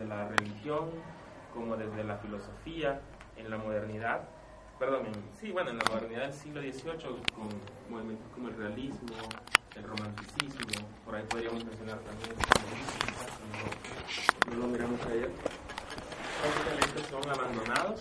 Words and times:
desde 0.00 0.08
la 0.08 0.28
religión 0.28 0.90
como 1.52 1.76
desde 1.76 2.04
la 2.04 2.16
filosofía, 2.18 3.00
en 3.36 3.50
la 3.50 3.58
modernidad, 3.58 4.22
perdón, 4.78 5.02
sí, 5.38 5.50
bueno, 5.50 5.70
en 5.70 5.78
la 5.78 5.84
modernidad 5.90 6.22
del 6.22 6.32
siglo 6.32 6.60
XVIII, 6.60 7.22
con 7.34 7.48
movimientos 7.90 8.26
como 8.32 8.48
el 8.48 8.56
realismo, 8.56 9.16
el 9.76 9.82
romanticismo, 9.82 10.88
por 11.04 11.16
ahí 11.16 11.24
podríamos 11.28 11.64
mencionar 11.64 11.98
también 11.98 12.30
el 14.46 14.56
no, 14.56 14.62
lo 14.62 14.66
miramos 14.68 15.00
ayer, 15.06 15.30
prácticamente 16.40 17.10
son 17.10 17.28
abandonados 17.28 18.00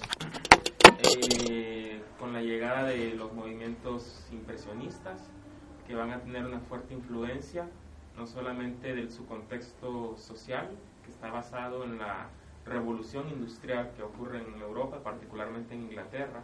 eh, 1.49 2.01
con 2.19 2.33
la 2.33 2.41
llegada 2.41 2.83
de 2.83 3.15
los 3.15 3.33
movimientos 3.33 4.27
impresionistas, 4.31 5.29
que 5.87 5.95
van 5.95 6.11
a 6.11 6.19
tener 6.19 6.45
una 6.45 6.59
fuerte 6.59 6.93
influencia, 6.93 7.67
no 8.15 8.27
solamente 8.27 8.93
de 8.93 9.09
su 9.09 9.25
contexto 9.25 10.15
social, 10.17 10.69
está 11.09 11.31
basado 11.31 11.83
en 11.83 11.97
la 11.97 12.29
revolución 12.65 13.29
industrial 13.29 13.91
que 13.95 14.03
ocurre 14.03 14.39
en 14.39 14.61
Europa, 14.61 14.99
particularmente 15.03 15.73
en 15.73 15.83
Inglaterra, 15.83 16.43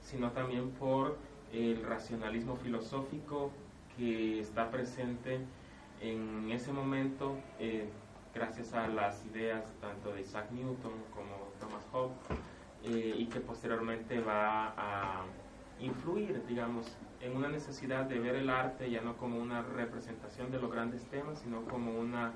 sino 0.00 0.32
también 0.32 0.70
por 0.70 1.18
el 1.52 1.82
racionalismo 1.82 2.56
filosófico 2.56 3.50
que 3.96 4.40
está 4.40 4.70
presente 4.70 5.40
en 6.00 6.50
ese 6.50 6.72
momento 6.72 7.36
eh, 7.58 7.88
gracias 8.34 8.72
a 8.72 8.88
las 8.88 9.24
ideas 9.26 9.64
tanto 9.80 10.12
de 10.12 10.22
Isaac 10.22 10.50
Newton 10.52 10.92
como 11.14 11.50
Thomas 11.58 11.84
Hobbes 11.92 12.16
eh, 12.84 13.14
y 13.18 13.26
que 13.26 13.40
posteriormente 13.40 14.20
va 14.20 14.72
a 14.76 15.24
influir, 15.80 16.42
digamos, 16.46 16.96
en 17.20 17.36
una 17.36 17.48
necesidad 17.48 18.04
de 18.04 18.18
ver 18.18 18.36
el 18.36 18.48
arte 18.48 18.90
ya 18.90 19.02
no 19.02 19.16
como 19.16 19.38
una 19.38 19.62
representación 19.62 20.50
de 20.50 20.60
los 20.60 20.70
grandes 20.70 21.04
temas, 21.06 21.40
sino 21.40 21.64
como 21.64 21.98
una 21.98 22.32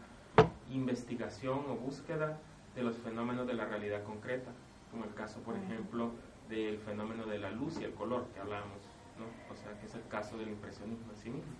investigación 0.70 1.64
o 1.68 1.76
búsqueda 1.76 2.38
de 2.74 2.82
los 2.82 2.96
fenómenos 2.96 3.46
de 3.46 3.54
la 3.54 3.64
realidad 3.66 4.02
concreta, 4.04 4.50
como 4.90 5.04
el 5.04 5.14
caso, 5.14 5.40
por 5.40 5.56
ejemplo, 5.56 6.10
del 6.48 6.78
fenómeno 6.78 7.26
de 7.26 7.38
la 7.38 7.50
luz 7.50 7.78
y 7.80 7.84
el 7.84 7.92
color 7.92 8.26
que 8.34 8.40
hablamos, 8.40 8.82
¿no? 9.18 9.52
o 9.52 9.56
sea, 9.56 9.78
que 9.78 9.86
es 9.86 9.94
el 9.94 10.06
caso 10.08 10.36
del 10.36 10.48
impresionismo 10.48 11.10
en 11.10 11.16
sí 11.16 11.30
mismo. 11.30 11.52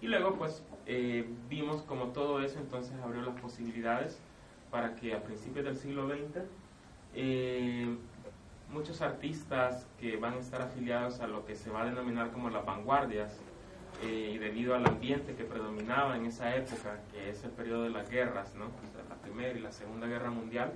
Y 0.00 0.08
luego, 0.08 0.34
pues, 0.36 0.62
eh, 0.86 1.28
vimos 1.48 1.82
como 1.82 2.08
todo 2.08 2.42
eso 2.42 2.58
entonces 2.58 2.94
abrió 3.02 3.22
las 3.22 3.40
posibilidades 3.40 4.20
para 4.70 4.94
que 4.94 5.14
a 5.14 5.22
principios 5.22 5.64
del 5.64 5.76
siglo 5.76 6.06
XX 6.06 6.44
eh, 7.14 7.96
muchos 8.70 9.00
artistas 9.00 9.86
que 9.98 10.16
van 10.16 10.34
a 10.34 10.38
estar 10.38 10.60
afiliados 10.60 11.20
a 11.20 11.26
lo 11.26 11.46
que 11.46 11.54
se 11.54 11.70
va 11.70 11.82
a 11.82 11.84
denominar 11.86 12.30
como 12.30 12.50
las 12.50 12.64
vanguardias, 12.64 13.40
eh, 14.02 14.32
y 14.34 14.38
debido 14.38 14.74
al 14.74 14.86
ambiente 14.86 15.34
que 15.34 15.44
predominaba 15.44 16.16
en 16.16 16.26
esa 16.26 16.54
época, 16.54 17.00
que 17.10 17.30
es 17.30 17.42
el 17.44 17.50
periodo 17.50 17.84
de 17.84 17.90
las 17.90 18.10
guerras, 18.10 18.54
¿no? 18.54 18.66
la 19.08 19.14
Primera 19.16 19.58
y 19.58 19.62
la 19.62 19.72
Segunda 19.72 20.06
Guerra 20.06 20.30
Mundial, 20.30 20.72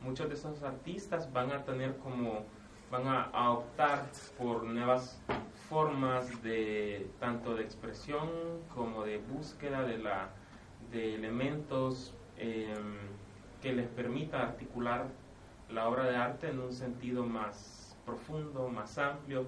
muchos 0.00 0.28
de 0.28 0.34
esos 0.34 0.62
artistas 0.62 1.32
van 1.32 1.52
a 1.52 1.64
tener 1.64 1.96
como, 1.98 2.44
van 2.90 3.06
a, 3.06 3.50
optar 3.50 4.06
por 4.36 4.64
nuevas 4.64 5.20
formas 5.68 6.42
de 6.42 7.08
tanto 7.20 7.54
de 7.54 7.62
expresión 7.62 8.28
como 8.74 9.04
de 9.04 9.18
búsqueda 9.18 9.82
de, 9.84 9.98
la, 9.98 10.30
de 10.90 11.14
elementos 11.14 12.14
em, 12.36 12.96
que 13.62 13.72
les 13.72 13.88
permita 13.88 14.42
articular 14.42 15.06
la 15.70 15.88
obra 15.88 16.04
de 16.04 16.16
arte 16.16 16.48
en 16.48 16.58
un 16.58 16.72
sentido 16.72 17.24
más 17.24 17.96
profundo, 18.04 18.68
más 18.68 18.98
amplio, 18.98 19.46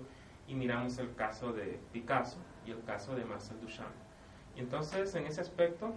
y 0.48 0.54
miramos 0.54 0.97
el 0.98 1.12
caso 1.14 1.52
de 1.52 1.80
Picasso 1.92 2.38
y 2.67 2.70
el 2.70 2.83
caso 2.84 3.14
de 3.14 3.25
Marcel 3.25 3.61
Duchamp. 3.61 3.89
Entonces, 4.56 5.14
en 5.14 5.27
ese 5.27 5.41
aspecto, 5.41 5.95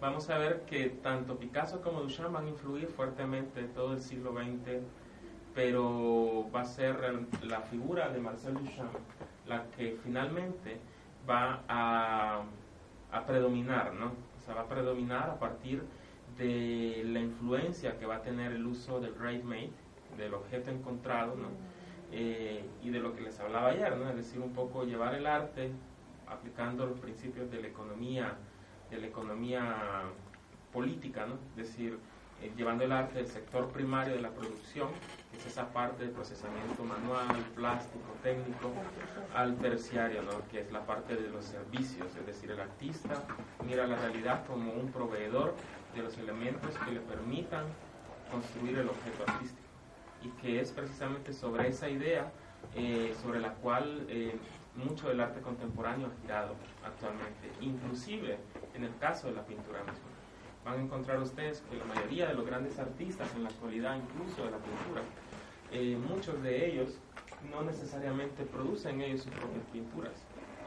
vamos 0.00 0.28
a 0.30 0.38
ver 0.38 0.62
que 0.66 0.90
tanto 0.90 1.38
Picasso 1.38 1.80
como 1.80 2.00
Duchamp 2.00 2.32
van 2.34 2.46
a 2.46 2.50
influir 2.50 2.88
fuertemente 2.88 3.60
en 3.60 3.68
todo 3.72 3.92
el 3.94 4.00
siglo 4.00 4.32
XX, 4.32 4.82
pero 5.54 6.46
va 6.54 6.62
a 6.62 6.64
ser 6.64 6.96
la 7.42 7.60
figura 7.60 8.08
de 8.08 8.20
Marcel 8.20 8.54
Duchamp 8.54 8.94
la 9.46 9.64
que 9.76 9.96
finalmente 10.02 10.78
va 11.28 11.62
a, 11.68 12.42
a 13.12 13.26
predominar, 13.26 13.94
¿no? 13.94 14.06
O 14.06 14.44
sea, 14.44 14.54
va 14.54 14.62
a 14.62 14.68
predominar 14.68 15.30
a 15.30 15.38
partir 15.38 15.82
de 16.38 17.02
la 17.06 17.20
influencia 17.20 17.98
que 17.98 18.06
va 18.06 18.16
a 18.16 18.22
tener 18.22 18.52
el 18.52 18.66
uso 18.66 19.00
del 19.00 19.14
ready-made, 19.14 19.70
del 20.16 20.34
objeto 20.34 20.70
encontrado, 20.70 21.34
¿no? 21.36 21.48
Eh, 22.16 22.64
y 22.80 22.90
de 22.90 23.00
lo 23.00 23.12
que 23.12 23.22
les 23.22 23.40
hablaba 23.40 23.70
ayer, 23.70 23.96
¿no? 23.96 24.08
es 24.08 24.14
decir, 24.14 24.38
un 24.38 24.52
poco 24.52 24.84
llevar 24.84 25.16
el 25.16 25.26
arte 25.26 25.72
aplicando 26.28 26.86
los 26.86 27.00
principios 27.00 27.50
de 27.50 27.60
la 27.60 27.66
economía, 27.66 28.36
de 28.88 28.98
la 28.98 29.08
economía 29.08 30.02
política, 30.72 31.26
¿no? 31.26 31.34
es 31.50 31.56
decir, 31.56 31.98
eh, 32.40 32.52
llevando 32.56 32.84
el 32.84 32.92
arte 32.92 33.18
del 33.18 33.26
sector 33.26 33.68
primario 33.72 34.14
de 34.14 34.20
la 34.20 34.30
producción, 34.30 34.90
que 35.32 35.38
es 35.38 35.46
esa 35.46 35.72
parte 35.72 36.04
del 36.04 36.12
procesamiento 36.12 36.84
manual, 36.84 37.34
plástico, 37.56 38.06
técnico, 38.22 38.70
al 39.34 39.56
terciario, 39.56 40.22
¿no? 40.22 40.46
que 40.52 40.60
es 40.60 40.70
la 40.70 40.86
parte 40.86 41.16
de 41.16 41.28
los 41.30 41.44
servicios, 41.44 42.14
es 42.14 42.26
decir, 42.26 42.48
el 42.52 42.60
artista 42.60 43.24
mira 43.66 43.88
la 43.88 43.96
realidad 43.96 44.46
como 44.46 44.72
un 44.72 44.92
proveedor 44.92 45.56
de 45.96 46.02
los 46.02 46.16
elementos 46.16 46.78
que 46.84 46.92
le 46.92 47.00
permitan 47.00 47.64
construir 48.30 48.78
el 48.78 48.88
objeto 48.88 49.24
artístico 49.26 49.63
y 50.24 50.28
que 50.40 50.60
es 50.60 50.72
precisamente 50.72 51.32
sobre 51.32 51.68
esa 51.68 51.88
idea 51.88 52.32
eh, 52.74 53.14
sobre 53.22 53.40
la 53.40 53.52
cual 53.54 54.06
eh, 54.08 54.34
mucho 54.74 55.08
del 55.08 55.20
arte 55.20 55.40
contemporáneo 55.40 56.08
ha 56.08 56.22
girado 56.22 56.54
actualmente, 56.84 57.50
inclusive 57.60 58.38
en 58.74 58.84
el 58.84 58.96
caso 58.98 59.28
de 59.28 59.34
la 59.34 59.44
pintura 59.44 59.80
misma. 59.80 60.08
Van 60.64 60.80
a 60.80 60.82
encontrar 60.82 61.20
ustedes 61.20 61.62
que 61.70 61.76
la 61.76 61.84
mayoría 61.84 62.26
de 62.26 62.34
los 62.34 62.46
grandes 62.46 62.78
artistas 62.78 63.32
en 63.36 63.44
la 63.44 63.50
actualidad, 63.50 63.96
incluso 63.96 64.44
de 64.44 64.50
la 64.50 64.56
pintura, 64.56 65.02
eh, 65.70 65.96
muchos 66.08 66.42
de 66.42 66.66
ellos 66.66 66.98
no 67.50 67.62
necesariamente 67.62 68.44
producen 68.44 69.02
ellos 69.02 69.22
sus 69.22 69.32
propias 69.32 69.64
pinturas. 69.72 70.14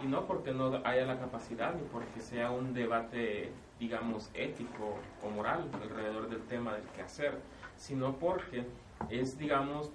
Y 0.02 0.06
no 0.06 0.26
porque 0.26 0.52
no 0.52 0.80
haya 0.86 1.06
la 1.06 1.20
capacidad 1.20 1.74
ni 1.74 1.82
porque 1.92 2.22
sea 2.22 2.52
un 2.52 2.74
debate, 2.74 3.52
digamos, 3.80 4.30
ético 4.36 5.00
o 5.24 5.30
moral 5.32 5.68
alrededor 5.82 6.30
del 6.30 6.42
tema 6.44 6.74
del 6.74 6.84
que 6.96 7.02
hacer, 7.02 7.40
sino 7.76 8.16
porque 8.18 8.64
es, 9.10 9.38
digamos, 9.38 9.92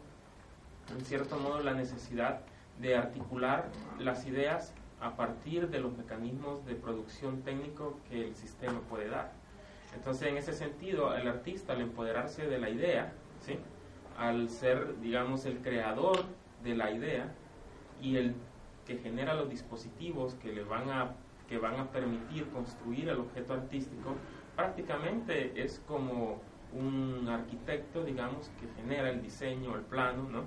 en 0.96 1.04
cierto 1.04 1.36
modo 1.36 1.60
la 1.60 1.74
necesidad 1.74 2.40
de 2.80 2.96
articular 2.96 3.68
las 3.98 4.26
ideas 4.26 4.74
a 5.00 5.16
partir 5.16 5.68
de 5.68 5.80
los 5.80 5.96
mecanismos 5.96 6.64
de 6.64 6.74
producción 6.74 7.42
técnico 7.42 7.98
que 8.08 8.28
el 8.28 8.34
sistema 8.34 8.80
puede 8.88 9.08
dar. 9.08 9.32
Entonces, 9.94 10.28
en 10.28 10.36
ese 10.36 10.52
sentido, 10.52 11.14
el 11.14 11.28
artista, 11.28 11.72
al 11.72 11.80
empoderarse 11.82 12.46
de 12.46 12.58
la 12.58 12.70
idea, 12.70 13.12
¿sí? 13.40 13.58
al 14.18 14.48
ser, 14.48 15.00
digamos, 15.00 15.44
el 15.44 15.58
creador 15.58 16.24
de 16.62 16.74
la 16.74 16.90
idea 16.90 17.32
y 18.00 18.16
el 18.16 18.34
que 18.86 18.98
genera 18.98 19.34
los 19.34 19.48
dispositivos 19.48 20.34
que 20.34 20.52
le 20.52 20.64
van 20.64 20.90
a 20.90 21.14
que 21.48 21.58
van 21.58 21.78
a 21.78 21.90
permitir 21.90 22.48
construir 22.48 23.10
el 23.10 23.18
objeto 23.18 23.52
artístico, 23.52 24.14
prácticamente 24.56 25.62
es 25.62 25.82
como 25.86 26.40
un 26.72 27.28
arquitecto, 27.28 28.02
digamos, 28.04 28.50
que 28.60 28.68
genera 28.80 29.10
el 29.10 29.22
diseño, 29.22 29.74
el 29.76 29.82
plano, 29.82 30.28
¿no? 30.28 30.44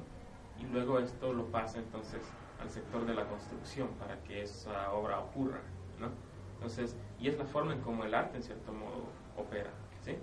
Y 0.60 0.66
luego 0.72 1.00
esto 1.00 1.34
lo 1.34 1.46
pasa 1.48 1.80
entonces 1.80 2.22
al 2.60 2.70
sector 2.70 3.06
de 3.06 3.14
la 3.14 3.28
construcción 3.28 3.90
para 4.00 4.22
que 4.24 4.42
esa 4.42 4.92
obra 4.94 5.20
ocurra, 5.20 5.62
¿no? 6.00 6.10
Entonces, 6.56 6.96
y 7.20 7.28
es 7.28 7.38
la 7.38 7.46
forma 7.46 7.74
en 7.74 7.82
cómo 7.82 8.04
el 8.06 8.14
arte 8.14 8.38
en 8.38 8.44
cierto 8.44 8.72
modo 8.72 9.06
opera, 9.38 9.70
¿sí? 10.02 10.16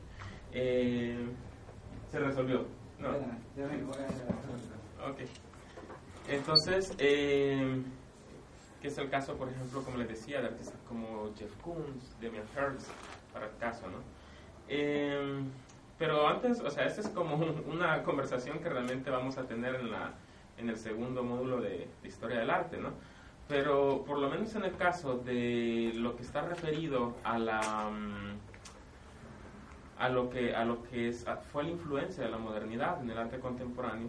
Eh, 0.53 1.31
se 2.09 2.19
resolvió, 2.19 2.67
¿no? 2.99 3.11
Ok. 5.09 5.21
Entonces, 6.29 6.95
eh, 6.99 7.83
que 8.81 8.89
es 8.89 8.99
el 8.99 9.11
caso, 9.11 9.37
por 9.37 9.49
ejemplo, 9.49 9.83
como 9.83 9.99
les 9.99 10.09
decía, 10.09 10.41
de 10.41 10.49
artistas 10.49 10.81
como 10.89 11.33
Jeff 11.37 11.55
Koons, 11.63 12.19
Demian 12.21 12.47
Hirst, 12.57 12.91
para 13.33 13.47
el 13.47 13.57
caso, 13.57 13.87
¿no? 13.89 13.99
Eh, 14.69 15.43
pero 16.03 16.27
antes, 16.27 16.59
o 16.59 16.69
sea, 16.69 16.85
esta 16.87 17.01
es 17.01 17.09
como 17.11 17.37
una 17.73 18.03
conversación 18.03 18.59
que 18.59 18.69
realmente 18.69 19.09
vamos 19.09 19.39
a 19.39 19.45
tener 19.45 19.77
en, 19.77 19.93
la, 19.93 20.11
en 20.59 20.69
el 20.69 20.77
segundo 20.77 21.23
módulo 21.23 21.61
de, 21.61 21.87
Historia 22.03 22.41
del 22.41 22.51
Arte, 22.51 22.77
¿no? 22.77 22.89
Pero 23.47 24.03
por 24.05 24.19
lo 24.19 24.29
menos 24.29 24.53
en 24.57 24.65
el 24.65 24.75
caso 24.75 25.19
de 25.19 25.93
lo 25.95 26.17
que 26.17 26.25
está 26.25 26.41
referido 26.41 27.15
a 27.23 27.39
la 27.39 27.61
mm, 27.89 28.37
a 30.01 30.09
lo 30.09 30.29
que 30.29 30.57
a 30.57 30.65
lo 30.65 30.83
que 30.83 31.13
fue 31.53 31.63
la 31.63 31.71
influencia 31.71 32.25
de 32.25 32.31
la 32.31 32.39
modernidad 32.39 33.01
en 33.01 33.09
el 33.09 33.19
arte 33.19 33.39
contemporáneo, 33.39 34.09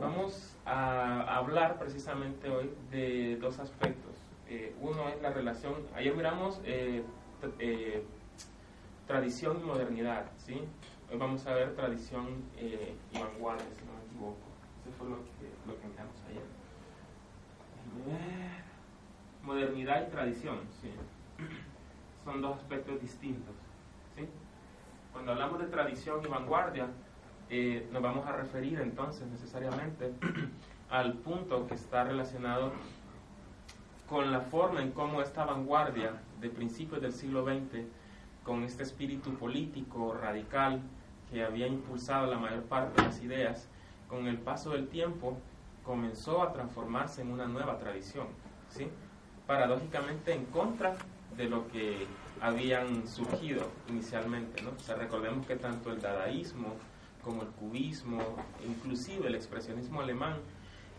vamos 0.00 0.56
a, 0.64 1.36
hablar 1.36 1.78
precisamente 1.78 2.48
hoy 2.48 2.70
de 2.90 3.36
dos 3.36 3.58
aspectos. 3.58 4.16
Eh, 4.48 4.74
uno 4.80 5.10
es 5.10 5.20
la 5.20 5.28
relación. 5.28 5.74
Ayer 5.94 6.16
miramos 6.16 6.62
eh, 6.64 7.02
eh, 7.58 8.02
tradición 9.06 9.60
y 9.60 9.64
modernidad, 9.64 10.24
¿sí? 10.38 10.62
Vamos 11.18 11.46
a 11.46 11.54
ver 11.54 11.74
tradición 11.76 12.42
eh, 12.56 12.94
y 13.12 13.18
vanguardia, 13.18 13.66
si 13.76 13.84
no 13.84 13.92
me 13.92 14.04
equivoco. 14.04 14.48
Eso 14.80 14.90
fue 14.98 15.08
lo 15.08 15.16
que, 15.16 15.48
lo 15.66 15.80
que 15.80 15.86
miramos 15.86 16.16
ayer. 16.28 16.42
Modernidad 19.42 20.06
y 20.06 20.10
tradición, 20.10 20.58
sí. 20.80 20.90
Son 22.24 22.40
dos 22.42 22.56
aspectos 22.56 23.00
distintos. 23.00 23.54
¿sí? 24.16 24.26
Cuando 25.12 25.32
hablamos 25.32 25.60
de 25.60 25.66
tradición 25.66 26.20
y 26.24 26.28
vanguardia, 26.28 26.88
eh, 27.48 27.88
nos 27.92 28.02
vamos 28.02 28.26
a 28.26 28.32
referir 28.32 28.80
entonces 28.80 29.28
necesariamente 29.28 30.12
al 30.90 31.14
punto 31.14 31.66
que 31.68 31.74
está 31.74 32.04
relacionado 32.04 32.72
con 34.08 34.32
la 34.32 34.40
forma 34.40 34.82
en 34.82 34.90
cómo 34.90 35.22
esta 35.22 35.44
vanguardia 35.44 36.12
de 36.40 36.50
principios 36.50 37.00
del 37.00 37.12
siglo 37.12 37.44
XX, 37.44 37.84
con 38.42 38.64
este 38.64 38.82
espíritu 38.82 39.34
político 39.34 40.14
radical 40.14 40.82
que 41.34 41.42
había 41.42 41.66
impulsado 41.66 42.30
la 42.30 42.38
mayor 42.38 42.62
parte 42.62 43.02
de 43.02 43.08
las 43.08 43.20
ideas, 43.20 43.68
con 44.08 44.28
el 44.28 44.38
paso 44.38 44.70
del 44.70 44.86
tiempo 44.86 45.36
comenzó 45.84 46.42
a 46.44 46.52
transformarse 46.52 47.22
en 47.22 47.32
una 47.32 47.46
nueva 47.46 47.76
tradición, 47.76 48.28
¿sí? 48.68 48.86
paradójicamente 49.44 50.32
en 50.32 50.44
contra 50.46 50.94
de 51.36 51.48
lo 51.48 51.66
que 51.68 52.06
habían 52.40 53.08
surgido 53.08 53.66
inicialmente. 53.88 54.62
¿no? 54.62 54.70
O 54.70 54.96
recordemos 54.96 55.44
que 55.44 55.56
tanto 55.56 55.90
el 55.90 56.00
dadaísmo 56.00 56.76
como 57.24 57.42
el 57.42 57.48
cubismo, 57.48 58.20
inclusive 58.64 59.26
el 59.26 59.34
expresionismo 59.34 60.02
alemán, 60.02 60.36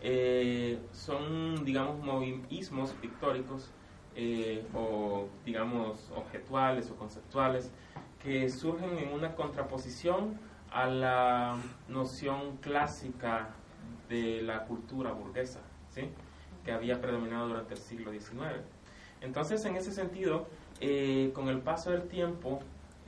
eh, 0.02 0.78
son, 0.92 1.64
digamos, 1.64 2.04
movismos 2.04 2.90
pictóricos 2.92 3.70
eh, 4.14 4.66
o, 4.74 5.28
digamos, 5.46 6.10
objetuales 6.14 6.90
o 6.90 6.96
conceptuales 6.96 7.70
que 8.26 8.50
surgen 8.50 8.98
en 8.98 9.12
una 9.12 9.36
contraposición 9.36 10.36
a 10.72 10.86
la 10.86 11.56
noción 11.88 12.56
clásica 12.56 13.50
de 14.08 14.42
la 14.42 14.64
cultura 14.64 15.12
burguesa, 15.12 15.60
¿sí? 15.90 16.08
que 16.64 16.72
había 16.72 17.00
predominado 17.00 17.46
durante 17.46 17.74
el 17.74 17.80
siglo 17.80 18.10
XIX. 18.10 18.64
Entonces, 19.20 19.64
en 19.64 19.76
ese 19.76 19.92
sentido, 19.92 20.48
eh, 20.80 21.30
con 21.34 21.48
el 21.48 21.60
paso 21.60 21.92
del 21.92 22.08
tiempo, 22.08 22.58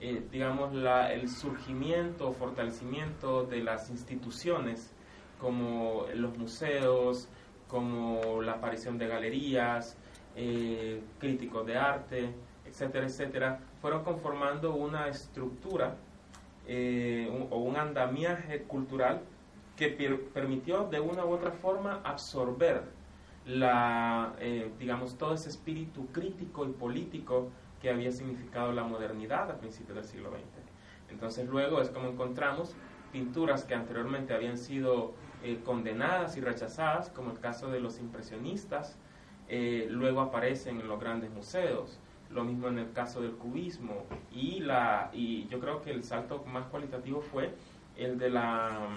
eh, 0.00 0.22
digamos, 0.30 0.72
la, 0.72 1.12
el 1.12 1.28
surgimiento 1.28 2.28
o 2.28 2.32
fortalecimiento 2.32 3.42
de 3.42 3.64
las 3.64 3.90
instituciones 3.90 4.92
como 5.40 6.06
los 6.14 6.38
museos, 6.38 7.26
como 7.66 8.40
la 8.40 8.52
aparición 8.52 8.98
de 8.98 9.08
galerías, 9.08 9.96
eh, 10.36 11.02
críticos 11.18 11.66
de 11.66 11.76
arte, 11.76 12.32
etcétera, 12.68 13.06
etcétera, 13.06 13.60
fueron 13.80 14.04
conformando 14.04 14.74
una 14.74 15.08
estructura 15.08 15.96
o 17.50 17.56
un 17.56 17.76
andamiaje 17.76 18.62
cultural 18.64 19.22
que 19.78 19.88
permitió 20.34 20.84
de 20.84 21.00
una 21.00 21.24
u 21.24 21.30
otra 21.30 21.52
forma 21.52 22.00
absorber 22.04 22.82
la, 23.46 24.34
eh, 24.40 24.70
digamos, 24.78 25.16
todo 25.16 25.34
ese 25.34 25.48
espíritu 25.48 26.06
crítico 26.08 26.66
y 26.66 26.72
político 26.72 27.48
que 27.80 27.88
había 27.88 28.10
significado 28.10 28.72
la 28.72 28.82
modernidad 28.82 29.50
a 29.50 29.56
principios 29.56 29.96
del 29.96 30.04
siglo 30.04 30.30
XX. 30.30 30.42
Entonces 31.10 31.48
luego 31.48 31.80
es 31.80 31.88
como 31.88 32.08
encontramos 32.08 32.74
pinturas 33.12 33.64
que 33.64 33.74
anteriormente 33.74 34.34
habían 34.34 34.58
sido 34.58 35.14
eh, 35.42 35.60
condenadas 35.64 36.36
y 36.36 36.40
rechazadas, 36.40 37.08
como 37.08 37.30
el 37.30 37.38
caso 37.38 37.70
de 37.70 37.80
los 37.80 38.00
impresionistas, 38.00 38.98
eh, 39.48 39.86
luego 39.88 40.20
aparecen 40.20 40.80
en 40.80 40.88
los 40.88 41.00
grandes 41.00 41.30
museos, 41.30 42.00
lo 42.30 42.44
mismo 42.44 42.68
en 42.68 42.78
el 42.78 42.92
caso 42.92 43.20
del 43.20 43.32
cubismo, 43.32 44.04
y, 44.32 44.60
la, 44.60 45.10
y 45.12 45.46
yo 45.48 45.60
creo 45.60 45.82
que 45.82 45.90
el 45.90 46.04
salto 46.04 46.44
más 46.46 46.66
cualitativo 46.66 47.20
fue 47.20 47.54
el, 47.96 48.18
de 48.18 48.30
la, 48.30 48.88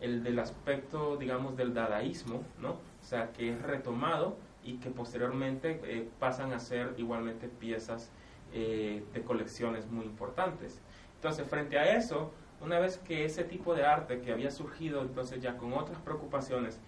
el 0.00 0.22
del 0.22 0.38
aspecto, 0.38 1.16
digamos, 1.16 1.56
del 1.56 1.74
dadaísmo, 1.74 2.42
¿no? 2.60 2.70
o 2.70 3.04
sea, 3.04 3.32
que 3.32 3.50
es 3.52 3.62
retomado 3.62 4.36
y 4.64 4.74
que 4.74 4.90
posteriormente 4.90 5.80
eh, 5.84 6.08
pasan 6.18 6.52
a 6.52 6.58
ser 6.58 6.94
igualmente 6.96 7.48
piezas 7.48 8.10
eh, 8.52 9.04
de 9.12 9.22
colecciones 9.22 9.90
muy 9.90 10.04
importantes. 10.06 10.80
Entonces, 11.16 11.46
frente 11.48 11.78
a 11.78 11.96
eso, 11.96 12.32
una 12.60 12.78
vez 12.78 12.98
que 12.98 13.24
ese 13.24 13.44
tipo 13.44 13.74
de 13.74 13.84
arte 13.84 14.20
que 14.20 14.32
había 14.32 14.50
surgido 14.50 15.02
entonces 15.02 15.40
ya 15.40 15.56
con 15.56 15.72
otras 15.72 16.00
preocupaciones, 16.00 16.80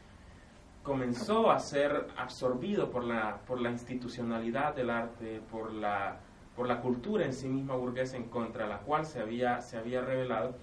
comenzó 0.84 1.50
a 1.50 1.58
ser 1.58 2.06
absorbido 2.16 2.90
por 2.90 3.02
la, 3.04 3.38
por 3.46 3.60
la 3.60 3.70
institucionalidad 3.70 4.76
del 4.76 4.90
arte, 4.90 5.40
por 5.50 5.72
la, 5.72 6.18
por 6.54 6.68
la 6.68 6.80
cultura 6.80 7.24
en 7.24 7.32
sí 7.32 7.48
misma 7.48 7.74
burguesa 7.74 8.16
en 8.16 8.24
contra 8.24 8.68
la 8.68 8.78
cual 8.78 9.06
se 9.06 9.18
había, 9.20 9.60
se 9.62 9.78
había 9.78 10.02
revelado, 10.02 10.54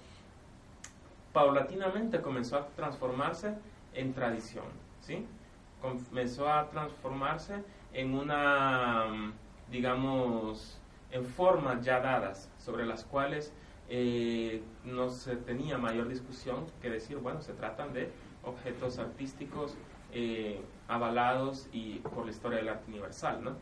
paulatinamente 1.32 2.22
comenzó 2.22 2.56
a 2.56 2.66
transformarse 2.68 3.54
en 3.94 4.14
tradición, 4.14 4.64
¿sí? 5.00 5.26
comenzó 5.80 6.48
a 6.48 6.70
transformarse 6.70 7.64
en 7.92 8.14
una, 8.14 9.32
digamos, 9.70 10.78
en 11.10 11.26
formas 11.26 11.84
ya 11.84 11.98
dadas 11.98 12.48
sobre 12.58 12.86
las 12.86 13.04
cuales 13.04 13.52
eh, 13.88 14.62
no 14.84 15.10
se 15.10 15.34
tenía 15.34 15.78
mayor 15.78 16.08
discusión 16.08 16.64
que 16.80 16.88
decir, 16.88 17.18
bueno, 17.18 17.42
se 17.42 17.52
tratan 17.52 17.92
de 17.92 18.12
objetos 18.44 18.98
artísticos 18.98 19.74
eh, 20.12 20.60
avalados 20.88 21.68
y 21.72 21.98
por 22.00 22.24
la 22.24 22.30
historia 22.30 22.58
del 22.58 22.68
arte 22.68 22.90
universal, 22.90 23.42
¿no? 23.42 23.56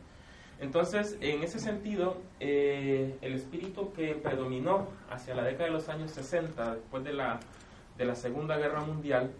Entonces, 0.59 1.17
en 1.21 1.41
ese 1.41 1.59
sentido, 1.59 2.17
eh, 2.39 3.17
el 3.21 3.33
espíritu 3.33 3.93
que 3.93 4.13
predominó 4.13 4.87
hacia 5.09 5.33
la 5.33 5.43
década 5.43 5.65
de 5.65 5.71
los 5.71 5.89
años 5.89 6.11
60, 6.11 6.75
después 6.75 7.03
de 7.03 7.13
la, 7.13 7.39
de 7.97 8.05
la 8.05 8.13
Segunda 8.13 8.57
Guerra 8.57 8.81
Mundial, 8.81 9.31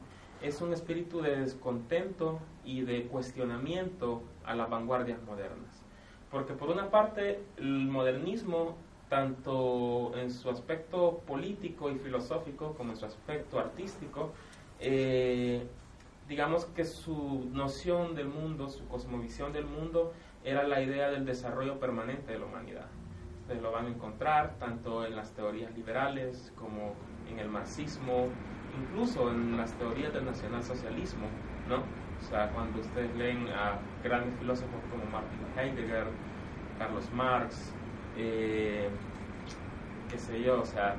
es 0.41 0.61
un 0.61 0.73
espíritu 0.73 1.21
de 1.21 1.35
descontento 1.35 2.39
y 2.65 2.81
de 2.81 3.03
cuestionamiento 3.03 4.23
a 4.43 4.55
las 4.55 4.67
vanguardias 4.69 5.21
modernas. 5.21 5.83
Porque 6.31 6.53
por 6.53 6.69
una 6.69 6.89
parte 6.89 7.39
el 7.57 7.87
modernismo, 7.87 8.75
tanto 9.07 10.13
en 10.15 10.31
su 10.31 10.49
aspecto 10.49 11.21
político 11.27 11.91
y 11.91 11.99
filosófico 11.99 12.73
como 12.73 12.93
en 12.93 12.97
su 12.97 13.05
aspecto 13.05 13.59
artístico, 13.59 14.31
eh, 14.81 15.65
digamos 16.27 16.65
que 16.65 16.85
su 16.85 17.49
noción 17.51 18.15
del 18.15 18.27
mundo, 18.27 18.69
su 18.69 18.87
cosmovisión 18.87 19.53
del 19.53 19.65
mundo, 19.65 20.13
era 20.43 20.63
la 20.63 20.81
idea 20.81 21.09
del 21.09 21.25
desarrollo 21.25 21.79
permanente 21.79 22.31
de 22.31 22.39
la 22.39 22.45
humanidad. 22.45 22.87
Ustedes 23.41 23.61
lo 23.61 23.71
van 23.71 23.85
a 23.85 23.89
encontrar 23.89 24.55
tanto 24.59 25.05
en 25.05 25.15
las 25.15 25.31
teorías 25.33 25.75
liberales 25.75 26.51
como 26.55 26.95
en 27.29 27.39
el 27.39 27.47
marxismo, 27.47 28.27
incluso 28.79 29.29
en 29.29 29.57
las 29.57 29.73
teorías 29.73 30.13
del 30.13 30.25
nacionalsocialismo, 30.25 31.27
¿no? 31.69 31.83
O 32.21 32.23
sea, 32.29 32.49
cuando 32.49 32.79
ustedes 32.79 33.13
leen 33.15 33.47
a 33.49 33.79
grandes 34.03 34.37
filósofos 34.39 34.79
como 34.89 35.05
Martin 35.05 35.39
Heidegger, 35.57 36.05
Carlos 36.77 37.09
Marx, 37.13 37.73
eh, 38.17 38.89
qué 40.09 40.17
sé 40.17 40.41
yo, 40.41 40.61
o 40.61 40.65
sea, 40.65 40.95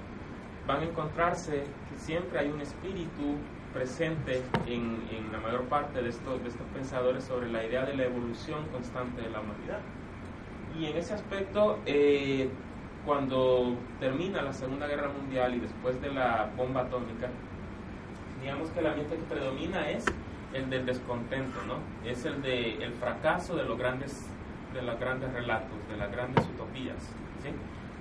van 0.66 0.80
a 0.80 0.84
encontrarse 0.84 1.64
que 1.90 1.96
siempre 1.96 2.38
hay 2.38 2.48
un 2.48 2.60
espíritu 2.60 3.36
presente 3.72 4.42
en, 4.66 5.00
la 5.32 5.38
mayor 5.38 5.64
parte 5.64 6.02
de 6.02 6.10
estos, 6.10 6.42
de 6.42 6.48
estos 6.48 6.66
pensadores 6.68 7.24
sobre 7.24 7.50
la 7.50 7.64
idea 7.64 7.84
de 7.84 7.94
la 7.94 8.04
evolución 8.04 8.66
constante 8.72 9.22
de 9.22 9.30
la 9.30 9.40
humanidad. 9.40 9.80
Y 10.78 10.86
en 10.86 10.96
ese 10.96 11.14
aspecto, 11.14 11.78
eh, 11.86 12.48
cuando 13.04 13.76
termina 13.98 14.42
la 14.42 14.52
Segunda 14.52 14.86
Guerra 14.86 15.08
Mundial 15.08 15.54
y 15.54 15.60
después 15.60 16.00
de 16.00 16.12
la 16.12 16.50
bomba 16.56 16.82
atómica, 16.82 17.28
digamos 18.40 18.70
que 18.70 18.80
el 18.80 18.86
ambiente 18.86 19.16
que 19.16 19.22
predomina 19.22 19.90
es 19.90 20.04
el 20.52 20.68
del 20.68 20.86
descontento, 20.86 21.58
¿no? 21.66 21.76
Es 22.08 22.24
el 22.24 22.42
de 22.42 22.82
el 22.82 22.92
fracaso 22.92 23.56
de 23.56 23.64
los 23.64 23.78
grandes 23.78 24.26
de 24.74 24.82
los 24.82 24.98
grandes 24.98 25.32
relatos, 25.32 25.76
de 25.90 25.96
las 25.96 26.10
grandes 26.10 26.44
utopías, 26.46 26.96
¿sí? 27.42 27.50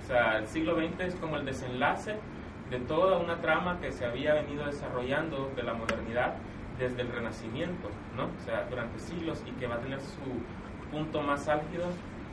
O 0.03 0.07
sea, 0.07 0.37
el 0.37 0.47
siglo 0.47 0.75
XX 0.75 1.01
es 1.01 1.15
como 1.15 1.37
el 1.37 1.45
desenlace 1.45 2.15
de 2.71 2.79
toda 2.79 3.17
una 3.17 3.39
trama 3.41 3.79
que 3.79 3.91
se 3.91 4.05
había 4.05 4.33
venido 4.33 4.65
desarrollando 4.65 5.51
de 5.55 5.61
la 5.61 5.73
modernidad 5.73 6.33
desde 6.79 7.01
el 7.01 7.09
Renacimiento, 7.09 7.89
¿no? 8.17 8.23
O 8.25 8.45
sea, 8.45 8.65
durante 8.69 8.97
siglos 8.99 9.43
y 9.45 9.51
que 9.59 9.67
va 9.67 9.75
a 9.75 9.79
tener 9.79 9.99
su 9.99 10.89
punto 10.89 11.21
más 11.21 11.47
álgido 11.47 11.85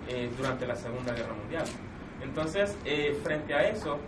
eh, 0.08 0.30
durante 0.38 0.66
la 0.66 0.76
Segunda 0.76 1.12
Guerra 1.12 1.34
Mundial. 1.34 1.64
Entonces, 2.22 2.78
eh, 2.86 3.18
frente 3.22 3.52
a 3.52 3.68
eso, 3.68 3.98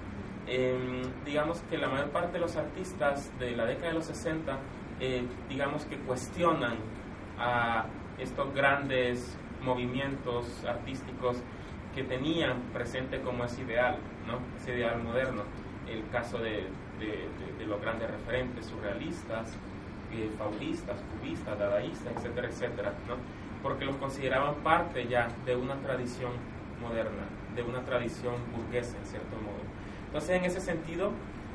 Em, 0.52 1.02
digamos 1.24 1.60
que 1.70 1.78
la 1.78 1.86
mayor 1.86 2.10
parte 2.10 2.32
de 2.32 2.40
los 2.40 2.56
artistas 2.56 3.30
de 3.38 3.52
la 3.52 3.66
década 3.66 3.88
de 3.88 3.94
los 3.94 4.06
60, 4.06 4.58
eh, 4.98 5.22
digamos 5.48 5.84
que 5.84 5.96
cuestionan 5.98 6.76
a 7.38 7.84
estos 8.18 8.52
grandes 8.52 9.38
movimientos 9.62 10.64
artísticos 10.64 11.36
que 11.94 12.02
tenían 12.02 12.62
presente 12.72 13.20
como 13.20 13.44
ese 13.44 13.62
ideal, 13.62 13.98
¿no? 14.26 14.38
ese 14.60 14.76
ideal 14.76 15.00
moderno. 15.02 15.44
El 15.90 16.08
caso 16.10 16.38
de, 16.38 16.66
de, 16.98 17.66
los 17.66 17.80
grandes 17.80 18.10
referentes 18.10 18.66
surrealistas, 18.66 19.48
eh, 20.12 20.30
faulistas, 20.38 20.96
cubistas, 21.12 21.58
dadaístas, 21.58 22.16
etcétera, 22.16 22.48
etcétera, 22.48 22.94
¿no? 23.06 23.16
porque 23.62 23.84
los 23.84 23.96
consideraban 23.96 24.54
parte 24.56 25.06
ya 25.06 25.28
de 25.44 25.54
una 25.54 25.74
tradición 25.76 26.32
moderna, 26.80 27.24
de 27.54 27.62
una 27.62 27.80
tradición 27.82 28.34
burguesa 28.56 28.96
en 28.96 29.06
cierto 29.06 29.36
modo. 29.36 29.60
Entonces, 30.06 30.30
en 30.30 30.44
ese 30.44 30.60
sentido, 30.60 31.12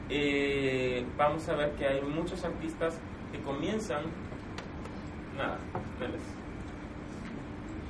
eh, 0.10 1.06
vamos 1.18 1.48
a 1.50 1.56
ver 1.56 1.72
que 1.72 1.88
hay 1.88 2.02
muchos 2.02 2.44
artistas 2.46 2.98
que 3.32 3.40
comienzan, 3.42 4.04
nada, 5.36 5.58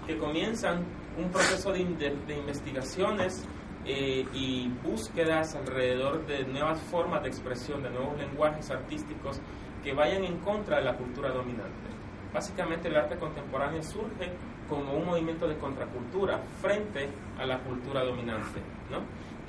que 0.07 0.17
comienzan 0.17 0.83
un 1.17 1.29
proceso 1.29 1.71
de, 1.71 1.81
investigaciones 1.81 3.45
eh, 3.85 4.25
y 4.33 4.69
búsquedas 4.83 5.55
alrededor 5.55 6.25
de 6.25 6.43
nuevas 6.45 6.79
formas 6.81 7.21
de 7.23 7.29
expresión, 7.29 7.83
de 7.83 7.89
nuevos 7.89 8.17
lenguajes 8.17 8.69
artísticos 8.71 9.39
que 9.83 9.93
vayan 9.93 10.23
en 10.23 10.37
contra 10.39 10.77
de 10.77 10.85
la 10.85 10.97
cultura 10.97 11.29
dominante. 11.29 11.89
Básicamente 12.33 12.87
el 12.87 12.97
arte 12.97 13.15
contemporáneo 13.17 13.81
surge 13.83 14.31
como 14.67 14.93
un 14.93 15.05
movimiento 15.05 15.47
de 15.47 15.57
contracultura 15.57 16.41
frente 16.61 17.07
a 17.37 17.45
la 17.45 17.59
cultura 17.59 18.03
dominante. 18.03 18.59
¿no? 18.89 18.99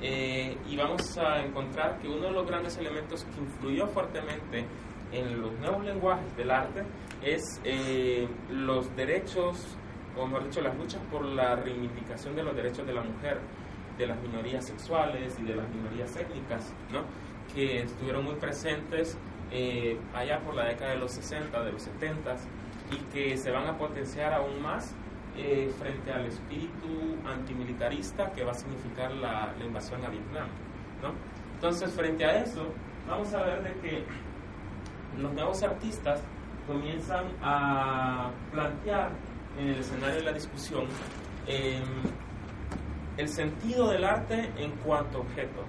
Eh, 0.01 0.55
y 0.67 0.77
vamos 0.77 1.17
a 1.17 1.43
encontrar 1.43 1.97
que 1.99 2.07
uno 2.07 2.27
de 2.27 2.31
los 2.31 2.45
grandes 2.45 2.77
elementos 2.77 3.25
que 3.25 3.41
influyó 3.41 3.87
fuertemente 3.87 4.65
en 5.11 5.41
los 5.41 5.51
nuevos 5.59 5.83
lenguajes 5.83 6.35
del 6.37 6.51
arte 6.51 6.83
es 7.23 7.41
eh, 7.63 8.27
los 8.51 8.95
derechos, 8.95 9.77
o 10.15 10.25
mejor 10.27 10.45
dicho, 10.45 10.61
las 10.61 10.77
luchas 10.77 11.01
por 11.11 11.25
la 11.25 11.55
reivindicación 11.55 12.35
de 12.35 12.43
los 12.43 12.55
derechos 12.55 12.85
de 12.85 12.93
la 12.93 13.01
mujer, 13.01 13.39
de 13.97 14.07
las 14.07 14.19
minorías 14.21 14.65
sexuales 14.65 15.37
y 15.39 15.43
de 15.43 15.55
las 15.55 15.67
minorías 15.69 16.15
étnicas, 16.15 16.71
¿no? 16.91 17.03
que 17.53 17.83
estuvieron 17.83 18.25
muy 18.25 18.35
presentes 18.35 19.17
eh, 19.51 19.97
allá 20.13 20.39
por 20.39 20.55
la 20.55 20.65
década 20.65 20.91
de 20.91 20.97
los 20.97 21.11
60, 21.11 21.63
de 21.63 21.71
los 21.71 21.81
70 21.83 22.35
y 22.91 22.97
que 23.13 23.37
se 23.37 23.51
van 23.51 23.67
a 23.67 23.77
potenciar 23.77 24.33
aún 24.33 24.61
más 24.61 24.93
eh, 25.37 25.71
frente 25.79 26.11
al 26.11 26.25
espíritu 26.25 27.17
antimilitarista 27.25 28.31
que 28.31 28.43
va 28.43 28.51
a 28.51 28.55
significar 28.55 29.11
la, 29.13 29.53
la 29.57 29.65
invasión 29.65 30.03
a 30.03 30.09
Vietnam. 30.09 30.47
¿no? 31.01 31.13
Entonces, 31.55 31.91
frente 31.91 32.25
a 32.25 32.43
eso, 32.43 32.67
vamos 33.07 33.33
a 33.33 33.43
ver 33.43 33.63
de 33.63 33.73
que 33.81 34.03
los 35.17 35.33
nuevos 35.33 35.63
artistas 35.63 36.21
comienzan 36.67 37.25
a 37.41 38.29
plantear 38.51 39.11
en 39.57 39.69
el 39.69 39.79
escenario 39.79 40.15
de 40.17 40.23
la 40.23 40.33
discusión 40.33 40.85
eh, 41.47 41.81
el 43.17 43.27
sentido 43.29 43.89
del 43.89 44.03
arte 44.03 44.51
en 44.57 44.71
cuanto 44.77 45.19
objeto. 45.21 45.63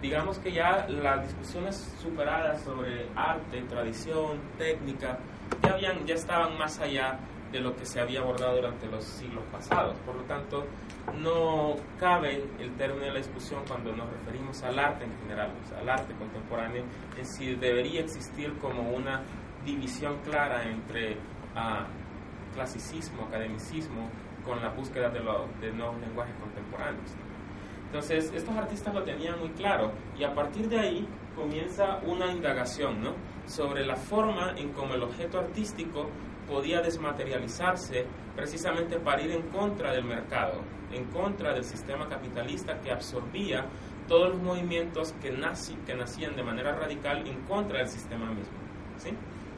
Digamos 0.00 0.38
que 0.38 0.52
ya 0.52 0.86
las 0.88 1.26
discusiones 1.26 1.94
superadas 2.02 2.62
sobre 2.62 3.06
arte, 3.16 3.62
tradición, 3.62 4.38
técnica, 4.58 5.18
ya, 5.62 5.72
habían, 5.72 6.04
ya 6.06 6.14
estaban 6.14 6.58
más 6.58 6.78
allá 6.78 7.18
de 7.50 7.60
lo 7.60 7.74
que 7.76 7.86
se 7.86 8.00
había 8.00 8.20
abordado 8.20 8.56
durante 8.56 8.86
los 8.86 9.04
siglos 9.04 9.44
pasados. 9.50 9.96
Por 10.04 10.16
lo 10.16 10.22
tanto, 10.24 10.66
no 11.22 11.76
cabe 11.98 12.44
el 12.58 12.74
término 12.74 13.06
de 13.06 13.12
la 13.12 13.18
discusión 13.18 13.62
cuando 13.66 13.94
nos 13.94 14.10
referimos 14.10 14.62
al 14.62 14.78
arte 14.78 15.04
en 15.04 15.16
general, 15.20 15.52
al 15.80 15.88
arte 15.88 16.12
contemporáneo, 16.14 16.84
en 17.16 17.24
si 17.24 17.54
debería 17.54 18.00
existir 18.00 18.52
como 18.58 18.90
una 18.90 19.22
división 19.64 20.18
clara 20.24 20.68
entre 20.68 21.16
ah, 21.54 21.86
clasicismo, 22.54 23.24
academicismo, 23.24 24.10
con 24.44 24.60
la 24.60 24.70
búsqueda 24.70 25.08
de, 25.10 25.20
nuevos 25.20 26.00
lenguajes 26.00 26.34
contemporáneos. 26.36 27.10
Entonces, 27.86 28.32
estos 28.34 28.56
artistas 28.56 28.92
lo 28.94 29.02
tenían 29.02 29.38
muy 29.38 29.50
claro 29.50 29.92
y 30.18 30.24
a 30.24 30.34
partir 30.34 30.68
de 30.68 30.80
ahí 30.80 31.08
comienza 31.36 31.98
una 32.04 32.32
indagación 32.32 33.02
¿no? 33.02 33.14
sobre 33.46 33.84
la 33.84 33.96
forma 33.96 34.54
en 34.56 34.72
cómo 34.72 34.94
el 34.94 35.02
objeto 35.02 35.38
artístico 35.38 36.08
podía 36.48 36.80
desmaterializarse 36.80 38.04
precisamente 38.34 38.98
para 38.98 39.22
ir 39.22 39.30
en 39.30 39.42
contra 39.48 39.92
del 39.92 40.04
mercado, 40.04 40.60
en 40.92 41.04
contra 41.06 41.54
del 41.54 41.64
sistema 41.64 42.08
capitalista 42.08 42.80
que 42.80 42.90
absorbía 42.90 43.66
todos 44.08 44.30
los 44.30 44.42
movimientos 44.42 45.14
que 45.22 45.30
nacían 45.30 46.36
de 46.36 46.42
manera 46.42 46.74
radical 46.74 47.26
en 47.26 47.40
contra 47.42 47.78
del 47.78 47.88
sistema 47.88 48.26
mismo. 48.26 48.58
¿sí? 48.98 49.10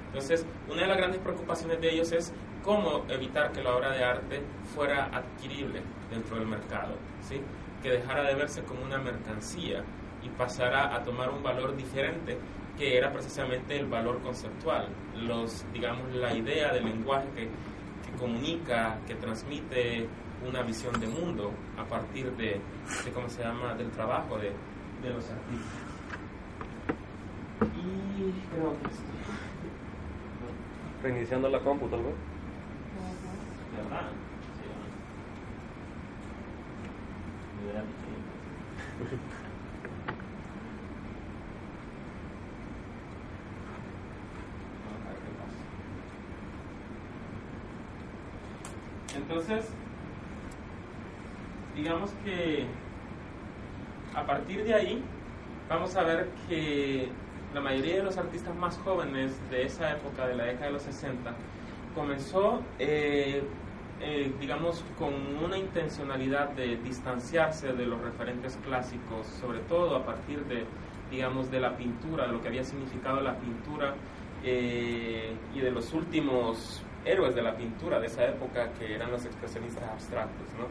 Entonces, 0.07 0.47
una 0.71 0.83
de 0.83 0.88
las 0.88 0.97
grandes 0.97 1.21
preocupaciones 1.21 1.81
de 1.81 1.93
ellos 1.93 2.12
es 2.12 2.33
cómo 2.67 3.05
evitar 3.09 3.53
que 3.53 3.63
la 3.63 3.77
obra 3.77 3.93
de 3.93 4.05
arte 4.05 4.43
fuera 4.75 5.05
adquirible 5.07 5.81
dentro 6.11 6.37
del 6.37 6.49
mercado, 6.49 6.97
¿sí? 7.23 7.41
que 7.81 7.91
dejara 7.91 8.25
de 8.25 8.35
verse 8.35 8.63
como 8.65 8.85
una 8.85 8.99
mercancía 8.99 9.85
y 10.23 10.29
pasara 10.31 10.95
a 10.95 11.03
tomar 11.05 11.31
un 11.31 11.43
valor 11.43 11.77
diferente 11.77 12.37
que 12.77 12.99
era 12.99 13.13
precisamente 13.13 13.79
el 13.79 13.87
valor 13.87 14.21
conceptual, 14.21 14.89
los, 15.15 15.65
digamos, 15.73 16.13
la 16.13 16.35
idea 16.35 16.73
del 16.73 16.85
lenguaje 16.85 17.29
que, 17.35 17.45
que 17.45 18.19
comunica, 18.19 18.99
que 19.07 19.15
transmite 19.15 20.09
una 20.47 20.63
visión 20.63 20.99
de 21.01 21.07
mundo 21.07 21.53
a 21.79 21.85
partir 21.85 22.33
de, 22.33 22.61
de 23.05 23.13
¿cómo 23.15 23.29
se 23.31 23.43
llama?, 23.43 23.75
del 23.75 23.91
trabajo 23.93 24.37
de, 24.39 24.51
de 25.03 25.15
los 25.15 25.25
artistas. 25.31 25.87
Y 27.61 28.51
creo 28.51 28.77
que 28.83 28.89
esto. 28.89 29.03
Reiniciando 31.03 31.49
la 31.49 31.61
compu, 31.61 31.87
tal 31.89 32.03
vez. 32.03 32.36
Entonces, 49.16 49.66
digamos 51.75 52.11
que 52.25 52.66
a 54.14 54.25
partir 54.25 54.64
de 54.64 54.75
ahí 54.75 55.02
vamos 55.68 55.97
a 55.97 56.02
ver 56.02 56.28
que 56.49 57.09
la 57.54 57.61
mayoría 57.61 57.97
de 57.97 58.02
los 58.02 58.16
artistas 58.16 58.54
más 58.54 58.78
jóvenes 58.78 59.33
de 59.50 59.64
esa 59.64 59.92
época, 59.92 60.26
de 60.26 60.37
la 60.37 60.45
década 60.45 60.66
de 60.66 60.73
los 60.73 60.83
60, 60.83 61.33
comenzó, 61.95 62.61
eh, 62.78 63.42
eh, 64.00 64.33
digamos, 64.38 64.85
con 64.99 65.12
una 65.43 65.57
intencionalidad 65.57 66.50
de 66.50 66.76
distanciarse 66.76 67.73
de 67.73 67.87
los 67.87 68.00
referentes 68.00 68.59
clásicos, 68.65 69.26
sobre 69.41 69.61
todo 69.61 69.97
a 69.97 70.05
partir 70.05 70.45
de, 70.45 70.65
digamos, 71.11 71.50
de 71.50 71.61
la 71.61 71.76
pintura, 71.76 72.26
lo 72.26 72.43
que 72.43 72.49
había 72.49 72.65
significado 72.65 73.21
la 73.21 73.37
pintura 73.38 73.95
eh, 74.45 75.35
y 75.55 75.61
de 75.61 75.71
los 75.71 75.93
últimos 75.95 76.83
héroes 77.07 77.35
de 77.35 77.43
la 77.43 77.57
pintura 77.57 77.99
de 77.99 78.07
esa 78.07 78.26
época, 78.26 78.71
que 78.79 78.95
eran 78.95 79.11
los 79.11 79.25
expresionistas 79.25 79.85
abstractos, 79.85 80.47
¿no? 80.59 80.67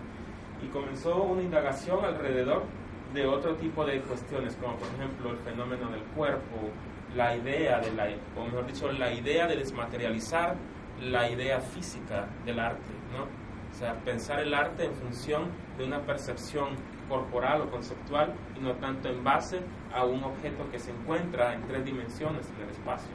Y 0.65 0.69
comenzó 0.69 1.23
una 1.23 1.41
indagación 1.41 2.05
alrededor 2.05 2.63
de 3.13 3.25
otro 3.25 3.55
tipo 3.55 3.85
de 3.85 4.01
cuestiones, 4.01 4.55
como 4.55 4.75
por 4.75 4.87
ejemplo 4.89 5.31
el 5.31 5.37
fenómeno 5.37 5.89
del 5.89 6.03
cuerpo, 6.15 6.69
la 7.15 7.35
idea 7.35 7.79
de 7.79 7.91
la, 7.93 8.07
o 8.37 8.45
mejor 8.45 8.67
dicho, 8.67 8.91
la 8.91 9.13
idea 9.13 9.47
de 9.47 9.55
desmaterializar 9.55 10.55
la 11.01 11.29
idea 11.29 11.59
física 11.59 12.27
del 12.45 12.59
arte, 12.59 12.93
O 13.23 13.73
sea, 13.77 13.95
pensar 14.03 14.39
el 14.39 14.53
arte 14.53 14.85
en 14.85 14.93
función 14.93 15.49
de 15.77 15.85
una 15.85 15.99
percepción 16.01 16.69
corporal 17.09 17.61
o 17.61 17.69
conceptual 17.69 18.33
y 18.57 18.59
no 18.61 18.73
tanto 18.75 19.09
en 19.09 19.23
base 19.23 19.59
a 19.93 20.05
un 20.05 20.23
objeto 20.23 20.69
que 20.71 20.79
se 20.79 20.91
encuentra 20.91 21.53
en 21.53 21.61
tres 21.67 21.85
dimensiones 21.85 22.49
en 22.51 22.63
el 22.63 22.69
espacio. 22.69 23.11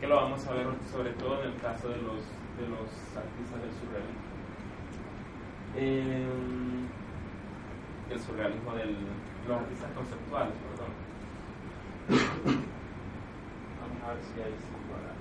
Que 0.00 0.06
lo 0.06 0.16
vamos 0.16 0.46
a 0.46 0.52
ver 0.52 0.66
sobre 0.90 1.10
todo 1.12 1.42
en 1.42 1.50
el 1.50 1.60
caso 1.60 1.88
de 1.88 1.96
los, 1.96 2.22
de 2.56 2.68
los 2.68 2.88
artistas 3.16 3.60
del 3.60 3.72
surrealismo. 3.80 4.22
Eh, 5.76 6.26
el 8.10 8.20
surrealismo 8.20 8.74
de 8.74 8.84
los 9.48 9.60
artistas 9.60 9.90
conceptuales, 9.92 10.54
perdón. 10.70 10.92
Vamos 13.80 14.02
a 14.04 14.08
ver 14.14 14.22
si 14.22 14.40
hay 14.40 14.52
sí 14.52 14.68
por 14.88 14.98
ahí. 14.98 15.14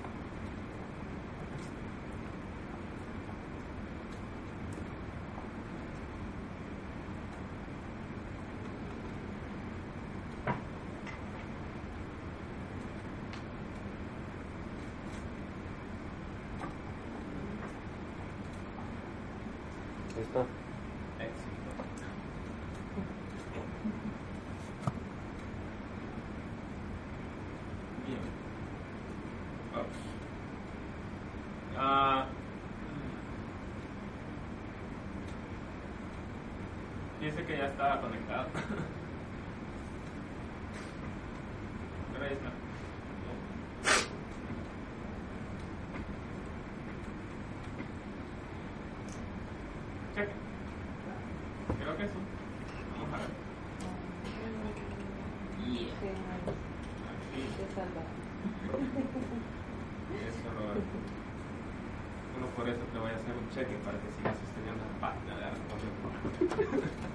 Ahí 20.16 20.22
está. 20.22 20.40
Éxito. 21.20 21.72
Bien. 28.06 28.20
Vamos. 29.74 29.88
Ah, 31.78 32.26
Fíjense 37.20 37.46
que 37.46 37.58
ya 37.58 37.68
estaba 37.68 38.02
conectado. 38.02 38.48
Pero 42.12 42.26
ahí 42.26 42.34
está. 42.34 42.50
Cheque. 50.16 50.34
Creo 51.80 51.98
que 51.98 52.08
sí. 52.08 52.14
Vamos 52.92 53.14
a 53.14 53.18
ver. 53.18 53.30
Aquí. 55.56 55.90
Eso, 60.28 60.48
Roberto. 60.60 60.98
Solo 62.34 62.48
por 62.56 62.68
eso 62.68 62.84
te 62.92 63.00
voy 63.00 63.12
a 63.12 63.16
hacer 63.16 63.34
un 63.34 63.50
cheque 63.50 63.76
para 63.86 63.98
que 63.98 64.12
sigas 64.18 64.38
sosteniendo 64.38 64.84
la 64.84 65.00
página 65.08 65.38
de 65.38 65.46
Arte 65.46 65.62
Contemporáneo. 65.70 67.14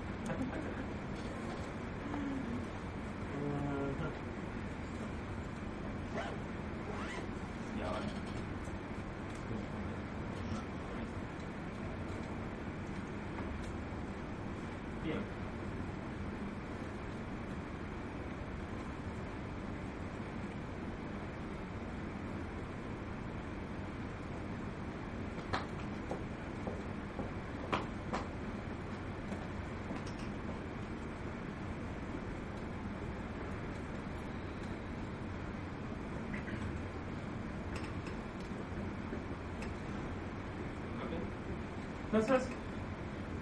Entonces, 42.11 42.49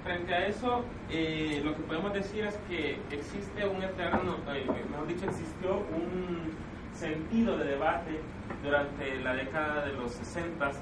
frente 0.05 0.35
a 0.35 0.47
eso, 0.49 0.85
eh, 1.09 1.63
lo 1.65 1.75
que 1.77 1.83
podemos 1.83 2.13
decir 2.13 2.45
es 2.45 2.57
que 2.69 2.99
existe 3.11 3.67
un 3.67 3.83
eterno, 3.83 4.37
eh, 4.49 4.67
mejor 4.91 5.07
dicho, 5.07 5.27
existió 5.27 5.77
un 5.77 6.53
sentido 6.93 7.57
de 7.59 7.65
debate 7.65 8.21
durante 8.63 9.21
la 9.21 9.35
década 9.35 9.87
de 9.87 9.93
los 9.93 10.13
60 10.13 10.73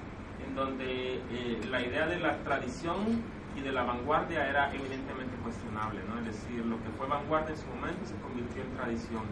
en 0.47 0.55
donde 0.55 1.17
eh, 1.17 1.61
la 1.71 1.83
idea 1.83 2.07
de 2.07 2.19
la 2.21 2.39
tradición 2.39 3.23
y 3.57 3.61
de 3.61 3.73
la 3.73 3.83
vanguardia 3.83 4.49
era 4.49 4.75
evidentemente 4.75 5.37
cuestionable, 5.43 6.01
¿no? 6.09 6.19
Es 6.21 6.27
decir, 6.27 6.65
lo 6.65 6.77
que 6.83 6.91
fue 6.97 7.07
vanguardia 7.07 7.55
en 7.55 7.61
su 7.61 7.67
momento 7.67 8.07
se 8.07 8.15
convirtió 8.17 8.63
en 8.63 8.71
tradición. 8.77 9.23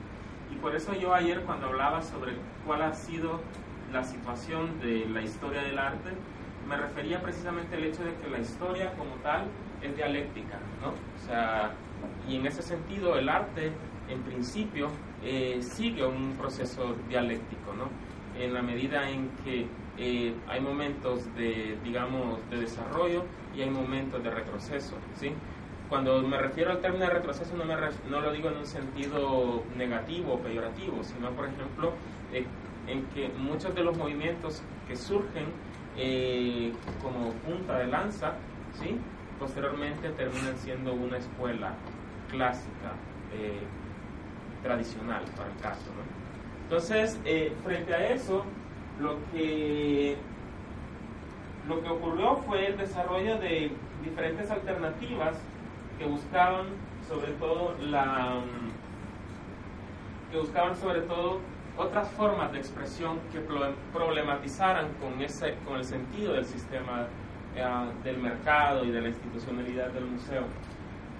Y 0.51 0.57
por 0.57 0.77
eso 0.77 0.95
yo 0.95 1.15
ayer 1.15 1.41
cuando 1.43 1.69
hablaba 1.69 2.03
sobre 2.03 2.35
cuál 2.67 2.83
ha 2.83 2.95
sido 2.95 3.41
la 3.93 4.05
situación 4.05 4.79
de 4.81 5.07
la 5.09 5.23
historia 5.23 5.63
del 5.63 5.79
arte, 5.79 6.11
me 6.69 6.77
refería 6.77 7.21
precisamente 7.23 7.77
al 7.77 7.85
hecho 7.85 8.05
de 8.05 8.15
que 8.15 8.31
la 8.31 8.39
historia 8.39 8.93
como 8.95 9.15
tal 9.23 9.47
es 9.83 9.97
dialéctica, 9.97 10.59
¿no? 10.81 10.89
O 10.91 11.27
sea, 11.27 11.73
y 12.29 12.37
en 12.37 12.47
ese 12.47 12.63
sentido 12.63 13.19
el 13.19 13.29
arte, 13.29 13.73
en 14.09 14.23
principio, 14.23 14.89
eh, 15.25 15.59
sigue 15.63 16.05
un 16.05 16.35
proceso 16.37 16.97
dialéctico, 17.09 17.73
¿no? 17.75 17.89
En 18.41 18.55
la 18.55 18.63
medida 18.63 19.09
en 19.11 19.29
que 19.45 19.67
eh, 19.99 20.35
hay 20.49 20.61
momentos 20.61 21.35
de, 21.35 21.77
digamos, 21.85 22.39
de 22.51 22.59
desarrollo 22.61 23.25
y 23.55 23.63
hay 23.63 23.71
momentos 23.71 24.23
de 24.23 24.31
retroceso, 24.31 24.97
¿sí? 25.15 25.33
Cuando 25.89 26.23
me 26.23 26.39
refiero 26.39 26.71
al 26.71 26.81
término 26.81 27.05
de 27.05 27.11
retroceso 27.11 27.55
no, 27.55 27.65
me 27.65 27.77
no 28.09 28.21
lo 28.21 28.33
digo 28.33 28.49
en 28.49 28.57
un 28.57 28.67
sentido 28.67 29.63
negativo 29.77 30.35
o 30.35 30.39
peyorativo, 30.39 31.05
sino, 31.05 31.31
por 31.33 31.47
ejemplo, 31.47 31.93
eh, 32.33 32.47
en 32.87 33.05
que 33.09 33.29
muchos 33.37 33.75
de 33.75 33.85
los 33.85 33.97
movimientos 33.97 34.63
que 34.89 34.97
surgen 34.97 35.47
eh, 35.97 36.73
como 37.03 37.33
punta 37.33 37.79
de 37.79 37.87
lanza, 37.89 38.35
¿sí? 38.81 38.97
Posteriormente 39.43 40.09
terminan 40.11 40.57
siendo 40.59 40.93
una 40.93 41.19
escuela 41.19 41.73
clásica, 42.31 42.93
eh, 43.35 43.59
tradicional 44.63 45.25
para 45.37 45.51
el 45.51 45.57
caso. 45.61 45.91
Entonces, 46.63 47.19
eh, 47.25 47.53
frente 47.65 47.93
a 47.93 48.07
eso, 48.13 48.45
lo 49.01 49.17
que, 49.33 50.17
lo 51.69 51.83
que 51.83 51.89
ocurrió 51.89 52.37
fue 52.47 52.67
el 52.67 52.77
desarrollo 52.77 53.37
de 53.39 53.73
diferentes 54.05 54.49
alternativas 54.49 55.37
que 55.99 56.07
buscaban 56.07 56.67
sobre 57.09 57.33
todo 57.33 57.75
la 57.81 58.43
que 60.31 60.39
buscaban 60.39 60.77
sobre 60.77 61.01
todo 61.03 61.41
otras 61.77 62.09
formas 62.13 62.53
de 62.53 62.59
expresión 62.59 63.19
que 63.33 63.41
problematizaran 63.93 64.89
con, 65.01 65.21
ese, 65.21 65.57
con 65.67 65.77
el 65.79 65.85
sentido 65.85 66.35
del 66.35 66.45
sistema 66.45 67.09
eh, 67.57 67.65
del 68.05 68.19
mercado 68.19 68.85
y 68.85 68.91
de 68.91 69.01
la 69.01 69.09
institucionalidad 69.09 69.91
del 69.91 70.07
museo. 70.07 70.45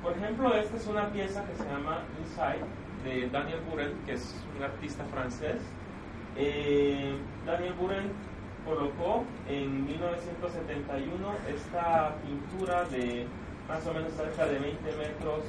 Por 0.03 0.13
ejemplo, 0.13 0.55
esta 0.55 0.77
es 0.77 0.87
una 0.87 1.09
pieza 1.11 1.45
que 1.45 1.55
se 1.55 1.65
llama 1.65 2.01
Inside 2.19 2.65
de 3.05 3.29
Daniel 3.31 3.61
Buren, 3.71 3.93
que 4.05 4.15
es 4.15 4.35
un 4.57 4.63
artista 4.63 5.05
francés. 5.05 5.61
Eh, 6.37 7.15
Daniel 7.47 7.75
Buren 7.75 8.11
colocó 8.65 9.25
en 9.49 9.85
1971 9.87 11.35
esta 11.49 12.15
pintura 12.25 12.85
de 12.85 13.27
más 13.69 13.87
o 13.87 13.93
menos 13.93 14.13
cerca 14.13 14.47
de 14.47 14.59
20 14.59 14.97
metros 14.97 15.45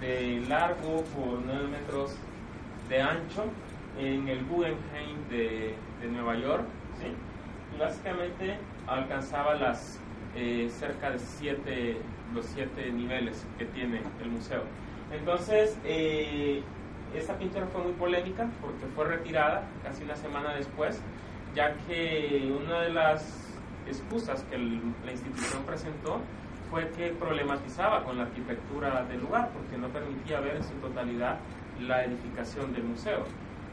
de 0.00 0.44
largo 0.48 1.02
por 1.16 1.40
9 1.44 1.68
metros 1.68 2.14
de 2.88 3.02
ancho 3.02 3.44
en 3.98 4.28
el 4.28 4.44
Guggenheim 4.44 5.28
de, 5.28 5.74
de 6.00 6.08
Nueva 6.08 6.36
York, 6.36 6.64
¿sí? 7.00 7.14
y 7.74 7.78
básicamente 7.78 8.58
alcanzaba 8.86 9.54
las 9.54 10.00
eh, 10.40 10.68
cerca 10.70 11.10
de 11.10 11.18
siete, 11.18 11.96
los 12.32 12.46
siete 12.46 12.92
niveles 12.92 13.44
que 13.58 13.64
tiene 13.64 14.00
el 14.22 14.30
museo. 14.30 14.62
Entonces, 15.10 15.76
eh, 15.84 16.62
esta 17.12 17.36
pintura 17.36 17.66
fue 17.66 17.82
muy 17.82 17.92
polémica 17.94 18.48
porque 18.60 18.86
fue 18.94 19.06
retirada 19.06 19.68
casi 19.82 20.04
una 20.04 20.14
semana 20.14 20.54
después, 20.54 21.02
ya 21.56 21.74
que 21.88 22.54
una 22.56 22.82
de 22.82 22.90
las 22.90 23.48
excusas 23.88 24.44
que 24.44 24.58
la 24.58 25.10
institución 25.10 25.64
presentó 25.64 26.20
fue 26.70 26.88
que 26.90 27.08
problematizaba 27.08 28.04
con 28.04 28.18
la 28.18 28.24
arquitectura 28.24 29.02
del 29.04 29.20
lugar 29.20 29.50
porque 29.52 29.76
no 29.76 29.88
permitía 29.88 30.38
ver 30.38 30.56
en 30.56 30.62
su 30.62 30.74
totalidad 30.74 31.38
la 31.80 32.04
edificación 32.04 32.72
del 32.72 32.84
museo. 32.84 33.24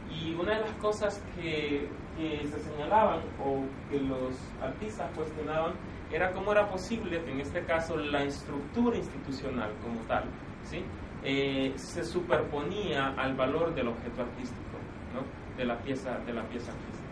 Y 0.10 0.34
una 0.34 0.56
de 0.56 0.62
las 0.62 0.72
cosas 0.78 1.22
que, 1.36 1.88
se 2.18 2.60
señalaban 2.72 3.20
o 3.44 3.66
que 3.90 4.00
los 4.00 4.34
artistas 4.62 5.12
cuestionaban 5.16 5.74
era 6.16 6.32
cómo 6.32 6.54
era 6.54 6.70
posible 6.70 7.22
que 7.24 7.32
en 7.32 7.42
este 7.42 7.64
caso 7.66 7.98
la 7.98 8.24
estructura 8.24 8.96
institucional 8.96 9.72
como 9.84 10.00
tal 10.08 10.24
¿sí? 10.64 10.84
Eh, 11.24 11.74
se 11.76 12.06
superponía 12.06 13.14
al 13.18 13.34
valor 13.36 13.74
del 13.74 13.88
objeto 13.90 14.22
artístico, 14.22 14.78
¿no? 15.14 15.58
de, 15.58 15.66
la 15.66 15.78
pieza, 15.80 16.18
de 16.26 16.34
la 16.34 16.44
pieza 16.44 16.72
artística. 16.72 17.06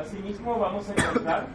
Asimismo 0.00 0.58
vamos 0.58 0.88
a 0.88 0.92
encontrar 0.94 1.46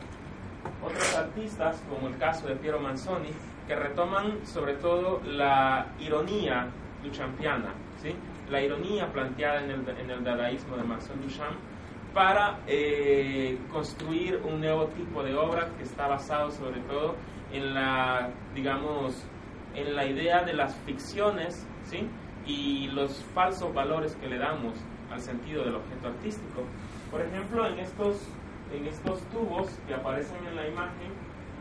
otros 0.84 1.16
artistas, 1.16 1.82
como 1.90 2.08
el 2.08 2.18
caso 2.18 2.48
de 2.48 2.56
Piero 2.56 2.80
Manzoni, 2.80 3.32
que 3.68 3.76
retoman 3.76 4.46
sobre 4.46 4.76
todo 4.76 5.22
la 5.26 5.88
ironía 6.00 6.68
duchampiana, 7.04 7.74
¿sí? 8.02 8.16
la 8.50 8.62
ironía 8.62 9.12
planteada 9.12 9.64
en 9.64 9.72
el, 9.72 9.90
en 9.90 10.10
el 10.10 10.24
dadaísmo 10.24 10.78
de 10.78 10.84
Marcel 10.84 11.20
Duchamp 11.22 11.58
para 12.14 12.60
eh, 12.68 13.58
construir 13.72 14.42
un 14.44 14.60
nuevo 14.60 14.88
tipo 14.88 15.24
de 15.24 15.36
obra 15.36 15.70
que 15.78 15.84
está 15.84 16.08
basado 16.08 16.52
sobre 16.52 16.82
todo 16.82 17.16
en 17.52 17.74
la, 17.74 18.30
digamos, 18.54 19.26
en 19.74 19.96
la 19.96 20.06
idea 20.06 20.44
de 20.44 20.54
las 20.54 20.76
ficciones, 20.86 21.66
¿sí? 21.84 22.08
Y 22.46 22.88
los 22.88 23.24
falsos 23.34 23.74
valores 23.74 24.16
que 24.16 24.28
le 24.28 24.38
damos 24.38 24.74
al 25.12 25.22
sentido 25.22 25.64
del 25.64 25.76
objeto 25.76 26.08
artístico. 26.08 26.64
Por 27.10 27.22
ejemplo, 27.22 27.68
en 27.68 27.80
estos, 27.80 28.28
en 28.74 28.88
estos 28.88 29.22
tubos 29.30 29.70
que 29.88 29.94
aparecen 29.94 30.46
en 30.48 30.56
la 30.56 30.68
imagen, 30.68 31.12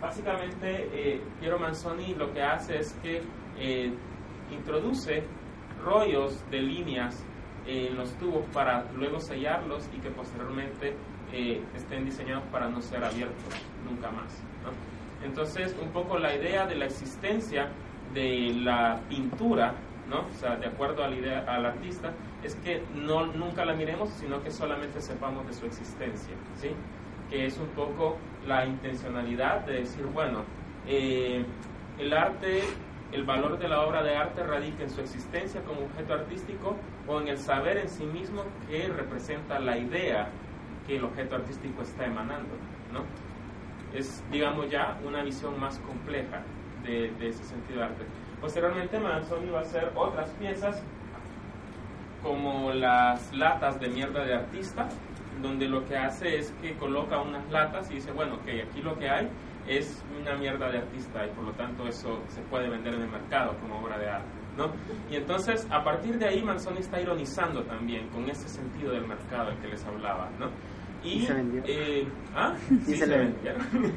básicamente 0.01 0.89
eh, 0.93 1.21
Piero 1.39 1.59
Manzoni 1.59 2.15
lo 2.15 2.33
que 2.33 2.43
hace 2.43 2.79
es 2.79 2.93
que 3.03 3.23
eh, 3.59 3.93
introduce 4.51 5.23
rollos 5.85 6.43
de 6.51 6.61
líneas 6.61 7.25
en 7.67 7.97
los 7.97 8.13
tubos 8.15 8.45
para 8.53 8.85
luego 8.97 9.21
sellarlos 9.21 9.89
y 9.97 10.01
que 10.01 10.11
posteriormente 10.11 10.95
eh, 11.33 11.63
estén 11.77 12.05
diseñados 12.05 12.45
para 12.51 12.69
no 12.69 12.81
ser 12.81 13.05
abiertos 13.05 13.55
nunca 13.89 14.11
más. 14.11 14.43
Entonces, 15.25 15.77
un 15.81 15.91
poco 15.91 16.19
la 16.19 16.35
idea 16.35 16.67
de 16.67 16.75
la 16.77 16.87
existencia 16.87 17.69
de 18.15 18.55
la 18.55 19.01
pintura, 19.09 19.75
¿no? 20.09 20.21
o 20.21 20.35
sea, 20.35 20.57
de 20.57 20.67
acuerdo 20.67 21.05
a 21.05 21.09
la 21.09 21.17
idea, 21.17 21.45
al 21.47 21.67
artista, 21.67 22.13
es 22.43 22.55
que 22.57 22.83
no, 22.95 23.27
nunca 23.27 23.65
la 23.65 23.75
miremos, 23.75 24.09
sino 24.11 24.43
que 24.43 24.51
solamente 24.51 25.01
sepamos 25.01 25.47
de 25.47 25.53
su 25.53 25.67
existencia, 25.67 26.35
¿sí? 26.57 26.71
que 27.29 27.47
es 27.47 27.59
un 27.59 27.69
poco 27.69 28.17
la 28.47 28.65
intencionalidad 28.67 29.67
de 29.67 29.81
decir, 29.81 30.05
bueno, 30.07 30.43
eh, 30.87 31.45
el 31.99 32.13
arte 32.13 32.63
el 33.13 33.25
valor 33.25 33.59
de 33.59 33.69
la 33.69 33.83
obra 33.83 34.03
de 34.03 34.17
arte 34.17 34.43
radica 34.43 34.85
en 34.85 34.91
su 34.91 35.01
existencia 35.01 35.63
como 35.63 35.83
objeto 35.83 36.15
artístico 36.15 36.77
o 37.09 37.21
en 37.21 37.29
el 37.29 37.39
saber 37.39 37.79
en 37.79 37.89
sí 37.89 38.05
mismo 38.05 38.45
que 38.69 38.89
representa 38.89 39.59
la 39.59 39.77
idea 39.77 40.29
que 40.87 40.97
el 40.97 41.05
objeto 41.05 41.37
artístico 41.37 41.83
está 41.83 42.07
emanando. 42.07 42.55
¿no? 42.93 43.03
Es, 43.99 44.23
digamos, 44.31 44.71
ya 44.71 44.97
una 45.05 45.23
visión 45.23 45.59
más 45.59 45.79
compleja 45.81 46.43
de, 46.85 47.13
ese 47.21 47.45
sentido 47.45 47.81
de 47.81 47.87
arte. 47.87 48.05
Posteriormente, 48.41 48.99
Manzoni 48.99 49.51
va 49.51 49.59
a 49.59 49.63
hacer 49.63 49.91
otras 49.95 50.31
piezas 50.31 50.83
como 52.23 52.73
las 52.73 53.33
latas 53.35 53.81
de 53.81 53.89
mierda 53.89 54.25
de 54.25 54.35
artista, 54.35 54.89
donde 55.43 55.69
lo 55.69 55.87
que 55.87 55.97
hace 55.97 56.39
es 56.39 56.53
que 56.63 56.75
coloca 56.75 57.21
unas 57.21 57.49
latas 57.51 57.91
y 57.91 57.95
dice, 57.95 58.13
bueno, 58.13 58.35
ok, 58.35 58.69
aquí 58.69 58.83
lo 58.83 58.99
que 58.99 59.09
hay 59.09 59.29
es 59.67 60.03
una 60.21 60.37
mierda 60.37 60.71
de 60.71 60.79
artista 60.79 61.27
y 61.27 61.31
por 61.31 61.45
lo 61.45 61.53
tanto 61.53 61.87
eso 61.87 62.21
se 62.29 62.41
puede 62.43 62.69
vender 62.69 62.95
en 62.95 63.03
el 63.03 63.09
mercado 63.09 63.57
como 63.61 63.81
obra 63.81 63.99
de 63.99 64.09
arte. 64.09 64.29
¿no? 64.57 64.73
Y 65.11 65.17
entonces 65.17 65.67
a 65.71 65.83
partir 65.83 66.19
de 66.19 66.27
ahí 66.27 66.43
Manzoni 66.43 66.81
está 66.81 67.01
ironizando 67.01 67.63
también 67.65 68.09
con 68.09 68.29
ese 68.29 68.49
sentido 68.49 68.93
del 68.93 69.07
mercado 69.07 69.51
al 69.51 69.59
que 69.61 69.69
les 69.69 69.85
hablaba. 69.85 70.29
¿no? 70.39 70.51
Y, 71.05 71.27
se 71.27 71.35
vendió? 71.35 71.63
Eh, 71.67 72.07
¿ah? 72.35 72.55
Sí, 72.85 72.97
se, 72.97 73.07
vendieron. 73.07 73.63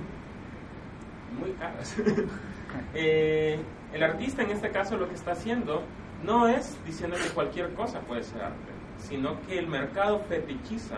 Muy 1.39 1.52
caras. 1.60 1.95
eh, 2.93 3.60
el 3.93 4.04
artista 4.04 4.43
en 4.43 4.52
este 4.52 4.69
caso 4.69 4.97
lo 4.97 5.08
que 5.08 5.15
está 5.15 5.32
haciendo 5.32 5.84
no 6.23 6.47
es 6.47 6.78
diciendo 6.86 7.17
que 7.21 7.30
cualquier 7.34 7.73
cosa 7.73 7.99
puede 8.02 8.23
ser 8.23 8.41
arte, 8.43 8.71
sino 8.97 9.41
que 9.41 9.60
el 9.60 9.67
mercado 9.67 10.19
fetichiza 10.30 10.97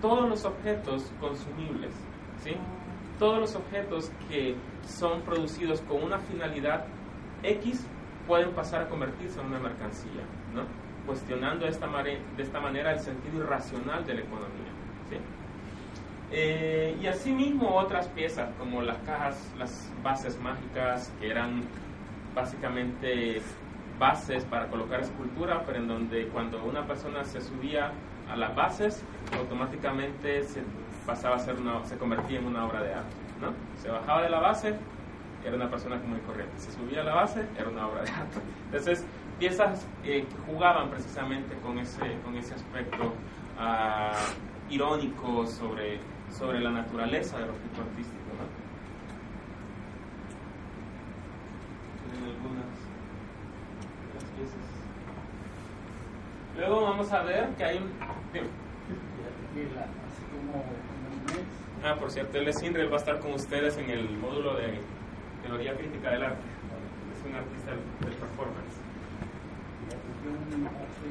todos 0.00 0.28
los 0.28 0.44
objetos 0.44 1.12
consumibles, 1.20 1.92
¿sí? 2.42 2.52
Todos 3.18 3.38
los 3.38 3.54
objetos 3.54 4.10
que 4.28 4.56
son 4.86 5.22
producidos 5.22 5.80
con 5.82 6.02
una 6.02 6.18
finalidad 6.18 6.84
X 7.42 7.86
pueden 8.26 8.50
pasar 8.52 8.82
a 8.82 8.88
convertirse 8.88 9.40
en 9.40 9.46
una 9.46 9.58
mercancía, 9.58 10.22
¿no? 10.54 10.62
cuestionando 11.06 11.64
de 11.64 11.70
esta, 11.70 11.86
manera 11.86 12.92
el 12.92 12.98
sentido 12.98 13.44
irracional 13.44 14.04
de 14.04 14.14
la 14.14 14.20
economía. 14.20 14.72
Eh, 16.32 16.96
y 17.00 17.06
asimismo 17.06 17.76
otras 17.76 18.08
piezas 18.08 18.52
como 18.58 18.82
las 18.82 18.98
cajas, 18.98 19.54
las 19.56 19.88
bases 20.02 20.36
mágicas, 20.40 21.12
que 21.20 21.30
eran 21.30 21.62
básicamente 22.34 23.40
bases 23.98 24.44
para 24.44 24.66
colocar 24.66 25.00
escultura, 25.00 25.62
pero 25.64 25.78
en 25.78 25.86
donde 25.86 26.26
cuando 26.28 26.62
una 26.64 26.84
persona 26.84 27.24
se 27.24 27.40
subía 27.40 27.92
a 28.28 28.36
las 28.36 28.54
bases, 28.56 29.04
automáticamente 29.38 30.42
se 30.42 30.60
pasaba 31.06 31.36
a 31.36 31.38
ser 31.38 31.54
una, 31.54 31.84
se 31.84 31.96
convertía 31.96 32.40
en 32.40 32.46
una 32.46 32.66
obra 32.66 32.82
de 32.82 32.94
arte, 32.94 33.16
¿no? 33.40 33.52
Se 33.80 33.88
bajaba 33.88 34.22
de 34.22 34.30
la 34.30 34.40
base, 34.40 34.74
era 35.44 35.54
una 35.54 35.70
persona 35.70 36.00
común 36.00 36.18
y 36.22 36.26
corriente, 36.26 36.58
se 36.58 36.72
subía 36.72 37.02
a 37.02 37.04
la 37.04 37.14
base, 37.14 37.46
era 37.56 37.68
una 37.68 37.86
obra 37.86 38.02
de 38.02 38.10
arte. 38.10 38.40
Entonces, 38.66 39.04
piezas 39.38 39.86
eh, 40.04 40.26
que 40.28 40.52
jugaban 40.52 40.90
precisamente 40.90 41.54
con 41.62 41.78
ese, 41.78 42.18
con 42.24 42.36
ese 42.36 42.54
aspecto 42.54 43.04
uh, 43.04 44.72
irónico 44.72 45.46
sobre, 45.46 46.00
sobre 46.30 46.60
la 46.60 46.70
naturaleza 46.70 47.38
del 47.38 47.50
objeto 47.50 47.82
artístico, 47.82 48.24
¿no? 48.38 48.66
algunas 52.26 52.64
Luego 56.56 56.82
vamos 56.82 57.12
a 57.12 57.22
ver 57.22 57.48
que 57.56 57.64
hay 57.64 57.76
un... 57.78 57.92
Ah, 61.84 61.94
por 61.94 62.10
cierto, 62.10 62.38
él 62.38 62.48
es 62.48 62.62
Inri, 62.62 62.86
va 62.86 62.96
a 62.96 63.00
estar 63.00 63.20
con 63.20 63.32
ustedes 63.32 63.76
en 63.78 63.90
el 63.90 64.10
módulo 64.18 64.54
de 64.54 64.80
teoría 65.42 65.76
crítica 65.76 66.10
del 66.10 66.24
arte. 66.24 66.48
Es 67.14 67.20
un 67.22 67.34
artista 67.36 67.70
del 67.70 68.14
performance. 68.18 68.76
Hace 69.86 71.08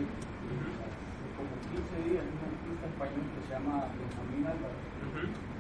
como 1.36 1.52
15 1.72 2.12
días, 2.12 2.26
un 2.28 2.44
artista 2.44 2.86
español 2.92 3.24
que 3.24 3.40
se 3.48 3.50
llama 3.56 3.88
Benjamín 3.96 4.44
Álvarez 4.52 4.84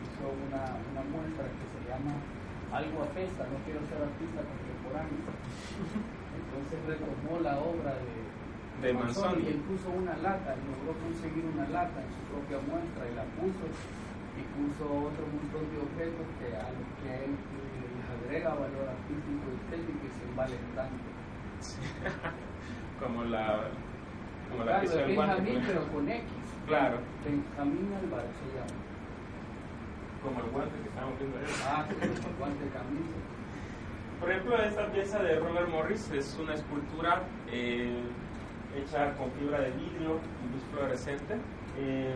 hizo 0.03 0.25
una, 0.27 0.63
una 0.83 1.03
muestra 1.15 1.47
que 1.47 1.65
se 1.71 1.79
llama 1.87 2.19
Algo 2.75 3.07
apesta, 3.07 3.47
no 3.47 3.57
quiero 3.63 3.79
ser 3.87 4.03
artista 4.03 4.39
contemporáneo. 4.43 5.31
Entonces 6.35 6.77
retomó 6.91 7.39
la 7.39 7.55
obra 7.59 7.95
de 8.03 8.25
de 8.81 8.93
Manzoni. 8.93 9.43
Y 9.43 9.47
él 9.47 9.61
puso 9.63 9.89
una 9.89 10.17
lata, 10.17 10.55
logró 10.67 10.97
conseguir 10.99 11.45
una 11.45 11.67
lata 11.69 12.01
en 12.01 12.09
su 12.11 12.21
propia 12.27 12.59
muestra 12.67 13.07
y 13.07 13.15
la 13.15 13.23
puso 13.39 13.63
y 14.35 14.43
puso 14.55 14.83
otro 14.83 15.23
montón 15.31 15.63
de 15.71 15.77
objetos 15.79 16.27
que 16.39 16.47
a 16.55 16.67
los 16.75 16.87
que 16.99 17.09
él 17.23 17.31
les 17.35 18.05
agrega 18.11 18.49
valor 18.53 18.85
artístico 18.91 19.43
y 19.47 19.55
estético 19.63 20.03
y 20.03 20.11
se 20.11 20.25
valen 20.35 20.65
tanto. 20.75 21.07
como 22.99 23.23
la 23.25 23.71
como 24.51 24.63
la 24.63 24.79
claro, 24.79 24.97
del 24.97 25.07
Benjamín 25.07 25.63
pero 25.65 25.87
con 25.87 26.09
X. 26.09 26.23
Claro. 26.67 26.97
Benjamín 27.23 27.93
Álvarez 28.01 28.31
se 28.39 28.47
llama. 28.55 28.81
Como 30.21 30.39
el 30.39 30.49
guante 30.51 30.75
que 30.81 30.89
estamos 30.89 31.19
viendo 31.19 31.37
ahí. 31.37 31.45
Ah, 31.67 31.85
sí, 31.87 31.95
el 32.01 32.35
guante 32.37 32.67
camisa. 32.69 33.17
Por 34.19 34.31
ejemplo, 34.31 34.57
esta 34.57 34.91
pieza 34.91 35.19
de 35.19 35.39
Robert 35.39 35.69
Morris 35.69 36.09
es 36.11 36.37
una 36.41 36.53
escultura 36.53 37.21
eh, 37.51 38.01
hecha 38.75 39.13
con 39.17 39.31
fibra 39.31 39.59
de 39.59 39.71
vidrio 39.71 40.19
luz 40.51 40.63
fluorescente. 40.71 41.35
Eh, 41.77 42.15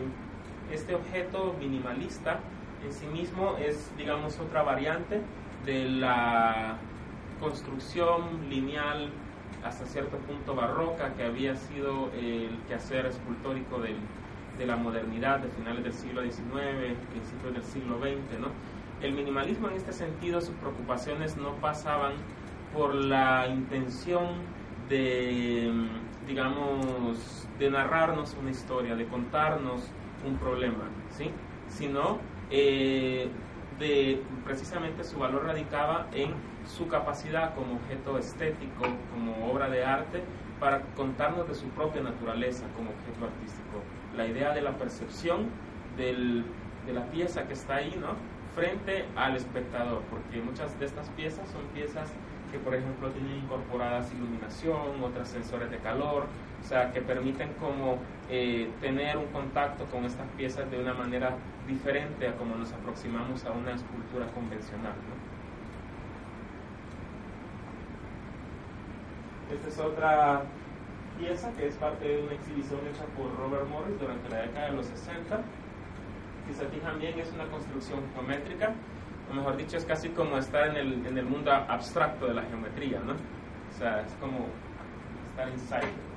este 0.72 0.94
objeto 0.94 1.54
minimalista 1.58 2.40
en 2.84 2.92
sí 2.92 3.06
mismo 3.06 3.56
es, 3.58 3.90
digamos, 3.96 4.38
otra 4.38 4.62
variante 4.62 5.20
de 5.64 5.84
la 5.84 6.76
construcción 7.38 8.48
lineal 8.48 9.10
hasta 9.64 9.84
cierto 9.86 10.16
punto 10.18 10.54
barroca 10.54 11.14
que 11.14 11.24
había 11.24 11.56
sido 11.56 12.10
el 12.12 12.58
quehacer 12.68 13.06
escultórico 13.06 13.78
del, 13.78 13.96
de 14.58 14.66
la 14.66 14.76
modernidad 14.76 15.40
de 15.40 15.48
finales 15.48 15.84
del 15.84 15.92
siglo 15.92 16.22
XIX, 16.22 16.96
principios 17.10 17.52
del 17.52 17.64
siglo 17.64 17.98
XX. 17.98 18.40
¿no? 18.40 18.48
El 19.02 19.12
minimalismo 19.12 19.68
en 19.68 19.74
este 19.74 19.92
sentido, 19.92 20.40
sus 20.40 20.54
preocupaciones 20.56 21.36
no 21.36 21.54
pasaban 21.56 22.12
por 22.72 22.94
la 22.94 23.48
intención 23.48 24.28
de 24.88 25.72
digamos, 26.30 27.48
de 27.58 27.70
narrarnos 27.70 28.36
una 28.40 28.50
historia, 28.50 28.94
de 28.94 29.04
contarnos 29.06 29.82
un 30.24 30.36
problema, 30.36 30.84
¿sí? 31.10 31.30
Sino 31.68 32.18
eh, 32.50 33.28
de 33.78 34.22
precisamente 34.44 35.04
su 35.04 35.18
valor 35.18 35.44
radicaba 35.44 36.06
en 36.12 36.34
su 36.66 36.88
capacidad 36.88 37.54
como 37.54 37.76
objeto 37.76 38.18
estético, 38.18 38.84
como 39.12 39.50
obra 39.50 39.68
de 39.68 39.84
arte, 39.84 40.22
para 40.58 40.82
contarnos 40.94 41.48
de 41.48 41.54
su 41.54 41.66
propia 41.68 42.02
naturaleza 42.02 42.66
como 42.76 42.90
objeto 42.90 43.24
artístico. 43.24 43.80
La 44.16 44.26
idea 44.26 44.52
de 44.52 44.60
la 44.60 44.72
percepción 44.72 45.46
del, 45.96 46.44
de 46.86 46.92
la 46.92 47.04
pieza 47.06 47.46
que 47.46 47.54
está 47.54 47.76
ahí, 47.76 47.96
¿no? 47.98 48.08
Frente 48.54 49.06
al 49.16 49.36
espectador, 49.36 50.02
porque 50.10 50.42
muchas 50.42 50.78
de 50.78 50.86
estas 50.86 51.08
piezas 51.10 51.48
son 51.50 51.62
piezas 51.72 52.10
que 52.50 52.58
por 52.58 52.74
ejemplo 52.74 53.08
tienen 53.10 53.36
incorporadas 53.36 54.12
iluminación, 54.12 55.02
otras 55.02 55.28
sensores 55.28 55.70
de 55.70 55.78
calor, 55.78 56.24
o 56.60 56.68
sea, 56.68 56.92
que 56.92 57.00
permiten 57.00 57.52
como 57.54 57.98
eh, 58.30 58.70
tener 58.80 59.16
un 59.16 59.26
contacto 59.26 59.84
con 59.86 60.04
estas 60.04 60.26
piezas 60.36 60.70
de 60.70 60.80
una 60.80 60.94
manera 60.94 61.36
diferente 61.66 62.28
a 62.28 62.36
como 62.36 62.54
nos 62.54 62.72
aproximamos 62.72 63.44
a 63.44 63.52
una 63.52 63.74
escultura 63.74 64.26
convencional. 64.28 64.94
Esta 69.52 69.68
es 69.68 69.78
otra 69.80 70.42
pieza 71.18 71.50
que 71.52 71.66
es 71.66 71.74
parte 71.74 72.06
de 72.06 72.22
una 72.22 72.32
exhibición 72.32 72.80
hecha 72.88 73.04
por 73.16 73.36
Robert 73.36 73.68
Morris 73.68 73.98
durante 74.00 74.28
la 74.28 74.42
década 74.42 74.70
de 74.70 74.76
los 74.76 74.86
60. 74.86 75.40
Si 76.46 76.54
se 76.54 76.66
fijan 76.66 76.98
bien, 76.98 77.18
es 77.18 77.32
una 77.32 77.46
construcción 77.46 78.00
geométrica 78.14 78.74
o 79.30 79.34
mejor 79.34 79.56
dicho, 79.56 79.76
es 79.76 79.84
casi 79.84 80.08
como 80.10 80.38
estar 80.38 80.68
en 80.68 80.76
el, 80.76 81.06
en 81.06 81.16
el 81.16 81.24
mundo 81.24 81.52
abstracto 81.52 82.26
de 82.26 82.34
la 82.34 82.42
geometría, 82.42 83.00
¿no? 83.00 83.12
O 83.12 83.78
sea, 83.78 84.00
es 84.00 84.12
como 84.14 84.46
estar 85.30 85.48
inside. 85.48 86.09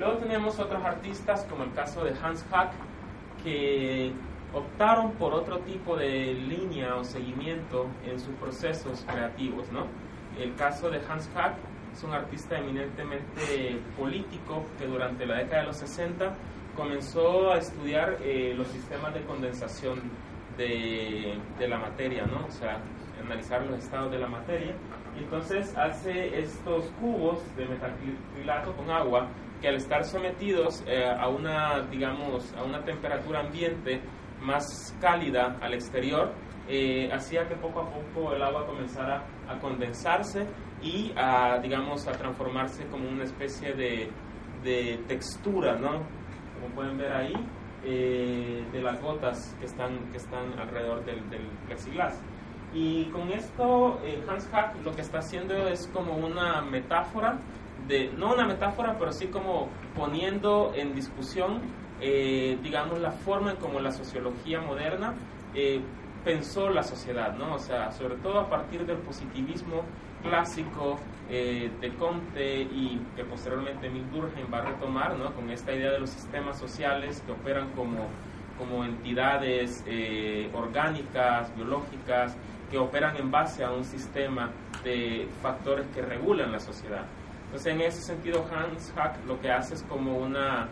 Luego 0.00 0.16
tenemos 0.16 0.58
otros 0.58 0.82
artistas, 0.82 1.44
como 1.44 1.64
el 1.64 1.74
caso 1.74 2.02
de 2.02 2.14
Hans 2.22 2.42
Hack, 2.50 2.72
que 3.44 4.10
optaron 4.54 5.12
por 5.12 5.34
otro 5.34 5.58
tipo 5.58 5.94
de 5.94 6.32
línea 6.32 6.96
o 6.96 7.04
seguimiento 7.04 7.86
en 8.06 8.18
sus 8.18 8.34
procesos 8.36 9.04
creativos, 9.06 9.70
¿no? 9.70 9.84
El 10.38 10.54
caso 10.54 10.88
de 10.88 11.02
Hans 11.06 11.28
Hack 11.34 11.54
es 11.92 12.02
un 12.02 12.14
artista 12.14 12.58
eminentemente 12.58 13.78
político 13.98 14.64
que 14.78 14.86
durante 14.86 15.26
la 15.26 15.36
década 15.36 15.60
de 15.60 15.66
los 15.66 15.76
60 15.76 16.32
comenzó 16.74 17.52
a 17.52 17.58
estudiar 17.58 18.16
eh, 18.22 18.54
los 18.56 18.68
sistemas 18.68 19.12
de 19.12 19.20
condensación 19.24 20.00
de, 20.56 21.38
de, 21.58 21.68
la 21.68 21.76
materia, 21.76 22.24
¿no? 22.24 22.46
O 22.46 22.50
sea, 22.50 22.78
analizar 23.22 23.66
los 23.66 23.78
estados 23.78 24.10
de 24.10 24.18
la 24.18 24.28
materia. 24.28 24.74
Y 25.18 25.24
entonces 25.24 25.76
hace 25.76 26.40
estos 26.40 26.86
cubos 26.98 27.38
de 27.54 27.66
metacrilato 27.66 28.72
con 28.72 28.90
agua 28.90 29.28
que 29.60 29.68
al 29.68 29.76
estar 29.76 30.04
sometidos 30.04 30.82
eh, 30.86 31.04
a 31.04 31.28
una, 31.28 31.82
digamos, 31.90 32.52
a 32.54 32.64
una 32.64 32.82
temperatura 32.82 33.40
ambiente 33.40 34.00
más 34.40 34.96
cálida 35.00 35.58
al 35.60 35.74
exterior, 35.74 36.32
eh, 36.68 37.10
hacía 37.12 37.46
que 37.46 37.56
poco 37.56 37.80
a 37.80 37.90
poco 37.90 38.32
el 38.32 38.42
agua 38.42 38.66
comenzara 38.66 39.24
a 39.48 39.58
condensarse 39.58 40.46
y 40.82 41.12
a, 41.16 41.58
digamos, 41.58 42.06
a 42.06 42.12
transformarse 42.12 42.86
como 42.86 43.08
una 43.08 43.24
especie 43.24 43.74
de, 43.74 44.08
de 44.62 44.98
textura, 45.06 45.76
¿no? 45.76 46.02
como 46.54 46.74
pueden 46.74 46.96
ver 46.96 47.12
ahí, 47.12 47.34
eh, 47.84 48.64
de 48.72 48.82
las 48.82 49.00
gotas 49.00 49.56
que 49.58 49.66
están, 49.66 50.10
que 50.10 50.18
están 50.18 50.58
alrededor 50.58 51.04
del, 51.04 51.28
del 51.28 51.46
plexiglas. 51.66 52.20
Y 52.72 53.06
con 53.06 53.30
esto 53.32 53.98
Hans 54.28 54.46
Hack 54.52 54.76
lo 54.84 54.94
que 54.94 55.00
está 55.00 55.18
haciendo 55.18 55.54
es 55.66 55.88
como 55.88 56.14
una 56.14 56.62
metáfora, 56.62 57.40
de, 57.90 58.10
no 58.16 58.32
una 58.32 58.46
metáfora, 58.46 58.96
pero 58.98 59.12
sí 59.12 59.26
como 59.26 59.68
poniendo 59.94 60.72
en 60.74 60.94
discusión 60.94 61.60
eh, 62.02 62.58
digamos, 62.62 62.98
la 62.98 63.10
forma 63.10 63.50
en 63.50 63.56
como 63.58 63.78
la 63.78 63.92
sociología 63.92 64.60
moderna 64.60 65.12
eh, 65.54 65.82
pensó 66.24 66.70
la 66.70 66.82
sociedad, 66.82 67.34
¿no? 67.36 67.56
O 67.56 67.58
sea, 67.58 67.92
sobre 67.92 68.14
todo 68.16 68.40
a 68.40 68.48
partir 68.48 68.86
del 68.86 68.96
positivismo 68.98 69.82
clásico 70.22 70.98
eh, 71.28 71.70
de 71.78 71.94
Comte 71.96 72.62
y 72.62 73.02
que 73.14 73.24
posteriormente 73.24 73.90
Durkheim 74.12 74.50
va 74.52 74.58
a 74.58 74.62
retomar, 74.62 75.18
¿no? 75.18 75.34
Con 75.34 75.50
esta 75.50 75.74
idea 75.74 75.90
de 75.90 76.00
los 76.00 76.08
sistemas 76.08 76.58
sociales 76.58 77.22
que 77.26 77.32
operan 77.32 77.70
como, 77.72 78.08
como 78.56 78.82
entidades 78.82 79.84
orgánicas, 80.54 81.54
biológicas, 81.54 82.34
que 82.70 82.78
operan 82.78 83.16
en 83.16 83.30
base 83.30 83.62
a 83.62 83.72
un 83.72 83.84
sistema 83.84 84.50
de 84.84 85.28
factores 85.42 85.86
que 85.88 86.00
regulan 86.00 86.50
la 86.50 86.60
sociedad. 86.60 87.04
Entonces, 87.50 87.74
en 87.74 87.80
ese 87.80 88.00
sentido, 88.00 88.46
Hans 88.52 88.92
Hack 88.94 89.26
lo 89.26 89.40
que 89.40 89.50
hace 89.50 89.74
es 89.74 89.82
como 89.82 90.16
una, 90.16 90.68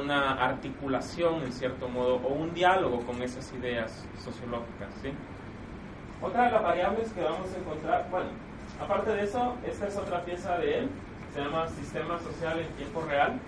una 0.00 0.34
articulación, 0.34 1.42
en 1.42 1.52
cierto 1.52 1.88
modo, 1.88 2.18
o 2.18 2.28
un 2.28 2.54
diálogo 2.54 3.00
con 3.00 3.20
esas 3.20 3.52
ideas 3.52 4.06
sociológicas. 4.22 4.94
Otra 6.22 6.44
de 6.44 6.52
las 6.52 6.62
variables 6.62 7.12
que 7.12 7.20
vamos 7.20 7.52
a 7.52 7.58
encontrar, 7.58 8.06
bueno, 8.12 8.28
aparte 8.80 9.10
de 9.10 9.24
eso, 9.24 9.56
esta 9.66 9.88
es 9.88 9.96
otra 9.96 10.24
pieza 10.24 10.56
de 10.58 10.78
él, 10.78 10.90
se 11.34 11.40
llama 11.40 11.66
Sistema 11.66 12.16
Social 12.20 12.60
en 12.60 12.68
Tiempo 12.76 13.02
Real. 13.02 13.40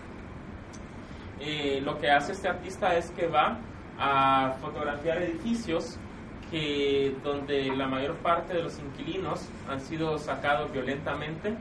Eh, 1.38 1.81
lo 1.85 2.01
que 2.01 2.11
hace 2.11 2.33
este 2.33 2.49
artista 2.49 2.97
es 2.97 3.12
que 3.12 3.29
va 3.29 3.59
a 3.97 4.57
fotografiar 4.61 5.23
edificios 5.23 6.01
que 6.51 7.14
donde 7.23 7.66
la 7.77 7.87
mayor 7.87 8.16
parte 8.16 8.55
de 8.55 8.64
los 8.64 8.77
inquilinos 8.81 9.49
han 9.71 9.81
sido 9.81 10.18
sacados 10.18 10.73
violentamente 10.73 11.57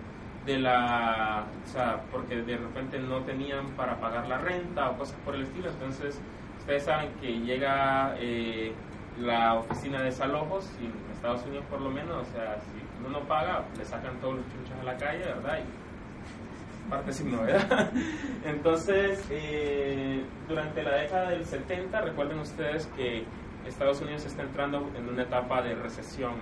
de 0.45 0.57
la, 0.57 1.45
o 1.63 1.67
sea, 1.67 2.01
porque 2.11 2.41
de 2.41 2.57
repente 2.57 2.99
no 2.99 3.21
tenían 3.21 3.67
para 3.71 3.99
pagar 3.99 4.27
la 4.27 4.37
renta 4.37 4.89
o 4.89 4.97
cosas 4.97 5.15
por 5.23 5.35
el 5.35 5.43
estilo. 5.43 5.69
Entonces, 5.69 6.19
ustedes 6.59 6.83
saben 6.83 7.09
que 7.21 7.39
llega 7.39 8.15
eh, 8.19 8.73
la 9.19 9.55
oficina 9.55 9.99
de 9.99 10.05
desalojos, 10.05 10.69
y 10.81 10.85
en 10.85 10.93
Estados 11.13 11.45
Unidos 11.45 11.65
por 11.69 11.81
lo 11.81 11.89
menos, 11.89 12.27
o 12.27 12.31
sea, 12.33 12.57
si 12.59 13.05
uno 13.05 13.19
no 13.19 13.27
paga, 13.27 13.65
le 13.77 13.85
sacan 13.85 14.19
todos 14.19 14.35
los 14.35 14.45
chuchos 14.45 14.79
a 14.79 14.83
la 14.83 14.97
calle, 14.97 15.25
¿verdad? 15.25 15.59
Y 15.59 16.89
parte 16.89 17.13
sin 17.13 17.31
novedad. 17.31 17.91
Entonces, 18.45 19.23
eh, 19.29 20.23
durante 20.47 20.83
la 20.83 20.95
década 20.95 21.29
del 21.29 21.45
70, 21.45 22.01
recuerden 22.01 22.39
ustedes 22.39 22.87
que 22.95 23.23
Estados 23.65 24.01
Unidos 24.01 24.25
está 24.25 24.41
entrando 24.41 24.89
en 24.97 25.07
una 25.07 25.23
etapa 25.23 25.61
de 25.61 25.75
recesión 25.75 26.33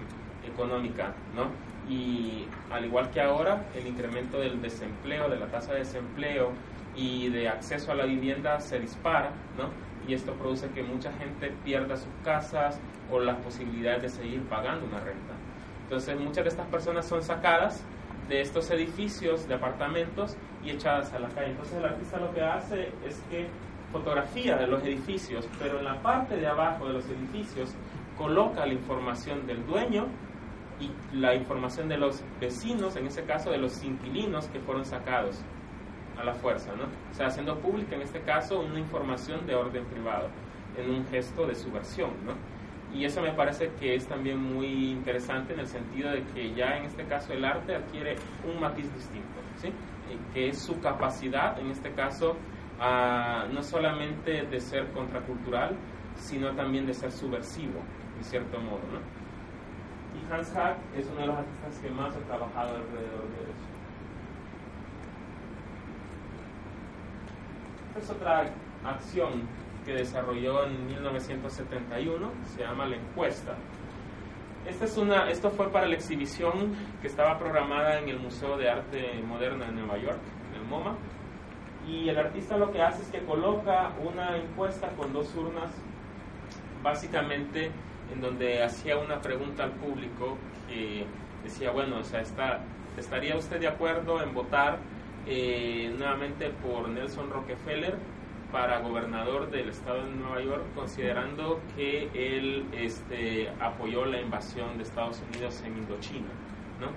económica, 0.45 1.13
¿no? 1.35 1.47
Y 1.89 2.45
al 2.71 2.85
igual 2.85 3.09
que 3.09 3.19
ahora, 3.19 3.65
el 3.75 3.87
incremento 3.87 4.39
del 4.39 4.61
desempleo, 4.61 5.27
de 5.27 5.37
la 5.37 5.47
tasa 5.47 5.73
de 5.73 5.79
desempleo 5.79 6.51
y 6.95 7.29
de 7.29 7.49
acceso 7.49 7.91
a 7.91 7.95
la 7.95 8.05
vivienda 8.05 8.59
se 8.59 8.79
dispara, 8.79 9.31
¿no? 9.57 9.69
Y 10.07 10.13
esto 10.13 10.33
produce 10.33 10.69
que 10.69 10.83
mucha 10.83 11.11
gente 11.13 11.51
pierda 11.63 11.97
sus 11.97 12.13
casas 12.23 12.79
o 13.11 13.19
las 13.19 13.37
posibilidades 13.37 14.03
de 14.03 14.09
seguir 14.09 14.41
pagando 14.43 14.85
una 14.85 14.99
renta. 14.99 15.33
Entonces, 15.83 16.19
muchas 16.19 16.43
de 16.43 16.49
estas 16.49 16.67
personas 16.67 17.07
son 17.07 17.23
sacadas 17.23 17.83
de 18.27 18.41
estos 18.41 18.69
edificios 18.69 19.47
de 19.47 19.55
apartamentos 19.55 20.37
y 20.63 20.69
echadas 20.69 21.11
a 21.13 21.19
la 21.19 21.29
calle. 21.29 21.51
Entonces, 21.51 21.77
el 21.77 21.85
artista 21.85 22.17
lo 22.19 22.31
que 22.31 22.41
hace 22.41 22.91
es 23.07 23.19
que 23.31 23.47
fotografía 23.91 24.55
de 24.55 24.67
los 24.67 24.83
edificios, 24.83 25.47
pero 25.57 25.79
en 25.79 25.85
la 25.85 25.99
parte 26.01 26.35
de 26.35 26.45
abajo 26.45 26.85
de 26.85 26.93
los 26.93 27.05
edificios 27.09 27.73
coloca 28.17 28.65
la 28.65 28.73
información 28.73 29.47
del 29.47 29.65
dueño 29.65 30.07
y 30.79 30.91
la 31.17 31.35
información 31.35 31.89
de 31.89 31.97
los 31.97 32.23
vecinos, 32.39 32.95
en 32.95 33.07
ese 33.07 33.23
caso 33.23 33.51
de 33.51 33.57
los 33.57 33.83
inquilinos 33.83 34.47
que 34.47 34.59
fueron 34.59 34.85
sacados 34.85 35.41
a 36.17 36.23
la 36.23 36.33
fuerza, 36.33 36.73
¿no? 36.75 36.85
O 37.11 37.13
sea, 37.13 37.27
haciendo 37.27 37.57
pública 37.59 37.95
en 37.95 38.01
este 38.01 38.21
caso 38.21 38.59
una 38.59 38.79
información 38.79 39.45
de 39.45 39.55
orden 39.55 39.85
privado, 39.85 40.29
en 40.77 40.89
un 40.89 41.05
gesto 41.07 41.45
de 41.45 41.55
subversión, 41.55 42.11
¿no? 42.25 42.33
Y 42.97 43.05
eso 43.05 43.21
me 43.21 43.31
parece 43.33 43.71
que 43.79 43.95
es 43.95 44.07
también 44.07 44.39
muy 44.41 44.91
interesante 44.91 45.53
en 45.53 45.59
el 45.59 45.67
sentido 45.67 46.09
de 46.11 46.23
que 46.33 46.53
ya 46.55 46.77
en 46.77 46.85
este 46.85 47.03
caso 47.03 47.33
el 47.33 47.45
arte 47.45 47.75
adquiere 47.75 48.15
un 48.43 48.59
matiz 48.59 48.91
distinto, 48.93 49.39
¿sí? 49.57 49.71
Que 50.33 50.49
es 50.49 50.59
su 50.59 50.79
capacidad, 50.79 51.59
en 51.59 51.69
este 51.69 51.91
caso, 51.91 52.35
no 53.53 53.61
solamente 53.61 54.43
de 54.43 54.59
ser 54.59 54.91
contracultural, 54.91 55.77
sino 56.15 56.55
también 56.55 56.85
de 56.87 56.93
ser 56.93 57.11
subversivo, 57.11 57.79
en 58.17 58.23
cierto 58.23 58.59
modo, 58.59 58.81
¿no? 58.91 59.18
Hans 60.31 60.53
Hack 60.53 60.77
es 60.95 61.07
uno 61.11 61.21
de 61.21 61.27
los 61.27 61.37
artistas 61.37 61.79
que 61.81 61.89
más 61.89 62.15
ha 62.15 62.19
trabajado 62.19 62.75
alrededor 62.75 63.27
de 63.29 63.43
eso. 63.43 63.69
Esta 67.87 67.99
es 67.99 68.09
otra 68.11 68.45
acción 68.85 69.47
que 69.85 69.93
desarrolló 69.93 70.65
en 70.65 70.85
1971, 70.87 72.31
se 72.45 72.61
llama 72.61 72.85
La 72.85 72.97
Encuesta. 72.97 73.55
Esta 74.67 74.85
es 74.85 74.97
una, 74.97 75.29
esto 75.31 75.49
fue 75.49 75.71
para 75.71 75.87
la 75.87 75.95
exhibición 75.95 76.75
que 77.01 77.07
estaba 77.07 77.39
programada 77.39 77.97
en 77.97 78.09
el 78.09 78.19
Museo 78.19 78.55
de 78.57 78.69
Arte 78.69 79.23
Moderno 79.25 79.65
de 79.65 79.71
Nueva 79.71 79.97
York, 79.97 80.19
en 80.49 80.61
el 80.61 80.67
MoMA. 80.67 80.95
Y 81.87 82.09
el 82.09 82.19
artista 82.19 82.55
lo 82.57 82.71
que 82.71 82.81
hace 82.81 83.01
es 83.01 83.09
que 83.09 83.25
coloca 83.25 83.93
una 84.05 84.37
encuesta 84.37 84.89
con 84.89 85.11
dos 85.11 85.33
urnas, 85.35 85.71
básicamente 86.83 87.71
en 88.13 88.21
donde 88.21 88.63
hacía 88.63 88.97
una 88.97 89.21
pregunta 89.21 89.63
al 89.63 89.71
público 89.71 90.37
que 90.67 91.05
decía, 91.43 91.71
bueno, 91.71 91.97
o 91.99 92.03
sea, 92.03 92.21
está, 92.21 92.61
¿estaría 92.97 93.35
usted 93.35 93.59
de 93.59 93.67
acuerdo 93.67 94.21
en 94.21 94.33
votar 94.33 94.79
eh, 95.27 95.93
nuevamente 95.97 96.49
por 96.49 96.89
Nelson 96.89 97.29
Rockefeller 97.29 97.95
para 98.51 98.79
gobernador 98.79 99.51
del 99.51 99.69
estado 99.69 100.05
de 100.05 100.11
Nueva 100.11 100.41
York, 100.41 100.63
considerando 100.73 101.59
que 101.75 102.09
él 102.13 102.65
este, 102.71 103.49
apoyó 103.59 104.05
la 104.05 104.19
invasión 104.19 104.77
de 104.77 104.83
Estados 104.83 105.21
Unidos 105.29 105.61
en 105.65 105.77
Indochina, 105.77 106.29
¿no? 106.79 106.87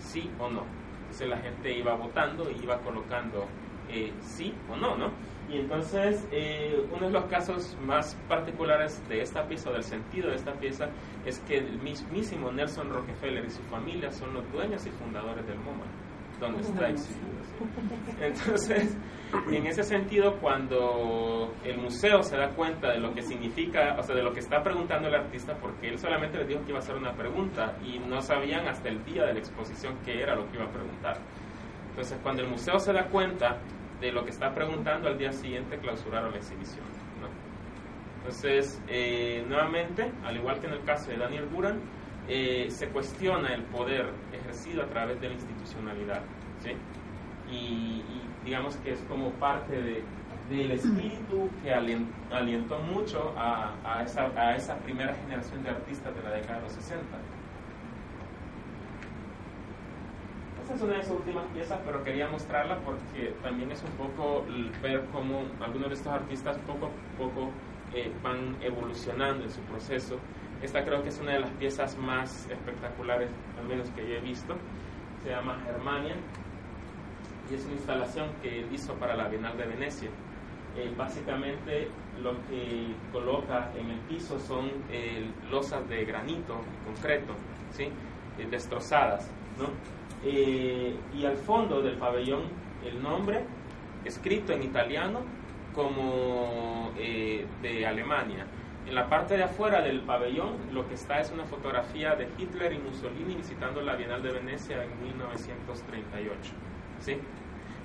¿Sí 0.00 0.28
o 0.38 0.48
no? 0.48 0.64
Entonces 1.02 1.28
la 1.28 1.38
gente 1.38 1.78
iba 1.78 1.94
votando 1.94 2.50
y 2.50 2.62
iba 2.62 2.78
colocando 2.78 3.46
eh, 3.88 4.12
sí 4.20 4.52
o 4.68 4.76
no, 4.76 4.96
¿no? 4.96 5.10
Y 5.48 5.58
entonces, 5.58 6.26
eh, 6.32 6.84
uno 6.92 7.06
de 7.06 7.12
los 7.12 7.24
casos 7.26 7.76
más 7.84 8.16
particulares 8.28 9.00
de 9.08 9.20
esta 9.20 9.46
pieza, 9.46 9.70
o 9.70 9.72
del 9.72 9.84
sentido 9.84 10.28
de 10.28 10.36
esta 10.36 10.52
pieza, 10.52 10.88
es 11.24 11.38
que 11.40 11.58
el 11.58 11.78
mismísimo 11.80 12.50
Nelson 12.50 12.90
Rockefeller 12.90 13.44
y 13.44 13.50
su 13.50 13.62
familia 13.64 14.10
son 14.10 14.34
los 14.34 14.50
dueños 14.52 14.84
y 14.86 14.90
fundadores 14.90 15.46
del 15.46 15.58
MoMA, 15.58 15.84
donde 16.40 16.62
está 16.62 16.88
exhibido. 16.88 17.36
Entonces, 18.20 18.96
en 19.50 19.66
ese 19.66 19.84
sentido, 19.84 20.36
cuando 20.40 21.54
el 21.64 21.78
museo 21.78 22.24
se 22.24 22.36
da 22.36 22.50
cuenta 22.50 22.90
de 22.90 22.98
lo 22.98 23.14
que 23.14 23.22
significa, 23.22 23.96
o 23.98 24.02
sea, 24.02 24.16
de 24.16 24.22
lo 24.22 24.32
que 24.32 24.40
está 24.40 24.62
preguntando 24.64 25.06
el 25.06 25.14
artista, 25.14 25.56
porque 25.60 25.88
él 25.88 25.98
solamente 25.98 26.38
les 26.38 26.48
dijo 26.48 26.62
que 26.64 26.70
iba 26.70 26.78
a 26.78 26.82
hacer 26.82 26.96
una 26.96 27.12
pregunta 27.12 27.76
y 27.84 28.00
no 28.00 28.20
sabían 28.20 28.66
hasta 28.66 28.88
el 28.88 29.04
día 29.04 29.24
de 29.24 29.34
la 29.34 29.38
exposición 29.38 29.96
qué 30.04 30.22
era 30.22 30.34
lo 30.34 30.50
que 30.50 30.56
iba 30.56 30.64
a 30.64 30.72
preguntar. 30.72 31.18
Entonces, 31.90 32.18
cuando 32.22 32.42
el 32.42 32.48
museo 32.48 32.78
se 32.78 32.92
da 32.92 33.06
cuenta 33.06 33.58
de 34.00 34.12
lo 34.12 34.24
que 34.24 34.30
está 34.30 34.54
preguntando, 34.54 35.08
al 35.08 35.18
día 35.18 35.32
siguiente 35.32 35.78
clausuraron 35.78 36.32
la 36.32 36.38
exhibición. 36.38 36.84
Entonces, 38.18 38.82
eh, 38.88 39.44
nuevamente, 39.48 40.10
al 40.24 40.36
igual 40.36 40.58
que 40.58 40.66
en 40.66 40.72
el 40.72 40.82
caso 40.82 41.10
de 41.10 41.16
Daniel 41.16 41.46
Buran, 41.46 41.80
eh, 42.28 42.66
se 42.70 42.88
cuestiona 42.88 43.54
el 43.54 43.62
poder 43.62 44.10
ejercido 44.32 44.82
a 44.82 44.86
través 44.86 45.20
de 45.20 45.28
la 45.28 45.34
institucionalidad. 45.34 46.22
¿sí? 46.60 46.72
Y, 47.48 48.02
digamos 48.44 48.76
que 48.76 48.92
es 48.92 49.00
como 49.08 49.30
parte 49.32 49.80
de, 49.80 50.04
del 50.50 50.72
espíritu 50.72 51.48
que 51.62 51.72
alientó 51.72 52.78
mucho 52.78 53.34
a 53.36 54.02
esa 54.04 54.76
primera 54.78 55.14
generación 55.14 55.62
de 55.64 55.70
artistas 55.70 56.14
de 56.14 56.22
la 56.22 56.30
década 56.30 56.58
de 56.58 56.62
los 56.62 56.72
60. 56.72 57.02
Esta 60.66 60.74
es 60.74 60.82
una 60.82 60.94
de 60.94 61.02
sus 61.04 61.12
últimas 61.12 61.44
piezas, 61.54 61.78
pero 61.86 62.02
quería 62.02 62.26
mostrarla 62.26 62.76
porque 62.80 63.32
también 63.40 63.70
es 63.70 63.80
un 63.84 63.90
poco 63.90 64.44
ver 64.82 65.04
cómo 65.12 65.44
algunos 65.60 65.90
de 65.90 65.94
estos 65.94 66.12
artistas 66.12 66.58
poco 66.66 66.86
a 66.86 67.16
poco 67.16 67.52
eh, 67.94 68.10
van 68.20 68.56
evolucionando 68.60 69.44
en 69.44 69.50
su 69.52 69.60
proceso. 69.60 70.18
Esta 70.60 70.84
creo 70.84 71.04
que 71.04 71.10
es 71.10 71.20
una 71.20 71.34
de 71.34 71.38
las 71.38 71.50
piezas 71.50 71.96
más 71.98 72.50
espectaculares, 72.50 73.30
al 73.60 73.68
menos 73.68 73.88
que 73.90 74.08
yo 74.08 74.16
he 74.16 74.20
visto. 74.20 74.56
Se 75.22 75.30
llama 75.30 75.56
Germania 75.64 76.16
y 77.48 77.54
es 77.54 77.64
una 77.64 77.74
instalación 77.74 78.30
que 78.42 78.58
él 78.58 78.66
hizo 78.72 78.92
para 78.94 79.14
la 79.14 79.28
Bienal 79.28 79.56
de 79.56 79.66
Venecia. 79.66 80.08
Eh, 80.76 80.92
básicamente 80.96 81.88
lo 82.20 82.32
que 82.48 82.92
coloca 83.12 83.70
en 83.78 83.88
el 83.88 84.00
piso 84.00 84.36
son 84.40 84.68
eh, 84.90 85.30
losas 85.48 85.88
de 85.88 86.04
granito, 86.04 86.56
concreto, 86.84 87.34
¿sí? 87.70 87.88
destrozadas. 88.50 89.30
¿no? 89.58 89.95
Eh, 90.24 90.94
y 91.14 91.24
al 91.24 91.36
fondo 91.36 91.82
del 91.82 91.96
pabellón 91.96 92.42
el 92.84 93.02
nombre 93.02 93.44
escrito 94.04 94.52
en 94.52 94.62
italiano 94.62 95.20
como 95.74 96.92
eh, 96.98 97.46
de 97.62 97.86
Alemania. 97.86 98.46
En 98.86 98.94
la 98.94 99.08
parte 99.08 99.36
de 99.36 99.44
afuera 99.44 99.82
del 99.82 100.00
pabellón 100.00 100.56
lo 100.72 100.86
que 100.88 100.94
está 100.94 101.20
es 101.20 101.30
una 101.32 101.44
fotografía 101.44 102.14
de 102.14 102.28
Hitler 102.38 102.72
y 102.72 102.78
Mussolini 102.78 103.34
visitando 103.34 103.82
la 103.82 103.96
Bienal 103.96 104.22
de 104.22 104.32
Venecia 104.32 104.82
en 104.84 105.02
1938. 105.02 106.52
¿sí? 107.00 107.18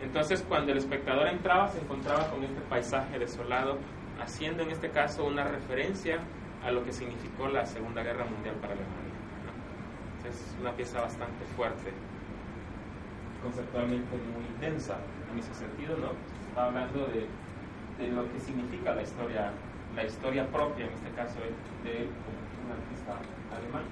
Entonces, 0.01 0.43
cuando 0.47 0.71
el 0.71 0.77
espectador 0.79 1.27
entraba, 1.27 1.67
se 1.69 1.79
encontraba 1.79 2.29
con 2.29 2.43
este 2.43 2.59
paisaje 2.61 3.19
desolado, 3.19 3.77
haciendo 4.19 4.63
en 4.63 4.71
este 4.71 4.89
caso 4.89 5.25
una 5.25 5.43
referencia 5.43 6.19
a 6.63 6.71
lo 6.71 6.83
que 6.83 6.91
significó 6.91 7.47
la 7.47 7.65
Segunda 7.65 8.03
Guerra 8.03 8.25
Mundial 8.25 8.55
para 8.55 8.73
Alemania. 8.73 9.11
Es 10.27 10.55
una 10.59 10.71
pieza 10.71 11.01
bastante 11.01 11.45
fuerte, 11.55 11.91
conceptualmente 13.43 14.15
muy 14.15 14.45
densa 14.60 14.97
en 15.32 15.39
ese 15.39 15.54
sentido, 15.54 15.97
¿no? 15.97 16.12
Está 16.47 16.65
hablando 16.65 17.06
de, 17.08 17.27
de 18.04 18.12
lo 18.12 18.32
que 18.32 18.39
significa 18.39 18.93
la 18.93 19.01
historia, 19.01 19.51
la 19.95 20.04
historia 20.04 20.45
propia, 20.47 20.86
en 20.86 20.93
este 20.93 21.10
caso, 21.12 21.39
de 21.84 22.08
un 22.62 22.71
artista 22.71 23.17
alemán. 23.56 23.84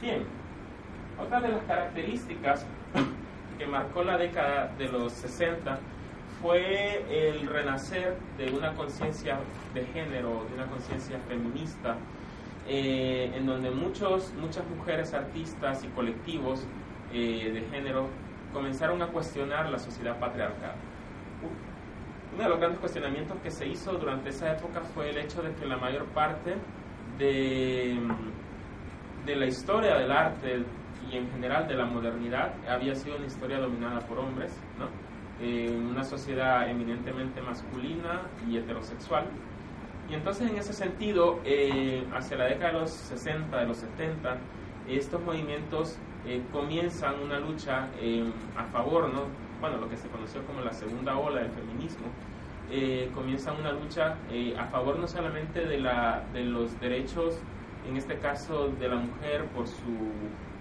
Bien, 0.00 0.24
otra 1.18 1.40
de 1.40 1.48
las 1.48 1.62
características 1.64 2.66
que 3.58 3.66
marcó 3.66 4.04
la 4.04 4.18
década 4.18 4.72
de 4.78 4.88
los 4.88 5.12
60 5.12 5.78
fue 6.42 7.04
el 7.08 7.46
renacer 7.46 8.16
de 8.36 8.50
una 8.50 8.74
conciencia 8.74 9.38
de 9.72 9.84
género, 9.86 10.44
de 10.48 10.54
una 10.54 10.66
conciencia 10.66 11.18
feminista, 11.28 11.96
eh, 12.68 13.32
en 13.34 13.46
donde 13.46 13.70
muchos, 13.70 14.32
muchas 14.40 14.64
mujeres 14.68 15.14
artistas 15.14 15.84
y 15.84 15.88
colectivos 15.88 16.66
eh, 17.12 17.50
de 17.52 17.60
género 17.74 18.08
comenzaron 18.54 19.02
a 19.02 19.08
cuestionar 19.08 19.68
la 19.68 19.78
sociedad 19.78 20.18
patriarcal. 20.18 20.76
Uno 22.32 22.42
de 22.42 22.48
los 22.48 22.58
grandes 22.58 22.80
cuestionamientos 22.80 23.36
que 23.42 23.50
se 23.50 23.66
hizo 23.66 23.92
durante 23.92 24.30
esa 24.30 24.52
época 24.52 24.80
fue 24.80 25.10
el 25.10 25.18
hecho 25.18 25.42
de 25.42 25.52
que 25.54 25.66
la 25.66 25.76
mayor 25.76 26.06
parte 26.06 26.54
de, 27.18 27.98
de 29.26 29.36
la 29.36 29.46
historia 29.46 29.96
del 29.96 30.10
arte 30.10 30.64
y 31.10 31.16
en 31.16 31.30
general 31.30 31.68
de 31.68 31.74
la 31.74 31.84
modernidad 31.84 32.54
había 32.68 32.94
sido 32.94 33.16
una 33.16 33.26
historia 33.26 33.58
dominada 33.58 34.00
por 34.00 34.18
hombres, 34.18 34.58
¿no? 34.78 34.88
en 35.40 35.86
una 35.86 36.04
sociedad 36.04 36.68
eminentemente 36.70 37.42
masculina 37.42 38.22
y 38.48 38.56
heterosexual. 38.56 39.26
Y 40.08 40.14
entonces 40.14 40.50
en 40.50 40.56
ese 40.56 40.72
sentido, 40.72 41.40
eh, 41.44 42.06
hacia 42.14 42.36
la 42.36 42.44
década 42.46 42.72
de 42.72 42.80
los 42.80 42.90
60, 42.90 43.56
de 43.58 43.66
los 43.66 43.78
70, 43.78 44.38
estos 44.88 45.22
movimientos 45.22 45.98
eh, 46.26 46.42
comienzan 46.52 47.20
una 47.20 47.38
lucha 47.38 47.88
eh, 48.00 48.24
a 48.56 48.64
favor, 48.64 49.12
¿no? 49.12 49.22
bueno, 49.60 49.78
lo 49.78 49.88
que 49.88 49.96
se 49.96 50.08
conoció 50.08 50.44
como 50.46 50.60
la 50.60 50.72
segunda 50.72 51.16
ola 51.16 51.40
del 51.40 51.50
feminismo, 51.50 52.06
comienzan 53.14 53.60
una 53.60 53.72
lucha 53.72 54.16
a 54.58 54.64
favor 54.66 54.98
no 54.98 55.06
solamente 55.06 55.64
de, 55.64 55.78
la, 55.78 56.24
de 56.32 56.44
los 56.44 56.78
derechos, 56.80 57.38
en 57.88 57.96
este 57.96 58.18
caso 58.18 58.68
de 58.80 58.88
la 58.88 58.96
mujer 58.96 59.44
por 59.54 59.68
su 59.68 60.10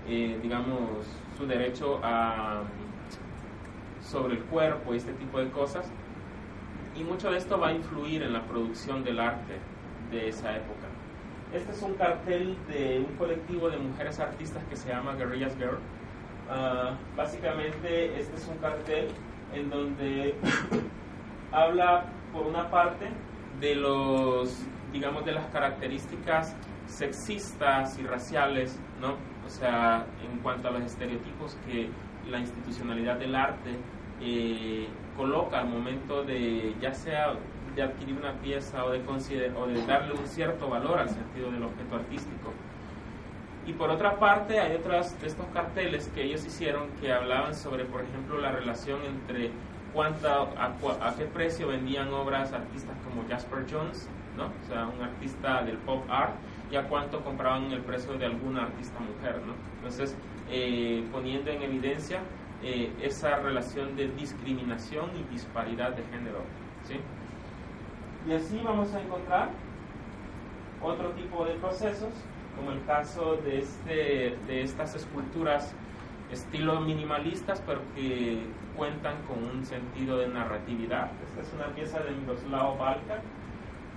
eh, 0.06 0.38
digamos, 0.42 1.08
su 1.38 1.48
derecho 1.48 2.00
a, 2.04 2.64
sobre 4.02 4.36
el 4.36 4.44
cuerpo 4.44 4.94
y 4.94 4.98
este 4.98 5.14
tipo 5.14 5.40
de 5.40 5.50
cosas. 5.50 5.90
Y 6.96 7.04
mucho 7.04 7.32
de 7.32 7.38
esto 7.38 7.58
va 7.58 7.70
a 7.70 7.74
influir 7.74 8.22
en 8.22 8.34
la 8.34 8.44
producción 8.44 9.04
del 9.04 9.20
arte 9.20 9.60
de 10.12 10.28
esa 10.28 10.56
época. 10.58 10.83
Este 11.54 11.72
es 11.72 11.82
un 11.84 11.94
cartel 11.94 12.58
de 12.68 13.06
un 13.08 13.16
colectivo 13.16 13.70
de 13.70 13.78
mujeres 13.78 14.20
artistas 14.20 14.64
que 14.66 14.76
se 14.76 14.90
llama 14.90 15.14
Guerrillas 15.14 15.56
Girl. 15.58 15.78
Ah, 16.50 16.98
básicamente 17.16 18.20
este 18.20 18.36
es 18.36 18.48
un 18.48 18.58
cartel 18.58 19.10
en 19.54 19.70
donde 19.70 20.36
habla 21.52 22.06
por 22.34 22.48
una 22.48 22.70
parte 22.72 23.08
de 23.60 23.76
los 23.76 24.66
digamos 24.92 25.26
de 25.26 25.32
las 25.34 25.46
características 25.48 26.56
sexistas 26.88 27.98
y 28.00 28.04
raciales 28.04 28.80
¿no? 29.00 29.16
o 29.46 29.50
sea, 29.50 30.06
en 30.24 30.40
cuanto 30.40 30.68
a 30.68 30.72
los 30.72 30.84
estereotipos 30.84 31.56
que 31.66 31.90
la 32.30 32.40
institucionalidad 32.40 33.18
del 33.18 33.36
arte 33.36 33.78
eh, 34.22 34.88
coloca 35.16 35.60
al 35.60 35.70
momento 35.70 36.24
de, 36.24 36.76
ya 36.82 36.94
sea 36.94 37.34
de 37.76 37.84
adquirir 37.84 38.16
una 38.16 38.34
pieza 38.34 38.86
o 38.86 38.92
de, 38.92 39.02
darle 39.86 40.14
un 40.14 40.28
cierto 40.28 40.70
valor 40.70 41.00
al 41.00 41.10
sentido 41.10 41.52
del 41.52 41.64
objeto 41.64 41.96
artístico. 41.96 42.54
Y 43.66 43.74
por 43.74 43.90
otra 43.90 44.20
parte, 44.20 44.60
hay 44.60 44.76
otros 44.76 45.20
de 45.22 45.28
estos 45.28 45.46
carteles 45.48 46.10
que 46.14 46.24
ellos 46.24 46.46
hicieron 46.46 46.90
que 47.00 47.14
hablaban 47.14 47.56
sobre, 47.56 47.86
por 47.86 48.02
ejemplo, 48.02 48.38
la 48.40 48.52
relación 48.52 49.00
entre 49.06 49.52
cuánta, 49.94 50.42
a, 50.42 50.74
a, 51.02 51.16
qué 51.16 51.26
precio 51.26 51.68
vendían 51.68 52.12
obras 52.14 52.52
artistas 52.52 52.96
como 53.06 53.28
Jasper 53.30 53.66
Jones, 53.72 54.10
¿no? 54.36 54.46
o 54.46 54.68
sea, 54.68 54.88
un 54.88 55.02
artista 55.02 55.64
del 55.64 55.78
pop 55.78 56.04
art, 56.10 56.34
y 56.72 56.76
a 56.76 56.88
cuánto 56.88 57.24
compraban 57.24 57.72
el 57.72 57.82
precio 57.82 58.14
de 58.14 58.26
alguna 58.26 58.64
artista 58.64 59.00
mujer. 59.00 59.40
¿no? 59.46 59.54
Entonces, 59.78 60.16
eh, 60.50 61.06
poniendo 61.12 61.52
en 61.52 61.62
evidencia 61.62 62.20
eh, 62.64 62.92
esa 63.02 63.38
relación 63.38 63.96
de 63.96 64.08
discriminación 64.10 65.12
y 65.18 65.32
disparidad 65.32 65.92
de 65.92 66.04
género. 66.06 66.40
¿sí? 66.88 66.96
Y 68.28 68.32
así 68.32 68.62
vamos 68.64 68.94
a 68.94 69.02
encontrar 69.02 69.50
otro 70.82 71.10
tipo 71.12 71.46
de 71.46 71.54
procesos, 71.56 72.14
como 72.56 72.72
el 72.72 72.84
caso 72.86 73.38
de, 73.38 73.60
este, 73.60 74.38
de 74.48 74.62
estas 74.62 74.96
esculturas 74.96 75.74
estilo 76.32 76.80
minimalistas, 76.82 77.62
pero 77.66 77.82
que 77.96 78.40
cuentan 78.76 79.16
con 79.28 79.44
un 79.44 79.66
sentido 79.66 80.18
de 80.18 80.28
narratividad. 80.28 81.12
Esta 81.28 81.42
es 81.42 81.54
una 81.54 81.76
pieza 81.76 82.00
de 82.00 82.12
Miroslav 82.12 82.78
Balka, 82.78 83.20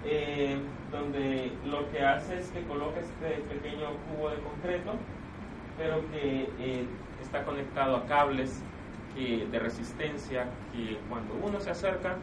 eh, 0.05 0.59
donde 0.91 1.53
lo 1.65 1.91
que 1.91 2.05
hace 2.05 2.39
es 2.39 2.51
que 2.51 2.63
coloca 2.65 3.01
este 3.01 3.43
pequeño 3.55 3.87
cubo 4.09 4.31
de 4.31 4.37
concreto, 4.37 4.93
pero 5.79 6.01
que 6.11 6.51
eh, 6.59 6.87
está 7.23 7.45
conectado 7.45 7.97
a 7.97 8.07
cables 8.07 8.63
de 9.17 9.59
resistencia 9.59 10.45
que 10.75 10.99
cuando 11.09 11.33
uno 11.43 11.59
se 11.59 11.71
acerca 11.71 12.17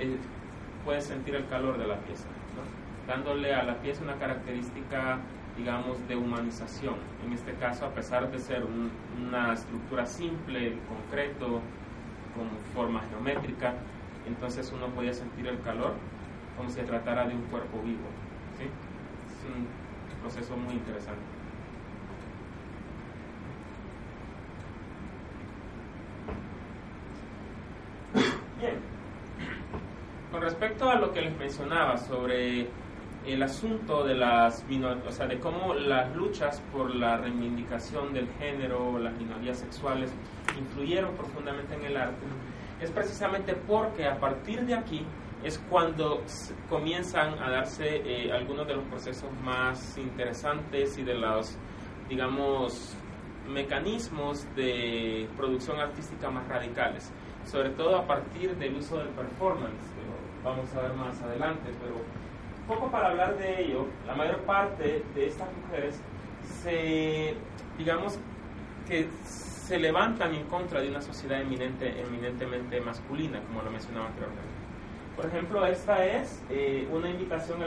eh, 0.00 0.16
puede 0.84 1.00
sentir 1.00 1.34
el 1.34 1.46
calor 1.48 1.78
de 1.78 1.86
la 1.86 1.96
pieza, 1.96 2.26
dándole 3.06 3.54
a 3.54 3.62
la 3.62 3.76
pieza 3.76 4.02
una 4.02 4.16
característica 4.16 5.18
digamos, 5.56 5.96
de 6.08 6.16
humanización. 6.16 6.94
En 7.24 7.32
este 7.32 7.52
caso, 7.54 7.84
a 7.84 7.90
pesar 7.90 8.30
de 8.30 8.38
ser 8.38 8.64
una 9.18 9.52
estructura 9.52 10.06
simple, 10.06 10.74
concreto, 10.88 11.60
con 12.34 12.48
forma 12.74 13.02
geométrica, 13.10 13.74
entonces 14.26 14.72
uno 14.74 14.86
podía 14.88 15.12
sentir 15.12 15.46
el 15.46 15.60
calor 15.60 15.94
como 16.56 16.68
si 16.68 16.76
se 16.76 16.82
tratara 16.82 17.26
de 17.26 17.34
un 17.34 17.42
cuerpo 17.42 17.80
vivo. 17.82 18.08
¿sí? 18.58 18.64
Es 18.64 19.54
un 19.54 19.66
proceso 20.22 20.56
muy 20.56 20.74
interesante. 20.74 21.20
Bien, 28.58 28.74
con 30.30 30.42
respecto 30.42 30.88
a 30.88 30.96
lo 30.96 31.12
que 31.12 31.22
les 31.22 31.36
mencionaba 31.36 31.96
sobre 31.96 32.68
el 33.26 33.42
asunto 33.42 34.04
de 34.04 34.14
las 34.14 34.64
o 35.06 35.10
sea, 35.10 35.26
de 35.26 35.38
cómo 35.38 35.74
las 35.74 36.14
luchas 36.16 36.60
por 36.72 36.94
la 36.94 37.18
reivindicación 37.18 38.12
del 38.14 38.28
género, 38.38 38.98
las 38.98 39.12
minorías 39.18 39.58
sexuales, 39.58 40.10
influyeron 40.58 41.14
profundamente 41.14 41.74
en 41.74 41.84
el 41.84 41.96
arte, 41.96 42.26
es 42.80 42.90
precisamente 42.90 43.54
porque 43.54 44.06
a 44.06 44.18
partir 44.18 44.64
de 44.64 44.74
aquí 44.74 45.04
es 45.44 45.58
cuando 45.70 46.22
comienzan 46.68 47.38
a 47.42 47.50
darse 47.50 47.96
eh, 47.96 48.32
algunos 48.32 48.66
de 48.66 48.74
los 48.74 48.84
procesos 48.84 49.30
más 49.42 49.96
interesantes 49.98 50.98
y 50.98 51.02
de 51.02 51.14
los, 51.14 51.56
digamos, 52.08 52.94
mecanismos 53.48 54.46
de 54.54 55.28
producción 55.36 55.78
artística 55.80 56.30
más 56.30 56.46
radicales, 56.48 57.10
sobre 57.44 57.70
todo 57.70 57.96
a 57.96 58.06
partir 58.06 58.54
del 58.56 58.76
uso 58.76 58.98
del 58.98 59.08
performance, 59.08 59.89
vamos 60.44 60.66
a 60.74 60.82
ver 60.82 60.92
más 60.94 61.20
adelante, 61.22 61.70
pero 61.80 61.96
poco 62.66 62.90
para 62.90 63.08
hablar 63.08 63.36
de 63.36 63.62
ello, 63.62 63.86
la 64.06 64.14
mayor 64.14 64.38
parte 64.40 65.02
de 65.14 65.26
estas 65.26 65.48
mujeres 65.64 66.00
se, 66.62 67.34
digamos, 67.78 68.18
que 68.86 69.08
se 69.24 69.78
levantan 69.78 70.34
en 70.34 70.44
contra 70.44 70.80
de 70.80 70.88
una 70.88 71.00
sociedad 71.00 71.40
eminente, 71.40 72.00
eminentemente 72.00 72.80
masculina, 72.80 73.40
como 73.40 73.62
lo 73.62 73.70
mencionaba 73.70 74.06
anteriormente. 74.06 74.50
Por 75.16 75.26
ejemplo, 75.26 75.66
esta 75.66 76.04
es 76.04 76.42
eh, 76.50 76.88
una 76.90 77.10
invitación 77.10 77.58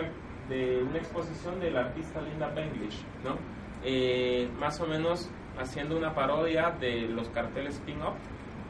de 0.49 0.83
una 0.83 0.97
exposición 0.97 1.59
del 1.59 1.77
artista 1.77 2.21
Linda 2.21 2.49
Benglish, 2.49 3.03
¿no? 3.23 3.37
Eh, 3.85 4.49
más 4.59 4.79
o 4.79 4.87
menos 4.87 5.29
haciendo 5.59 5.97
una 5.97 6.13
parodia 6.13 6.71
de 6.71 7.01
los 7.01 7.29
carteles 7.29 7.79
pin-up 7.85 8.15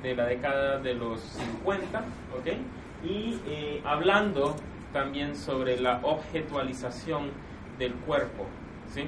de 0.02 0.16
la 0.16 0.26
década 0.26 0.80
de 0.80 0.94
los 0.96 1.22
50, 1.22 2.00
¿ok? 2.00 2.58
Y 3.04 3.40
eh, 3.48 3.82
hablando 3.86 4.56
también 4.94 5.36
sobre 5.36 5.80
la 5.80 6.00
objetualización 6.04 7.32
del 7.78 7.94
cuerpo, 7.94 8.46
¿sí? 8.94 9.08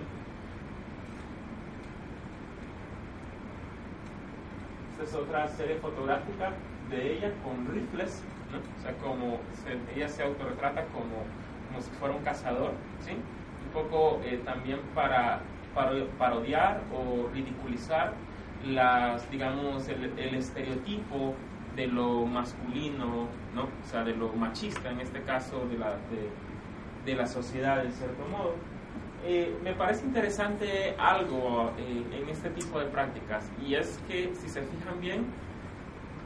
Esta 4.92 5.04
es 5.04 5.14
otra 5.14 5.48
serie 5.48 5.76
fotográfica 5.76 6.52
de 6.90 7.14
ella 7.14 7.32
con 7.44 7.74
rifles 7.74 8.24
o 8.56 8.82
sea, 8.82 8.94
como 8.98 9.40
ella 9.96 10.08
se 10.08 10.24
autorretrata 10.24 10.86
como, 10.86 11.24
como 11.68 11.82
si 11.82 11.90
fuera 11.92 12.16
un 12.16 12.24
cazador, 12.24 12.72
¿sí? 13.02 13.12
Un 13.12 13.72
poco 13.74 14.22
eh, 14.24 14.40
también 14.46 14.80
para, 14.94 15.42
parodiar 16.18 16.80
o 16.94 17.28
ridiculizar 17.34 18.14
las, 18.66 19.30
digamos, 19.30 19.90
el, 19.90 20.36
estereotipo 20.36 21.34
de 21.76 21.88
lo 21.88 22.26
masculino, 22.26 23.28
¿no? 23.54 23.64
o 23.64 23.88
sea, 23.90 24.04
de 24.04 24.16
lo 24.16 24.32
machista 24.34 24.90
en 24.90 25.02
este 25.02 25.22
caso 25.22 25.66
de 25.68 25.78
la, 25.78 25.98
de, 27.06 27.16
la 27.16 27.28
sociedad 27.28 27.86
en 27.86 27.92
cierto 27.92 28.26
modo. 28.28 28.56
Eh, 29.24 29.58
me 29.64 29.74
parece 29.74 30.06
interesante 30.06 30.96
algo 30.98 31.72
eh, 31.78 32.04
en 32.12 32.30
este 32.30 32.50
tipo 32.52 32.80
de 32.80 32.86
prácticas 32.86 33.50
y 33.66 33.76
es 33.76 34.00
que 34.08 34.34
si 34.36 34.50
se 34.50 34.62
fijan 34.62 35.00
bien, 35.02 35.26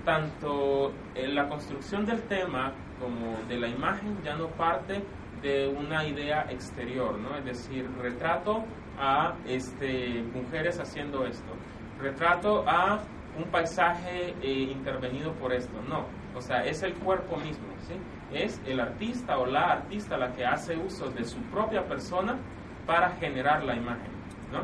tanto 0.06 0.92
en 1.16 1.36
la 1.36 1.48
construcción 1.48 2.06
del 2.06 2.22
tema 2.24 2.74
como 3.00 3.38
de 3.48 3.58
la 3.58 3.68
imagen 3.68 4.18
ya 4.24 4.36
no 4.36 4.48
parte 4.48 5.02
de 5.42 5.68
una 5.68 6.06
idea 6.06 6.48
exterior, 6.50 7.18
¿no? 7.18 7.38
Es 7.38 7.46
decir, 7.46 7.90
retrato 8.02 8.64
a 9.00 9.36
este, 9.48 10.24
mujeres 10.34 10.80
haciendo 10.80 11.26
esto, 11.26 11.54
retrato 12.02 12.66
a 12.68 13.00
un 13.40 13.46
paisaje 13.46 14.36
eh, 14.42 14.70
intervenido 14.72 15.32
por 15.34 15.54
esto, 15.54 15.74
no, 15.88 16.06
o 16.36 16.42
sea, 16.42 16.66
es 16.66 16.84
el 16.84 16.94
cuerpo 16.96 17.38
mismo, 17.38 17.68
¿sí? 17.88 17.96
Es 18.34 18.62
el 18.66 18.80
artista 18.80 19.40
o 19.40 19.46
la 19.46 19.72
artista 19.72 20.18
la 20.18 20.34
que 20.34 20.46
hace 20.46 20.76
uso 20.78 21.10
de 21.10 21.24
su 21.24 21.40
propia 21.44 21.86
persona 21.86 22.38
para 22.86 23.12
generar 23.12 23.64
la 23.64 23.76
imagen, 23.76 24.12
¿no? 24.52 24.62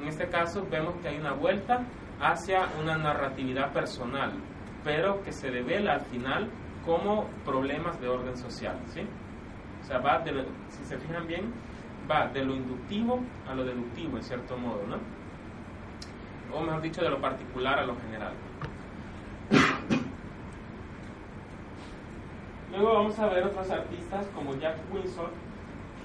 En 0.00 0.08
este 0.08 0.26
caso 0.28 0.66
vemos 0.70 0.94
que 1.02 1.08
hay 1.08 1.18
una 1.18 1.32
vuelta 1.32 1.84
hacia 2.20 2.66
una 2.80 2.96
narratividad 2.96 3.72
personal, 3.72 4.32
pero 4.82 5.22
que 5.22 5.32
se 5.32 5.50
revela 5.50 5.94
al 5.94 6.00
final 6.02 6.48
como 6.84 7.28
problemas 7.44 8.00
de 8.00 8.08
orden 8.08 8.36
social, 8.36 8.76
¿sí? 8.88 9.02
O 9.82 9.86
sea, 9.86 9.98
va 9.98 10.18
de 10.20 10.46
si 10.70 10.84
se 10.84 10.98
fijan 10.98 11.26
bien, 11.26 11.52
va 12.10 12.26
de 12.28 12.42
lo 12.44 12.54
inductivo 12.54 13.20
a 13.46 13.54
lo 13.54 13.64
deductivo, 13.64 14.16
en 14.16 14.22
cierto 14.22 14.56
modo, 14.56 14.82
¿no? 14.86 14.96
O 16.54 16.60
mejor 16.60 16.80
dicho, 16.80 17.02
de 17.02 17.10
lo 17.10 17.20
particular 17.20 17.78
a 17.78 17.84
lo 17.84 17.96
general. 17.96 18.32
Luego 22.70 22.94
vamos 22.94 23.18
a 23.18 23.26
ver 23.26 23.44
otros 23.44 23.70
artistas 23.70 24.26
como 24.34 24.54
Jack 24.56 24.76
Wilson, 24.92 25.30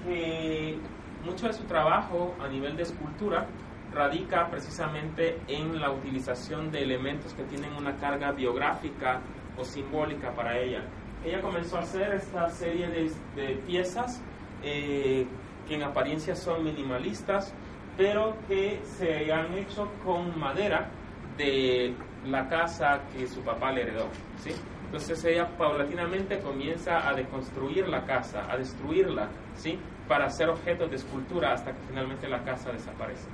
que 0.04 0.78
mucho 1.24 1.46
de 1.46 1.52
su 1.52 1.64
trabajo 1.64 2.34
a 2.40 2.48
nivel 2.48 2.76
de 2.76 2.84
escultura 2.84 3.46
radica 3.92 4.48
precisamente 4.48 5.38
en 5.48 5.80
la 5.80 5.90
utilización 5.90 6.70
de 6.70 6.82
elementos 6.82 7.34
que 7.34 7.42
tienen 7.44 7.72
una 7.74 7.96
carga 7.96 8.32
biográfica 8.32 9.20
o 9.58 9.64
simbólica 9.64 10.32
para 10.32 10.58
ella. 10.58 10.84
Ella 11.24 11.40
comenzó 11.40 11.76
a 11.76 11.80
hacer 11.80 12.14
esta 12.14 12.48
serie 12.50 12.88
de, 12.88 13.56
piezas 13.66 14.22
eh, 14.62 15.26
que 15.68 15.74
en 15.74 15.82
apariencia 15.82 16.34
son 16.34 16.64
minimalistas, 16.64 17.52
pero 17.96 18.36
que 18.48 18.80
se 18.84 19.32
han 19.32 19.52
hecho 19.54 19.90
con 20.04 20.38
madera 20.38 20.88
de 21.36 21.94
la 22.26 22.48
casa 22.48 23.00
que 23.12 23.26
su 23.26 23.40
papá 23.40 23.72
le 23.72 23.82
heredó. 23.82 24.08
¿sí? 24.38 24.50
Entonces 24.86 25.24
ella 25.24 25.46
paulatinamente 25.56 26.38
comienza 26.40 27.08
a 27.08 27.14
deconstruir 27.14 27.88
la 27.88 28.04
casa, 28.04 28.46
a 28.50 28.56
destruirla, 28.56 29.28
¿sí? 29.54 29.78
para 30.08 30.26
hacer 30.26 30.48
objetos 30.48 30.90
de 30.90 30.96
escultura 30.96 31.52
hasta 31.52 31.72
que 31.72 31.78
finalmente 31.88 32.28
la 32.28 32.42
casa 32.42 32.72
desaparece. 32.72 33.28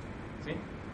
¿sí? 0.45 0.51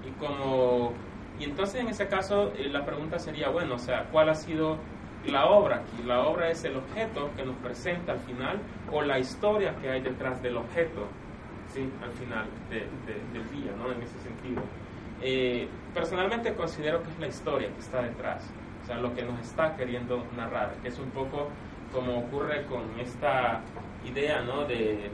Y, 0.07 0.11
como, 0.19 0.93
y 1.39 1.43
entonces 1.45 1.81
en 1.81 1.89
ese 1.89 2.07
caso 2.07 2.53
eh, 2.57 2.69
la 2.69 2.85
pregunta 2.85 3.19
sería, 3.19 3.49
bueno, 3.49 3.75
o 3.75 3.79
sea, 3.79 4.05
¿cuál 4.11 4.29
ha 4.29 4.35
sido 4.35 4.77
la 5.25 5.45
obra 5.45 5.77
aquí? 5.77 6.03
La 6.03 6.21
obra 6.21 6.49
es 6.49 6.63
el 6.63 6.77
objeto 6.77 7.31
que 7.35 7.43
nos 7.43 7.55
presenta 7.57 8.13
al 8.13 8.19
final 8.19 8.59
o 8.91 9.01
la 9.01 9.19
historia 9.19 9.75
que 9.81 9.89
hay 9.89 10.01
detrás 10.01 10.41
del 10.41 10.57
objeto 10.57 11.07
¿sí? 11.73 11.89
al 12.01 12.11
final 12.11 12.45
del 12.69 13.51
día, 13.51 13.71
¿no? 13.77 13.91
en 13.91 14.01
ese 14.01 14.19
sentido. 14.19 14.61
Eh, 15.21 15.67
personalmente 15.93 16.53
considero 16.53 17.01
que 17.03 17.09
es 17.09 17.19
la 17.19 17.27
historia 17.27 17.69
que 17.73 17.79
está 17.79 18.01
detrás, 18.01 18.43
o 18.83 18.85
sea, 18.85 18.97
lo 18.97 19.13
que 19.15 19.23
nos 19.23 19.39
está 19.39 19.75
queriendo 19.75 20.25
narrar, 20.35 20.75
que 20.81 20.89
es 20.89 20.99
un 20.99 21.09
poco 21.11 21.49
como 21.93 22.19
ocurre 22.19 22.65
con 22.65 22.99
esta 22.99 23.61
idea 24.05 24.41
¿no? 24.41 24.65
de, 24.65 25.09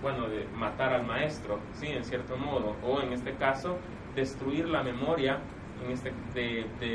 bueno, 0.00 0.28
de 0.28 0.46
matar 0.56 0.92
al 0.92 1.04
maestro, 1.04 1.58
¿sí? 1.74 1.88
en 1.88 2.04
cierto 2.04 2.36
modo, 2.36 2.76
o 2.84 3.00
en 3.00 3.12
este 3.12 3.32
caso, 3.34 3.78
destruir 4.14 4.68
la 4.68 4.82
memoria 4.82 5.38
en 5.84 5.92
este, 5.92 6.12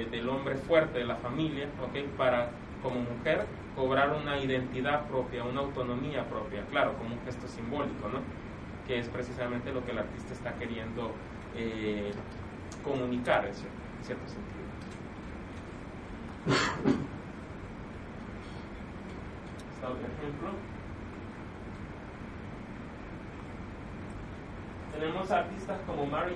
del 0.10 0.30
hombre 0.30 0.56
fuerte 0.56 1.00
de 1.00 1.06
la 1.06 1.16
familia, 1.16 1.68
¿okay? 1.90 2.10
para 2.16 2.50
como 2.82 3.02
mujer 3.02 3.46
cobrar 3.76 4.14
una 4.14 4.40
identidad 4.40 5.06
propia, 5.08 5.44
una 5.44 5.62
autonomía 5.62 6.24
propia, 6.26 6.64
claro, 6.72 6.94
como 6.94 7.16
un 7.16 7.22
gesto 7.26 7.48
simbólico, 7.48 8.08
¿no? 8.08 8.20
Que 8.88 9.00
es 9.00 9.10
precisamente 9.10 9.72
lo 9.72 9.86
que 9.86 9.92
el 9.92 10.00
artista 10.00 10.34
está 10.34 10.54
queriendo 10.56 11.12
eh, 11.56 12.12
comunicar 12.84 13.46
en 13.46 13.54
cierto, 13.54 14.28
sentido. 14.28 14.68
Otro 19.84 20.08
ejemplo. 20.20 20.50
Tenemos 24.94 25.32
artistas 25.32 25.80
como 25.86 26.06
Mary 26.06 26.36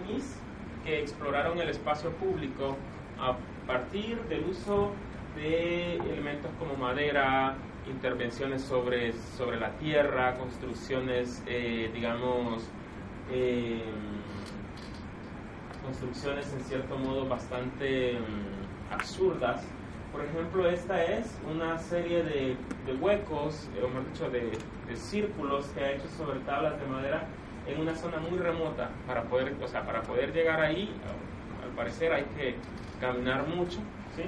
que 0.86 1.02
exploraron 1.02 1.60
el 1.60 1.70
espacio 1.70 2.12
público 2.12 2.78
a 3.20 3.36
partir 3.66 4.22
del 4.24 4.46
uso 4.46 4.92
de 5.36 5.96
elementos 5.96 6.52
como 6.60 6.76
madera, 6.76 7.56
intervenciones 7.88 8.62
sobre, 8.62 9.14
sobre 9.38 9.60
la 9.60 9.72
tierra, 9.72 10.38
construcciones, 10.38 11.44
eh, 11.48 11.90
digamos, 11.94 12.64
eh, 13.32 13.84
construcciones 15.84 16.52
en 16.54 16.64
cierto 16.64 16.98
modo 16.98 17.28
bastante 17.28 18.14
mm, 18.14 18.94
absurdas. 18.94 19.64
Por 20.12 20.26
ejemplo, 20.26 20.70
esta 20.70 21.04
es 21.04 21.38
una 21.50 21.78
serie 21.80 22.24
de, 22.24 22.58
huecos, 23.00 23.70
o 23.82 23.88
mejor 23.88 24.12
dicho, 24.12 24.30
de, 24.30 24.52
círculos 24.96 25.68
que 25.68 25.80
ha 25.80 25.92
hecho 25.94 26.08
sobre 26.18 26.42
tablas 26.42 26.78
de 26.80 26.86
madera 26.86 27.26
en 27.66 27.80
una 27.80 27.96
zona 27.96 28.18
muy 28.18 28.38
remota 28.38 28.90
para 29.08 29.24
poder, 29.24 29.56
o 29.64 29.68
sea, 29.68 29.86
para 29.86 30.02
poder 30.02 30.34
llegar 30.34 30.60
ahí, 30.60 30.94
al 31.64 31.70
parecer 31.78 32.12
hay 32.12 32.26
que 32.38 32.56
caminar 33.00 33.48
mucho, 33.48 33.78
¿sí? 34.18 34.24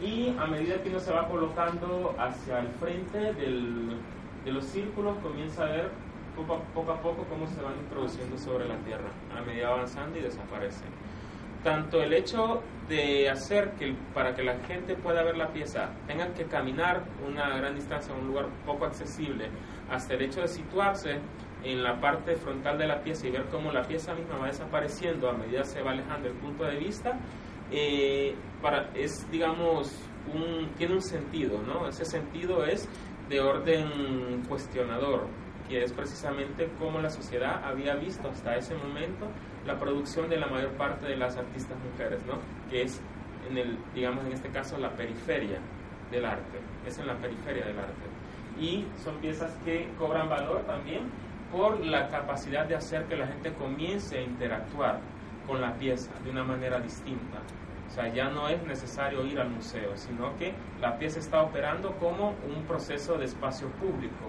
Y 0.00 0.34
a 0.38 0.46
medida 0.46 0.82
que 0.82 0.90
uno 0.90 1.00
se 1.00 1.12
va 1.12 1.26
colocando 1.28 2.14
hacia 2.18 2.60
el 2.60 2.68
frente 2.80 3.32
del, 3.34 3.96
de 4.44 4.52
los 4.52 4.64
círculos 4.66 5.16
comienza 5.18 5.64
a 5.64 5.66
ver 5.66 5.90
poco 6.36 6.92
a, 6.92 7.00
poco 7.00 7.24
cómo 7.24 7.46
se 7.46 7.62
van 7.62 7.78
introduciendo 7.78 8.36
sobre 8.36 8.68
la 8.68 8.76
Tierra, 8.78 9.08
a 9.34 9.40
medida 9.40 9.68
avanzando 9.68 10.18
y 10.18 10.22
desaparecen. 10.22 10.88
Tanto 11.64 12.02
el 12.02 12.12
hecho 12.12 12.62
de 12.88 13.28
hacer 13.28 13.72
que 13.72 13.96
para 14.14 14.34
que 14.34 14.44
la 14.44 14.56
gente 14.60 14.94
pueda 14.94 15.22
ver 15.24 15.36
la 15.36 15.48
pieza 15.48 15.90
tengan 16.06 16.32
que 16.34 16.44
caminar 16.44 17.02
una 17.26 17.56
gran 17.56 17.74
distancia 17.74 18.14
a 18.14 18.18
un 18.18 18.28
lugar 18.28 18.46
poco 18.64 18.84
accesible, 18.84 19.48
hasta 19.90 20.14
el 20.14 20.22
hecho 20.22 20.42
de 20.42 20.48
situarse 20.48 21.18
en 21.64 21.82
la 21.82 21.98
parte 22.00 22.36
frontal 22.36 22.78
de 22.78 22.86
la 22.86 23.00
pieza 23.00 23.26
y 23.26 23.30
ver 23.30 23.46
cómo 23.46 23.72
la 23.72 23.82
pieza 23.82 24.14
misma 24.14 24.36
va 24.36 24.46
desapareciendo 24.46 25.28
a 25.28 25.32
medida 25.32 25.62
que 25.62 25.68
se 25.68 25.82
va 25.82 25.90
alejando 25.92 26.28
el 26.28 26.34
punto 26.34 26.64
de 26.64 26.76
vista, 26.76 27.18
eh, 27.70 28.34
para, 28.62 28.90
es, 28.94 29.30
digamos, 29.30 29.92
un, 30.32 30.70
tiene 30.76 30.94
un 30.94 31.02
sentido, 31.02 31.60
¿no? 31.62 31.88
Ese 31.88 32.04
sentido 32.04 32.64
es 32.64 32.88
de 33.28 33.40
orden 33.40 34.42
cuestionador, 34.48 35.26
que 35.68 35.82
es 35.82 35.92
precisamente 35.92 36.70
cómo 36.78 37.00
la 37.00 37.10
sociedad 37.10 37.64
había 37.64 37.94
visto 37.96 38.28
hasta 38.28 38.56
ese 38.56 38.74
momento 38.74 39.26
la 39.66 39.78
producción 39.78 40.28
de 40.28 40.36
la 40.36 40.46
mayor 40.46 40.72
parte 40.72 41.06
de 41.06 41.16
las 41.16 41.36
artistas 41.36 41.76
mujeres, 41.90 42.24
¿no? 42.26 42.38
Que 42.70 42.82
es, 42.82 43.00
en 43.50 43.58
el, 43.58 43.78
digamos, 43.94 44.24
en 44.24 44.32
este 44.32 44.48
caso, 44.50 44.78
la 44.78 44.94
periferia 44.94 45.58
del 46.10 46.24
arte, 46.24 46.60
es 46.86 46.98
en 46.98 47.06
la 47.08 47.16
periferia 47.16 47.64
del 47.66 47.78
arte. 47.78 48.06
Y 48.60 48.86
son 49.02 49.16
piezas 49.16 49.52
que 49.64 49.88
cobran 49.98 50.28
valor 50.28 50.62
también 50.66 51.10
por 51.50 51.84
la 51.84 52.08
capacidad 52.08 52.66
de 52.66 52.76
hacer 52.76 53.04
que 53.06 53.16
la 53.16 53.26
gente 53.26 53.52
comience 53.54 54.18
a 54.18 54.22
interactuar 54.22 55.00
con 55.46 55.60
la 55.60 55.74
pieza 55.74 56.10
de 56.24 56.30
una 56.30 56.44
manera 56.44 56.80
distinta. 56.80 57.38
O 57.88 57.90
sea, 57.90 58.08
ya 58.08 58.28
no 58.28 58.48
es 58.48 58.62
necesario 58.66 59.24
ir 59.24 59.38
al 59.40 59.48
museo, 59.48 59.96
sino 59.96 60.36
que 60.36 60.52
la 60.80 60.98
pieza 60.98 61.18
está 61.18 61.42
operando 61.42 61.92
como 61.92 62.34
un 62.54 62.64
proceso 62.66 63.16
de 63.16 63.24
espacio 63.24 63.68
público 63.68 64.26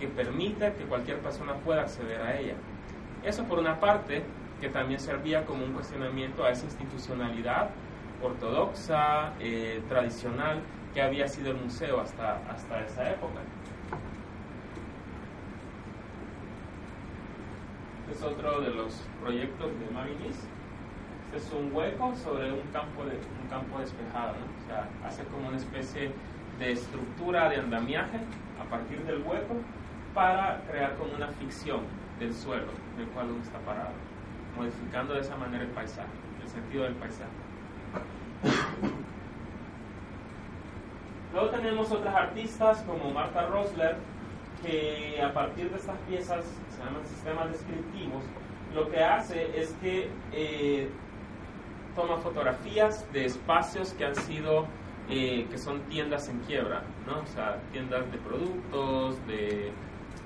que 0.00 0.08
permite 0.08 0.72
que 0.72 0.84
cualquier 0.84 1.18
persona 1.18 1.54
pueda 1.54 1.82
acceder 1.82 2.20
a 2.20 2.38
ella. 2.38 2.54
Eso 3.22 3.44
por 3.44 3.58
una 3.58 3.78
parte, 3.78 4.22
que 4.60 4.68
también 4.68 4.98
servía 4.98 5.44
como 5.44 5.64
un 5.64 5.72
cuestionamiento 5.72 6.44
a 6.44 6.50
esa 6.50 6.64
institucionalidad 6.64 7.70
ortodoxa, 8.22 9.34
eh, 9.38 9.82
tradicional, 9.88 10.60
que 10.92 11.02
había 11.02 11.28
sido 11.28 11.50
el 11.50 11.58
museo 11.58 12.00
hasta, 12.00 12.38
hasta 12.50 12.80
esa 12.80 13.10
época. 13.10 13.40
es 18.10 18.22
otro 18.22 18.60
de 18.60 18.70
los 18.70 18.94
proyectos 19.20 19.70
de 19.80 19.94
Marinis 19.94 20.36
es 21.36 21.50
un 21.52 21.74
hueco 21.74 22.14
sobre 22.16 22.52
un 22.52 22.66
campo, 22.72 23.04
de, 23.04 23.16
un 23.42 23.48
campo 23.50 23.78
despejado, 23.78 24.34
o 24.34 24.66
sea, 24.66 24.88
hace 25.06 25.24
como 25.24 25.48
una 25.48 25.56
especie 25.56 26.10
de 26.58 26.72
estructura 26.72 27.48
de 27.48 27.56
andamiaje 27.56 28.18
a 28.60 28.64
partir 28.70 29.02
del 29.04 29.22
hueco 29.22 29.56
para 30.14 30.62
crear 30.70 30.94
como 30.96 31.14
una 31.14 31.28
ficción 31.28 31.80
del 32.20 32.32
suelo 32.32 32.68
en 32.94 33.02
el 33.02 33.08
cual 33.08 33.30
uno 33.30 33.42
está 33.42 33.58
parado, 33.60 33.90
modificando 34.56 35.14
de 35.14 35.20
esa 35.20 35.36
manera 35.36 35.64
el 35.64 35.70
paisaje, 35.70 36.08
el 36.42 36.48
sentido 36.48 36.84
del 36.84 36.94
paisaje. 36.94 37.30
Luego 41.32 41.48
tenemos 41.48 41.90
otras 41.90 42.14
artistas 42.14 42.82
como 42.86 43.10
Marta 43.10 43.48
Rosler, 43.48 43.96
que 44.62 45.20
a 45.20 45.32
partir 45.32 45.68
de 45.68 45.76
estas 45.76 45.98
piezas, 46.08 46.44
se 46.70 46.84
llaman 46.84 47.04
sistemas 47.06 47.50
descriptivos, 47.50 48.22
lo 48.72 48.90
que 48.90 49.02
hace 49.02 49.60
es 49.60 49.72
que 49.82 50.08
eh, 50.32 50.88
toma 51.94 52.16
fotografías 52.18 53.10
de 53.12 53.26
espacios 53.26 53.92
que 53.94 54.04
han 54.04 54.14
sido, 54.14 54.66
eh, 55.08 55.46
que 55.50 55.58
son 55.58 55.80
tiendas 55.82 56.28
en 56.28 56.40
quiebra, 56.40 56.82
¿no? 57.06 57.20
O 57.20 57.26
sea, 57.26 57.60
tiendas 57.72 58.10
de 58.10 58.18
productos, 58.18 59.26
de, 59.26 59.72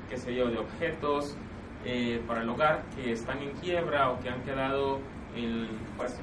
qué 0.08 0.16
sé 0.16 0.34
yo, 0.34 0.48
de 0.48 0.58
objetos 0.58 1.36
eh, 1.84 2.22
para 2.26 2.42
el 2.42 2.48
hogar 2.48 2.82
que 2.96 3.12
están 3.12 3.38
en 3.42 3.50
quiebra 3.52 4.10
o 4.10 4.20
que 4.20 4.30
han 4.30 4.42
quedado 4.42 5.00
en, 5.36 5.68
pues, 5.96 6.18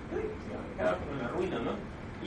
quedado 0.78 0.98
en 1.12 1.22
la 1.22 1.28
ruina, 1.30 1.60
¿no? 1.60 1.72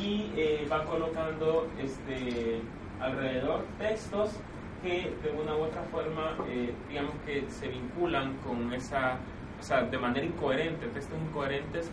Y 0.01 0.33
va 0.71 0.85
colocando 0.85 1.67
este, 1.81 2.61
alrededor 3.01 3.65
textos 3.79 4.31
que 4.83 5.13
de 5.25 5.31
una 5.33 5.57
u 5.57 5.65
otra 5.65 5.83
forma, 5.91 6.37
digamos 6.89 7.13
que 7.27 7.45
se 7.51 7.67
vinculan 7.67 8.37
con 8.47 8.73
esa 8.73 9.19
o 9.59 9.63
sea, 9.63 9.83
de 9.83 9.99
manera 9.99 10.25
incoherente, 10.25 10.87
textos 10.89 11.19
incoherentes, 11.21 11.91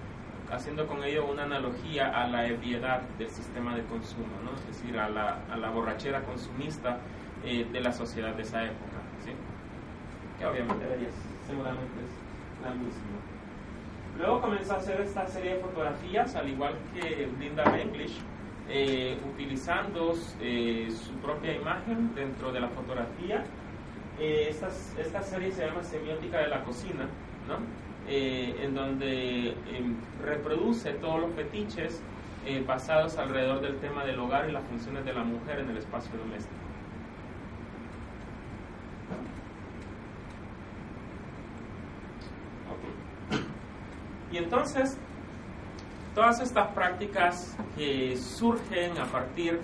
haciendo 0.51 0.87
con 0.87 1.03
ello 1.03 1.25
una 1.25 1.43
analogía 1.43 2.09
a 2.09 2.27
la 2.27 2.47
ebriedad 2.47 3.01
del 3.17 3.29
sistema 3.29 3.75
de 3.75 3.83
consumo, 3.83 4.27
¿no? 4.43 4.51
es 4.53 4.67
decir, 4.67 4.97
a 4.97 5.09
la, 5.09 5.39
a 5.51 5.57
la 5.57 5.69
borrachera 5.69 6.21
consumista 6.23 6.99
eh, 7.43 7.67
de 7.71 7.81
la 7.81 7.91
sociedad 7.91 8.33
de 8.33 8.43
esa 8.43 8.63
época, 8.63 8.97
¿sí? 9.23 9.31
que 10.39 10.45
obviamente 10.45 10.85
seguramente 11.47 11.93
es 12.03 12.63
la 12.63 12.73
misma. 12.73 13.01
Luego 14.17 14.41
comenzó 14.41 14.73
a 14.73 14.77
hacer 14.77 15.01
esta 15.01 15.27
serie 15.27 15.55
de 15.55 15.59
fotografías, 15.59 16.35
al 16.35 16.49
igual 16.49 16.73
que 16.93 17.27
Linda 17.39 17.63
English, 17.79 18.19
eh, 18.69 19.17
utilizando 19.33 20.13
eh, 20.41 20.87
su 20.89 21.11
propia 21.15 21.53
imagen 21.53 22.15
dentro 22.15 22.51
de 22.51 22.61
la 22.61 22.69
fotografía. 22.69 23.43
esta, 24.19 24.69
esta 24.97 25.21
serie 25.21 25.51
se 25.51 25.65
llama 25.65 25.83
Semiótica 25.83 26.39
de 26.39 26.47
la 26.47 26.63
Cocina, 26.63 27.09
eh, 28.07 28.55
en 28.61 28.75
donde 28.75 29.49
em, 29.49 29.95
reproduce 30.23 30.91
todos 30.93 31.21
los 31.21 31.33
fetiches 31.33 32.01
eh, 32.45 32.63
basados 32.65 33.17
alrededor 33.17 33.61
del 33.61 33.77
tema 33.77 34.05
del 34.05 34.19
hogar 34.19 34.47
y 34.47 34.51
las 34.51 34.63
funciones 34.65 35.03
de 35.03 35.13
la 35.13 35.23
mujer 35.23 35.59
en 35.59 35.71
el 35.71 35.77
espacio 35.77 36.11
doméstico. 36.17 36.53
Y 44.31 44.37
entonces, 44.37 44.97
todas 46.13 46.39
estas 46.41 46.67
prácticas 46.73 47.57
que 47.75 48.15
surgen 48.17 48.97
a 48.97 49.05
partir 49.05 49.59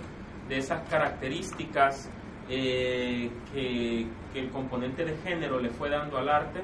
de 0.48 0.58
esas 0.58 0.82
características 0.88 2.10
eh, 2.48 3.30
que, 3.52 4.06
que, 4.32 4.40
el 4.40 4.50
componente 4.50 5.04
de 5.04 5.16
género 5.18 5.60
le 5.60 5.70
fue 5.70 5.90
dando 5.90 6.18
al 6.18 6.28
arte, 6.28 6.62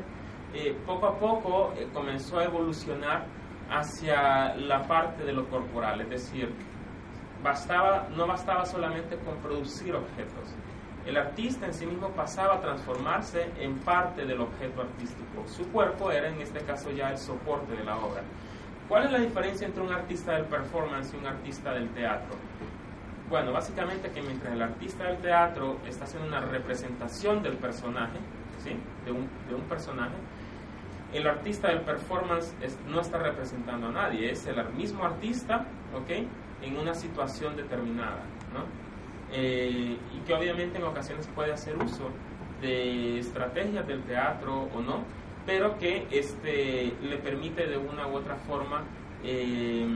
eh, 0.55 0.77
poco 0.87 1.07
a 1.07 1.19
poco 1.19 1.75
eh, 1.77 1.89
comenzó 1.93 2.39
a 2.39 2.45
evolucionar 2.45 3.27
hacia 3.71 4.55
la 4.57 4.87
parte 4.87 5.25
de 5.25 5.33
lo 5.33 5.49
corporal, 5.49 6.01
es 6.01 6.11
decir, 6.11 6.53
bastaba, 7.43 8.09
no 8.17 8.27
bastaba 8.27 8.65
solamente 8.65 9.17
con 9.19 9.37
producir 9.37 9.95
objetos. 9.95 10.55
El 11.07 11.17
artista 11.17 11.67
en 11.67 11.75
sí 11.75 11.87
mismo 11.87 12.09
pasaba 12.11 12.57
a 12.57 12.61
transformarse 12.61 13.51
en 13.59 13.79
parte 13.79 14.27
del 14.27 14.41
objeto 14.41 14.83
artístico. 14.83 15.47
Su 15.47 15.67
cuerpo 15.69 16.11
era 16.11 16.29
en 16.29 16.41
este 16.41 16.61
caso 16.61 16.91
ya 16.91 17.11
el 17.11 17.19
soporte 17.19 17.75
de 17.75 17.85
la 17.85 17.97
obra. 17.97 18.23
¿Cuál 18.89 19.05
es 19.05 19.13
la 19.13 19.19
diferencia 19.19 19.67
entre 19.67 19.83
un 19.83 19.93
artista 19.93 20.33
del 20.33 20.45
performance 20.45 21.15
y 21.15 21.19
un 21.19 21.27
artista 21.27 21.73
del 21.73 21.89
teatro? 21.91 22.37
Bueno, 23.29 23.53
básicamente 23.53 24.11
que 24.11 24.23
mientras 24.23 24.53
el 24.53 24.63
artista 24.63 25.05
del 25.05 25.19
teatro 25.19 25.77
está 25.87 26.05
haciendo 26.05 26.27
una 26.27 26.41
representación 26.41 27.43
del 27.43 27.57
personaje, 27.57 28.19
¿sí? 28.65 28.71
de, 29.05 29.13
un, 29.13 29.29
de 29.47 29.55
un 29.55 29.63
personaje, 29.63 30.15
el 31.13 31.27
artista 31.27 31.69
del 31.69 31.81
performance 31.81 32.53
no 32.89 33.01
está 33.01 33.19
representando 33.19 33.89
a 33.89 33.93
nadie, 33.93 34.31
es 34.31 34.47
el 34.47 34.63
mismo 34.75 35.05
artista, 35.05 35.67
¿ok? 35.95 36.27
En 36.63 36.77
una 36.77 36.95
situación 36.95 37.57
determinada, 37.57 38.23
¿no? 38.53 38.65
Eh, 39.33 39.97
y 40.15 40.19
que 40.27 40.35
obviamente 40.35 40.79
en 40.79 40.85
ocasiones 40.85 41.27
puede 41.35 41.53
hacer 41.53 41.77
uso 41.77 42.11
de 42.61 43.19
estrategias 43.19 43.87
del 43.87 44.03
teatro 44.03 44.69
o 44.75 44.81
no, 44.81 45.05
pero 45.47 45.79
que 45.79 46.07
este, 46.11 46.93
le 47.03 47.17
permite 47.19 47.67
de 47.67 47.79
una 47.79 48.07
u 48.07 48.17
otra 48.17 48.37
forma, 48.37 48.85
eh, 49.25 49.87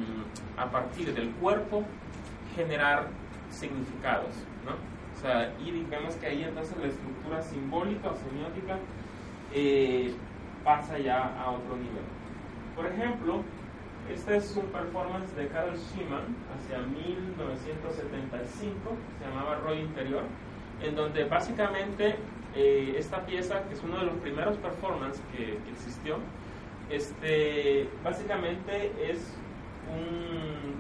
a 0.57 0.67
partir 0.71 1.13
del 1.15 1.31
cuerpo, 1.33 1.85
generar 2.57 3.09
significados, 3.51 4.35
¿no? 4.65 4.73
O 5.17 5.21
sea, 5.21 5.53
y 5.65 5.71
digamos 5.71 6.15
que 6.17 6.27
ahí 6.27 6.43
entonces 6.43 6.77
la 6.79 6.89
estructura 6.89 7.43
simbólica 7.43 8.11
o 8.11 8.17
semiótica 8.17 8.79
eh, 9.55 10.13
pasa 10.65 10.99
ya 10.99 11.35
a 11.39 11.51
otro 11.51 11.77
nivel. 11.77 12.03
Por 12.77 12.87
ejemplo, 12.87 13.43
este 14.13 14.37
es 14.37 14.57
un 14.57 14.67
performance 14.67 15.35
de 15.37 15.47
Carol 15.49 15.77
Schumann 15.77 16.37
hacia 16.55 16.79
1975, 16.79 18.97
se 19.19 19.25
llamaba 19.27 19.57
Roy 19.57 19.81
Interior, 19.81 20.23
en 20.83 20.95
donde 20.97 21.25
básicamente 21.25 22.17
eh, 22.55 22.95
esta 22.99 23.25
pieza, 23.25 23.63
que 23.69 23.75
es 23.75 23.83
uno 23.83 23.99
de 23.99 24.05
los 24.07 24.17
primeros 24.17 24.57
performances 24.59 25.23
que, 25.35 25.59
existió, 25.71 26.19
este, 26.91 27.89
básicamente 28.03 28.93
es 29.11 29.37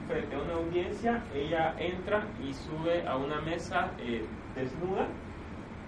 frente 0.08 0.36
a 0.36 0.40
una 0.40 0.54
audiencia, 0.54 1.22
ella 1.34 1.74
entra 1.78 2.24
y 2.42 2.54
sube 2.54 3.06
a 3.06 3.16
una 3.16 3.40
mesa 3.40 3.90
eh, 4.00 4.24
desnuda 4.54 5.06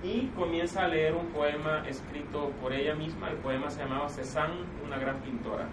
y 0.05 0.27
comienza 0.37 0.85
a 0.85 0.89
leer 0.89 1.15
un 1.15 1.29
poema 1.29 1.83
escrito 1.89 2.51
por 2.61 2.75
ella 2.75 2.95
misma. 2.95 3.31
El 3.31 3.39
poema 3.39 3.71
se 3.71 3.83
llamaba 3.83 4.09
Cézanne, 4.11 4.61
una 4.85 4.99
gran 4.99 5.17
pintora. 5.21 5.67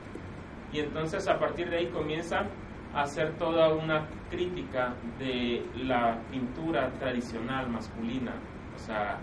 Y 0.71 0.79
entonces 0.79 1.27
a 1.27 1.38
partir 1.38 1.69
de 1.69 1.79
ahí 1.79 1.88
comienza 1.88 2.45
a 2.93 3.01
hacer 3.01 3.34
toda 3.34 3.73
una 3.73 4.07
crítica 4.29 4.93
de 5.19 5.65
la 5.84 6.17
pintura 6.32 6.89
tradicional 6.97 7.69
masculina, 7.69 8.34
o 8.73 8.79
sea, 8.79 9.17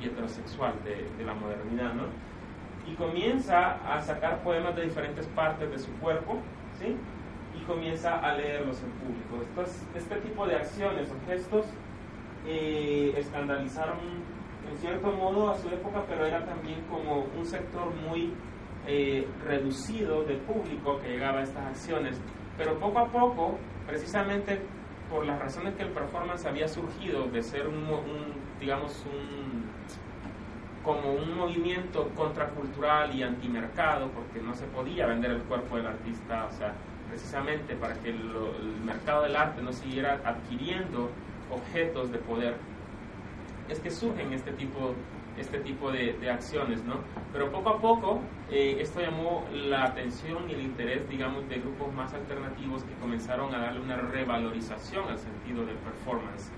y 0.00 0.06
heterosexual 0.06 0.72
de, 0.82 1.10
de 1.18 1.24
la 1.24 1.34
modernidad, 1.34 1.92
¿no? 1.92 2.04
Y 2.90 2.94
comienza 2.94 3.74
a 3.86 4.00
sacar 4.00 4.42
poemas 4.42 4.74
de 4.76 4.84
diferentes 4.84 5.26
partes 5.28 5.70
de 5.70 5.78
su 5.78 5.92
cuerpo, 5.98 6.38
¿sí? 6.78 6.96
Y 7.54 7.64
comienza 7.64 8.18
a 8.18 8.34
leerlos 8.34 8.82
en 8.82 8.90
público. 8.92 9.42
Estos, 9.42 9.82
este 9.94 10.16
tipo 10.16 10.46
de 10.46 10.56
acciones 10.56 11.10
o 11.10 11.26
gestos 11.26 11.66
eh, 12.46 13.14
escandalizaron 13.16 13.98
en 14.70 14.78
cierto 14.78 15.12
modo 15.12 15.50
a 15.50 15.58
su 15.58 15.68
época, 15.68 16.04
pero 16.08 16.26
era 16.26 16.44
también 16.44 16.80
como 16.90 17.26
un 17.36 17.44
sector 17.44 17.92
muy 18.08 18.32
eh, 18.86 19.26
reducido 19.44 20.24
de 20.24 20.36
público 20.36 20.98
que 21.00 21.10
llegaba 21.10 21.40
a 21.40 21.42
estas 21.42 21.66
acciones. 21.66 22.20
Pero 22.56 22.78
poco 22.78 22.98
a 22.98 23.06
poco, 23.06 23.58
precisamente 23.86 24.60
por 25.10 25.26
las 25.26 25.38
razones 25.38 25.74
que 25.74 25.82
el 25.82 25.90
performance 25.90 26.46
había 26.46 26.68
surgido 26.68 27.24
de 27.28 27.42
ser 27.42 27.68
un, 27.68 27.84
digamos, 28.60 29.04
un 29.06 29.64
como 30.84 31.14
un 31.14 31.34
movimiento 31.34 32.10
contracultural 32.14 33.14
y 33.14 33.22
antimercado, 33.22 34.10
porque 34.10 34.40
no 34.42 34.54
se 34.54 34.66
podía 34.66 35.06
vender 35.06 35.30
el 35.30 35.42
cuerpo 35.44 35.78
del 35.78 35.86
artista, 35.86 36.44
o 36.44 36.52
sea, 36.52 36.74
precisamente 37.08 37.74
para 37.74 37.94
que 37.94 38.10
el 38.10 38.30
mercado 38.84 39.22
del 39.22 39.34
arte 39.34 39.62
no 39.62 39.72
siguiera 39.72 40.20
adquiriendo 40.24 41.10
objetos 41.50 42.12
de 42.12 42.18
poder 42.18 42.56
es 43.68 43.80
que 43.80 43.90
surgen 43.90 44.32
este 44.32 44.52
tipo, 44.52 44.94
este 45.38 45.58
tipo 45.58 45.90
de, 45.90 46.30
acciones, 46.30 46.84
¿no? 46.84 46.96
Pero 47.32 47.50
poco 47.50 47.70
a 47.70 47.80
poco 47.80 48.20
eh, 48.50 48.76
esto 48.80 49.00
llamó 49.00 49.44
la 49.52 49.84
atención 49.84 50.48
y 50.48 50.54
el 50.54 50.62
interés, 50.62 51.08
digamos, 51.08 51.48
de 51.48 51.56
grupos 51.56 51.92
más 51.94 52.12
alternativos 52.14 52.82
que 52.84 52.94
comenzaron 52.94 53.54
a 53.54 53.58
darle 53.58 53.80
una 53.80 53.96
revalorización 53.96 55.08
al 55.08 55.18
sentido 55.18 55.64
del 55.66 55.76
performance, 55.76 56.50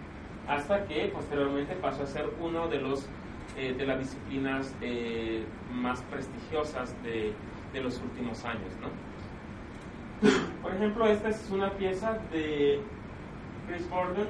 hasta 0.49 0.87
que 0.87 1.11
posteriormente 1.15 1.75
pasó 1.77 2.03
a 2.03 2.07
ser 2.07 2.29
uno 2.41 2.69
de 2.69 2.81
los 2.81 3.09
eh, 3.57 3.73
de 3.73 3.87
las 3.87 3.99
disciplinas 3.99 4.75
eh, 4.83 5.43
más 5.73 6.03
prestigiosas 6.03 6.95
de, 7.03 7.33
de 7.73 7.81
los 7.81 7.99
últimos 8.03 8.45
años, 8.45 8.71
¿no? 8.83 8.89
Por 10.63 10.75
ejemplo, 10.75 11.07
esta 11.07 11.31
es 11.31 11.49
una 11.51 11.71
pieza 11.71 12.19
de 12.33 12.81
Chris 13.67 13.89
Borden, 13.89 14.27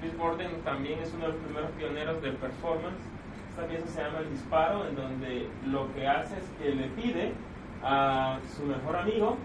Chris 0.00 0.16
Borden 0.16 0.62
también 0.62 0.98
es 1.00 1.12
uno 1.14 1.26
de 1.26 1.32
los 1.32 1.42
primeros 1.42 1.70
pioneros 1.72 2.22
del 2.22 2.34
performance. 2.36 2.98
Esta 3.50 3.66
pieza 3.66 3.86
se 3.86 4.02
llama 4.02 4.20
El 4.20 4.30
Disparo, 4.30 4.86
en 4.88 4.96
donde 4.96 5.48
lo 5.66 5.92
que 5.92 6.06
hace 6.06 6.38
es 6.38 6.48
que 6.58 6.74
le 6.74 6.88
pide 6.88 7.32
a 7.82 8.38
su 8.56 8.64
mejor 8.64 8.96
amigo 8.96 9.36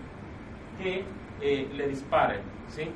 que 0.81 1.03
eh, 1.41 1.69
le 1.73 1.87
dispare, 1.89 2.39
¿sí? 2.69 2.89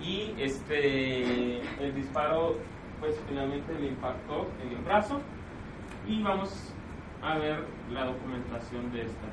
Y 0.00 0.34
este, 0.38 1.60
el 1.60 1.94
disparo, 1.94 2.56
pues 3.00 3.20
finalmente 3.28 3.72
le 3.74 3.88
impactó 3.88 4.48
en 4.62 4.76
el 4.76 4.82
brazo. 4.82 5.20
Y 6.08 6.20
vamos 6.22 6.74
a 7.22 7.38
ver 7.38 7.64
la 7.92 8.06
documentación 8.06 8.90
de 8.92 9.02
esta 9.02 9.28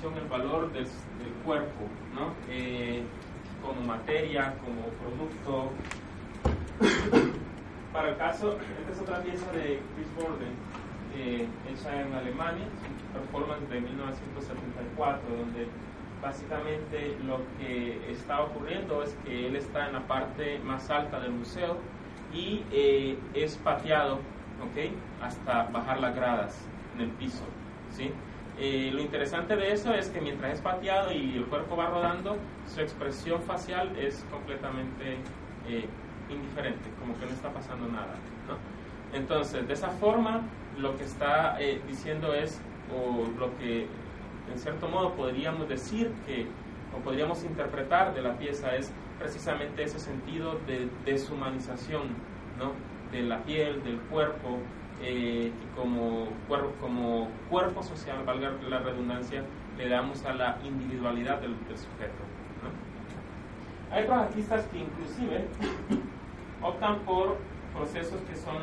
discusión 0.00 0.22
el 0.22 0.28
valor 0.30 0.72
del, 0.72 0.86
cuerpo, 1.44 1.84
¿no? 2.14 2.32
Eh, 2.48 3.02
como 3.62 3.80
materia, 3.82 4.54
como 4.64 4.82
producto. 4.98 5.70
Para 7.92 8.10
el 8.10 8.16
caso, 8.16 8.56
esta 8.78 8.92
es 8.92 9.00
otra 9.00 9.22
pieza 9.22 9.50
de 9.52 9.80
Chris 9.94 10.06
Borden, 10.16 10.54
eh, 11.16 11.46
hecha 11.70 12.00
en 12.00 12.14
Alemania, 12.14 12.66
performance 13.12 13.68
de 13.68 13.80
1974, 13.80 15.22
donde 15.36 15.66
básicamente 16.22 17.16
lo 17.24 17.40
que 17.58 18.10
está 18.10 18.42
ocurriendo 18.42 19.02
es 19.02 19.14
que 19.24 19.48
él 19.48 19.56
está 19.56 19.88
en 19.88 19.94
la 19.94 20.06
parte 20.06 20.60
más 20.60 20.88
alta 20.90 21.18
del 21.20 21.32
museo 21.32 21.78
y 22.32 22.62
eh, 22.70 23.18
es 23.34 23.56
pateado 23.56 24.20
¿okay? 24.70 24.94
hasta 25.20 25.64
bajar 25.64 26.00
las 26.00 26.14
gradas 26.14 26.56
en 26.94 27.02
el 27.02 27.10
piso. 27.10 27.44
¿sí? 27.90 28.12
Eh, 28.62 28.90
lo 28.92 29.00
interesante 29.00 29.56
de 29.56 29.72
eso 29.72 29.94
es 29.94 30.08
que 30.10 30.20
mientras 30.20 30.52
es 30.52 30.60
pateado 30.60 31.12
y 31.12 31.36
el 31.36 31.46
cuerpo 31.46 31.76
va 31.76 31.86
rodando, 31.86 32.36
su 32.66 32.80
expresión 32.80 33.40
facial 33.42 33.96
es 33.96 34.22
completamente 34.30 35.16
eh, 35.66 35.86
indiferente, 36.28 36.90
como 37.00 37.18
que 37.18 37.24
no 37.24 37.32
está 37.32 37.50
pasando 37.50 37.88
nada. 37.88 38.14
¿no? 38.46 39.18
Entonces, 39.18 39.66
de 39.66 39.72
esa 39.72 39.88
forma, 39.88 40.42
lo 40.78 40.94
que 40.98 41.04
está 41.04 41.56
diciendo 41.88 42.34
es, 42.34 42.60
o 42.94 43.26
lo 43.38 43.56
que 43.58 43.86
en 44.52 44.58
cierto 44.58 44.88
modo 44.88 45.14
podríamos 45.14 45.68
decir 45.68 46.12
que, 46.26 46.46
o 46.94 47.00
podríamos 47.02 47.42
interpretar 47.44 48.14
de 48.14 48.20
la 48.20 48.36
pieza 48.36 48.74
es 48.76 48.92
precisamente 49.18 49.84
ese 49.84 49.98
sentido 49.98 50.58
de 50.66 50.88
deshumanización 51.04 52.08
¿no? 52.58 52.72
de 53.12 53.22
la 53.22 53.42
piel, 53.42 53.82
del 53.84 53.98
cuerpo, 54.00 54.58
eh, 55.02 55.52
como, 55.76 56.26
cuerpo, 56.48 56.72
como 56.80 57.28
cuerpo 57.48 57.82
social, 57.82 58.22
valga 58.24 58.52
la 58.68 58.78
redundancia, 58.80 59.42
le 59.78 59.88
damos 59.88 60.24
a 60.24 60.34
la 60.34 60.58
individualidad 60.64 61.40
del, 61.40 61.54
sujeto. 61.68 62.22
Hay 63.90 64.04
otros 64.04 64.18
artistas 64.18 64.66
que 64.66 64.78
inclusive 64.78 65.46
optan 66.62 66.98
por 67.00 67.38
procesos 67.74 68.20
que 68.22 68.36
son 68.36 68.58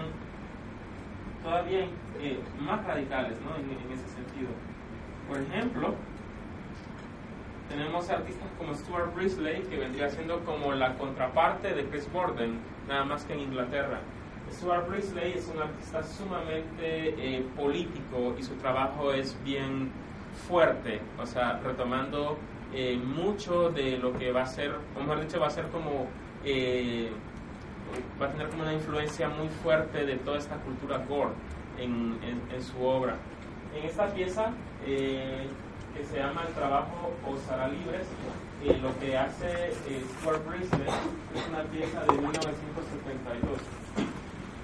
todavía 1.43 1.85
eh, 2.19 2.39
más 2.59 2.85
radicales 2.85 3.37
¿no? 3.41 3.55
en 3.55 3.91
ese 3.91 4.07
sentido. 4.07 4.49
Por 5.27 5.41
ejemplo, 5.41 5.95
tenemos 7.69 8.09
artistas 8.09 8.47
como 8.57 8.73
Stuart 8.73 9.13
Brisley, 9.13 9.61
que 9.63 9.77
vendría 9.77 10.09
siendo 10.09 10.39
como 10.45 10.73
la 10.73 10.93
contraparte 10.95 11.73
de 11.73 11.85
Chris 11.85 12.11
Borden, 12.11 12.59
nada 12.87 13.03
más 13.03 13.25
que 13.25 13.33
en 13.33 13.41
Inglaterra. 13.41 13.99
Stuart 14.51 14.87
Brisley 14.87 15.33
es 15.33 15.47
un 15.53 15.61
artista 15.61 16.03
sumamente 16.03 16.69
eh, 16.81 17.45
político 17.55 18.35
y 18.39 18.43
su 18.43 18.53
trabajo 18.55 19.11
es 19.13 19.35
bien 19.43 19.91
fuerte, 20.47 20.99
o 21.21 21.25
sea, 21.25 21.59
retomando 21.63 22.37
eh, 22.73 22.97
mucho 22.97 23.69
de 23.69 23.97
lo 23.97 24.17
que 24.17 24.31
va 24.31 24.43
a 24.43 24.47
ser, 24.47 24.75
o 24.95 24.99
mejor 24.99 25.21
dicho, 25.21 25.39
va 25.39 25.47
a 25.47 25.51
ser 25.51 25.67
como, 25.67 26.07
eh, 26.43 27.09
va 28.21 28.27
a 28.27 28.31
tener 28.31 28.49
como 28.49 28.63
una 28.63 28.73
influencia 28.73 29.29
muy 29.29 29.49
fuerte 29.49 30.05
de 30.05 30.15
toda 30.17 30.37
esta 30.37 30.55
cultura 30.57 30.97
gore 31.07 31.31
en 31.79 32.63
su 32.63 32.83
obra. 32.83 33.15
En 33.75 33.85
esta 33.85 34.07
pieza 34.07 34.51
que 35.97 36.05
se 36.05 36.17
llama 36.17 36.43
El 36.47 36.53
trabajo 36.53 37.11
Osara 37.27 37.67
Libres, 37.67 38.07
eh, 38.63 38.77
lo 38.81 38.97
que 38.99 39.17
hace 39.17 39.71
Stuart 40.19 40.45
Brisley 40.47 40.87
es 41.35 41.47
una 41.49 41.63
pieza 41.63 42.01
de 42.01 42.11
1972. 42.13 44.06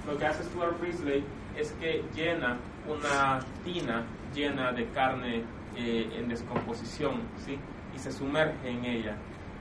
Lo 0.08 0.18
que 0.18 0.26
hace 0.26 0.44
Stuart 0.44 0.80
Brisley 0.80 1.24
es 1.56 1.72
que 1.74 2.04
llena 2.14 2.58
una 2.88 3.40
tina 3.64 4.06
llena 4.34 4.72
de 4.72 4.88
carne 4.90 5.44
en 5.76 6.28
descomposición 6.28 7.22
¿sí? 7.38 7.58
y 7.96 8.00
se 8.00 8.12
sumerge 8.12 8.70
en 8.70 8.86
ella. 8.86 9.18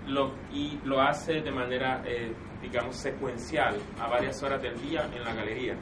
Lo, 0.07 0.33
y 0.53 0.81
lo 0.85 1.01
hace 1.01 1.43
de 1.43 1.53
manera, 1.53 2.03
digamos, 2.61 2.97
secuencial 2.97 3.77
a 4.01 4.09
varias 4.09 4.43
horas 4.43 4.61
del 4.61 4.81
día 4.81 5.09
en 5.15 5.23
la 5.23 5.33
galería. 5.33 5.77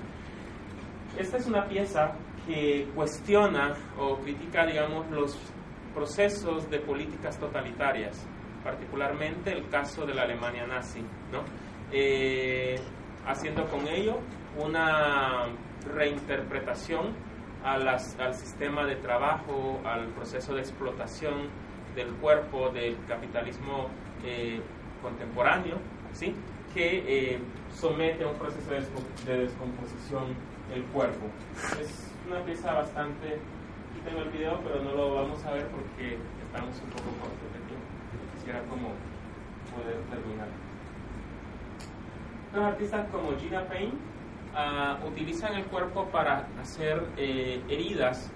Esta 1.17 1.39
es 1.39 1.47
una 1.47 1.67
pieza 1.67 2.13
que 2.47 2.87
cuestiona 2.95 3.75
o 3.99 4.19
critica, 4.19 4.67
digamos, 4.67 5.11
los 5.11 5.39
procesos 5.95 6.69
de 6.71 6.81
políticas 6.81 7.39
totalitarias, 7.39 8.27
particularmente 8.63 9.53
el 9.53 9.69
caso 9.69 10.05
de 10.05 10.15
la 10.15 10.23
Alemania 10.23 10.67
nazi, 10.67 11.01
¿no? 11.33 11.43
Eh, 11.93 12.77
haciendo 13.27 13.67
con 13.69 13.89
ello 13.89 14.19
una 14.59 15.47
reinterpretación 15.95 17.15
a 17.65 17.79
las, 17.79 18.19
al 18.19 18.35
sistema 18.35 18.85
de 18.85 18.97
trabajo, 18.97 19.81
al 19.85 20.07
proceso 20.09 20.55
de 20.55 20.61
explotación 20.61 21.49
del 21.95 22.09
cuerpo 22.15 22.71
del 22.71 22.97
capitalismo 23.07 23.89
eh, 24.25 24.61
contemporáneo, 25.03 25.77
¿sí? 26.13 26.35
que 26.73 27.33
eh, 27.35 27.39
somete 27.73 28.25
a 28.25 28.29
un 28.29 28.37
proceso 28.37 28.71
de, 28.71 28.81
de 29.33 29.43
descomposición 29.45 30.35
el 30.75 30.85
cuerpo. 30.85 31.27
Es 31.81 32.11
una 32.29 32.41
pieza 32.45 32.73
bastante... 32.73 33.39
Aquí 33.91 34.01
tengo 34.05 34.23
el 34.23 34.31
video, 34.31 34.61
pero 34.63 34.83
no 34.83 34.93
lo 34.93 35.15
vamos 35.17 35.45
a 35.45 35.53
ver 35.53 35.67
porque 35.67 36.17
estamos 36.47 36.75
un 36.81 36.91
poco 36.91 37.11
cortos 37.19 37.53
de 37.53 37.59
tiempo. 37.67 37.87
Quisiera 38.37 38.61
como 38.71 38.95
poder 39.75 39.99
terminar. 40.09 40.49
Los 42.55 42.65
artistas 42.65 43.09
como 43.11 43.37
Gina 43.37 43.65
Payne 43.67 43.93
uh, 44.55 45.07
utilizan 45.07 45.55
el 45.55 45.65
cuerpo 45.65 46.07
para 46.07 46.47
hacer 46.61 47.03
eh, 47.17 47.63
heridas 47.69 48.31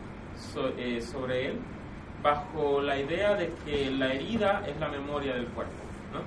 eh, 0.78 1.00
sobre 1.00 1.46
él 1.48 1.60
bajo 2.22 2.80
la 2.80 2.98
idea 2.98 3.34
de 3.34 3.52
que 3.64 3.90
la 3.90 4.12
herida 4.12 4.62
es 4.66 4.78
la 4.80 4.88
memoria 4.88 5.34
del 5.34 5.46
cuerpo. 5.48 5.74
¿no? 6.12 6.20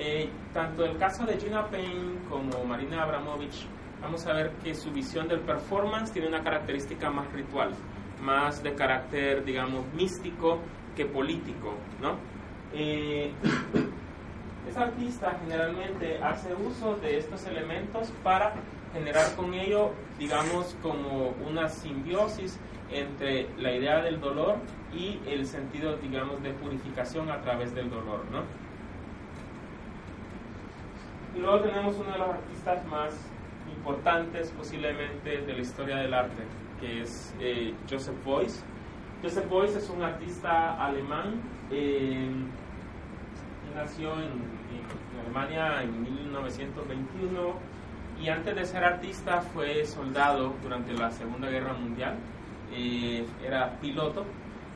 Eh, 0.00 0.28
tanto 0.52 0.84
el 0.84 0.96
caso 0.98 1.24
de 1.24 1.38
Gina 1.38 1.66
Payne 1.66 2.18
como 2.28 2.64
Marina 2.64 3.02
Abramovich 3.02 3.66
vamos 4.00 4.26
a 4.26 4.32
ver 4.32 4.52
que 4.62 4.74
su 4.74 4.92
visión 4.92 5.26
del 5.26 5.40
performance 5.40 6.12
tiene 6.12 6.28
una 6.28 6.42
característica 6.42 7.10
más 7.10 7.32
ritual, 7.32 7.72
más 8.22 8.62
de 8.62 8.74
carácter, 8.74 9.44
digamos, 9.44 9.84
místico 9.94 10.60
que 10.94 11.06
político, 11.06 11.74
¿no? 12.00 12.16
Eh, 12.72 13.32
esa 14.68 14.82
artista 14.82 15.36
generalmente 15.40 16.18
hace 16.22 16.54
uso 16.54 16.96
de 16.96 17.18
estos 17.18 17.44
elementos 17.46 18.12
para 18.22 18.54
generar 18.92 19.34
con 19.36 19.54
ello, 19.54 19.92
digamos, 20.18 20.76
como 20.82 21.34
una 21.46 21.68
simbiosis 21.68 22.58
entre 22.90 23.48
la 23.58 23.72
idea 23.72 24.02
del 24.02 24.20
dolor 24.20 24.56
y 24.92 25.20
el 25.26 25.46
sentido, 25.46 25.96
digamos, 25.96 26.42
de 26.42 26.52
purificación 26.52 27.30
a 27.30 27.40
través 27.42 27.74
del 27.74 27.90
dolor, 27.90 28.24
¿no? 28.32 28.42
Y 31.36 31.40
luego 31.40 31.60
tenemos 31.60 31.96
uno 31.96 32.12
de 32.12 32.18
los 32.18 32.28
artistas 32.30 32.84
más 32.86 33.14
importantes 33.76 34.50
posiblemente 34.56 35.42
de 35.42 35.52
la 35.52 35.60
historia 35.60 35.96
del 35.96 36.14
arte, 36.14 36.42
que 36.80 37.02
es 37.02 37.34
eh, 37.40 37.74
Joseph 37.88 38.16
Beuys. 38.24 38.64
Joseph 39.22 39.48
Beuys 39.50 39.76
es 39.76 39.90
un 39.90 40.02
artista 40.02 40.82
alemán, 40.84 41.40
eh, 41.70 42.30
nació 43.74 44.14
en, 44.14 44.58
Alemania 45.20 45.82
en 45.82 46.02
1921 46.02 47.54
y 48.20 48.28
antes 48.28 48.54
de 48.54 48.64
ser 48.64 48.84
artista 48.84 49.40
fue 49.40 49.84
soldado 49.86 50.54
durante 50.62 50.92
la 50.92 51.10
Segunda 51.10 51.48
Guerra 51.48 51.72
Mundial, 51.74 52.16
eh, 52.72 53.24
era 53.44 53.78
piloto. 53.80 54.24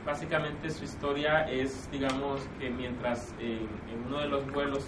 Básicamente 0.05 0.69
su 0.69 0.83
historia 0.83 1.49
es, 1.49 1.89
digamos, 1.91 2.41
que 2.59 2.69
mientras 2.69 3.33
en 3.39 4.03
uno 4.05 4.19
de 4.19 4.27
los 4.27 4.51
vuelos 4.51 4.85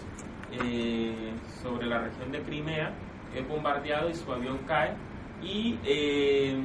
sobre 1.62 1.88
la 1.88 2.00
región 2.00 2.32
de 2.32 2.42
Crimea, 2.42 2.92
es 3.36 3.48
bombardeado 3.48 4.10
y 4.10 4.16
su 4.16 4.32
avión 4.32 4.60
cae 4.68 4.92
y 5.44 5.78
eh, 5.84 6.58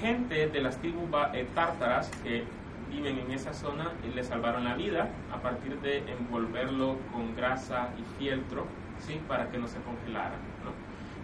gente 0.00 0.48
de 0.48 0.60
las 0.60 0.78
tribus 0.78 1.08
eh, 1.32 1.46
tártaras 1.54 2.10
que 2.22 2.44
viven 2.90 3.18
en 3.18 3.30
esa 3.30 3.52
zona 3.52 3.92
eh, 4.02 4.10
le 4.14 4.24
salvaron 4.24 4.64
la 4.64 4.74
vida 4.74 5.08
a 5.32 5.40
partir 5.40 5.78
de 5.80 5.98
envolverlo 6.10 6.98
con 7.12 7.34
grasa 7.36 7.90
y 7.98 8.18
fieltro 8.18 8.66
¿sí? 9.00 9.20
para 9.28 9.48
que 9.48 9.58
no 9.58 9.68
se 9.68 9.78
congelara. 9.80 10.36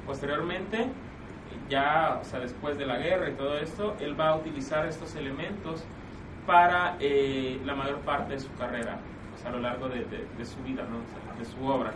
Posteriormente, 0.06 0.86
ya 1.68 2.18
o 2.20 2.24
sea, 2.24 2.40
después 2.40 2.76
de 2.78 2.86
la 2.86 2.98
guerra 2.98 3.30
y 3.30 3.32
todo 3.34 3.56
esto, 3.58 3.96
él 4.00 4.18
va 4.18 4.30
a 4.30 4.36
utilizar 4.36 4.86
estos 4.86 5.14
elementos 5.16 5.84
para 6.46 6.96
la 7.00 7.74
mayor 7.74 7.98
parte 8.00 8.34
de 8.34 8.40
su 8.40 8.52
carrera, 8.54 8.98
o 9.34 9.38
sea, 9.40 9.50
a 9.50 9.52
lo 9.52 9.60
largo 9.60 9.88
de, 9.88 10.04
su 10.44 10.62
vida, 10.62 10.84
de 11.38 11.44
su 11.44 11.66
obra. 11.66 11.92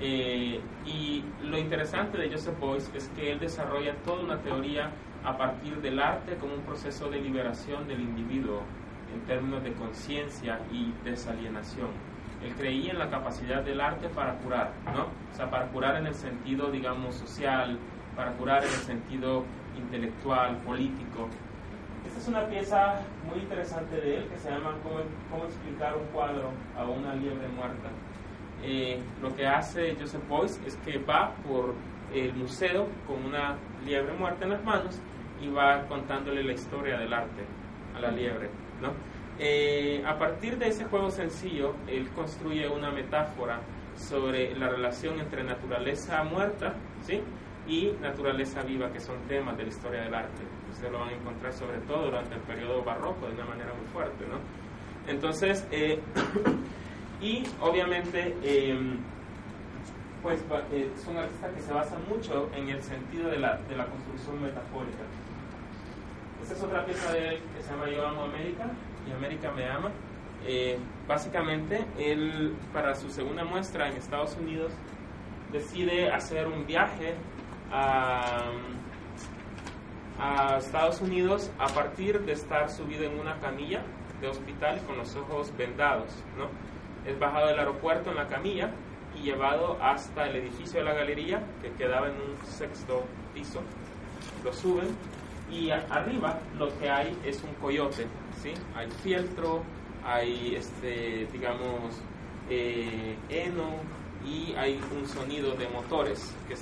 Eh, 0.00 0.60
y 0.86 1.24
lo 1.42 1.58
interesante 1.58 2.18
de 2.18 2.30
Joseph 2.30 2.54
Beuys 2.60 2.90
es 2.94 3.08
que 3.16 3.32
él 3.32 3.40
desarrolla 3.40 3.94
toda 4.04 4.22
una 4.22 4.38
teoría 4.38 4.90
a 5.24 5.36
partir 5.36 5.80
del 5.82 5.98
arte 5.98 6.36
como 6.36 6.54
un 6.54 6.60
proceso 6.60 7.10
de 7.10 7.20
liberación 7.20 7.88
del 7.88 8.00
individuo 8.00 8.62
en 9.12 9.20
términos 9.22 9.64
de 9.64 9.72
conciencia 9.72 10.60
y 10.72 10.92
desalienación. 11.04 11.88
Él 12.44 12.54
creía 12.56 12.92
en 12.92 12.98
la 12.98 13.10
capacidad 13.10 13.62
del 13.62 13.80
arte 13.80 14.08
para 14.08 14.34
curar, 14.34 14.70
¿no? 14.94 15.06
O 15.32 15.36
sea, 15.36 15.50
para 15.50 15.66
curar 15.66 15.96
en 15.96 16.06
el 16.06 16.14
sentido, 16.14 16.70
digamos, 16.70 17.16
social, 17.16 17.78
para 18.16 18.32
curar 18.32 18.62
en 18.64 18.70
el 18.70 18.80
sentido 18.80 19.44
intelectual, 19.76 20.56
político. 20.58 21.28
Esta 22.06 22.18
es 22.20 22.28
una 22.28 22.46
pieza 22.46 23.00
muy 23.28 23.40
interesante 23.40 23.96
de 23.96 24.18
él 24.18 24.28
que 24.28 24.38
se 24.38 24.50
llama 24.50 24.74
Cómo, 24.82 25.00
cómo 25.30 25.44
explicar 25.44 25.96
un 25.96 26.06
cuadro 26.06 26.50
a 26.76 26.84
una 26.84 27.14
liebre 27.14 27.48
muerta. 27.48 27.88
Eh, 28.62 29.00
lo 29.22 29.34
que 29.36 29.46
hace 29.46 29.96
Joseph 29.98 30.26
Boyce 30.28 30.60
es 30.66 30.76
que 30.76 30.98
va 30.98 31.32
por 31.46 31.74
el 32.12 32.34
museo 32.34 32.86
con 33.06 33.24
una 33.24 33.56
liebre 33.84 34.12
muerta 34.14 34.44
en 34.44 34.50
las 34.50 34.64
manos 34.64 34.98
y 35.40 35.48
va 35.48 35.86
contándole 35.86 36.42
la 36.42 36.52
historia 36.52 36.98
del 36.98 37.12
arte 37.12 37.44
a 37.96 38.00
la 38.00 38.10
liebre. 38.10 38.48
¿no? 38.80 38.92
Eh, 39.40 40.02
a 40.04 40.18
partir 40.18 40.58
de 40.58 40.68
ese 40.68 40.84
juego 40.86 41.10
sencillo, 41.10 41.74
él 41.86 42.08
construye 42.10 42.68
una 42.68 42.90
metáfora 42.90 43.60
sobre 43.94 44.56
la 44.56 44.68
relación 44.68 45.20
entre 45.20 45.44
naturaleza 45.44 46.24
muerta 46.24 46.74
¿sí? 47.02 47.20
y 47.68 47.92
naturaleza 48.00 48.62
viva, 48.62 48.90
que 48.92 48.98
son 48.98 49.16
temas 49.28 49.56
de 49.56 49.64
la 49.64 49.68
historia 49.68 50.02
del 50.02 50.14
arte. 50.14 50.42
Ustedes 50.72 50.90
lo 50.90 50.98
van 50.98 51.10
a 51.10 51.12
encontrar 51.12 51.52
sobre 51.52 51.78
todo 51.78 52.06
durante 52.06 52.34
el 52.34 52.40
periodo 52.40 52.82
barroco 52.82 53.26
de 53.26 53.34
una 53.34 53.44
manera 53.44 53.72
muy 53.74 53.86
fuerte. 53.92 54.24
¿no? 54.26 54.38
Entonces, 55.10 55.66
eh, 55.70 56.00
y 57.20 57.44
obviamente, 57.60 58.34
em, 58.42 58.98
pues 60.20 60.40
eh, 60.72 60.90
es 60.96 61.06
un 61.06 61.16
artista 61.16 61.48
que 61.50 61.60
se 61.60 61.72
basa 61.72 61.96
mucho 62.08 62.50
en 62.56 62.70
el 62.70 62.82
sentido 62.82 63.30
de 63.30 63.38
la, 63.38 63.56
de 63.68 63.76
la 63.76 63.86
construcción 63.86 64.42
metafórica. 64.42 65.04
Esta 66.42 66.54
es 66.54 66.62
otra 66.62 66.84
pieza 66.84 67.12
de 67.12 67.28
él 67.28 67.40
que 67.56 67.62
se 67.62 67.70
llama 67.70 67.88
Yo 67.88 68.04
amo 68.04 68.22
América 68.22 68.66
y 69.08 69.12
América 69.12 69.50
me 69.52 69.68
ama. 69.68 69.90
Eh, 70.46 70.78
básicamente, 71.06 71.84
él 71.98 72.54
para 72.72 72.94
su 72.94 73.10
segunda 73.10 73.44
muestra 73.44 73.88
en 73.88 73.96
Estados 73.96 74.36
Unidos 74.36 74.72
decide 75.52 76.10
hacer 76.10 76.46
un 76.46 76.66
viaje 76.66 77.14
a, 77.72 78.50
a 80.18 80.58
Estados 80.58 81.00
Unidos 81.00 81.50
a 81.58 81.66
partir 81.68 82.20
de 82.20 82.32
estar 82.32 82.70
subido 82.70 83.04
en 83.04 83.18
una 83.18 83.38
camilla 83.38 83.82
de 84.20 84.28
hospital 84.28 84.80
con 84.86 84.98
los 84.98 85.14
ojos 85.16 85.52
vendados, 85.56 86.10
¿no? 86.36 86.48
Es 87.10 87.18
bajado 87.18 87.48
del 87.48 87.58
aeropuerto 87.58 88.10
en 88.10 88.16
la 88.16 88.26
camilla 88.26 88.70
y 89.16 89.22
llevado 89.22 89.78
hasta 89.80 90.28
el 90.28 90.36
edificio 90.36 90.80
de 90.80 90.86
la 90.86 90.94
galería 90.94 91.42
que 91.62 91.70
quedaba 91.72 92.08
en 92.08 92.14
un 92.14 92.46
sexto 92.46 93.04
piso. 93.32 93.60
Lo 94.44 94.52
suben 94.52 94.88
y 95.50 95.70
arriba 95.70 96.38
lo 96.58 96.76
que 96.78 96.90
hay 96.90 97.16
es 97.24 97.42
un 97.42 97.54
coyote, 97.54 98.06
¿sí? 98.42 98.52
Hay 98.74 98.90
fieltro, 99.02 99.62
hay, 100.04 100.54
este, 100.54 101.26
digamos, 101.32 102.02
eh, 102.50 103.16
heno 103.28 103.80
y 104.24 104.54
hay 104.54 104.80
un 104.96 105.06
sonido 105.06 105.54
de 105.54 105.68
motores 105.68 106.34
que, 106.48 106.56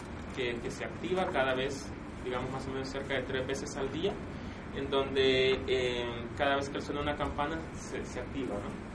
se 0.70 0.84
activa 0.84 1.26
cada 1.32 1.54
vez, 1.54 1.90
digamos, 2.22 2.50
más 2.50 2.66
o 2.66 2.70
menos 2.70 2.88
cerca 2.88 3.14
de 3.14 3.22
tres 3.22 3.46
veces 3.46 3.76
al 3.76 3.90
día, 3.90 4.12
en 4.76 4.90
donde 4.90 5.58
eh, 5.66 6.04
cada 6.36 6.56
vez 6.56 6.68
que 6.68 6.80
suena 6.82 7.00
una 7.00 7.16
campana 7.16 7.58
se, 7.74 8.04
se 8.04 8.20
activa, 8.20 8.54
¿no? 8.56 8.86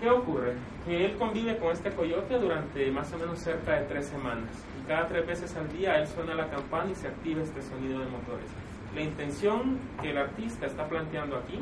¿Qué 0.00 0.10
ocurre? 0.10 0.54
Que 0.84 1.06
él 1.06 1.16
convive 1.16 1.56
con 1.56 1.72
este 1.72 1.90
coyote 1.90 2.38
durante 2.38 2.90
más 2.90 3.10
o 3.14 3.18
menos 3.18 3.38
cerca 3.38 3.80
de 3.80 3.86
tres 3.86 4.06
semanas. 4.06 4.50
Y 4.78 4.86
cada 4.86 5.08
tres 5.08 5.26
veces 5.26 5.56
al 5.56 5.72
día 5.72 5.94
él 5.94 6.06
suena 6.06 6.34
la 6.34 6.50
campana 6.50 6.90
y 6.90 6.94
se 6.94 7.08
activa 7.08 7.42
este 7.42 7.62
sonido 7.62 8.00
de 8.00 8.06
motores. 8.06 8.50
La 8.96 9.02
intención 9.02 9.78
que 10.00 10.10
el 10.10 10.16
artista 10.16 10.64
está 10.64 10.88
planteando 10.88 11.36
aquí 11.36 11.60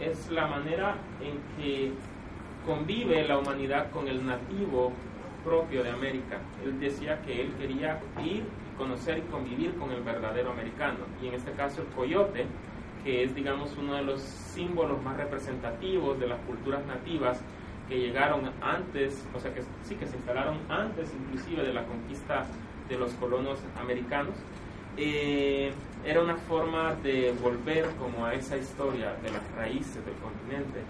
es 0.00 0.30
la 0.30 0.46
manera 0.46 0.96
en 1.22 1.40
que 1.56 1.92
convive 2.66 3.26
la 3.26 3.38
humanidad 3.38 3.90
con 3.90 4.06
el 4.06 4.26
nativo 4.26 4.92
propio 5.42 5.82
de 5.82 5.88
América. 5.88 6.40
Él 6.62 6.78
decía 6.78 7.22
que 7.22 7.40
él 7.40 7.54
quería 7.58 8.02
ir, 8.22 8.44
conocer 8.76 9.16
y 9.16 9.22
convivir 9.22 9.74
con 9.76 9.92
el 9.92 10.02
verdadero 10.02 10.52
americano. 10.52 10.98
Y 11.22 11.28
en 11.28 11.34
este 11.34 11.52
caso 11.52 11.80
el 11.80 11.86
coyote, 11.88 12.44
que 13.02 13.24
es 13.24 13.34
digamos 13.34 13.74
uno 13.78 13.94
de 13.94 14.02
los 14.02 14.20
símbolos 14.20 15.02
más 15.02 15.16
representativos 15.16 16.20
de 16.20 16.26
las 16.26 16.40
culturas 16.40 16.84
nativas, 16.84 17.40
que 17.88 17.98
llegaron 17.98 18.50
antes, 18.60 19.26
o 19.34 19.40
sea, 19.40 19.54
que 19.54 19.62
sí 19.84 19.94
que 19.94 20.06
se 20.06 20.16
instalaron 20.16 20.58
antes 20.68 21.10
inclusive 21.14 21.62
de 21.62 21.72
la 21.72 21.84
conquista 21.84 22.44
de 22.90 22.98
los 22.98 23.14
colonos 23.14 23.58
americanos, 23.80 24.34
eh, 24.98 25.72
era 26.04 26.20
una 26.20 26.36
forma 26.36 26.94
de 26.96 27.34
volver 27.42 27.86
como 27.98 28.26
a 28.26 28.34
esa 28.34 28.56
historia 28.56 29.14
de 29.22 29.30
las 29.30 29.42
raíces 29.56 30.04
del 30.04 30.14
continente. 30.16 30.80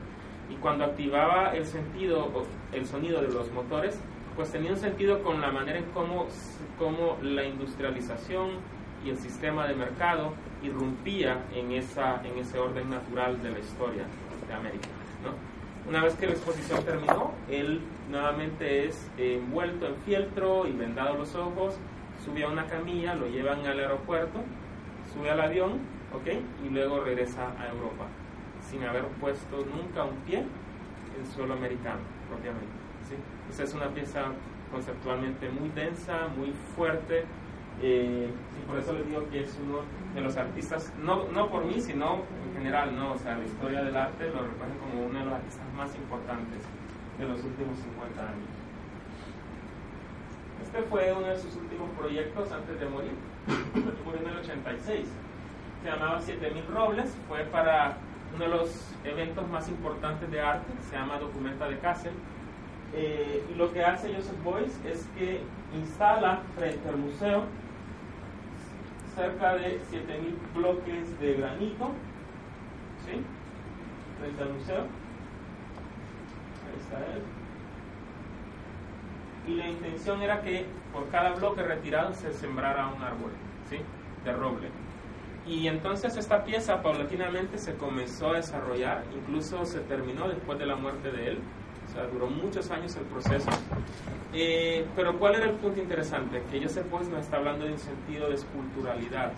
Y 0.50 0.54
cuando 0.56 0.84
activaba 0.84 1.54
el 1.54 1.64
sentido, 1.64 2.30
el 2.72 2.86
sonido 2.86 3.22
de 3.22 3.28
los 3.28 3.50
motores, 3.52 3.98
pues 4.36 4.50
tenía 4.50 4.72
un 4.72 4.78
sentido 4.78 5.22
con 5.22 5.40
la 5.40 5.50
manera 5.52 5.78
en 5.78 5.84
cómo, 5.94 6.26
cómo 6.78 7.16
la 7.22 7.44
industrialización 7.44 8.50
y 9.04 9.10
el 9.10 9.18
sistema 9.18 9.66
de 9.66 9.74
mercado 9.74 10.34
irrumpía 10.62 11.44
en, 11.54 11.72
esa, 11.72 12.20
en 12.24 12.38
ese 12.38 12.58
orden 12.58 12.90
natural 12.90 13.40
de 13.42 13.50
la 13.50 13.58
historia 13.58 14.04
de 14.48 14.54
América. 14.54 14.88
¿no? 15.22 15.54
Una 15.88 16.02
vez 16.02 16.14
que 16.14 16.26
la 16.26 16.32
exposición 16.32 16.82
terminó, 16.84 17.32
él 17.48 17.80
nuevamente 18.10 18.86
es 18.86 19.10
envuelto 19.18 19.86
en 19.86 19.96
fieltro 19.96 20.66
y 20.66 20.72
vendado 20.72 21.16
los 21.16 21.34
ojos, 21.34 21.76
sube 22.24 22.42
a 22.42 22.48
una 22.48 22.66
camilla, 22.66 23.14
lo 23.14 23.28
llevan 23.28 23.66
al 23.66 23.78
aeropuerto, 23.78 24.40
sube 25.14 25.30
al 25.30 25.40
avión, 25.40 25.72
¿ok? 26.12 26.26
Y 26.64 26.70
luego 26.70 27.00
regresa 27.00 27.52
a 27.58 27.68
Europa, 27.68 28.06
sin 28.68 28.82
haber 28.84 29.04
puesto 29.20 29.64
nunca 29.64 30.04
un 30.04 30.16
pie 30.26 30.38
en 30.38 31.26
suelo 31.34 31.54
americano, 31.54 32.00
propiamente. 32.28 32.66
¿sí? 33.08 33.62
Es 33.62 33.74
una 33.74 33.88
pieza 33.88 34.24
conceptualmente 34.70 35.48
muy 35.50 35.68
densa, 35.70 36.28
muy 36.36 36.52
fuerte, 36.74 37.24
eh, 37.82 38.28
y 38.28 38.68
por 38.68 38.78
eso 38.78 38.92
les 38.92 39.06
digo 39.06 39.28
que 39.30 39.42
es 39.42 39.58
uno 39.64 39.80
de 40.14 40.20
los 40.20 40.36
artistas, 40.36 40.92
no, 41.02 41.28
no 41.30 41.48
por 41.48 41.64
mí, 41.64 41.80
sino 41.80 42.22
en 42.46 42.54
general, 42.56 42.94
¿no? 42.96 43.12
O 43.12 43.18
sea, 43.18 43.36
la 43.36 43.44
historia 43.44 43.82
del 43.82 43.96
arte 43.96 44.26
lo 44.26 44.42
recoge 44.42 44.78
como 44.80 45.06
uno 45.06 45.18
de 45.18 45.24
los 45.24 45.34
artistas 45.34 45.66
más 45.76 45.94
importantes 45.94 46.62
de 47.18 47.24
los 47.28 47.42
últimos 47.44 47.78
50 47.78 48.20
años. 48.22 48.48
Este 50.62 50.82
fue 50.82 51.12
uno 51.12 51.26
de 51.26 51.38
sus 51.38 51.54
últimos 51.56 51.90
proyectos 51.98 52.50
antes 52.52 52.80
de 52.80 52.86
morir, 52.86 53.12
murió 54.04 54.20
en 54.20 54.28
el 54.28 54.36
86. 54.38 55.06
Se 55.82 55.90
llamaba 55.90 56.20
7000 56.20 56.66
Robles, 56.66 57.14
fue 57.28 57.40
para 57.44 57.96
uno 58.34 58.44
de 58.44 58.50
los 58.50 58.70
eventos 59.04 59.48
más 59.48 59.68
importantes 59.68 60.30
de 60.30 60.40
arte, 60.40 60.72
se 60.88 60.96
llama 60.96 61.18
Documenta 61.18 61.68
de 61.68 61.78
Kassel. 61.78 62.12
Eh, 62.94 63.44
y 63.52 63.54
lo 63.56 63.72
que 63.72 63.84
hace 63.84 64.14
Joseph 64.14 64.42
Boyce 64.44 64.88
es 64.88 65.06
que 65.16 65.40
instala 65.74 66.40
frente 66.56 66.88
al 66.88 66.96
museo 66.96 67.44
cerca 69.14 69.54
de 69.54 69.80
7000 69.90 70.38
bloques 70.54 71.20
de 71.20 71.34
granito, 71.34 71.90
¿sí? 73.04 73.22
Frente 74.20 74.42
al 74.42 74.52
museo. 74.52 74.80
Ahí 76.66 76.80
está 76.80 76.98
él. 77.14 77.22
Y 79.46 79.54
la 79.54 79.68
intención 79.68 80.22
era 80.22 80.40
que 80.40 80.66
por 80.92 81.08
cada 81.10 81.34
bloque 81.34 81.62
retirado 81.62 82.14
se 82.14 82.32
sembrara 82.32 82.88
un 82.88 83.02
árbol, 83.02 83.30
¿sí? 83.68 83.78
De 84.24 84.32
roble. 84.32 84.68
Y 85.46 85.68
entonces 85.68 86.16
esta 86.16 86.42
pieza 86.42 86.80
paulatinamente 86.80 87.58
se 87.58 87.74
comenzó 87.74 88.30
a 88.30 88.36
desarrollar, 88.36 89.04
incluso 89.14 89.64
se 89.66 89.80
terminó 89.80 90.28
después 90.28 90.58
de 90.58 90.64
la 90.64 90.76
muerte 90.76 91.10
de 91.10 91.32
él, 91.32 91.38
o 91.86 91.92
sea, 91.92 92.06
duró 92.06 92.28
muchos 92.28 92.70
años 92.70 92.96
el 92.96 93.04
proceso. 93.04 93.50
Eh, 94.32 94.86
pero 94.96 95.18
¿cuál 95.18 95.34
era 95.34 95.44
el 95.44 95.56
punto 95.56 95.80
interesante? 95.80 96.42
Que 96.50 96.62
Joseph 96.62 96.90
Boyce 96.90 97.10
nos 97.10 97.20
está 97.20 97.36
hablando 97.36 97.66
de 97.66 97.72
un 97.72 97.78
sentido 97.78 98.28
de 98.28 98.36
esculturalidad, 98.36 99.32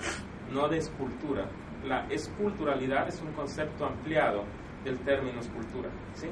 no 0.53 0.69
de 0.69 0.79
escultura. 0.79 1.47
La 1.85 2.07
esculturalidad 2.09 3.09
es 3.09 3.21
un 3.21 3.33
concepto 3.33 3.85
ampliado 3.85 4.45
del 4.85 4.99
término 5.01 5.41
escultura. 5.41 5.91
¿sí? 6.15 6.29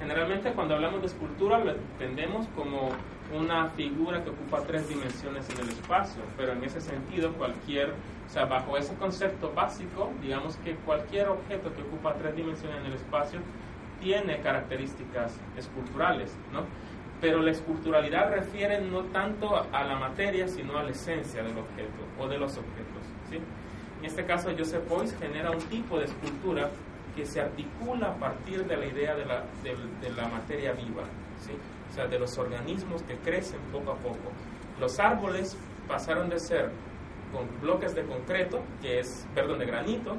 Generalmente 0.00 0.52
cuando 0.52 0.74
hablamos 0.74 1.00
de 1.00 1.08
escultura 1.08 1.58
lo 1.58 1.72
entendemos 1.72 2.46
como 2.54 2.90
una 3.36 3.66
figura 3.70 4.22
que 4.22 4.30
ocupa 4.30 4.62
tres 4.62 4.88
dimensiones 4.88 5.48
en 5.50 5.60
el 5.60 5.68
espacio, 5.70 6.22
pero 6.36 6.52
en 6.52 6.64
ese 6.64 6.80
sentido 6.80 7.32
cualquier, 7.32 7.90
o 7.90 8.30
sea, 8.30 8.46
bajo 8.46 8.76
ese 8.76 8.94
concepto 8.94 9.52
básico, 9.52 10.10
digamos 10.22 10.56
que 10.58 10.76
cualquier 10.76 11.28
objeto 11.28 11.74
que 11.74 11.82
ocupa 11.82 12.14
tres 12.14 12.36
dimensiones 12.36 12.78
en 12.78 12.86
el 12.86 12.94
espacio 12.94 13.40
tiene 14.00 14.40
características 14.40 15.36
esculturales, 15.56 16.34
¿no? 16.52 16.62
Pero 17.20 17.42
la 17.42 17.50
esculturalidad 17.50 18.30
refiere 18.32 18.80
no 18.80 19.02
tanto 19.06 19.66
a 19.72 19.84
la 19.84 19.96
materia, 19.96 20.46
sino 20.46 20.78
a 20.78 20.84
la 20.84 20.90
esencia 20.90 21.42
del 21.42 21.58
objeto 21.58 22.06
o 22.18 22.28
de 22.28 22.38
los 22.38 22.52
objetos, 22.52 23.02
¿sí? 23.28 23.38
En 23.98 24.04
este 24.04 24.24
caso, 24.24 24.50
Joseph 24.56 24.88
Boyce 24.88 25.16
genera 25.18 25.50
un 25.50 25.58
tipo 25.58 25.98
de 25.98 26.04
escultura 26.04 26.70
que 27.18 27.26
se 27.26 27.40
articula 27.40 28.10
a 28.10 28.14
partir 28.14 28.64
de 28.64 28.76
la 28.76 28.86
idea 28.86 29.16
de 29.16 29.24
la, 29.24 29.42
de, 29.64 30.10
la 30.10 30.28
materia 30.28 30.70
viva, 30.70 31.02
¿sí? 31.40 31.50
o 31.90 31.92
sea, 31.92 32.06
de 32.06 32.16
los 32.16 32.38
organismos 32.38 33.02
que 33.02 33.16
crecen 33.16 33.58
poco 33.72 33.90
a 33.90 33.96
poco. 33.96 34.30
Los 34.78 35.00
árboles 35.00 35.58
pasaron 35.88 36.28
de 36.28 36.38
ser 36.38 36.70
con 37.32 37.48
bloques 37.60 37.96
de 37.96 38.04
concreto, 38.04 38.62
que 38.80 39.00
es, 39.00 39.26
perdón, 39.34 39.58
de 39.58 39.66
granito, 39.66 40.16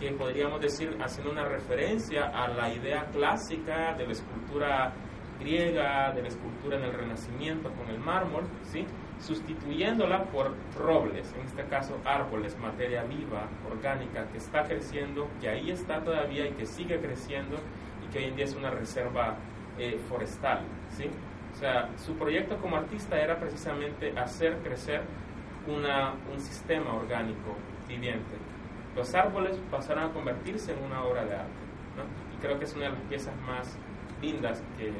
que 0.00 0.10
podríamos 0.10 0.60
decir 0.60 0.98
haciendo 1.00 1.30
una 1.30 1.44
referencia 1.44 2.24
a 2.34 2.48
la 2.48 2.74
idea 2.74 3.06
clásica 3.12 3.94
de 3.94 4.06
la 4.06 4.12
escultura 4.12 4.92
griega, 5.38 6.10
de 6.12 6.22
la 6.22 6.28
escultura 6.28 6.78
en 6.78 6.82
el 6.82 6.92
Renacimiento 6.92 7.70
con 7.74 7.88
el 7.88 8.00
mármol, 8.00 8.42
¿sí? 8.64 8.84
Sustituyéndola 9.20 10.24
por 10.24 10.54
robles, 10.78 11.32
en 11.38 11.46
este 11.46 11.64
caso 11.64 11.98
árboles, 12.04 12.56
materia 12.58 13.02
viva, 13.04 13.48
orgánica, 13.70 14.26
que 14.32 14.38
está 14.38 14.64
creciendo, 14.64 15.28
que 15.40 15.48
ahí 15.48 15.70
está 15.70 16.02
todavía 16.02 16.46
y 16.46 16.52
que 16.52 16.66
sigue 16.66 16.98
creciendo 17.00 17.56
y 18.04 18.12
que 18.12 18.18
hoy 18.18 18.24
en 18.24 18.36
día 18.36 18.44
es 18.46 18.54
una 18.54 18.70
reserva 18.70 19.36
eh, 19.78 20.00
forestal. 20.08 20.60
¿sí? 20.96 21.10
O 21.54 21.58
sea, 21.58 21.90
su 21.98 22.14
proyecto 22.14 22.56
como 22.58 22.76
artista 22.76 23.20
era 23.20 23.38
precisamente 23.38 24.18
hacer 24.18 24.56
crecer 24.58 25.02
una, 25.66 26.14
un 26.32 26.40
sistema 26.40 26.94
orgánico 26.94 27.56
viviente. 27.86 28.36
Los 28.96 29.14
árboles 29.14 29.56
pasaron 29.70 30.04
a 30.04 30.12
convertirse 30.12 30.72
en 30.72 30.82
una 30.84 31.04
obra 31.04 31.24
de 31.24 31.34
arte. 31.34 31.60
¿no? 31.96 32.02
Y 32.34 32.40
creo 32.40 32.58
que 32.58 32.64
es 32.64 32.74
una 32.74 32.86
de 32.86 32.92
las 32.92 33.00
piezas 33.02 33.34
más 33.46 33.76
lindas 34.22 34.62
que, 34.78 34.92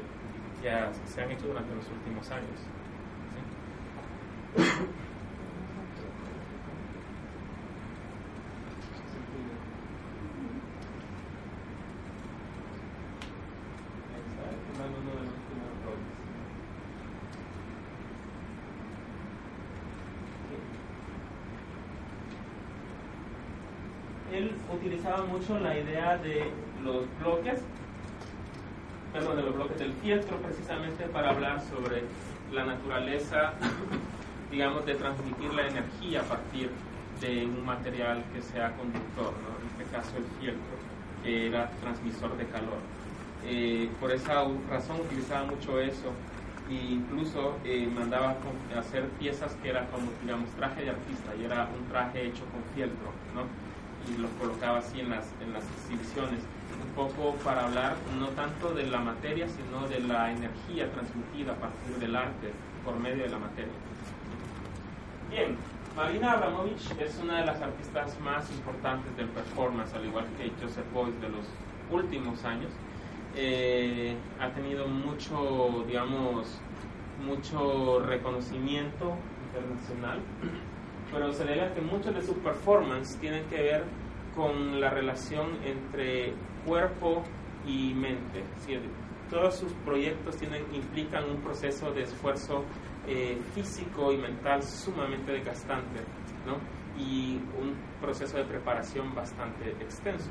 que 0.61 0.71
se 1.05 1.21
han 1.21 1.31
hecho 1.31 1.47
durante 1.47 1.73
los 1.75 1.87
últimos 1.89 2.29
años. 2.29 2.59
Él 24.33 24.55
utilizaba 24.73 25.25
mucho 25.25 25.59
la 25.59 25.77
idea 25.77 26.17
de 26.17 26.49
los 26.83 27.03
bloques, 27.19 27.59
perdón, 29.11 29.35
de 29.35 29.43
los 29.43 29.55
bloques 29.55 29.77
del 29.77 29.93
fieltro 29.93 30.37
precisamente 30.37 31.03
para 31.05 31.31
hablar 31.31 31.61
sobre 31.61 32.03
la 32.51 32.65
naturaleza 32.65 33.53
digamos, 34.51 34.85
de 34.85 34.95
transmitir 34.95 35.53
la 35.53 35.67
energía 35.67 36.21
a 36.21 36.23
partir 36.23 36.69
de 37.21 37.45
un 37.45 37.65
material 37.65 38.23
que 38.33 38.41
sea 38.41 38.75
conductor, 38.75 39.33
en 39.61 39.81
este 39.81 39.95
caso 39.95 40.11
el 40.17 40.25
fieltro, 40.39 40.75
que 41.23 41.47
era 41.47 41.69
transmisor 41.81 42.35
de 42.37 42.45
calor. 42.47 42.79
Eh, 43.45 43.89
por 43.99 44.11
esa 44.11 44.45
razón 44.69 45.01
utilizaba 45.01 45.45
mucho 45.45 45.79
eso 45.79 46.13
e 46.69 46.73
incluso 46.73 47.57
eh, 47.63 47.89
mandaba 47.93 48.35
hacer 48.77 49.07
piezas 49.19 49.55
que 49.63 49.69
era 49.69 49.87
como, 49.87 50.11
digamos, 50.21 50.49
traje 50.51 50.83
de 50.83 50.89
artista 50.91 51.35
y 51.39 51.45
era 51.45 51.67
un 51.77 51.87
traje 51.89 52.27
hecho 52.27 52.43
con 52.51 52.61
fieltro, 52.75 53.11
¿no? 53.33 53.45
y 54.09 54.17
los 54.17 54.31
colocaba 54.39 54.79
así 54.79 54.99
en 54.99 55.09
las, 55.09 55.25
en 55.41 55.53
las 55.53 55.63
exhibiciones, 55.77 56.41
un 56.81 56.91
poco 56.95 57.35
para 57.43 57.65
hablar 57.65 57.95
no 58.19 58.29
tanto 58.29 58.73
de 58.73 58.87
la 58.87 58.99
materia, 58.99 59.47
sino 59.47 59.87
de 59.87 59.99
la 59.99 60.31
energía 60.31 60.91
transmitida 60.91 61.53
a 61.53 61.55
partir 61.55 61.97
del 61.99 62.15
arte 62.15 62.51
por 62.83 62.99
medio 62.99 63.23
de 63.23 63.29
la 63.29 63.37
materia. 63.37 63.73
Bien, 65.31 65.55
Marina 65.95 66.33
Abramovich 66.33 66.91
es 66.99 67.17
una 67.23 67.39
de 67.39 67.45
las 67.45 67.61
artistas 67.61 68.19
más 68.19 68.51
importantes 68.51 69.15
del 69.15 69.29
performance, 69.29 69.93
al 69.93 70.05
igual 70.05 70.25
que 70.37 70.51
Joseph 70.61 70.83
Beuys 70.93 71.21
de 71.21 71.29
los 71.29 71.45
últimos 71.89 72.43
años. 72.43 72.69
Eh, 73.37 74.13
ha 74.41 74.49
tenido 74.49 74.89
mucho, 74.89 75.85
digamos, 75.87 76.59
mucho 77.25 78.01
reconocimiento 78.01 79.15
internacional, 79.45 80.19
pero 81.13 81.31
se 81.31 81.45
debe 81.45 81.61
a 81.61 81.73
que 81.73 81.79
muchos 81.79 82.13
de 82.13 82.21
sus 82.23 82.35
performances 82.39 83.17
tienen 83.21 83.45
que 83.45 83.55
ver 83.55 83.85
con 84.35 84.81
la 84.81 84.89
relación 84.89 85.59
entre 85.63 86.33
cuerpo 86.65 87.23
y 87.65 87.93
mente. 87.93 88.43
Todos 89.29 89.55
sus 89.55 89.71
proyectos 89.85 90.35
tienen, 90.35 90.65
implican 90.73 91.23
un 91.29 91.37
proceso 91.37 91.93
de 91.93 92.01
esfuerzo 92.01 92.65
eh, 93.07 93.39
físico 93.53 94.11
y 94.11 94.17
mental 94.17 94.61
sumamente 94.63 95.31
desgastante 95.31 96.01
¿no? 96.45 96.57
y 97.01 97.37
un 97.59 97.75
proceso 97.99 98.37
de 98.37 98.43
preparación 98.43 99.13
bastante 99.15 99.71
extenso. 99.79 100.29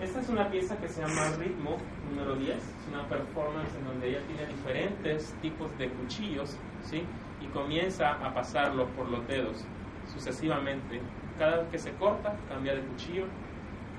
Esta 0.00 0.20
es 0.20 0.28
una 0.28 0.50
pieza 0.50 0.76
que 0.76 0.88
se 0.88 1.00
llama 1.00 1.30
Ritmo 1.38 1.78
número 2.10 2.36
10, 2.36 2.56
es 2.56 2.88
una 2.88 3.08
performance 3.08 3.74
en 3.76 3.84
donde 3.84 4.10
ella 4.10 4.20
tiene 4.26 4.46
diferentes 4.46 5.34
tipos 5.40 5.76
de 5.78 5.88
cuchillos 5.88 6.56
¿sí? 6.82 7.02
y 7.40 7.46
comienza 7.46 8.12
a 8.12 8.32
pasarlo 8.32 8.86
por 8.88 9.08
los 9.08 9.26
dedos 9.26 9.64
sucesivamente. 10.12 11.00
Cada 11.38 11.58
vez 11.58 11.68
que 11.68 11.78
se 11.78 11.92
corta, 11.92 12.36
cambia 12.48 12.74
de 12.74 12.82
cuchillo 12.82 13.24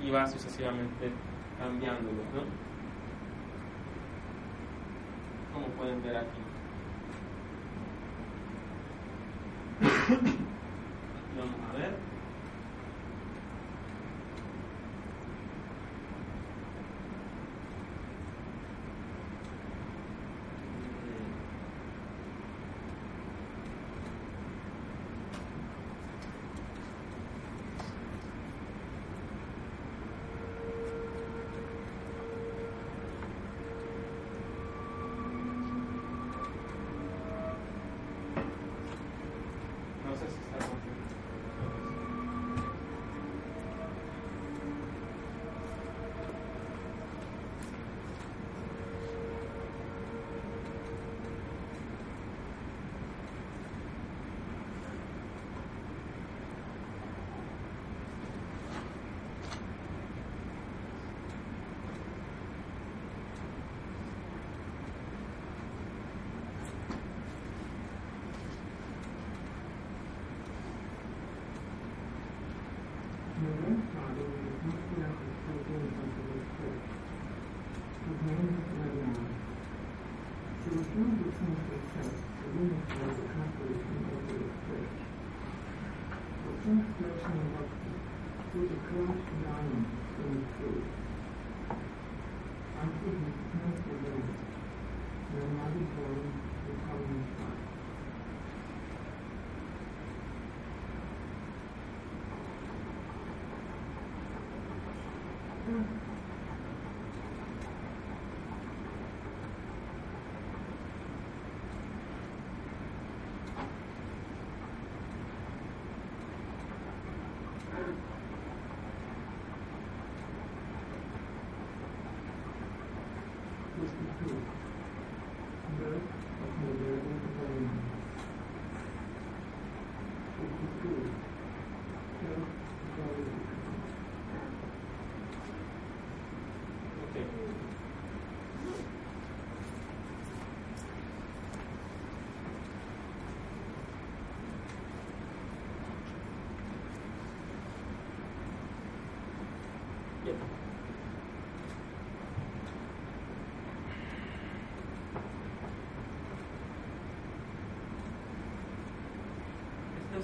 y 0.01 0.09
va 0.09 0.25
sucesivamente 0.28 1.11
cambiándolo. 1.57 2.23
¿no? 2.34 2.43
Como 5.53 5.67
pueden 5.75 6.01
ver 6.03 6.17
aquí. 6.17 6.46
Vamos 11.38 11.55
a 11.69 11.78
ver. 11.78 12.07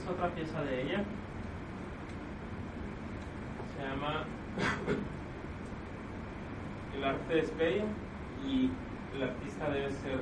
Es 0.03 0.09
otra 0.09 0.29
pieza 0.29 0.61
de 0.63 0.81
ella. 0.83 1.03
Se 3.75 3.83
llama 3.83 4.23
El 6.95 7.03
arte 7.03 7.39
es 7.39 7.57
bello 7.57 7.85
y 8.45 8.69
el 9.15 9.23
artista 9.23 9.67
debe 9.69 9.91
ser 9.91 10.19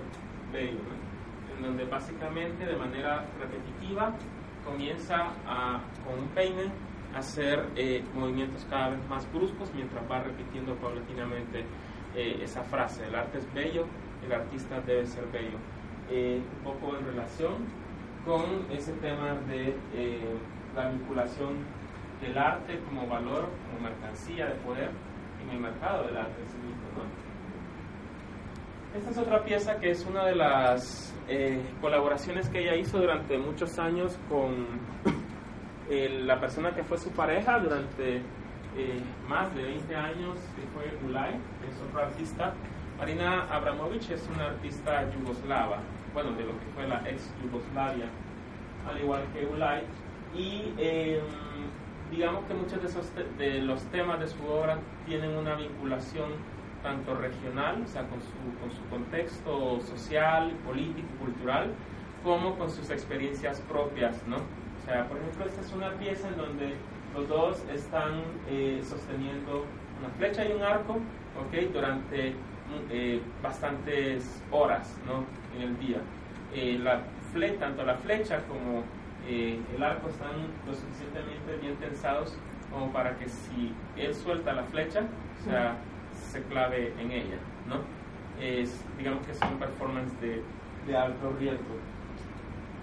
bello, 0.53 0.79
en 1.55 1.63
donde 1.63 1.84
básicamente 1.86 2.65
de 2.65 2.75
manera 2.75 3.25
repetitiva 3.39 4.13
comienza 4.65 5.27
con 6.05 6.19
un 6.19 6.27
peine 6.29 6.71
a 7.13 7.19
hacer 7.19 7.67
eh, 7.75 8.03
movimientos 8.13 8.65
cada 8.69 8.89
vez 8.91 9.05
más 9.09 9.29
bruscos 9.34 9.73
mientras 9.73 10.09
va 10.09 10.19
repitiendo 10.19 10.75
paulatinamente 10.75 11.65
eh, 12.15 12.39
esa 12.41 12.63
frase, 12.63 13.05
el 13.05 13.15
arte 13.15 13.39
es 13.39 13.53
bello, 13.53 13.86
el 14.25 14.32
artista 14.32 14.79
debe 14.82 15.05
ser 15.07 15.25
bello. 15.27 15.57
Eh, 16.09 16.41
un 16.57 16.63
poco 16.63 16.97
en 16.97 17.05
relación 17.05 17.80
con 18.26 18.72
ese 18.72 18.93
tema 18.93 19.34
de 19.47 19.76
la 20.76 20.89
vinculación 20.89 21.65
del 22.22 22.38
arte 22.38 22.80
como 22.88 23.07
valor, 23.07 23.49
como 23.65 23.89
mercancía 23.89 24.45
de 24.45 24.55
poder 24.55 24.91
en 25.43 25.49
el 25.49 25.59
mercado 25.59 26.05
del 26.05 26.17
arte 26.17 26.41
en 26.41 26.49
sí 26.49 26.57
mismo. 26.57 26.82
Esta 28.95 29.09
es 29.09 29.17
otra 29.17 29.43
pieza 29.43 29.80
que 29.80 29.91
es 29.91 30.05
una 30.05 30.26
de 30.26 30.36
las 30.36 31.15
eh, 31.28 31.61
colaboraciones 31.80 32.49
que 32.49 32.59
ella 32.59 32.76
hizo 32.76 32.99
durante 32.99 33.38
muchos 33.38 33.80
años 33.80 34.19
con 34.30 34.67
la 36.28 36.39
persona 36.39 36.76
que 36.76 36.84
fue 36.84 36.97
su 36.97 37.09
pareja 37.11 37.57
durante 37.59 38.17
eh, 38.17 39.01
más 39.28 39.53
de 39.55 39.63
20 39.63 39.95
años, 39.95 40.38
que 40.55 40.61
fue 40.74 41.07
Ulay, 41.07 41.32
que 41.32 41.67
es 41.69 41.82
otro 41.88 42.01
artista. 42.01 42.53
Marina 42.97 43.43
Abramovich 43.49 44.11
es 44.11 44.30
una 44.34 44.47
artista 44.47 45.09
yugoslava, 45.11 45.80
bueno, 46.14 46.32
de 46.32 46.43
lo 46.43 46.51
que 46.59 46.66
fue 46.76 46.88
la 46.88 47.01
ex 47.09 47.32
Yugoslavia, 47.43 48.05
al 48.89 48.99
igual 48.99 49.24
que 49.34 49.45
Ulay. 49.45 49.84
Y 50.36 50.74
em, 50.78 51.22
digamos 52.09 52.45
que 52.45 52.53
muchos 52.53 52.82
de, 52.82 52.88
esos 52.88 53.12
de 53.38 53.62
los 53.62 53.84
temas 53.86 54.20
de 54.20 54.28
su 54.28 54.43
obra 54.45 54.78
tienen 55.05 55.36
una 55.38 55.55
vinculación 55.55 56.30
tanto 56.84 57.16
regional, 57.16 57.82
o 57.84 57.88
sea, 57.88 58.03
con 58.07 58.20
su, 58.22 58.59
con 58.59 58.72
su 58.72 58.84
contexto 58.89 59.82
social, 59.82 60.51
político, 60.66 61.07
cultural, 61.20 61.72
como 62.24 62.57
con 62.57 62.70
sus 62.70 62.89
experiencias 62.89 63.62
propias, 63.62 64.26
¿no? 64.28 64.38
O 64.38 64.86
sea, 64.86 65.07
por 65.07 65.18
ejemplo, 65.18 65.45
esta 65.45 65.62
es 65.62 65.74
una 65.74 65.91
pieza 65.93 66.28
en 66.28 66.38
donde 66.38 66.74
los 67.14 67.28
dos 67.28 67.64
están 67.74 68.24
eh, 68.49 68.82
sosteniendo 68.84 69.66
una 69.99 70.09
flecha 70.18 70.45
y 70.45 70.53
un 70.53 70.64
arco, 70.64 70.93
¿ok? 70.93 71.72
Durante 71.72 72.34
eh, 72.89 73.22
bastantes 73.41 74.41
horas, 74.51 74.95
¿no? 75.05 75.26
En 75.55 75.69
el 75.69 75.80
día. 75.80 75.97
Eh, 76.53 76.80
la 76.82 77.01
fle 77.32 77.51
tanto 77.51 77.84
la 77.84 77.95
flecha 77.95 78.39
como 78.47 78.84
el 79.28 79.84
arco 79.84 80.09
están 80.09 80.32
lo 80.65 80.74
suficientemente 80.74 81.55
bien 81.61 81.76
tensados 81.76 82.36
como 82.72 82.91
para 82.91 83.17
que 83.17 83.30
si 83.30 83.74
él 83.95 84.13
suelta 84.15 84.53
la 84.53 84.63
flecha, 84.63 85.01
o 85.39 85.43
sea, 85.43 85.76
se 86.13 86.41
clave 86.43 86.93
en 86.99 87.11
ella, 87.11 87.38
¿no? 87.67 87.82
Es, 88.43 88.84
digamos 88.97 89.26
que 89.26 89.34
es 89.34 89.41
un 89.41 89.59
performance 89.59 90.11
de, 90.22 90.41
de 90.88 90.97
alto 90.97 91.36
riesgo. 91.39 91.76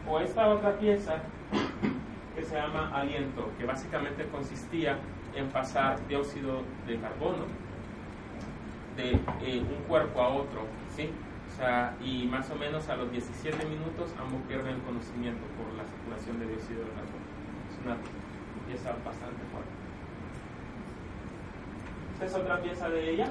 O 0.09 0.21
esta 0.21 0.49
otra 0.49 0.79
pieza 0.79 1.23
que 2.37 2.45
se 2.45 2.55
llama 2.55 2.91
Aliento, 2.95 3.51
que 3.59 3.65
básicamente 3.65 4.27
consistía 4.27 4.99
en 5.35 5.49
pasar 5.49 6.07
dióxido 6.07 6.63
de 6.87 6.99
carbono 6.99 7.45
de 8.99 9.13
eh, 9.13 9.61
un 9.61 9.85
cuerpo 9.87 10.21
a 10.21 10.29
otro, 10.29 10.67
¿sí? 10.95 11.09
O 11.53 11.57
sea, 11.57 11.95
y 12.05 12.27
más 12.27 12.51
o 12.51 12.57
menos 12.57 12.89
a 12.89 12.97
los 12.97 13.11
17 13.11 13.65
minutos 13.65 14.13
ambos 14.21 14.43
pierden 14.49 14.75
el 14.75 14.83
conocimiento 14.83 15.41
por 15.57 15.73
la 15.79 15.85
saturación 15.85 16.41
de 16.41 16.47
dióxido 16.47 16.81
de 16.81 16.91
carbono. 16.91 17.25
Es 17.71 17.87
una 17.87 17.97
pieza 18.67 18.91
bastante 19.05 19.43
fuerte. 19.53 19.71
Esta 22.15 22.27
es 22.27 22.35
otra 22.35 22.61
pieza 22.61 22.89
de 22.91 23.11
ella, 23.11 23.29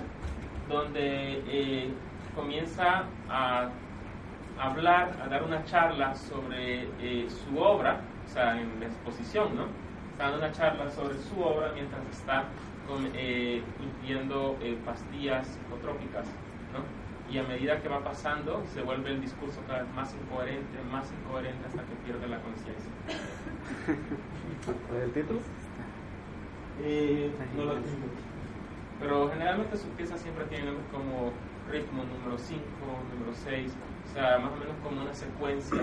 donde 0.69 1.43
eh, 1.47 1.91
comienza 2.33 3.03
a 3.29 3.69
hablar, 4.57 5.11
a 5.21 5.27
dar 5.27 5.43
una 5.43 5.63
charla 5.65 6.15
sobre 6.15 6.87
eh, 7.01 7.27
su 7.29 7.59
obra, 7.59 7.99
o 8.25 8.29
sea, 8.29 8.59
en 8.59 8.79
la 8.79 8.85
exposición, 8.85 9.55
¿no? 9.55 9.65
Está 10.11 10.31
dando 10.31 10.37
una 10.45 10.51
charla 10.53 10.89
sobre 10.89 11.17
su 11.19 11.41
obra 11.41 11.71
mientras 11.73 12.01
está 12.09 12.45
eh, 13.15 13.61
eh, 14.61 14.77
pastillas 14.85 15.47
psicotrópicas, 15.47 16.25
¿no? 16.73 17.33
Y 17.33 17.37
a 17.39 17.43
medida 17.43 17.81
que 17.81 17.89
va 17.89 18.03
pasando, 18.03 18.63
se 18.73 18.81
vuelve 18.81 19.11
el 19.11 19.21
discurso 19.21 19.59
cada 19.67 19.83
vez 19.83 19.93
más 19.93 20.13
incoherente, 20.13 20.77
más 20.89 21.11
incoherente 21.11 21.67
hasta 21.67 21.83
que 21.83 21.95
pierde 22.05 22.27
la 22.27 22.39
conciencia. 22.39 22.91
¿El 25.03 25.11
título? 25.11 25.39
no 27.57 27.65
lo 27.65 27.73
tengo. 27.73 28.07
Pero 28.99 29.29
generalmente 29.29 29.77
sus 29.77 29.89
piezas 29.91 30.21
siempre 30.21 30.45
tienen 30.45 30.75
como 30.91 31.31
ritmo 31.69 32.03
número 32.03 32.37
5, 32.37 32.61
número 33.13 33.33
6, 33.35 33.71
o 34.09 34.13
sea, 34.13 34.39
más 34.39 34.51
o 34.53 34.55
menos 34.55 34.75
como 34.83 35.01
una 35.01 35.13
secuencia 35.13 35.81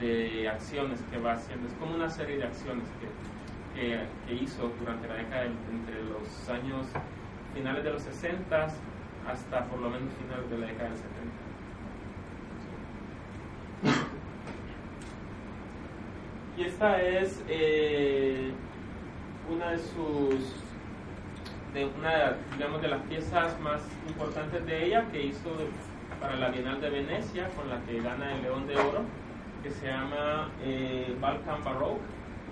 de 0.00 0.48
acciones 0.48 1.00
que 1.10 1.18
va 1.18 1.32
haciendo. 1.32 1.68
Es 1.68 1.74
como 1.74 1.94
una 1.94 2.08
serie 2.08 2.38
de 2.38 2.44
acciones 2.44 2.84
que, 3.00 3.06
que, 3.78 4.00
que 4.26 4.34
hizo 4.42 4.72
durante 4.80 5.06
la 5.08 5.14
década 5.14 5.44
entre 5.44 6.02
los 6.04 6.48
años 6.48 6.86
finales 7.54 7.84
de 7.84 7.92
los 7.92 8.02
60 8.02 8.68
hasta 9.30 9.64
por 9.66 9.78
lo 9.80 9.90
menos 9.90 10.08
finales 10.14 10.50
de 10.50 10.58
la 10.58 10.66
década 10.66 10.88
del 10.90 10.98
70. 10.98 11.28
Y 16.56 16.62
esta 16.62 17.00
es 17.00 17.44
eh, 17.48 18.50
una 19.48 19.70
de 19.70 19.78
sus 19.78 20.56
de 21.72 21.84
una 21.84 22.36
digamos, 22.52 22.82
de 22.82 22.88
las 22.88 23.02
piezas 23.02 23.60
más 23.60 23.80
importantes 24.08 24.66
de 24.66 24.86
ella 24.86 25.06
que 25.12 25.26
hizo 25.26 25.50
para 26.20 26.34
la 26.36 26.48
Bienal 26.48 26.80
de 26.80 26.90
Venecia, 26.90 27.48
con 27.50 27.68
la 27.68 27.80
que 27.82 28.00
gana 28.00 28.34
el 28.34 28.42
León 28.42 28.66
de 28.66 28.76
Oro, 28.76 29.02
que 29.62 29.70
se 29.70 29.86
llama 29.86 30.48
eh, 30.64 31.16
Balkan 31.20 31.62
Baroque, 31.62 32.00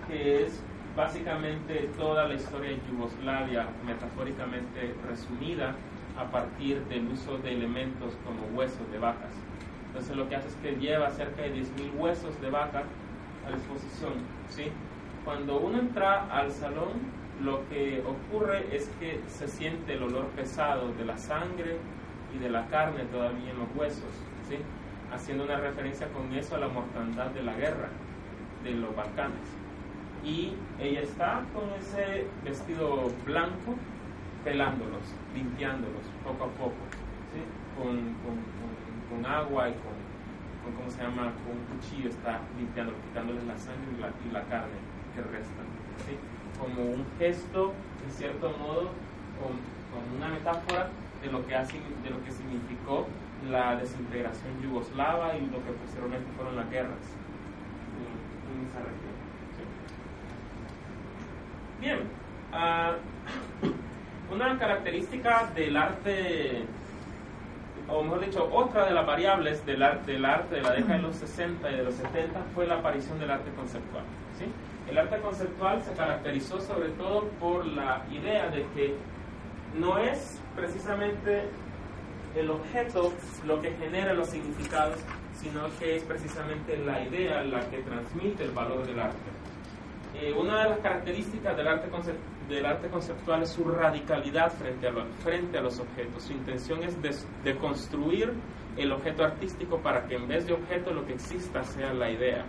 que 0.06 0.44
es 0.44 0.62
básicamente 0.96 1.90
toda 1.98 2.26
la 2.26 2.34
historia 2.34 2.70
de 2.70 2.80
Yugoslavia, 2.90 3.66
metafóricamente 3.86 4.94
resumida 5.06 5.74
a 6.18 6.24
partir 6.30 6.82
del 6.86 7.08
uso 7.08 7.36
de 7.38 7.52
elementos 7.52 8.14
como 8.24 8.58
huesos 8.58 8.90
de 8.90 8.98
vacas. 8.98 9.32
Entonces 9.88 10.16
lo 10.16 10.28
que 10.28 10.36
hace 10.36 10.48
es 10.48 10.54
que 10.56 10.76
lleva 10.76 11.10
cerca 11.10 11.42
de 11.42 11.54
10.000 11.54 11.98
huesos 11.98 12.40
de 12.40 12.50
vaca 12.50 12.84
a 13.46 13.50
la 13.50 13.56
exposición. 13.56 14.14
¿sí? 14.48 14.64
Cuando 15.24 15.58
uno 15.58 15.78
entra 15.78 16.26
al 16.30 16.50
salón, 16.50 16.92
lo 17.42 17.68
que 17.68 18.02
ocurre 18.06 18.74
es 18.74 18.88
que 18.98 19.20
se 19.28 19.46
siente 19.46 19.94
el 19.94 20.02
olor 20.02 20.26
pesado 20.28 20.92
de 20.94 21.04
la 21.04 21.18
sangre 21.18 21.76
y 22.34 22.38
de 22.38 22.48
la 22.48 22.66
carne 22.68 23.04
todavía 23.04 23.50
en 23.50 23.58
los 23.58 23.68
huesos, 23.76 24.12
¿sí? 24.48 24.56
haciendo 25.12 25.44
una 25.44 25.56
referencia 25.56 26.08
con 26.08 26.32
eso 26.34 26.56
a 26.56 26.58
la 26.58 26.68
mortandad 26.68 27.26
de 27.26 27.42
la 27.42 27.54
guerra 27.54 27.88
de 28.64 28.70
los 28.72 28.96
Balcanes. 28.96 29.55
Y 30.26 30.54
ella 30.80 31.02
está 31.02 31.44
con 31.54 31.70
ese 31.78 32.26
vestido 32.44 33.12
blanco, 33.24 33.76
pelándolos, 34.44 35.14
limpiándolos 35.34 36.02
poco 36.24 36.44
a 36.44 36.48
poco, 36.58 36.82
¿sí? 37.30 37.40
con, 37.78 37.94
con, 38.26 38.36
con, 39.08 39.24
agua 39.24 39.68
y 39.68 39.72
con, 39.72 40.74
¿cómo 40.76 40.90
se 40.90 41.00
llama? 41.00 41.30
Con 41.46 41.54
un 41.54 41.78
cuchillo 41.78 42.10
está 42.10 42.40
limpiando, 42.58 42.92
quitándoles 43.06 43.44
la 43.44 43.56
sangre 43.56 43.86
y 43.96 44.00
la, 44.00 44.08
y 44.08 44.32
la 44.32 44.42
carne 44.50 44.82
que 45.14 45.22
restan. 45.22 45.66
¿sí? 46.06 46.18
como 46.58 46.82
un 46.82 47.06
gesto, 47.18 47.72
en 48.04 48.10
cierto 48.10 48.50
modo, 48.58 48.90
como, 49.38 49.76
una 50.16 50.28
metáfora 50.28 50.88
de 51.22 51.30
lo, 51.30 51.46
que 51.46 51.54
de 51.54 52.10
lo 52.10 52.22
que 52.24 52.30
significó 52.30 53.06
la 53.48 53.76
desintegración 53.76 54.60
yugoslava 54.62 55.36
y 55.36 55.46
lo 55.46 55.64
que 55.64 55.72
posteriormente 55.72 56.26
fueron 56.36 56.56
las 56.56 56.70
guerras 56.70 56.98
región. 58.76 59.05
Bien, 61.80 61.98
ah, 62.52 62.94
una 64.32 64.58
característica 64.58 65.50
del 65.54 65.76
arte, 65.76 66.64
o 67.88 68.02
mejor 68.02 68.24
dicho, 68.24 68.48
otra 68.50 68.86
de 68.86 68.92
las 68.92 69.06
variables 69.06 69.64
del, 69.66 69.82
arte, 69.82 70.12
del 70.12 70.24
arte 70.24 70.56
de 70.56 70.62
la 70.62 70.72
década 70.72 70.96
de 70.96 71.02
los 71.02 71.16
60 71.16 71.70
y 71.70 71.76
de 71.76 71.84
los 71.84 71.94
70 71.94 72.40
fue 72.54 72.66
la 72.66 72.76
aparición 72.76 73.18
del 73.18 73.30
arte 73.30 73.50
conceptual. 73.52 74.04
¿sí? 74.38 74.46
El 74.90 74.98
arte 74.98 75.18
conceptual 75.18 75.82
se 75.82 75.92
caracterizó 75.92 76.60
sobre 76.60 76.88
todo 76.90 77.24
por 77.40 77.66
la 77.66 78.02
idea 78.10 78.48
de 78.48 78.64
que 78.74 78.94
no 79.78 79.98
es 79.98 80.40
precisamente 80.54 81.42
el 82.34 82.50
objeto 82.50 83.12
lo 83.46 83.60
que 83.60 83.72
genera 83.72 84.14
los 84.14 84.28
significados, 84.28 84.96
sino 85.38 85.62
que 85.78 85.96
es 85.96 86.02
precisamente 86.04 86.78
la 86.78 87.02
idea 87.02 87.42
la 87.44 87.60
que 87.68 87.78
transmite 87.78 88.44
el 88.44 88.50
valor 88.52 88.86
del 88.86 89.00
arte. 89.00 89.16
Eh, 90.20 90.32
una 90.32 90.62
de 90.62 90.70
las 90.70 90.78
características 90.78 91.56
del 91.56 91.68
arte, 91.68 91.88
del 92.48 92.66
arte 92.66 92.88
conceptual 92.88 93.42
es 93.42 93.50
su 93.50 93.64
radicalidad 93.64 94.50
frente 94.52 94.88
a, 94.88 94.92
frente 95.22 95.58
a 95.58 95.60
los 95.62 95.78
objetos. 95.78 96.22
Su 96.22 96.32
intención 96.32 96.82
es 96.82 96.96
de 97.02 97.56
construir 97.56 98.32
el 98.76 98.92
objeto 98.92 99.24
artístico 99.24 99.78
para 99.78 100.06
que 100.06 100.16
en 100.16 100.28
vez 100.28 100.46
de 100.46 100.52
objeto 100.52 100.92
lo 100.92 101.06
que 101.06 101.14
exista 101.14 101.64
sea 101.64 101.92
la 101.94 102.10
idea 102.10 102.44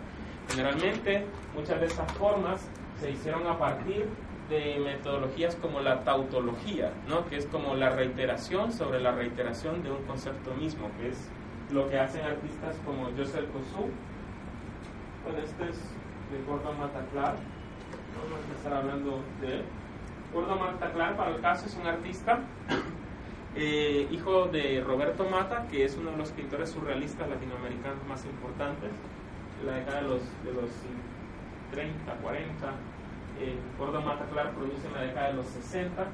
Generalmente, 0.50 1.26
muchas 1.56 1.80
de 1.80 1.88
esas 1.88 2.12
formas 2.14 2.68
se 3.00 3.12
hicieron 3.12 3.46
a 3.48 3.58
partir 3.58 4.08
de 4.50 4.80
metodologías 4.80 5.56
como 5.58 5.82
la 5.82 6.04
tautología, 6.04 6.92
¿no? 7.08 7.28
que 7.28 7.38
es 7.38 7.46
como 7.48 7.76
la 7.76 7.90
reiteración 7.90 8.72
sobre 8.72 9.02
la 9.02 9.12
reiteración 9.12 9.84
de 9.84 9.92
un 9.92 10.02
concepto 10.04 10.54
mismo, 10.56 10.90
que 11.00 11.10
es 11.10 11.30
lo 11.72 11.90
que 11.90 12.00
hacen 12.00 12.24
artistas 12.24 12.78
como 12.86 13.10
Joseph 13.18 13.46
Kosu. 13.52 13.90
Bueno, 15.26 15.40
este 15.44 15.70
es 15.70 15.78
de 16.32 16.42
Gordon 16.48 16.80
Mataclar, 16.80 17.36
vamos 18.24 18.40
a 18.40 18.50
empezar 18.50 18.74
hablando 18.74 19.22
de 19.42 19.56
él. 19.56 19.64
Gordon 20.34 20.60
Mataclar, 20.60 21.16
para 21.16 21.32
el 21.36 21.42
caso, 21.42 21.68
es 21.68 21.76
un 21.76 21.88
artista 21.88 22.40
eh, 23.56 24.08
hijo 24.12 24.46
de 24.46 24.84
Roberto 24.86 25.26
Mata, 25.30 25.68
que 25.70 25.86
es 25.86 25.96
uno 25.98 26.12
de 26.12 26.18
los 26.18 26.32
pintores 26.32 26.70
surrealistas 26.70 27.30
latinoamericanos 27.30 28.06
más 28.08 28.26
importantes, 28.26 28.92
la 29.66 29.74
década 29.74 30.02
de 30.02 30.08
los, 30.10 30.22
de 30.44 30.54
los 30.54 30.70
30, 31.72 32.14
40 32.14 32.74
eh, 33.40 33.56
Gordon 33.78 34.06
Mataclar 34.06 34.52
produce 34.52 34.88
en 34.88 34.94
la 34.94 35.02
década 35.02 35.28
de 35.28 35.34
los 35.34 35.48
60 35.48 36.08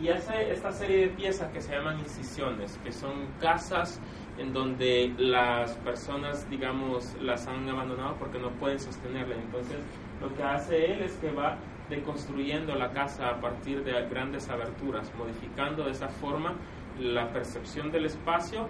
y 0.00 0.08
hace 0.08 0.52
esta 0.52 0.72
serie 0.72 1.02
de 1.02 1.08
piezas 1.08 1.50
que 1.52 1.60
se 1.60 1.72
llaman 1.72 1.98
incisiones, 1.98 2.78
que 2.84 2.92
son 2.92 3.26
casas 3.40 4.00
en 4.38 4.52
donde 4.52 5.12
las 5.18 5.72
personas, 5.78 6.48
digamos, 6.50 7.14
las 7.20 7.46
han 7.46 7.68
abandonado 7.68 8.16
porque 8.16 8.38
no 8.38 8.50
pueden 8.50 8.80
sostenerla. 8.80 9.36
Entonces, 9.36 9.78
lo 10.24 10.34
que 10.34 10.42
hace 10.42 10.92
él 10.92 11.02
es 11.02 11.12
que 11.16 11.30
va 11.30 11.56
deconstruyendo 11.88 12.74
la 12.74 12.90
casa 12.90 13.28
a 13.28 13.40
partir 13.40 13.84
de 13.84 13.92
grandes 14.08 14.48
aberturas, 14.48 15.12
modificando 15.16 15.84
de 15.84 15.90
esa 15.90 16.08
forma 16.08 16.54
la 16.98 17.28
percepción 17.30 17.90
del 17.90 18.06
espacio, 18.06 18.68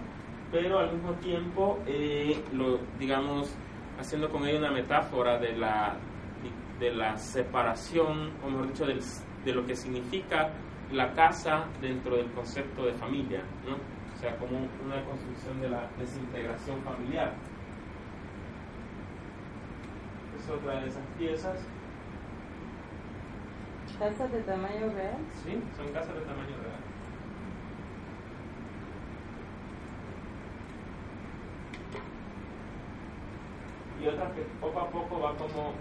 pero 0.50 0.78
al 0.78 0.92
mismo 0.92 1.12
tiempo, 1.14 1.78
eh, 1.86 2.42
lo, 2.52 2.78
digamos, 2.98 3.54
haciendo 3.98 4.28
con 4.30 4.46
ello 4.46 4.58
una 4.58 4.72
metáfora 4.72 5.38
de 5.38 5.56
la, 5.56 5.96
de 6.80 6.92
la 6.92 7.16
separación, 7.16 8.32
o 8.44 8.50
mejor 8.50 8.68
dicho, 8.68 8.86
de 8.86 9.52
lo 9.52 9.64
que 9.66 9.76
significa 9.76 10.50
la 10.92 11.12
casa 11.12 11.66
dentro 11.80 12.16
del 12.16 12.30
concepto 12.32 12.84
de 12.84 12.92
familia, 12.94 13.42
¿no? 13.66 13.74
o 13.74 14.20
sea, 14.20 14.36
como 14.36 14.58
una 14.84 15.02
construcción 15.04 15.60
de 15.60 15.68
la 15.68 15.88
desintegración 15.98 16.80
familiar. 16.82 17.32
Es 20.44 20.50
otra 20.50 20.80
de 20.80 20.88
esas 20.88 21.02
piezas. 21.18 21.56
¿Casas 23.98 24.30
de 24.30 24.40
tamaño 24.40 24.92
real? 24.94 25.16
Sí, 25.42 25.58
son 25.74 25.86
casas 25.94 26.14
de 26.14 26.20
tamaño 26.20 26.56
real. 26.60 26.82
Y 34.02 34.06
otras 34.06 34.32
que 34.32 34.42
poco 34.60 34.80
a 34.80 34.90
poco 34.90 35.20
va 35.20 35.34
como 35.36 35.72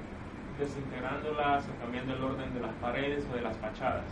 desintegrándolas 0.58 1.66
o 1.66 1.82
cambiando 1.82 2.14
el 2.14 2.24
orden 2.24 2.54
de 2.54 2.62
las 2.62 2.74
paredes 2.76 3.26
o 3.30 3.36
de 3.36 3.42
las 3.42 3.58
fachadas. 3.58 4.06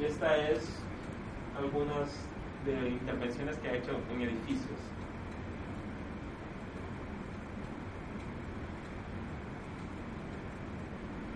Y 0.00 0.04
esta 0.04 0.36
es 0.48 0.78
algunas 1.58 2.08
de 2.64 2.90
intervenciones 2.90 3.56
que 3.56 3.68
ha 3.68 3.74
hecho 3.74 3.98
en 4.12 4.22
edificios. 4.22 4.87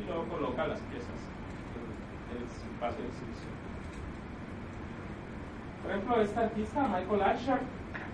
Y 0.03 0.07
luego 0.07 0.25
coloca 0.25 0.67
las 0.67 0.81
piezas 0.81 1.21
en 2.31 2.37
el 2.37 2.43
espacio 2.43 3.05
de 3.05 3.09
exhibición. 3.09 3.53
Por 5.83 5.91
ejemplo, 5.93 6.21
este 6.21 6.41
artista, 6.41 6.89
Michael 6.89 7.23
Asher, 7.23 7.61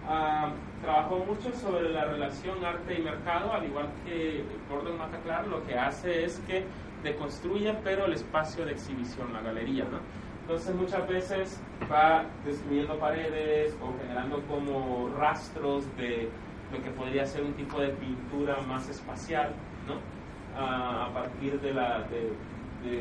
uh, 0.06 0.82
trabajó 0.82 1.18
mucho 1.18 1.52
sobre 1.52 1.90
la 1.90 2.04
relación 2.04 2.64
arte 2.64 2.98
y 2.98 3.02
mercado, 3.02 3.52
al 3.52 3.64
igual 3.64 3.88
que 4.04 4.44
Gordon 4.70 4.98
Mataclar, 4.98 5.46
lo 5.46 5.66
que 5.66 5.78
hace 5.78 6.24
es 6.24 6.40
que 6.46 6.64
deconstruye, 7.02 7.74
pero 7.84 8.06
el 8.06 8.14
espacio 8.14 8.64
de 8.64 8.72
exhibición, 8.72 9.32
la 9.32 9.40
galería, 9.40 9.84
¿no? 9.84 9.98
Entonces 10.42 10.74
muchas 10.74 11.06
veces 11.06 11.60
va 11.92 12.24
destruyendo 12.44 12.98
paredes 12.98 13.76
o 13.82 13.92
generando 14.00 14.42
como 14.48 15.10
rastros 15.18 15.84
de 15.98 16.30
lo 16.72 16.82
que 16.82 16.90
podría 16.90 17.26
ser 17.26 17.42
un 17.42 17.52
tipo 17.52 17.80
de 17.80 17.88
pintura 17.88 18.58
más 18.66 18.88
espacial, 18.88 19.50
¿no? 19.86 20.17
A 20.58 21.10
partir 21.14 21.60
de 21.60 21.72
la, 21.72 22.00
de, 22.10 22.34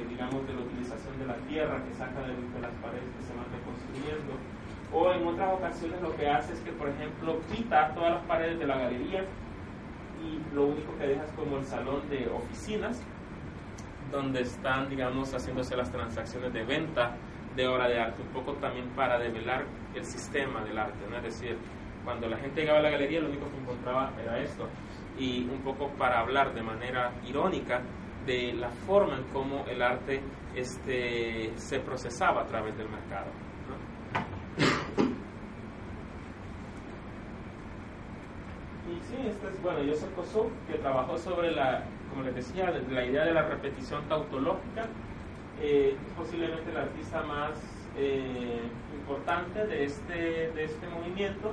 digamos, 0.10 0.46
de 0.46 0.54
la 0.54 0.62
utilización 0.62 1.18
de 1.18 1.26
la 1.26 1.36
tierra 1.50 1.84
que 1.84 1.94
saca 1.96 2.22
de, 2.22 2.34
de 2.34 2.62
las 2.62 2.72
paredes 2.82 3.10
que 3.18 3.24
se 3.26 3.34
van 3.34 3.46
reconstruyendo 3.52 4.34
o 4.94 5.12
en 5.12 5.28
otras 5.28 5.54
ocasiones 5.54 6.02
lo 6.02 6.16
que 6.16 6.30
hace 6.30 6.54
es 6.54 6.60
que, 6.62 6.72
por 6.72 6.90
ejemplo, 6.90 7.40
quita 7.54 7.94
todas 7.94 8.14
las 8.16 8.24
paredes 8.24 8.60
de 8.60 8.68
la 8.68 8.78
galería 8.78 9.26
y 10.24 10.56
lo 10.56 10.68
único 10.68 10.98
que 10.98 11.08
deja 11.08 11.24
es 11.24 11.32
como 11.32 11.58
el 11.58 11.66
salón 11.66 12.10
de 12.10 12.30
oficinas, 12.30 13.02
donde 14.12 14.42
están, 14.42 14.90
digamos, 14.90 15.34
haciéndose 15.34 15.76
las 15.76 15.92
transacciones 15.92 16.54
de 16.54 16.64
venta 16.64 17.16
de 17.56 17.68
obra 17.68 17.88
de 17.88 18.00
arte, 18.00 18.22
un 18.22 18.30
poco 18.30 18.54
también 18.54 18.88
para 18.96 19.20
develar 19.20 19.66
el 19.94 20.06
sistema 20.06 20.64
del 20.64 20.78
arte, 20.78 20.98
¿no? 21.10 21.18
Es 21.18 21.24
decir, 21.24 21.58
cuando 22.06 22.28
la 22.28 22.38
gente 22.38 22.62
llegaba 22.62 22.80
a 22.80 22.84
la 22.84 22.90
galería 22.92 23.20
lo 23.20 23.28
único 23.28 23.50
que 23.52 23.58
encontraba 23.58 24.12
era 24.24 24.40
esto, 24.40 24.70
y 25.18 25.48
un 25.50 25.62
poco 25.62 25.90
para 25.98 26.20
hablar 26.20 26.54
de 26.54 26.62
manera 26.62 27.12
irónica 27.28 27.82
de 28.26 28.54
la 28.54 28.70
forma 28.70 29.18
en 29.18 29.24
cómo 29.34 29.66
el 29.68 29.82
arte 29.82 30.22
este, 30.56 31.52
se 31.56 31.80
procesaba 31.80 32.42
a 32.42 32.46
través 32.46 32.78
del 32.78 32.90
mercado. 32.90 33.32
Y 38.88 39.00
sí, 39.08 39.28
este 39.28 39.48
es, 39.48 39.62
bueno, 39.62 39.80
Joseph 39.88 40.14
Kosup, 40.16 40.50
que 40.68 40.78
trabajó 40.78 41.18
sobre 41.18 41.52
la, 41.52 41.84
como 42.10 42.24
les 42.24 42.36
decía, 42.36 42.72
la 42.90 43.06
idea 43.06 43.26
de 43.26 43.34
la 43.34 43.44
repetición 43.44 44.08
tautológica. 44.08 44.88
Eh, 45.62 45.98
es 46.08 46.14
posiblemente 46.14 46.70
el 46.70 46.78
artista 46.78 47.24
más 47.24 47.52
eh, 47.98 48.62
importante 48.94 49.66
de 49.66 49.86
este, 49.86 50.52
de 50.52 50.64
este 50.64 50.88
movimiento. 50.88 51.52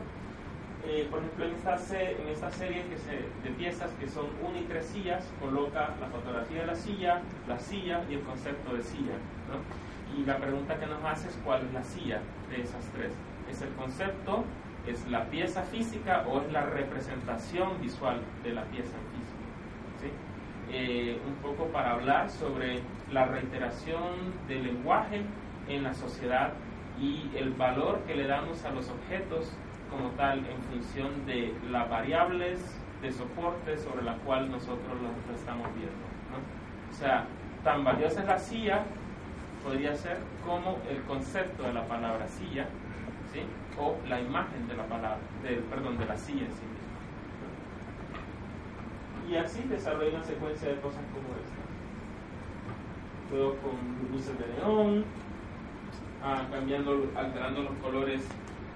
Eh, 0.86 1.08
por 1.10 1.20
ejemplo, 1.20 1.46
en 1.46 1.54
esta, 1.54 1.76
esta 1.76 2.50
serie 2.50 2.84
que 2.84 2.98
se, 2.98 3.12
de 3.42 3.54
piezas 3.56 3.90
que 3.98 4.06
son 4.06 4.26
una 4.42 4.58
y 4.58 4.64
tres 4.64 4.84
sillas, 4.86 5.24
coloca 5.40 5.94
la 5.98 6.08
fotografía 6.08 6.60
de 6.60 6.66
la 6.66 6.74
silla, 6.74 7.22
la 7.48 7.58
silla 7.58 8.02
y 8.10 8.14
el 8.14 8.20
concepto 8.20 8.74
de 8.74 8.82
silla. 8.82 9.14
¿no? 9.48 10.18
Y 10.18 10.26
la 10.26 10.36
pregunta 10.36 10.78
que 10.78 10.86
nos 10.86 11.02
hace 11.02 11.28
es 11.28 11.38
cuál 11.42 11.64
es 11.64 11.72
la 11.72 11.82
silla 11.82 12.20
de 12.50 12.60
esas 12.60 12.84
tres. 12.90 13.12
¿Es 13.50 13.62
el 13.62 13.70
concepto, 13.70 14.44
es 14.86 15.06
la 15.08 15.24
pieza 15.24 15.62
física 15.62 16.24
o 16.28 16.42
es 16.42 16.52
la 16.52 16.66
representación 16.66 17.80
visual 17.80 18.20
de 18.42 18.52
la 18.52 18.64
pieza 18.64 18.94
en 18.96 19.18
físico. 19.18 19.40
¿sí? 20.02 20.10
Eh, 20.70 21.18
un 21.26 21.34
poco 21.36 21.66
para 21.68 21.92
hablar 21.92 22.30
sobre 22.30 22.80
la 23.10 23.24
reiteración 23.24 24.34
del 24.48 24.64
lenguaje 24.64 25.22
en 25.68 25.82
la 25.82 25.94
sociedad 25.94 26.52
y 27.00 27.30
el 27.34 27.50
valor 27.50 28.00
que 28.06 28.14
le 28.14 28.26
damos 28.26 28.64
a 28.64 28.70
los 28.70 28.88
objetos 28.90 29.50
como 29.90 30.10
tal 30.10 30.38
en 30.38 30.62
función 30.70 31.26
de 31.26 31.54
las 31.70 31.88
variables 31.88 32.60
de 33.02 33.12
soporte 33.12 33.76
sobre 33.78 34.02
la 34.02 34.16
cual 34.18 34.50
nosotros 34.50 34.96
lo, 35.00 35.34
estamos 35.34 35.68
viendo. 35.74 35.92
¿no? 36.32 36.38
O 36.90 36.94
sea, 36.94 37.26
tan 37.62 37.84
valiosa 37.84 38.20
es 38.20 38.26
la 38.26 38.38
silla, 38.38 38.82
podría 39.62 39.94
ser 39.94 40.18
como 40.44 40.78
el 40.88 41.02
concepto 41.02 41.64
de 41.64 41.72
la 41.74 41.86
palabra 41.86 42.26
silla, 42.28 42.66
¿sí? 43.32 43.40
o 43.78 43.96
la 44.08 44.20
imagen 44.20 44.66
de 44.68 44.76
la 44.76 44.84
palabra, 44.84 45.18
del, 45.42 45.58
perdón, 45.60 45.98
de 45.98 46.06
la 46.06 46.16
silla 46.16 46.46
en 46.46 46.52
sí 46.52 46.62
misma. 46.64 46.84
Y 49.28 49.36
así 49.36 49.62
desarrolla 49.68 50.16
una 50.16 50.24
secuencia 50.24 50.68
de 50.68 50.80
cosas 50.80 51.02
como 51.12 51.28
esta. 51.36 51.64
Luego 53.32 53.56
con 53.56 54.12
luces 54.12 54.38
de 54.38 54.46
neón, 54.54 55.04
ah, 56.22 56.42
cambiando, 56.50 57.10
alterando 57.16 57.62
los 57.62 57.74
colores 57.82 58.28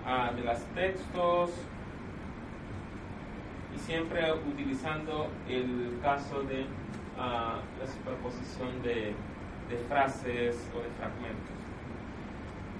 de 0.09 0.43
los 0.43 0.59
textos 0.75 1.51
y 3.77 3.79
siempre 3.79 4.33
utilizando 4.33 5.29
el 5.47 5.99
caso 6.03 6.41
de 6.45 6.65
ah, 7.19 7.59
la 7.79 7.87
superposición 7.87 8.83
de, 8.83 9.13
de 9.69 9.77
frases 9.87 10.57
o 10.75 10.79
de 10.79 10.89
fragmentos. 10.97 11.59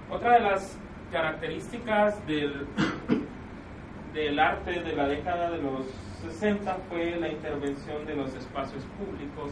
Otra 0.09 0.33
de 0.33 0.39
las 0.39 0.75
características 1.11 2.25
del, 2.25 2.65
del 4.15 4.39
arte 4.39 4.81
de 4.81 4.95
la 4.95 5.07
década 5.07 5.51
de 5.51 5.61
los 5.61 5.85
60 6.23 6.77
fue 6.89 7.15
la 7.19 7.29
intervención 7.29 8.07
de 8.07 8.15
los 8.15 8.33
espacios 8.33 8.83
públicos. 8.97 9.51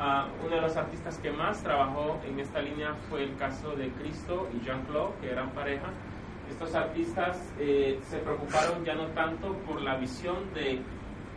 Uh, 0.00 0.46
uno 0.46 0.56
de 0.56 0.62
los 0.62 0.76
artistas 0.76 1.16
que 1.18 1.30
más 1.30 1.62
trabajó 1.62 2.20
en 2.26 2.40
esta 2.40 2.60
línea 2.60 2.94
fue 3.08 3.22
el 3.22 3.36
caso 3.36 3.76
de 3.76 3.88
Cristo 3.90 4.48
y 4.52 4.64
Jean-Claude, 4.64 5.12
que 5.20 5.30
eran 5.30 5.50
pareja. 5.50 5.86
Estos 6.50 6.74
artistas 6.74 7.52
eh, 7.58 7.98
se 8.08 8.18
preocuparon 8.18 8.84
ya 8.84 8.94
no 8.94 9.06
tanto 9.08 9.52
por 9.66 9.80
la 9.80 9.96
visión 9.96 10.36
de 10.54 10.80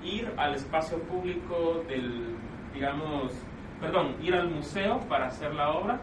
ir 0.04 0.32
al 0.38 0.56
espacio 0.56 0.98
público 1.00 1.84
del, 1.88 2.36
digamos, 2.74 3.34
perdón, 3.80 4.16
ir 4.22 4.34
al 4.36 4.50
museo 4.50 5.00
para 5.10 5.28
hacer 5.28 5.54
la 5.54 5.72
obra, 5.72 6.00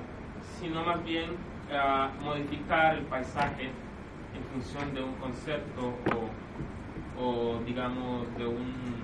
sino 0.60 0.84
más 0.84 1.02
bien 1.04 1.30
a 1.72 2.10
modificar 2.22 2.96
el 2.96 3.04
paisaje 3.04 3.64
en 3.64 4.42
función 4.52 4.94
de 4.94 5.02
un 5.02 5.14
concepto 5.14 5.94
o, 7.18 7.22
o 7.22 7.58
digamos 7.64 8.26
de 8.36 8.46
un 8.46 8.98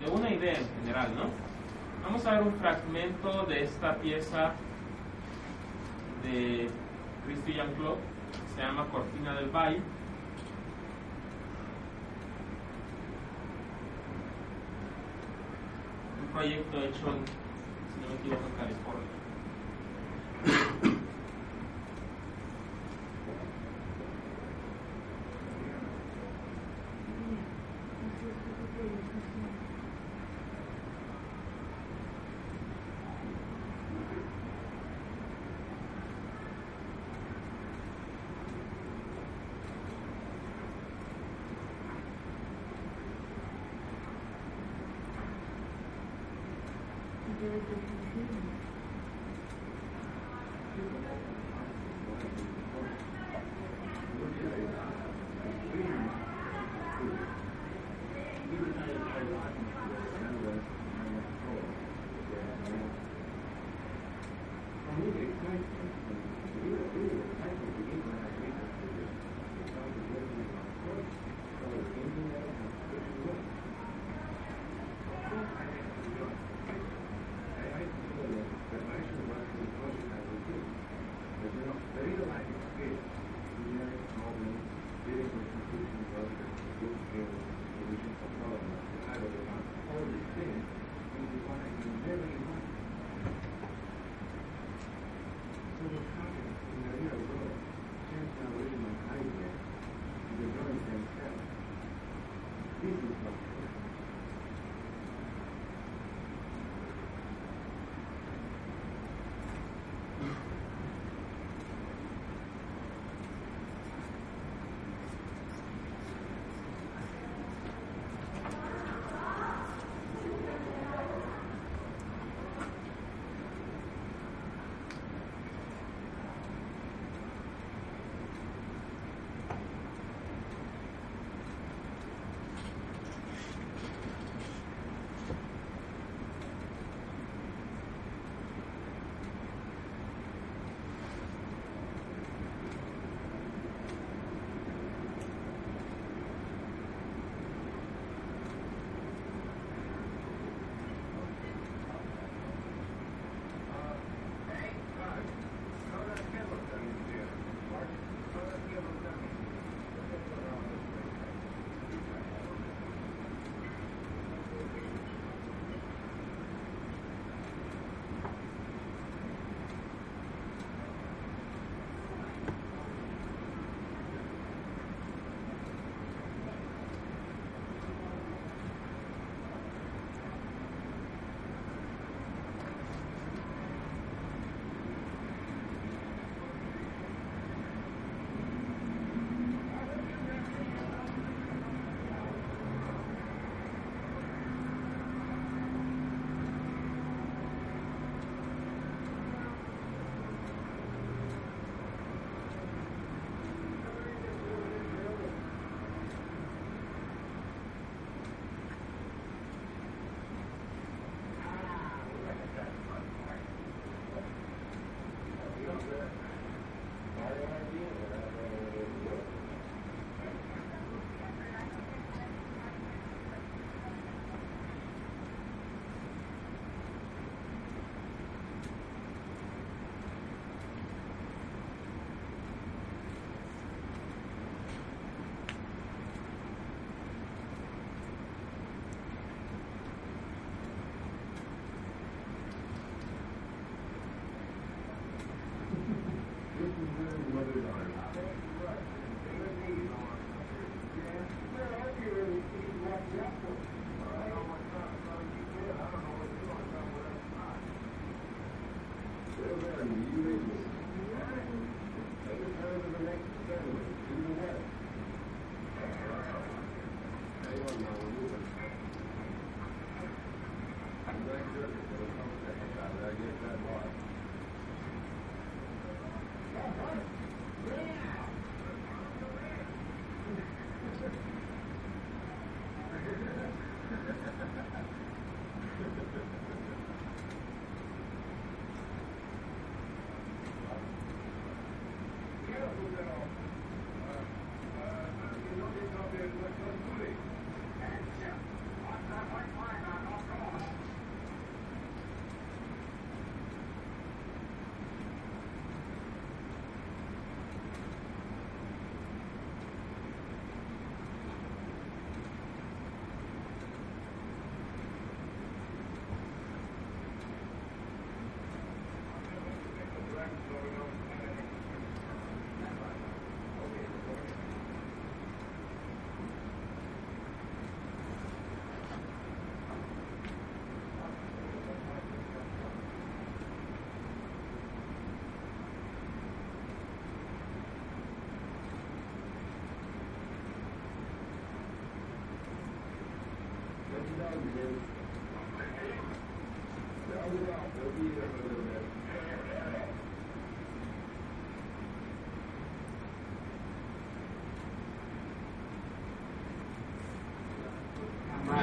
de 0.00 0.10
una 0.10 0.30
idea 0.30 0.54
en 0.54 0.66
general, 0.80 1.08
¿no? 1.14 1.24
Vamos 2.02 2.24
a 2.26 2.32
ver 2.32 2.42
un 2.42 2.54
fragmento 2.54 3.44
de 3.44 3.62
esta 3.64 3.94
pieza 3.96 4.52
de 6.22 6.68
Christian 7.26 7.72
Claude, 7.74 8.00
se 8.60 8.66
llama 8.66 8.84
Cortina 8.92 9.34
del 9.36 9.48
Valle. 9.48 9.80
Un 16.20 16.28
proyecto 16.34 16.78
hecho, 16.78 17.06
en, 17.08 17.24
si 17.24 18.00
no 18.02 18.08
me 18.08 18.14
equivoco, 18.16 18.42
en 18.46 18.54
California. 18.60 19.08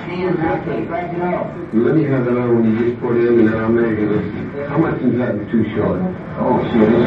Let 0.07 1.95
me 1.95 2.03
have 2.07 2.23
that 2.23 2.31
other 2.31 2.55
one 2.55 2.63
you 2.63 2.79
just 2.79 2.95
put 3.03 3.17
in, 3.17 3.43
and 3.43 3.47
then 3.47 3.57
I'll 3.59 3.67
make 3.67 3.99
it. 3.99 4.07
How 4.71 4.77
much 4.77 5.01
is 5.03 5.17
that 5.19 5.35
too 5.51 5.67
short? 5.75 5.99
Oh, 6.39 6.63
so 6.63 6.79
this 6.79 7.03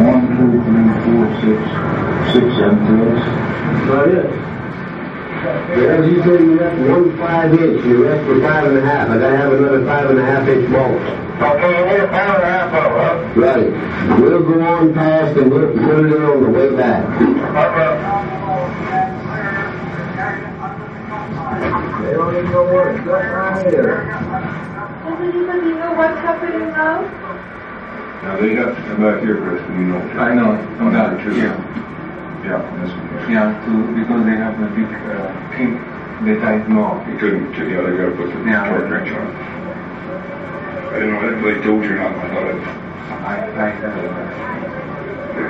one, 0.00 0.24
two, 0.40 0.48
three, 0.64 0.88
four, 1.04 1.28
six, 1.44 1.60
six, 2.32 2.44
seven 2.56 2.80
threads. 2.88 3.20
About 3.84 4.08
it. 4.08 4.24
Well, 5.76 6.00
you 6.08 6.16
say 6.24 6.36
you 6.40 6.56
left 6.56 6.80
one 6.88 7.12
five 7.20 7.52
inch, 7.52 7.84
you 7.84 8.04
left 8.08 8.24
for 8.24 8.40
five 8.40 8.64
and 8.72 8.78
a 8.78 8.80
half. 8.88 9.08
I 9.10 9.18
gotta 9.18 9.36
have 9.36 9.52
another 9.52 9.84
five 9.84 10.08
and 10.08 10.18
a 10.18 10.24
half 10.24 10.48
inch 10.48 10.64
bolt. 10.72 10.96
Okay, 11.44 11.72
you 11.76 11.84
need 11.92 12.00
a 12.00 12.08
pound 12.08 12.40
and 12.40 12.44
a 12.44 12.46
half 12.48 12.72
of 12.72 13.36
it, 13.36 13.40
Right. 13.40 13.68
We'll 14.20 14.42
go 14.42 14.60
on 14.64 14.92
past 14.94 15.36
and 15.36 15.50
we'll 15.50 15.72
put 15.72 16.04
it 16.04 16.12
in 16.12 16.22
on 16.24 16.42
the 16.42 16.48
way 16.50 16.74
back. 16.76 17.04
huh? 17.04 17.96
They 22.00 22.12
don't 22.12 22.34
even 22.36 22.50
know 22.52 22.64
what 22.64 22.86
it's 23.66 23.76
got. 23.76 25.04
Does 25.04 25.20
anybody 25.20 25.72
know 25.78 25.92
what's 25.94 26.18
happening 26.20 26.68
now? 26.70 27.02
Now, 28.22 28.36
they 28.40 28.54
have 28.54 28.76
to 28.76 28.82
come 28.82 29.00
back 29.00 29.22
here, 29.22 29.36
Chris, 29.40 29.62
you 29.72 29.84
know. 29.88 30.00
I 30.20 30.34
know, 30.34 30.50
on 30.52 30.92
Number 30.92 31.16
that, 31.16 31.24
two. 31.24 31.36
yeah, 31.36 31.56
Yeah, 32.44 32.60
this 32.84 32.92
one. 32.92 33.32
yeah, 33.32 33.48
to, 33.64 33.70
because 33.96 34.22
they 34.28 34.36
have 34.36 34.60
a 34.60 34.68
big 34.76 34.84
uh, 35.08 35.32
kink, 35.56 35.80
they 36.28 36.36
tight 36.40 36.68
knob. 36.68 37.08
You 37.08 37.16
couldn't, 37.16 37.48
yeah, 37.56 37.80
they 37.80 37.96
gotta 37.96 38.12
put 38.16 38.28
the 38.32 38.38
Yeah. 38.44 38.68
torque 38.68 38.90
wrench 38.90 39.10
on. 39.12 39.24
I 39.24 40.98
didn't 41.00 41.12
know, 41.14 41.20
I 41.20 41.22
didn't 41.32 41.42
really 41.42 41.60
told 41.64 41.84
you 41.84 41.92
or 41.92 41.96
not, 41.96 42.12
I 42.12 42.28
thought 42.28 42.48
it. 42.52 42.60
I, 43.24 43.34
I, 43.56 43.68
uh, 43.72 43.90
They 45.34 45.44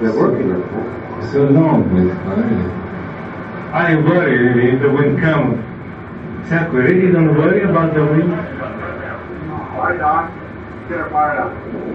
They're 0.00 0.12
working 0.12 0.52
on. 0.52 1.28
So 1.32 1.44
long, 1.44 1.92
Miss 1.92 2.16
I 3.74 3.96
worry 3.96 4.74
if 4.74 4.80
the 4.80 4.90
wind 4.90 5.20
comes. 5.20 5.58
Sakura, 6.48 6.84
really 6.84 7.12
don't 7.12 7.36
worry 7.36 7.64
about 7.64 7.94
the 7.94 8.04
wind. 8.06 8.30
Fire. 9.76 10.30
Get 10.88 11.00
a 11.00 11.10
fire 11.10 11.36
down. 11.36 11.87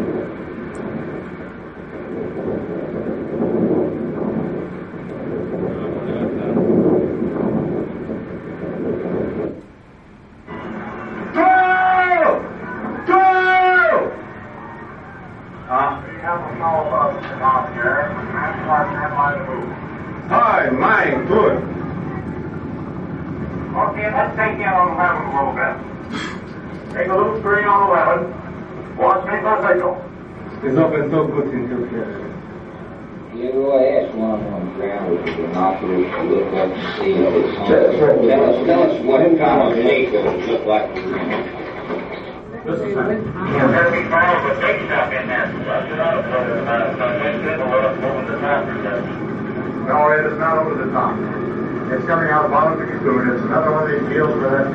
It's 50.93 52.05
coming 52.05 52.29
out 52.29 52.45
of 52.45 52.77
the 52.77 52.85
cocoon. 52.85 53.33
It's 53.33 53.41
another 53.41 53.71
one 53.71 53.91
of 53.91 53.99
these 53.99 54.09
deals 54.13 54.31
for 54.33 54.45
that 54.45 54.69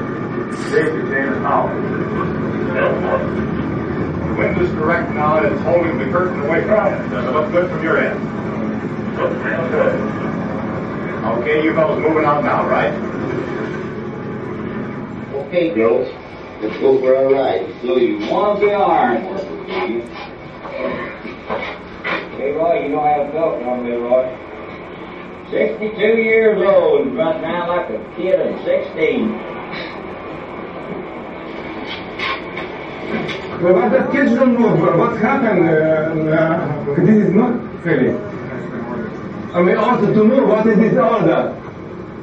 safety 0.66 0.98
chain 1.06 1.28
of 1.28 1.38
The 4.26 4.34
wind 4.34 4.60
is 4.60 4.68
direct 4.70 5.14
knowledge 5.14 5.52
It's 5.52 5.62
holding 5.62 5.96
the 5.96 6.06
curtain 6.06 6.40
away 6.40 6.64
from 6.64 6.92
it? 6.92 7.08
Does 7.10 7.24
it 7.24 7.30
look 7.30 7.52
good 7.52 7.70
from 7.70 7.84
your 7.84 7.98
end? 7.98 8.18
Good. 9.16 9.94
Okay, 11.38 11.62
you 11.62 11.72
fellas 11.74 12.00
moving 12.00 12.24
on 12.24 12.44
now, 12.44 12.66
right? 12.66 12.92
Okay, 15.46 15.72
girls. 15.72 16.08
Let's 16.60 16.76
go 16.80 16.98
for 16.98 17.14
a 17.14 17.28
ride. 17.32 17.72
So 17.82 17.96
you 17.96 18.18
want 18.28 18.58
the 18.58 18.74
arm. 18.74 19.22
Roy, 22.56 22.82
you 22.82 22.88
know 22.88 23.00
I 23.00 23.10
have 23.10 23.28
a 23.28 23.32
belt 23.32 23.62
on, 23.62 23.86
Roy? 23.86 24.37
62 25.50 25.96
years 25.98 26.62
old 26.62 27.06
and 27.06 27.16
running 27.16 27.42
around 27.42 27.68
like 27.68 27.88
a 27.88 28.16
kid 28.16 28.38
of 28.38 28.64
16. 28.64 29.32
But 33.62 33.88
the 33.88 34.12
kids 34.12 34.34
don't 34.34 34.60
know 34.60 34.76
what's 34.96 35.18
happened. 35.20 35.68
Uh, 35.68 35.72
uh, 36.36 36.94
this 37.04 37.26
is 37.26 37.34
not 37.34 37.82
fair. 37.82 38.14
I 39.54 39.62
mean, 39.62 39.76
also 39.76 40.12
to 40.12 40.24
know 40.24 40.44
what 40.44 40.66
is 40.66 40.76
this 40.78 40.92
order. 40.92 41.54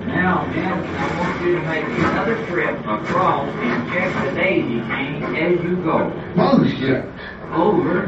Now, 0.05 0.45
Jim, 0.53 0.65
I 0.67 1.19
want 1.19 1.41
you 1.41 1.55
to 1.55 1.61
make 1.65 1.83
another 1.83 2.45
trip 2.45 2.79
across 2.85 3.49
and 3.49 3.91
check 3.91 4.13
the 4.23 4.39
daisy 4.39 4.79
chain 4.81 5.23
as 5.35 5.63
you 5.63 5.75
go. 5.77 6.13
Bullshit. 6.35 7.05
Over. 7.51 8.05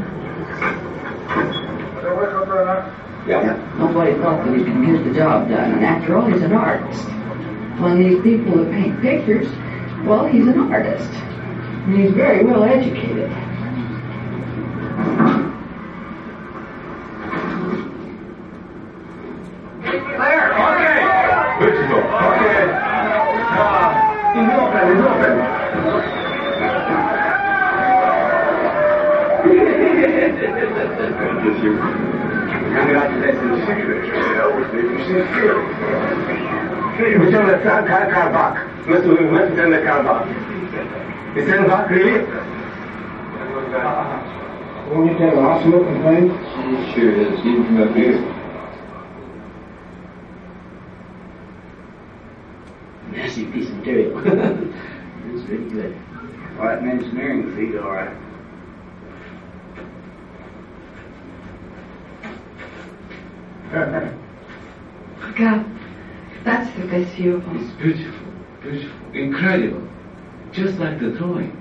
Yeah. 3.28 3.74
Nobody 3.78 4.14
thought 4.14 4.42
that 4.46 4.56
he 4.56 4.64
could 4.64 4.86
get 4.86 5.04
the 5.04 5.12
job 5.12 5.50
done, 5.50 5.72
and 5.72 5.84
after 5.84 6.16
all, 6.16 6.26
he's 6.32 6.40
an 6.40 6.54
artist. 6.54 7.04
When 7.78 7.98
these 8.02 8.22
people 8.22 8.56
that 8.64 8.72
paint 8.72 9.02
pictures, 9.02 9.46
well, 10.06 10.24
he's 10.26 10.46
an 10.46 10.58
artist. 10.72 11.10
And 11.10 12.00
he's 12.00 12.12
very 12.12 12.42
well 12.44 12.64
educated. 12.64 13.30
Okay. 21.28 22.64
Uh, 23.50 23.94
It's 24.38 24.52
open, 24.54 24.88
it's 24.88 25.04
open. 25.06 26.48
Mr. 31.48 31.70
the 31.74 32.07
back. 38.32 38.68
Mr. 38.86 39.16
Mr. 39.16 39.56
Send 39.56 39.72
the 39.72 39.78
back. 39.78 41.36
You 41.36 41.46
send 41.46 41.66
back, 41.66 41.90
really? 41.90 42.22
Won't 44.90 45.12
you 45.12 45.18
tell 45.18 45.36
the 45.36 45.42
hospital 45.42 45.84
complaint? 45.84 46.32
Sure 46.94 47.12
is, 47.12 47.38
even 47.40 47.64
from 47.66 47.82
up 47.82 47.94
here. 47.94 48.18
Nasty 53.12 53.44
piece 53.46 53.68
of 53.68 53.76
material. 53.76 54.74
It's 55.30 55.44
pretty 55.44 55.68
good. 55.68 55.94
All 56.58 56.64
right, 56.64 56.78
in 56.78 56.88
engineering 56.88 57.54
feet, 57.54 57.78
all 57.78 57.90
right. 57.92 58.16
Look 65.20 65.40
out. 65.40 65.66
That's 66.42 66.42
the 66.42 66.44
best 66.44 66.44
view 66.44 66.46
of 66.48 66.66
them. 66.66 66.74
It's 66.90 67.14
beautiful, 67.16 67.52
beautiful, 68.62 69.14
incredible. 69.14 69.86
Just 70.52 70.78
like 70.78 70.98
the 70.98 71.10
drawing. 71.10 71.57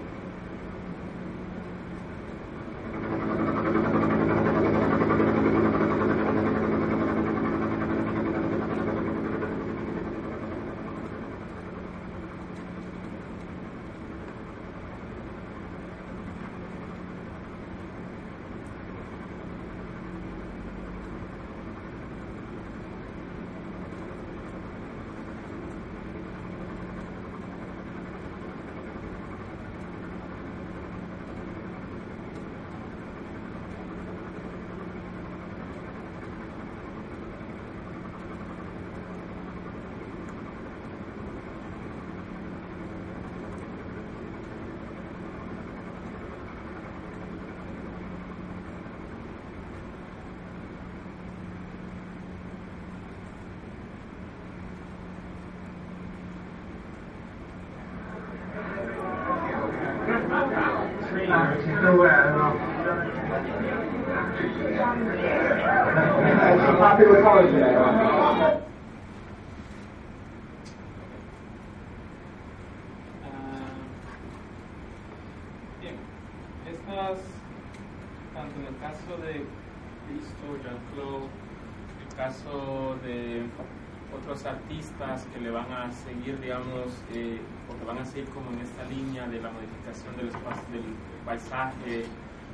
Paisaje 91.38 92.06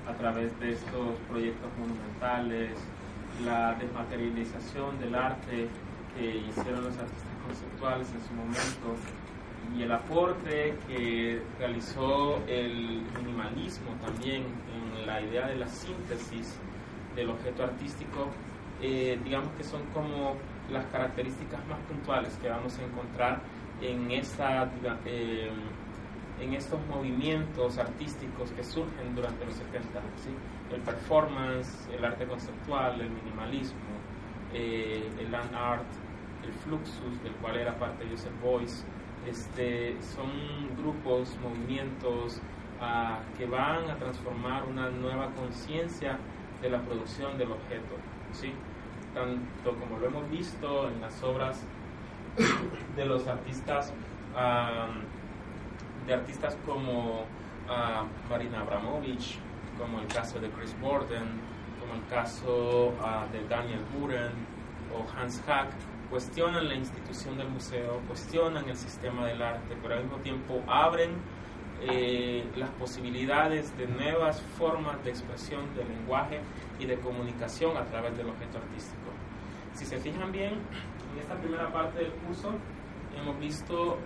a 0.08 0.14
través 0.14 0.58
de 0.60 0.74
estos 0.74 1.16
proyectos 1.30 1.70
monumentales, 1.80 2.72
la 3.46 3.74
desmaterialización 3.76 5.00
del 5.00 5.16
arte 5.16 5.68
que 6.16 6.38
hicieron 6.38 6.84
los 6.84 6.98
artistas 6.98 7.34
conceptuales 7.46 8.08
en 8.14 8.22
su 8.28 8.34
momento 8.34 8.96
y 9.76 9.84
el 9.84 9.92
aporte 9.92 10.76
que 10.88 11.42
realizó 11.58 12.44
el 12.48 13.04
minimalismo 13.18 13.92
también 14.06 14.44
en 14.44 15.08
la 15.08 15.22
idea 15.22 15.48
de 15.48 15.56
la 15.56 15.68
síntesis 15.68 16.60
del 17.16 17.30
objeto 17.30 17.64
artístico, 17.64 18.28
eh, 18.82 19.18
digamos 19.24 19.50
que 19.58 19.64
son 19.64 19.82
como 19.94 20.36
las 20.70 20.86
características 20.88 21.66
más 21.68 21.80
puntuales 21.88 22.38
que 22.42 22.50
vamos 22.50 22.78
a 22.78 22.84
encontrar 22.84 23.40
en, 23.82 24.12
esta, 24.12 24.70
eh, 25.06 25.50
en 26.44 26.54
estos 26.54 26.80
movimientos 26.88 27.78
artísticos 27.78 28.52
que 28.52 28.64
surgen 28.64 29.16
durante 29.16 29.46
los 29.46 29.56
70, 29.56 30.00
¿sí? 30.22 30.30
el 30.74 30.82
performance, 30.82 31.88
el 31.96 32.04
arte 32.04 32.26
conceptual, 32.26 33.00
el 33.00 33.10
minimalismo, 33.10 33.80
eh, 34.54 35.10
el 35.20 35.32
land 35.32 35.56
art, 35.56 35.86
el 36.44 36.52
fluxus, 36.52 37.24
del 37.24 37.34
cual 37.34 37.58
era 37.58 37.78
parte 37.78 38.06
Joseph 38.10 38.34
Beuys, 38.44 38.84
este, 39.28 39.96
son 40.02 40.30
grupos, 40.78 41.38
movimientos 41.42 42.42
ah, 42.82 43.20
que 43.38 43.46
van 43.46 43.90
a 43.90 43.96
transformar 43.96 44.66
una 44.66 44.90
nueva 44.90 45.30
conciencia 45.36 46.18
de 46.62 46.70
la 46.70 46.82
producción 46.82 47.38
del 47.38 47.52
objeto, 47.52 47.96
¿sí? 48.34 48.54
tanto 49.14 49.80
como 49.80 50.00
lo 50.00 50.08
hemos 50.08 50.30
visto 50.30 50.90
en 50.90 51.00
las 51.00 51.24
obras 51.24 51.62
de 52.96 53.06
los 53.06 53.28
artistas, 53.28 53.94
ah, 54.36 54.88
de 56.06 56.14
artistas 56.14 56.58
como 56.66 57.26
ah, 57.70 58.06
Marina 58.30 58.62
Abramovich, 58.62 59.40
como 59.78 60.00
el 60.00 60.08
caso 60.08 60.40
de 60.40 60.50
Chris 60.50 60.76
Borden, 60.80 61.42
como 61.80 61.96
el 61.96 62.06
caso 62.08 62.94
ah, 63.02 63.26
de 63.32 63.48
Daniel 63.48 63.82
Buren 63.98 64.32
o 64.94 65.06
Hans 65.18 65.42
Hack, 65.48 65.70
cuestionan 66.10 66.68
la 66.68 66.76
institución 66.76 67.38
del 67.38 67.50
museo, 67.50 68.00
cuestionan 68.08 68.70
el 68.70 68.76
sistema 68.76 69.26
del 69.26 69.42
arte, 69.42 69.76
pero 69.82 69.96
al 69.96 70.04
mismo 70.04 70.18
tiempo 70.18 70.62
abren 70.68 71.12
eh, 71.82 72.46
las 72.56 72.70
posibilidades 72.72 73.76
de 73.78 73.88
nuevas 73.88 74.42
formas 74.58 75.04
de 75.04 75.10
expresión 75.10 75.74
del 75.76 75.88
lenguaje 75.90 76.40
y 76.80 76.86
de 76.86 76.98
comunicación 77.00 77.76
a 77.78 77.86
través 77.86 78.16
del 78.16 78.30
objeto 78.30 78.58
artístico. 78.58 79.12
Si 79.74 79.86
se 79.86 79.98
fijan 79.98 80.32
bien, 80.32 80.54
en 80.54 81.20
esta 81.20 81.36
primera 81.36 81.72
parte 81.74 82.00
del 82.00 82.12
curso 82.12 82.54
hemos 83.20 83.40
visto 83.40 83.98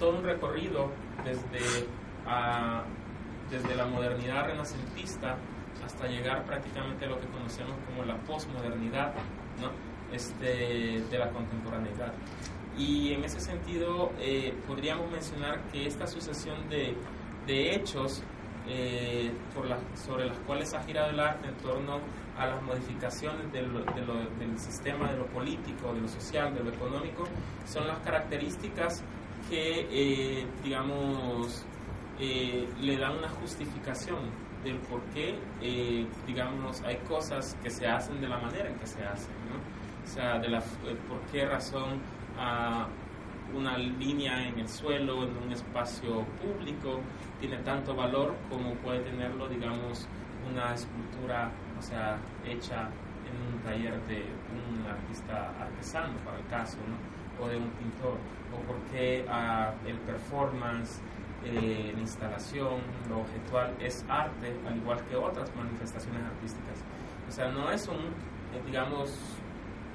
todo 0.00 0.16
un 0.18 0.24
recorrido 0.24 0.90
desde, 1.24 1.86
ah, 2.26 2.82
desde 3.50 3.76
la 3.76 3.86
modernidad 3.86 4.46
renacentista 4.46 5.36
hasta 5.84 6.08
llegar 6.08 6.44
prácticamente 6.44 7.04
a 7.04 7.08
lo 7.08 7.20
que 7.20 7.26
conocemos 7.28 7.76
como 7.86 8.04
la 8.04 8.16
posmodernidad 8.16 9.12
¿no? 9.60 9.70
este, 10.12 11.02
de 11.08 11.18
la 11.18 11.28
contemporaneidad. 11.30 12.12
Y 12.76 13.12
en 13.12 13.24
ese 13.24 13.40
sentido 13.40 14.10
eh, 14.20 14.54
podríamos 14.66 15.10
mencionar 15.10 15.60
que 15.70 15.86
esta 15.86 16.06
sucesión 16.06 16.68
de, 16.68 16.96
de 17.46 17.74
hechos 17.74 18.22
eh, 18.68 19.30
por 19.54 19.66
la- 19.66 19.78
sobre 19.94 20.26
las 20.26 20.38
cuales 20.40 20.72
ha 20.74 20.82
girado 20.82 21.10
el 21.10 21.20
arte 21.20 21.48
en 21.48 21.54
torno 21.56 21.98
a 22.38 22.46
las 22.46 22.62
modificaciones 22.62 23.52
de 23.52 23.62
lo- 23.62 23.80
de 23.84 24.00
lo- 24.06 24.30
del 24.38 24.58
sistema, 24.58 25.10
de 25.10 25.18
lo 25.18 25.26
político, 25.26 25.92
de 25.92 26.00
lo 26.02 26.08
social, 26.08 26.54
de 26.54 26.62
lo 26.62 26.70
económico, 26.70 27.24
son 27.66 27.86
las 27.88 27.98
características 27.98 29.02
que, 29.48 29.86
eh, 29.90 30.46
digamos, 30.62 31.64
eh, 32.18 32.68
le 32.80 32.98
dan 32.98 33.16
una 33.16 33.28
justificación 33.28 34.18
del 34.62 34.76
por 34.76 35.00
qué, 35.14 35.38
eh, 35.62 36.06
digamos, 36.26 36.82
hay 36.82 36.96
cosas 37.08 37.56
que 37.62 37.70
se 37.70 37.86
hacen 37.86 38.20
de 38.20 38.28
la 38.28 38.38
manera 38.38 38.68
en 38.68 38.74
que 38.76 38.86
se 38.86 39.02
hacen. 39.02 39.32
O 40.04 40.06
sea, 40.06 40.38
de 40.38 40.48
la, 40.48 40.58
eh, 40.58 40.96
por 41.08 41.20
qué 41.32 41.46
razón 41.46 42.00
ah, 42.38 42.88
una 43.54 43.78
línea 43.78 44.48
en 44.48 44.58
el 44.58 44.68
suelo, 44.68 45.24
en 45.24 45.36
un 45.36 45.52
espacio 45.52 46.24
público, 46.42 47.00
tiene 47.40 47.56
tanto 47.58 47.94
valor 47.94 48.34
como 48.48 48.74
puede 48.74 49.00
tenerlo, 49.00 49.48
digamos, 49.48 50.06
una 50.50 50.74
escultura, 50.74 51.50
o 51.78 51.82
sea, 51.82 52.18
hecha 52.44 52.90
en 53.26 53.54
un 53.54 53.62
taller 53.62 53.98
de 54.06 54.24
un 54.52 54.86
artista 54.86 55.54
artesano, 55.58 56.14
para 56.24 56.38
el 56.38 56.46
caso, 56.46 56.78
o 57.40 57.48
de 57.48 57.56
un 57.56 57.70
pintor, 57.70 58.18
o 58.54 58.60
por 58.66 58.76
qué 58.92 59.24
ah, 59.28 59.72
el 59.86 59.96
performance, 59.98 61.00
eh, 61.44 61.92
la 61.94 62.00
instalación, 62.00 62.80
lo 63.08 63.20
objetual 63.20 63.74
es 63.80 64.04
arte, 64.08 64.54
al 64.66 64.76
igual 64.76 65.02
que 65.06 65.16
otras 65.16 65.54
manifestaciones 65.56 66.22
artísticas. 66.24 66.78
O 67.28 67.32
sea, 67.32 67.48
no 67.50 67.70
es 67.70 67.86
un, 67.88 67.96
eh, 67.96 68.62
digamos, 68.66 69.16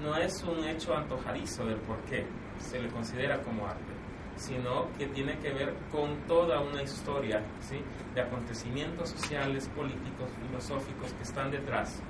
no 0.02 0.16
es 0.16 0.44
un 0.44 0.64
hecho 0.66 0.96
antojadizo 0.96 1.66
del 1.66 1.78
por 1.82 1.98
qué 2.10 2.26
se 2.60 2.82
le 2.82 2.88
considera 2.90 3.42
como 3.42 3.68
arte, 3.68 3.94
sino 4.38 4.88
que 4.98 5.08
tiene 5.08 5.38
que 5.40 5.52
ver 5.54 5.74
con 5.92 6.16
toda 6.28 6.60
una 6.62 6.82
historia 6.82 7.42
¿sí? 7.62 7.78
de 8.14 8.22
acontecimientos 8.22 9.10
sociales, 9.10 9.70
políticos, 9.76 10.30
filosóficos 10.48 11.14
que 11.14 11.24
están 11.24 11.52
detrás 11.52 12.02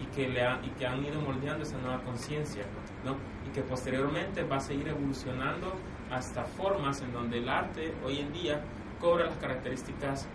y 0.00 0.06
que, 0.14 0.28
le 0.28 0.42
ha- 0.44 0.60
y 0.64 0.68
que 0.70 0.86
han 0.86 1.04
ido 1.04 1.20
moldeando 1.20 1.62
esa 1.62 1.76
nueva 1.78 2.00
conciencia, 2.02 2.64
¿no? 3.04 3.16
Que 3.54 3.62
posteriormente 3.62 4.42
va 4.44 4.56
a 4.56 4.60
seguir 4.60 4.88
evolucionando 4.88 5.74
hasta 6.10 6.44
formas 6.44 7.00
en 7.02 7.12
donde 7.12 7.38
el 7.38 7.48
arte 7.48 7.94
hoy 8.04 8.18
en 8.18 8.32
día 8.32 8.60
cobra 9.00 9.26
las 9.26 9.36
características 9.38 10.28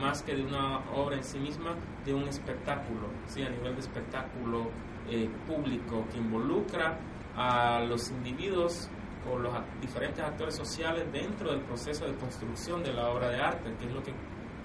más 0.00 0.22
que 0.22 0.36
de 0.36 0.44
una 0.44 0.78
obra 0.94 1.16
en 1.16 1.24
sí 1.24 1.38
misma, 1.38 1.74
de 2.04 2.14
un 2.14 2.28
espectáculo, 2.28 3.08
¿sí? 3.26 3.42
a 3.42 3.50
nivel 3.50 3.74
de 3.74 3.80
espectáculo 3.80 4.70
eh, 5.10 5.28
público 5.46 6.04
que 6.12 6.18
involucra 6.18 6.98
a 7.36 7.80
los 7.80 8.10
individuos 8.10 8.88
o 9.30 9.38
los 9.38 9.52
diferentes 9.80 10.24
actores 10.24 10.54
sociales 10.54 11.04
dentro 11.12 11.50
del 11.50 11.60
proceso 11.60 12.06
de 12.06 12.14
construcción 12.14 12.82
de 12.82 12.92
la 12.92 13.08
obra 13.08 13.28
de 13.28 13.40
arte, 13.40 13.74
que 13.78 13.86
es 13.86 13.92
lo 13.92 14.02
que 14.02 14.12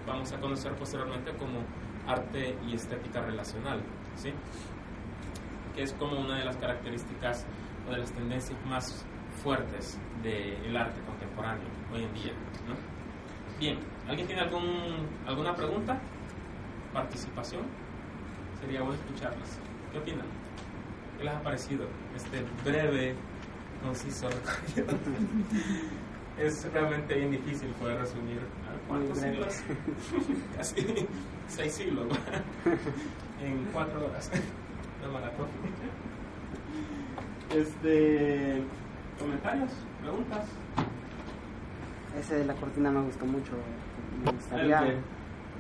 vamos 0.06 0.32
a 0.32 0.40
conocer 0.40 0.74
posteriormente 0.74 1.32
como 1.34 1.60
arte 2.08 2.56
y 2.68 2.76
estética 2.76 3.22
relacional, 3.22 3.82
¿sí? 4.16 4.32
que 5.76 5.84
es 5.84 5.94
como 5.94 6.20
una 6.20 6.40
de 6.40 6.46
las 6.46 6.58
características 6.58 7.46
o 7.88 7.92
de 7.92 7.98
las 7.98 8.12
tendencias 8.12 8.58
más 8.66 9.06
fuertes 9.44 9.98
del 10.24 10.76
arte 10.76 11.00
contemporáneo 11.02 11.68
hoy 11.94 12.04
en 12.04 12.14
día. 12.14 12.34
¿no? 12.68 12.76
Bien, 13.60 13.80
¿alguien 14.08 14.28
tiene 14.28 14.42
algún, 14.42 15.08
alguna 15.26 15.56
pregunta? 15.56 16.00
¿Participación? 16.94 17.64
Sería 18.62 18.82
bueno 18.82 19.00
escucharlas. 19.00 19.60
¿Qué 19.92 20.00
opinan? 20.00 20.26
¿Qué 21.18 21.24
les 21.24 21.34
ha 21.34 21.42
parecido 21.42 21.88
este 22.16 22.44
breve, 22.64 23.16
conciso 23.84 24.30
recorrido? 24.30 24.98
es 26.38 26.72
realmente 26.72 27.16
bien 27.16 27.32
difícil 27.32 27.70
poder 27.72 28.00
resumir 28.00 28.40
¿ah, 28.68 28.78
cuántos 28.88 29.18
siglos. 29.18 29.64
Casi 30.58 31.08
seis 31.48 31.74
siglos 31.74 32.06
en 33.42 33.66
cuatro 33.74 34.06
horas. 34.06 34.32
La 35.02 35.08
maratón. 35.10 35.48
Este, 37.56 38.62
comentarios, 39.20 39.72
preguntas. 40.02 40.46
Ese 42.20 42.36
de 42.36 42.46
la 42.46 42.54
cortina 42.56 42.92
me 42.92 43.02
gustó 43.02 43.26
mucho. 43.26 43.52
Me 44.24 44.30
El 44.32 44.36
gustaría. 44.36 44.82
de, 44.82 44.98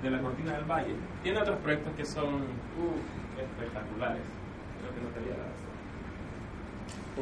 de 0.03 0.09
la 0.09 0.21
cortina 0.21 0.53
del 0.53 0.65
valle. 0.65 0.95
Tiene 1.23 1.39
otros 1.41 1.57
proyectos 1.59 1.93
que 1.95 2.05
son 2.05 2.35
uh, 2.35 3.39
espectaculares. 3.41 4.21
Creo 4.81 4.93
que 4.95 5.01
no 5.01 5.09
te 5.09 5.19
había. 5.19 5.47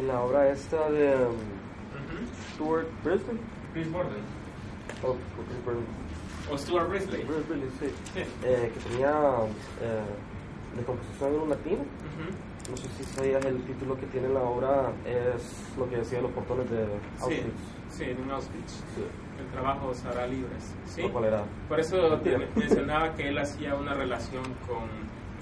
En 0.01 0.07
la 0.07 0.21
obra 0.21 0.49
esta 0.49 0.89
de 0.89 1.15
um, 1.15 1.35
Stuart 2.53 2.87
Brisbane. 3.03 3.39
Chris 3.73 3.91
Borden. 3.91 4.23
Oh, 5.03 5.15
Chris 5.47 5.65
Borden. 5.65 5.83
O 6.51 6.57
Stuart 6.57 6.89
Brisley. 6.89 7.23
Willis, 7.23 7.73
sí. 7.79 7.87
Sí. 8.13 8.23
Eh, 8.43 8.71
que 8.73 8.89
tenía 8.89 9.09
eh, 9.81 10.75
de 10.77 10.83
composición 10.83 11.33
en 11.33 11.39
un 11.41 11.49
latino. 11.49 11.77
Ujú. 11.81 12.54
No 12.69 12.75
sé 12.77 12.87
si 12.97 13.03
sabías 13.03 13.45
el 13.45 13.61
título 13.63 13.95
que 13.95 14.07
tiene 14.07 14.27
la 14.29 14.41
obra 14.41 14.91
es 15.05 15.73
lo 15.77 15.87
que 15.87 15.97
decía 15.97 16.19
los 16.19 16.31
portones 16.31 16.67
de 16.71 16.87
Auschwitz. 17.21 17.53
sí, 17.89 18.03
en 18.05 18.21
un 18.23 18.31
Auschwitz. 18.31 18.71
Sí. 18.71 19.03
El 19.39 19.47
trabajo 19.51 19.93
se 19.93 20.07
hará 20.07 20.25
libres. 20.25 20.73
¿sí? 20.85 21.01
Era 21.01 21.43
Por 21.69 21.79
eso 21.79 22.17
te 22.21 22.37
mencionaba 22.55 23.13
que 23.13 23.29
él 23.29 23.37
hacía 23.37 23.75
una 23.75 23.93
relación 23.93 24.43
con 24.67 24.89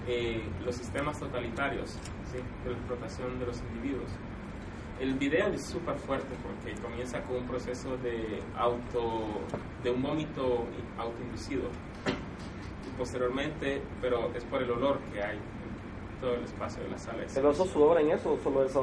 eh, 0.06 0.44
los 0.66 0.76
sistemas 0.76 1.18
totalitarios 1.18 1.92
¿sí? 1.92 2.40
de 2.66 2.72
la 2.72 2.78
explotación 2.78 3.40
de 3.40 3.46
los 3.46 3.62
individuos. 3.62 4.12
El 5.00 5.14
video 5.16 5.48
es 5.48 5.66
súper 5.66 5.96
fuerte 5.96 6.36
porque 6.44 6.80
comienza 6.82 7.22
con 7.22 7.38
un 7.38 7.48
proceso 7.48 7.96
de 7.98 8.42
auto, 8.58 9.42
de 9.82 9.92
un 9.92 10.02
vómito 10.02 10.66
autoinducido. 10.98 11.70
Y 12.86 12.98
posteriormente, 12.98 13.82
pero 14.02 14.30
es 14.36 14.44
por 14.44 14.62
el 14.62 14.72
olor 14.72 15.00
que 15.12 15.24
hay 15.24 15.40
todo 16.24 16.36
el 16.36 16.44
espacio 16.46 16.82
de 16.84 16.90
la 16.90 16.98
sala. 16.98 17.24
¿Él 17.36 17.44
basó 17.44 17.66
su 17.66 17.82
obra 17.84 18.00
en 18.00 18.12
eso 18.12 18.32
o 18.32 18.38
solo 18.38 18.64
esa, 18.64 18.80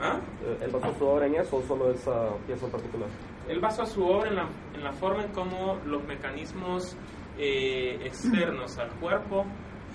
¿Ah? 0.00 0.18
eh, 0.42 0.58
él 0.62 0.70
basó 0.70 0.94
su 0.98 1.06
obra 1.06 1.26
en 1.26 1.34
eso 1.34 1.56
o 1.56 1.62
solo 1.62 1.90
esa 1.90 2.30
pieza 2.46 2.64
en 2.64 2.72
particular? 2.72 3.08
Él 3.46 3.60
basó 3.60 3.84
su 3.84 4.02
obra 4.06 4.28
en 4.30 4.36
la, 4.36 4.48
en 4.74 4.82
la 4.82 4.92
forma 4.92 5.22
en 5.24 5.32
cómo 5.32 5.78
los 5.84 6.02
mecanismos 6.04 6.96
eh, 7.36 7.98
externos 8.02 8.78
al 8.78 8.88
cuerpo 9.00 9.44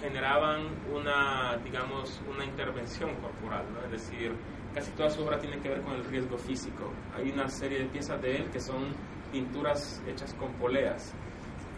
generaban 0.01 0.67
una, 0.93 1.57
digamos, 1.63 2.21
una 2.31 2.45
intervención 2.45 3.09
corporal, 3.15 3.65
¿no? 3.73 3.83
Es 3.85 3.91
decir, 3.91 4.31
casi 4.75 4.91
toda 4.91 5.09
su 5.09 5.23
obra 5.23 5.39
tiene 5.39 5.57
que 5.61 5.69
ver 5.69 5.81
con 5.81 5.95
el 5.95 6.03
riesgo 6.05 6.37
físico. 6.37 6.91
Hay 7.15 7.31
una 7.31 7.47
serie 7.47 7.79
de 7.79 7.85
piezas 7.85 8.21
de 8.21 8.35
él 8.35 8.49
que 8.51 8.59
son 8.59 8.93
pinturas 9.31 9.99
hechas 10.07 10.31
con 10.35 10.51
poleas, 10.53 11.11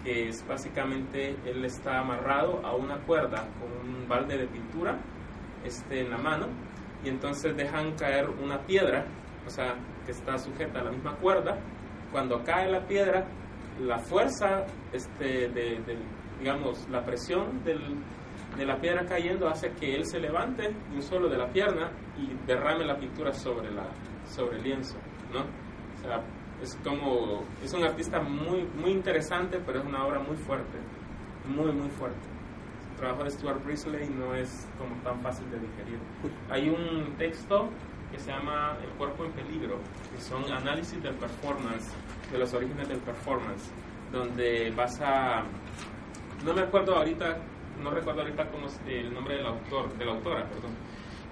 que 0.05 0.29
es 0.29 0.47
básicamente 0.47 1.35
él 1.45 1.65
está 1.65 1.99
amarrado 1.99 2.63
a 2.63 2.75
una 2.75 2.99
cuerda 2.99 3.47
con 3.59 3.89
un 3.89 4.07
balde 4.07 4.37
de 4.37 4.47
pintura 4.47 4.99
este, 5.65 6.01
en 6.01 6.11
la 6.11 6.17
mano 6.19 6.45
y 7.03 7.09
entonces 7.09 7.57
dejan 7.57 7.93
caer 7.95 8.29
una 8.29 8.59
piedra, 8.59 9.05
o 9.45 9.49
sea, 9.49 9.75
que 10.05 10.11
está 10.11 10.37
sujeta 10.37 10.79
a 10.79 10.83
la 10.83 10.91
misma 10.91 11.15
cuerda. 11.17 11.57
Cuando 12.11 12.43
cae 12.43 12.69
la 12.69 12.85
piedra, 12.85 13.25
la 13.79 13.97
fuerza, 13.99 14.65
este, 14.93 15.49
de, 15.49 15.81
digamos, 16.39 16.87
la 16.89 17.03
presión 17.03 17.63
del, 17.63 17.97
de 18.57 18.65
la 18.65 18.79
piedra 18.79 19.05
cayendo 19.05 19.47
hace 19.47 19.71
que 19.73 19.95
él 19.95 20.05
se 20.05 20.19
levante 20.19 20.69
un 20.93 21.01
solo 21.01 21.27
de 21.29 21.37
la 21.37 21.47
pierna 21.47 21.91
y 22.17 22.33
derrame 22.45 22.85
la 22.85 22.97
pintura 22.97 23.33
sobre, 23.33 23.71
la, 23.71 23.87
sobre 24.25 24.57
el 24.57 24.63
lienzo, 24.63 24.97
¿no? 25.33 25.45
Es 26.61 26.75
como, 26.83 27.43
es 27.63 27.73
un 27.73 27.83
artista 27.83 28.19
muy, 28.21 28.63
muy 28.79 28.91
interesante, 28.91 29.59
pero 29.65 29.79
es 29.79 29.85
una 29.85 30.05
obra 30.05 30.19
muy 30.19 30.37
fuerte, 30.37 30.77
muy, 31.47 31.71
muy 31.71 31.89
fuerte 31.89 32.35
el 32.95 33.01
trabajo 33.01 33.23
de 33.25 33.31
Stuart 33.31 33.63
Brisley 33.65 34.09
no 34.09 34.33
es 34.33 34.65
como 34.77 34.95
tan 35.03 35.19
fácil 35.21 35.49
de 35.51 35.59
digerir. 35.59 35.99
Hay 36.49 36.69
un 36.69 37.13
texto 37.17 37.69
que 38.09 38.17
se 38.17 38.31
llama 38.31 38.77
El 38.81 38.89
cuerpo 38.91 39.25
en 39.25 39.33
peligro, 39.33 39.79
que 40.13 40.21
son 40.21 40.45
análisis 40.51 41.03
del 41.03 41.15
performance, 41.15 41.91
de 42.31 42.37
los 42.39 42.53
orígenes 42.53 42.87
del 42.87 42.99
performance, 42.99 43.69
donde 44.13 44.71
vas 44.71 45.01
a... 45.01 45.43
No 46.45 46.53
me 46.53 46.61
acuerdo 46.61 46.95
ahorita, 46.95 47.37
no 47.83 47.91
recuerdo 47.91 48.21
ahorita 48.21 48.49
cómo 48.49 48.67
es 48.67 48.79
el 48.87 49.13
nombre 49.13 49.35
del 49.35 49.45
autor, 49.45 49.93
de 49.97 50.05
la 50.05 50.11
autora, 50.13 50.47
perdón, 50.47 50.71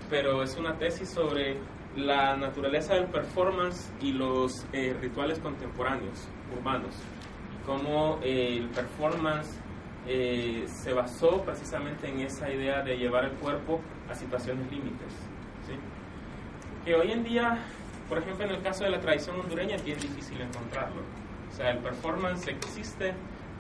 pero 0.10 0.44
es 0.44 0.58
una 0.58 0.78
tesis 0.78 1.10
sobre 1.10 1.58
la 1.96 2.36
naturaleza 2.36 2.96
del 2.96 3.06
performance 3.06 3.92
y 4.02 4.14
los 4.14 4.66
eh, 4.74 4.96
rituales 5.00 5.40
contemporáneos 5.40 6.28
urbanos, 6.58 6.96
y 7.54 7.66
cómo 7.66 8.20
eh, 8.24 8.58
el 8.58 8.70
performance 8.70 9.60
eh, 10.08 10.66
se 10.68 10.92
basó 10.94 11.42
precisamente 11.44 12.10
en 12.10 12.22
esa 12.22 12.52
idea 12.52 12.82
de 12.82 12.98
llevar 12.98 13.26
el 13.26 13.32
cuerpo 13.34 13.80
a 14.10 14.16
situaciones 14.16 14.70
límites. 14.72 15.14
¿sí? 15.68 15.74
Que 16.84 16.96
hoy 16.96 17.12
en 17.12 17.24
día, 17.24 17.60
por 18.10 18.18
ejemplo, 18.18 18.46
en 18.46 18.52
el 18.52 18.62
caso 18.62 18.84
de 18.84 18.90
la 18.90 19.00
tradición 19.00 19.40
hondureña, 19.40 19.76
es 19.76 19.86
bien 19.86 20.00
difícil 20.00 20.42
encontrarlo. 20.42 21.02
O 21.50 21.56
sea, 21.56 21.70
el 21.70 21.78
performance 21.78 22.48
existe, 22.48 23.14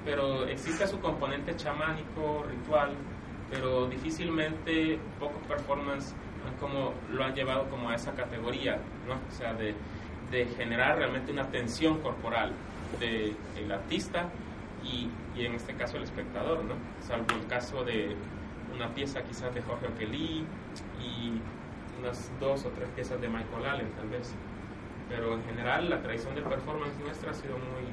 pero 0.03 0.45
existe 0.47 0.87
su 0.87 0.99
componente 0.99 1.55
chamánico, 1.55 2.43
ritual, 2.49 2.93
pero 3.49 3.85
difícilmente 3.85 4.99
pocos 5.19 5.41
performance 5.47 6.13
han 6.47 6.55
como, 6.57 6.93
lo 7.11 7.23
han 7.23 7.33
llevado 7.33 7.69
como 7.69 7.89
a 7.89 7.95
esa 7.95 8.13
categoría, 8.13 8.77
¿no? 9.07 9.15
O 9.15 9.31
sea, 9.31 9.53
de, 9.53 9.75
de 10.31 10.45
generar 10.57 10.97
realmente 10.97 11.31
una 11.31 11.49
tensión 11.49 11.99
corporal 11.99 12.53
del 12.99 13.35
el 13.57 13.71
artista 13.71 14.29
y, 14.83 15.09
y 15.35 15.45
en 15.45 15.53
este 15.55 15.73
caso 15.73 15.97
el 15.97 16.03
espectador, 16.03 16.63
¿no? 16.63 16.75
Salvo 17.01 17.25
el 17.35 17.47
caso 17.47 17.83
de 17.83 18.15
una 18.73 18.93
pieza 18.93 19.21
quizás 19.23 19.53
de 19.53 19.61
Jorge 19.61 19.87
O'Kelly 19.87 20.45
y 21.01 21.41
unas 21.99 22.31
dos 22.39 22.65
o 22.65 22.69
tres 22.69 22.89
piezas 22.89 23.21
de 23.21 23.27
Michael 23.27 23.65
Allen 23.65 23.91
tal 23.91 24.09
vez. 24.09 24.33
Pero 25.09 25.35
en 25.35 25.43
general 25.45 25.89
la 25.89 26.01
tradición 26.01 26.35
del 26.35 26.45
performance 26.45 26.97
nuestra 26.99 27.31
ha 27.31 27.33
sido 27.33 27.57
muy, 27.57 27.85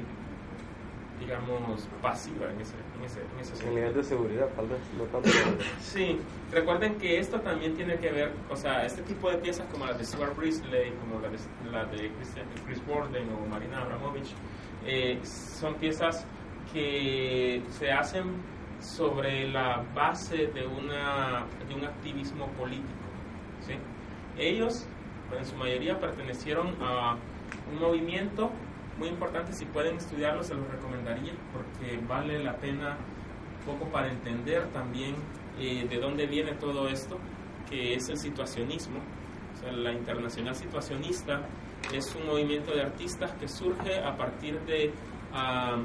digamos, 1.21 1.87
pasiva 2.03 2.51
en 2.51 2.61
ese, 2.61 2.75
en 2.99 3.05
ese, 3.05 3.21
en 3.21 3.41
ese 3.41 3.69
El 3.69 3.75
nivel 3.75 3.95
de 3.95 4.03
seguridad, 4.03 4.49
tal 4.57 4.67
vez, 4.69 4.79
no 4.97 5.05
tanto. 5.05 5.29
Sí, 5.81 6.19
recuerden 6.51 6.95
que 6.97 7.19
esto 7.19 7.39
también 7.41 7.75
tiene 7.77 7.97
que 7.99 8.11
ver, 8.11 8.33
o 8.51 8.57
sea, 8.57 8.85
este 8.87 9.03
tipo 9.03 9.31
de 9.31 9.37
piezas 9.39 9.67
como 9.71 9.87
las 9.87 9.99
de 9.99 10.05
Stuart 10.05 10.35
Brisley, 10.37 10.93
como 11.01 11.21
la 11.21 11.29
de, 11.29 11.39
la 11.71 11.85
de 11.85 12.11
Christian- 12.13 12.47
Chris 12.67 12.85
Borden 12.87 13.29
o 13.33 13.47
Marina 13.49 13.83
Abramovich, 13.83 14.33
eh, 14.87 15.21
son 15.23 15.75
piezas 15.75 16.25
que 16.73 17.63
se 17.71 17.93
hacen 17.93 18.25
sobre 18.81 19.49
la 19.49 19.85
base 19.95 20.47
de, 20.49 20.67
una, 20.67 21.45
de 21.69 21.75
un 21.75 21.85
activismo 21.85 22.47
político. 22.59 22.89
¿sí? 23.67 23.75
Ellos, 24.39 24.87
en 25.37 25.45
su 25.45 25.55
mayoría, 25.57 25.99
pertenecieron 26.01 26.75
a 26.81 27.17
un 27.73 27.79
movimiento 27.81 28.51
muy 29.01 29.09
importante, 29.09 29.55
si 29.55 29.65
pueden 29.65 29.97
estudiarlo 29.97 30.45
se 30.45 30.55
los 30.55 30.69
recomendaría, 30.69 31.33
porque 31.53 31.99
vale 32.07 32.39
la 32.39 32.55
pena 32.57 32.99
un 33.59 33.73
poco 33.73 33.91
para 33.91 34.11
entender 34.11 34.69
también 34.73 35.17
eh, 35.59 35.87
de 35.89 35.99
dónde 35.99 36.27
viene 36.27 36.53
todo 36.53 36.87
esto, 36.87 37.19
que 37.69 37.95
es 37.95 38.09
el 38.11 38.19
situacionismo. 38.19 38.99
O 39.55 39.59
sea, 39.59 39.73
la 39.73 39.93
internacional 39.93 40.55
situacionista 40.55 41.41
es 41.95 42.15
un 42.15 42.27
movimiento 42.27 42.73
de 42.75 42.83
artistas 42.83 43.33
que 43.33 43.49
surge 43.49 43.99
a 43.99 44.15
partir 44.17 44.61
de 44.61 44.93
ah, 45.33 45.79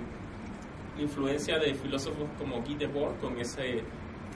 influencia 0.99 1.57
de 1.57 1.73
filósofos 1.73 2.29
como 2.37 2.61
Guy 2.61 2.75
Debord, 2.75 3.17
con 3.21 3.39
ese, 3.39 3.81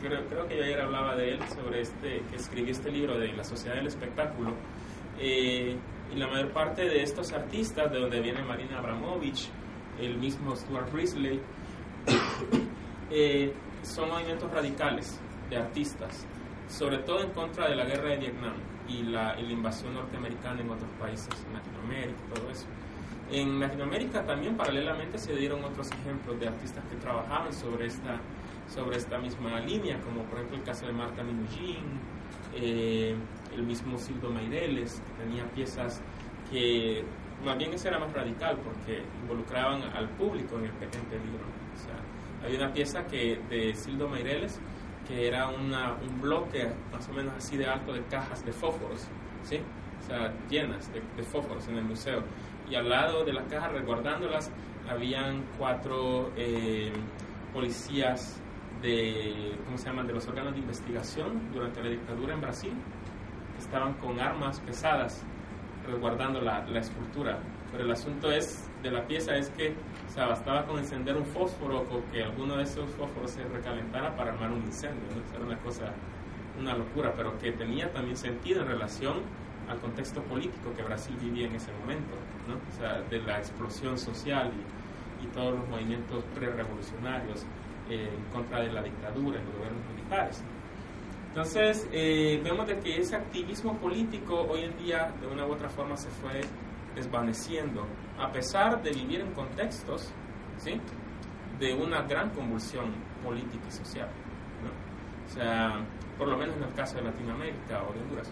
creo, 0.02 0.26
creo 0.28 0.48
que 0.48 0.54
ayer 0.56 0.80
hablaba 0.80 1.18
de 1.18 1.32
él, 1.34 1.40
sobre 1.50 1.82
este, 1.82 2.22
que 2.30 2.38
escribió 2.38 2.72
este 2.72 2.90
libro 2.92 3.20
de 3.20 3.34
La 3.34 3.44
Sociedad 3.44 3.76
del 3.76 3.88
Espectáculo. 3.88 4.54
Eh, 5.20 5.76
y 6.14 6.16
la 6.18 6.28
mayor 6.28 6.52
parte 6.52 6.84
de 6.84 7.04
estos 7.04 7.32
artistas, 7.32 7.92
de 7.92 8.00
donde 8.00 8.20
viene 8.22 8.42
Marina 8.44 8.80
Abramovich, 8.80 9.50
el 10.00 10.18
mismo 10.18 10.56
Stuart 10.56 10.92
Brisley, 10.92 11.40
eh, 13.12 13.54
son 13.84 14.10
movimientos 14.10 14.52
radicales 14.52 15.20
de 15.50 15.58
artistas, 15.58 16.26
sobre 16.68 17.00
todo 17.00 17.22
en 17.22 17.32
contra 17.32 17.70
de 17.70 17.76
la 17.76 17.86
guerra 17.86 18.10
de 18.10 18.18
Vietnam 18.18 18.54
y 18.88 19.04
la, 19.04 19.40
y 19.40 19.44
la 19.44 19.52
invasión 19.52 19.94
norteamericana 19.94 20.62
en 20.62 20.70
otros 20.70 20.90
países, 21.00 21.30
en 21.48 21.54
Latinoamérica 21.54 22.20
y 22.28 22.34
todo 22.34 22.50
eso. 22.50 22.66
En 23.32 23.60
Latinoamérica 23.60 24.26
también 24.26 24.58
paralelamente 24.58 25.20
se 25.20 25.36
dieron 25.36 25.64
otros 25.64 25.92
ejemplos 25.92 26.40
de 26.40 26.48
artistas 26.48 26.84
que 26.90 26.96
trabajaban 26.96 27.54
sobre 27.54 27.86
esta, 27.86 28.20
sobre 28.68 28.98
esta 28.98 29.20
misma 29.20 29.60
línea, 29.60 30.00
como 30.02 30.24
por 30.24 30.40
ejemplo 30.40 30.58
el 30.58 30.64
caso 30.64 30.88
de 30.88 30.94
Marta 30.94 31.22
Minujín, 31.22 32.00
eh, 32.56 33.16
el 33.60 33.66
mismo 33.66 33.98
Sildo 33.98 34.30
Meireles, 34.30 35.02
que 35.02 35.24
tenía 35.24 35.46
piezas 35.52 36.02
que 36.50 37.04
más 37.44 37.58
bien 37.58 37.74
ese 37.74 37.88
era 37.88 38.00
más 38.00 38.12
radical 38.12 38.58
porque 38.58 39.04
involucraban 39.22 39.84
al 39.96 40.10
público 40.10 40.58
en 40.58 40.66
el, 40.66 40.72
en 40.72 40.90
peligro. 40.90 41.46
O 42.42 42.46
había 42.46 42.60
una 42.60 42.74
pieza 42.74 43.06
que 43.06 43.40
de 43.50 43.74
Sildo 43.74 44.08
Meireles 44.08 44.60
que 45.08 45.28
era 45.28 45.48
una, 45.48 45.94
un 45.94 46.22
bloque 46.22 46.70
más 46.92 47.08
o 47.10 47.14
menos 47.14 47.34
así 47.36 47.58
de 47.58 47.66
alto 47.66 47.94
de 47.94 48.04
cajas 48.06 48.46
de 48.46 48.52
fósforos, 48.52 49.08
¿sí? 49.44 49.60
O 50.02 50.06
sea, 50.06 50.32
llenas 50.50 50.92
de, 50.94 51.02
de 51.18 51.24
fósforos 51.24 51.68
en 51.68 51.78
el 51.78 51.84
museo. 51.84 52.24
Y 52.70 52.76
al 52.76 52.88
lado 52.88 53.26
de 53.26 53.34
las 53.34 53.46
cajas, 53.48 53.72
resguardándolas, 53.72 54.52
habían 54.88 55.44
cuatro 55.58 56.32
eh, 56.38 56.92
policías 57.52 58.40
de, 58.84 59.58
¿cómo 59.66 59.78
se 59.78 59.88
llaman?, 59.88 60.08
de 60.08 60.14
los 60.14 60.28
órganos 60.28 60.54
de 60.54 60.60
investigación 60.60 61.52
durante 61.52 61.82
la 61.82 61.90
dictadura 61.90 62.34
en 62.34 62.42
Brasil, 62.42 62.74
estaban 63.70 63.94
con 63.94 64.20
armas 64.20 64.60
pesadas 64.62 65.22
resguardando 65.86 66.42
la, 66.42 66.66
la 66.66 66.80
escultura. 66.80 67.38
Pero 67.72 67.84
el 67.84 67.92
asunto 67.92 68.32
es 68.32 68.68
de 68.82 68.90
la 68.90 69.06
pieza 69.06 69.38
es 69.38 69.50
que 69.52 69.76
o 70.18 70.26
bastaba 70.26 70.66
con 70.66 70.80
encender 70.80 71.16
un 71.16 71.26
fósforo 71.26 71.82
o 71.82 72.12
que 72.12 72.24
alguno 72.24 72.58
de 72.58 72.64
esos 72.64 72.90
fósforos 72.92 73.30
se 73.30 73.44
recalentara 73.44 74.16
para 74.16 74.32
armar 74.32 74.52
un 74.52 74.64
incendio. 74.64 75.04
¿no? 75.16 75.36
Era 75.36 75.46
una 75.46 75.58
cosa, 75.60 75.94
una 76.60 76.74
locura, 76.74 77.14
pero 77.16 77.38
que 77.38 77.52
tenía 77.52 77.94
también 77.94 78.18
sentido 78.18 78.64
en 78.64 78.70
relación 78.70 79.18
al 79.70 79.78
contexto 79.78 80.24
político 80.24 80.74
que 80.76 80.82
Brasil 80.82 81.16
vivía 81.22 81.46
en 81.46 81.56
ese 81.56 81.72
momento, 81.82 82.16
¿no? 82.48 82.56
o 82.56 82.80
sea, 82.80 83.02
de 83.02 83.22
la 83.22 83.38
explosión 83.38 84.00
social 84.00 84.52
y, 85.22 85.26
y 85.26 85.28
todos 85.28 85.60
los 85.60 85.70
movimientos 85.70 86.24
prerevolucionarios 86.34 87.46
eh, 87.88 88.10
en 88.18 88.34
contra 88.34 88.62
de 88.62 88.74
la 88.74 88.82
dictadura 88.82 89.40
y 89.40 89.46
los 89.46 89.54
gobiernos 89.54 89.84
militares. 89.96 90.44
Entonces, 91.30 91.88
eh, 91.92 92.42
vemos 92.44 92.68
de 92.68 92.80
que 92.80 92.98
ese 92.98 93.16
activismo 93.16 93.78
político 93.78 94.48
hoy 94.50 94.64
en 94.64 94.78
día, 94.78 95.14
de 95.22 95.28
una 95.28 95.46
u 95.46 95.54
otra 95.54 95.70
forma, 95.70 95.96
se 95.96 96.10
fue 96.10 96.42
desvaneciendo, 96.96 97.86
a 98.20 98.32
pesar 98.32 98.82
de 98.82 98.92
vivir 98.92 99.22
en 99.22 99.32
contextos 99.34 100.12
¿sí? 100.58 100.82
de 101.60 101.74
una 101.74 102.02
gran 102.02 102.32
convulsión 102.32 102.94
política 103.24 103.64
y 103.68 103.72
social. 103.72 104.10
¿no? 104.64 105.30
O 105.30 105.30
sea, 105.30 105.86
por 106.18 106.28
lo 106.28 106.38
menos 106.38 106.58
en 106.58 106.64
el 106.64 106.74
caso 106.74 106.96
de 106.98 107.04
Latinoamérica 107.04 107.84
o 107.88 107.94
de 107.94 108.02
Honduras. 108.02 108.32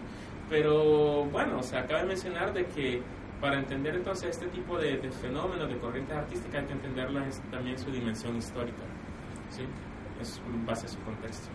Pero 0.50 1.24
bueno, 1.26 1.58
o 1.58 1.62
sea, 1.62 1.86
cabe 1.86 2.04
mencionar 2.04 2.52
de 2.52 2.66
que 2.66 3.00
para 3.40 3.58
entender 3.58 3.94
entonces 3.94 4.30
este 4.30 4.48
tipo 4.48 4.76
de, 4.76 4.98
fenómenos, 5.12 5.68
de 5.68 5.78
corrientes 5.78 6.16
artísticas, 6.16 6.62
hay 6.62 6.66
que 6.66 6.72
entenderlas 6.72 7.40
también 7.50 7.78
su 7.78 7.90
dimensión 7.90 8.36
histórica, 8.36 8.82
¿sí? 9.50 9.62
Es 10.20 10.42
en 10.46 10.66
base 10.66 10.86
a 10.86 10.88
su 10.88 10.98
contexto. 11.00 11.48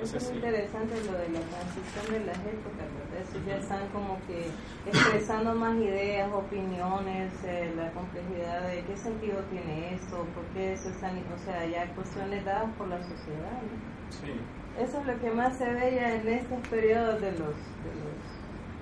Eso 0.00 0.16
es 0.16 0.30
interesante 0.30 0.94
lo 1.06 1.12
de 1.18 1.28
la 1.30 1.40
transición 1.40 2.06
de 2.12 2.26
las 2.26 2.38
épocas, 2.38 2.86
¿verdad? 2.94 3.18
Eso 3.20 3.38
ya 3.46 3.56
están 3.56 3.88
como 3.88 4.18
que 4.28 4.46
expresando 4.86 5.54
más 5.54 5.76
ideas, 5.76 6.30
opiniones, 6.32 7.32
eh, 7.44 7.72
la 7.76 7.90
complejidad 7.90 8.68
de 8.68 8.82
qué 8.84 8.96
sentido 8.96 9.42
tiene 9.50 9.94
esto, 9.94 10.24
por 10.34 10.44
qué 10.54 10.74
eso 10.74 10.90
están, 10.90 11.18
o 11.18 11.38
sea, 11.44 11.66
ya 11.66 11.86
cuestiones 11.94 12.44
dadas 12.44 12.70
por 12.78 12.86
la 12.88 12.98
sociedad, 13.02 13.58
¿no? 13.62 13.74
Sí. 14.10 14.38
Eso 14.78 15.00
es 15.00 15.06
lo 15.06 15.18
que 15.20 15.30
más 15.32 15.58
se 15.58 15.68
ve 15.68 15.94
ya 15.96 16.14
en 16.14 16.28
estos 16.28 16.68
periodos 16.68 17.20
de 17.20 17.32
los, 17.32 17.40
de 17.82 17.92
los, 17.98 18.18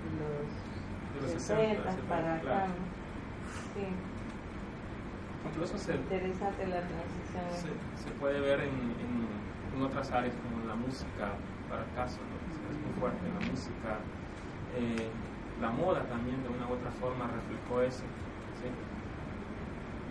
de 0.04 0.10
los, 0.20 1.28
De 1.28 1.32
los 1.34 1.42
60 1.42 1.82
60, 1.82 2.08
para 2.08 2.34
acá, 2.34 2.42
claro. 2.42 2.72
Sí, 3.72 3.86
Incluso 5.48 5.78
se, 5.78 5.94
interesante 5.94 6.66
la 6.66 6.80
transición. 6.82 7.78
se, 7.96 8.02
se 8.04 8.10
puede 8.20 8.40
ver 8.40 8.60
en, 8.60 8.68
en, 8.68 9.35
en 9.76 9.82
otras 9.82 10.10
áreas 10.10 10.34
como 10.42 10.66
la 10.66 10.74
música, 10.74 11.36
para 11.68 11.82
el 11.82 11.92
caso, 11.94 12.18
¿no? 12.24 12.36
es 12.72 12.80
muy 12.80 12.92
fuerte 12.98 13.20
la 13.28 13.50
música. 13.50 14.00
Eh, 14.76 15.08
la 15.60 15.70
moda 15.70 16.02
también 16.04 16.42
de 16.42 16.48
una 16.48 16.66
u 16.68 16.72
otra 16.72 16.90
forma 16.92 17.28
reflejó 17.28 17.82
eso. 17.82 18.04
¿sí? 18.60 18.68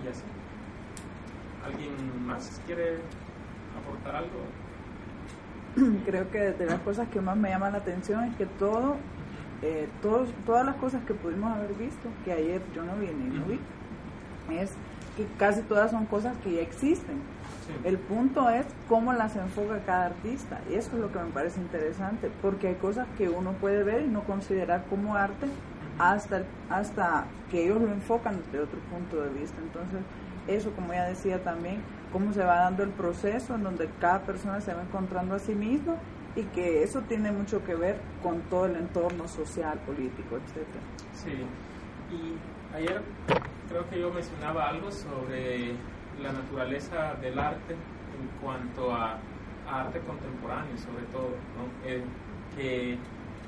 Y 0.04 0.08
así. 0.08 0.24
¿Alguien 1.66 2.26
más 2.26 2.62
quiere 2.66 3.00
aportar 3.80 4.16
algo? 4.16 4.40
Creo 6.06 6.30
que 6.30 6.40
de 6.52 6.66
las 6.66 6.80
cosas 6.82 7.08
que 7.10 7.22
más 7.22 7.36
me 7.36 7.50
llama 7.50 7.70
la 7.72 7.80
atención 7.80 8.24
es 8.26 8.36
que 8.36 8.46
todo, 8.46 8.98
eh, 9.62 9.90
todos, 10.02 10.30
todas 10.46 10.66
las 10.66 10.76
cosas 10.76 11.04
que 11.06 11.14
pudimos 11.14 11.52
haber 11.52 11.74
visto, 11.74 12.10
que 12.24 12.32
ayer 12.32 12.62
yo 12.76 12.84
no 12.84 12.96
vi 12.98 13.08
ni 13.08 13.38
no 13.38 13.46
vi, 13.46 13.60
es 14.56 14.74
que 15.18 15.26
casi 15.38 15.62
todas 15.62 15.92
son 15.92 16.06
cosas 16.06 16.38
que 16.44 16.54
ya 16.54 16.62
existen. 16.62 17.35
El 17.84 17.98
punto 17.98 18.50
es 18.50 18.66
cómo 18.88 19.14
las 19.14 19.36
enfoca 19.36 19.80
cada 19.86 20.08
artista 20.08 20.60
y 20.70 20.76
eso 20.76 20.92
es 20.94 21.00
lo 21.00 21.12
que 21.12 21.20
me 21.20 21.32
parece 21.32 21.60
interesante 21.60 22.30
porque 22.42 22.70
hay 22.70 22.76
cosas 22.76 23.08
que 23.18 23.30
uno 23.30 23.54
puede 23.54 23.84
ver 23.84 24.04
y 24.04 24.08
no 24.08 24.24
considerar 24.24 24.86
como 24.90 25.16
arte 25.16 25.48
hasta, 26.00 26.44
hasta 26.70 27.26
que 27.50 27.66
ellos 27.66 27.82
lo 27.82 27.92
enfocan 27.92 28.40
desde 28.46 28.60
otro 28.64 28.80
punto 28.92 29.22
de 29.22 29.30
vista. 29.30 29.58
Entonces, 29.62 30.00
eso 30.48 30.72
como 30.72 30.94
ya 30.94 31.06
decía 31.06 31.44
también, 31.44 31.82
cómo 32.12 32.34
se 32.34 32.44
va 32.44 32.58
dando 32.58 32.84
el 32.84 32.90
proceso 32.90 33.56
en 33.56 33.64
donde 33.64 33.90
cada 34.00 34.22
persona 34.22 34.62
se 34.62 34.74
va 34.74 34.84
encontrando 34.84 35.36
a 35.36 35.40
sí 35.40 35.54
mismo 35.54 35.98
y 36.36 36.44
que 36.44 36.84
eso 36.84 37.02
tiene 37.02 37.32
mucho 37.32 37.64
que 37.64 37.76
ver 37.76 37.98
con 38.22 38.42
todo 38.42 38.66
el 38.66 38.76
entorno 38.76 39.28
social, 39.28 39.80
político, 39.80 40.38
etcétera. 40.38 40.84
Sí, 41.14 41.46
y 42.14 42.76
ayer 42.76 43.02
creo 43.70 43.90
que 43.90 44.00
yo 44.00 44.12
mencionaba 44.12 44.70
algo 44.70 44.92
sobre 44.92 45.76
la 46.22 46.32
naturaleza 46.32 47.16
del 47.22 47.38
arte 47.38 47.74
en 47.74 48.28
cuanto 48.42 48.94
a, 48.94 49.20
a 49.68 49.82
arte 49.82 50.00
contemporáneo, 50.00 50.78
sobre 50.78 51.04
todo, 51.12 51.30
¿no? 51.56 51.90
Eh, 51.90 52.04
que, 52.56 52.98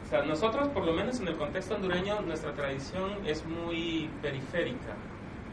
o 0.05 0.09
sea, 0.09 0.23
nosotros, 0.23 0.67
por 0.69 0.85
lo 0.85 0.93
menos 0.93 1.19
en 1.19 1.27
el 1.27 1.35
contexto 1.35 1.75
hondureño, 1.75 2.21
nuestra 2.21 2.53
tradición 2.53 3.25
es 3.25 3.45
muy 3.45 4.09
periférica, 4.21 4.95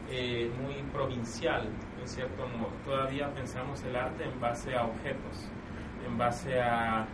eh, 0.09 0.51
muy 0.61 0.75
provincial, 0.93 1.67
en 2.01 2.07
cierto 2.07 2.47
modo. 2.47 2.71
Todavía 2.85 3.29
pensamos 3.33 3.83
el 3.83 3.95
arte 3.95 4.23
en 4.25 4.39
base 4.39 4.75
a 4.75 4.85
objetos, 4.85 5.49
en 6.05 6.17
base 6.17 6.61
a 6.61 7.05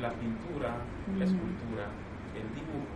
la 0.00 0.10
pintura, 0.12 0.76
la 1.18 1.24
escultura, 1.24 1.86
el 2.34 2.48
dibujo. 2.54 2.94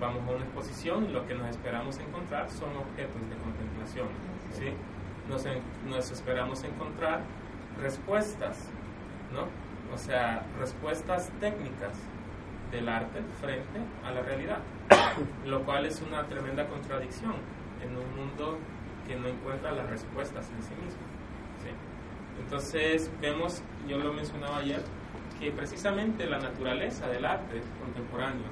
Vamos 0.00 0.22
a 0.28 0.30
una 0.30 0.44
exposición 0.44 1.04
y 1.10 1.12
lo 1.12 1.26
que 1.26 1.34
nos 1.34 1.48
esperamos 1.48 1.98
encontrar 1.98 2.48
son 2.50 2.70
objetos 2.76 3.20
de 3.28 3.36
contemplación, 3.36 4.08
¿sí? 4.52 4.72
Nos, 5.28 5.44
nos 5.86 6.10
esperamos 6.10 6.64
encontrar 6.64 7.20
respuestas, 7.80 8.68
¿no? 9.32 9.46
O 9.94 9.98
sea, 9.98 10.44
respuestas 10.58 11.30
técnicas 11.40 11.92
del 12.70 12.88
arte 12.88 13.20
frente 13.40 13.80
a 14.04 14.10
la 14.10 14.20
realidad, 14.22 14.58
lo 15.46 15.64
cual 15.64 15.86
es 15.86 16.02
una 16.02 16.24
tremenda 16.26 16.66
contradicción 16.66 17.34
en 17.82 17.96
un 17.96 18.16
mundo 18.16 18.58
que 19.06 19.16
no 19.16 19.28
encuentra 19.28 19.72
las 19.72 19.88
respuestas 19.88 20.46
en 20.50 20.62
sí 20.62 20.74
mismo. 20.84 21.00
¿sí? 21.62 21.70
Entonces 22.42 23.10
vemos, 23.20 23.62
yo 23.88 23.98
lo 23.98 24.12
mencionaba 24.12 24.58
ayer, 24.58 24.82
que 25.40 25.50
precisamente 25.50 26.26
la 26.26 26.38
naturaleza 26.38 27.08
del 27.08 27.24
arte 27.24 27.62
contemporáneo, 27.82 28.46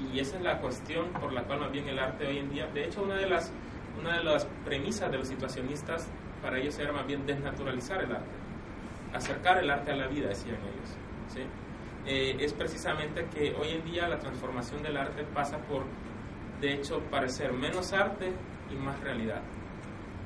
y, 0.00 0.16
y 0.16 0.20
esa 0.20 0.36
es 0.36 0.42
la 0.42 0.58
cuestión 0.58 1.06
por 1.20 1.32
la 1.32 1.42
cual 1.42 1.60
más 1.60 1.70
bien 1.70 1.88
el 1.88 1.98
arte 1.98 2.26
hoy 2.26 2.38
en 2.38 2.50
día, 2.50 2.66
de 2.74 2.84
hecho 2.84 3.02
una 3.02 3.14
de 3.14 3.28
las, 3.28 3.52
una 3.98 4.18
de 4.18 4.24
las 4.24 4.46
premisas 4.64 5.10
de 5.10 5.18
los 5.18 5.28
situacionistas 5.28 6.08
para 6.42 6.58
ellos 6.58 6.78
era 6.78 6.92
más 6.92 7.06
bien 7.06 7.26
desnaturalizar 7.26 8.02
el 8.02 8.12
arte, 8.12 8.36
acercar 9.12 9.58
el 9.58 9.70
arte 9.70 9.92
a 9.92 9.96
la 9.96 10.06
vida, 10.06 10.28
decían 10.28 10.56
ellos. 10.56 10.96
¿sí? 11.32 11.40
Eh, 12.06 12.36
es 12.40 12.52
precisamente 12.52 13.26
que 13.26 13.54
hoy 13.54 13.70
en 13.70 13.84
día 13.84 14.08
la 14.08 14.18
transformación 14.18 14.82
del 14.82 14.96
arte 14.96 15.24
pasa 15.24 15.58
por, 15.58 15.84
de 16.60 16.74
hecho, 16.74 17.00
parecer 17.10 17.52
menos 17.52 17.92
arte 17.92 18.32
y 18.70 18.76
más 18.76 18.98
realidad, 19.00 19.42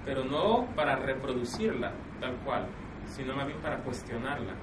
pero 0.05 0.25
no 0.25 0.67
para 0.77 0.97
reproducirla 0.97 1.93
tal 2.21 2.37
cual, 2.45 2.67
sino 3.07 3.35
más 3.35 3.47
bien 3.47 3.59
para 3.61 3.79
cuestionarla. 3.79 4.55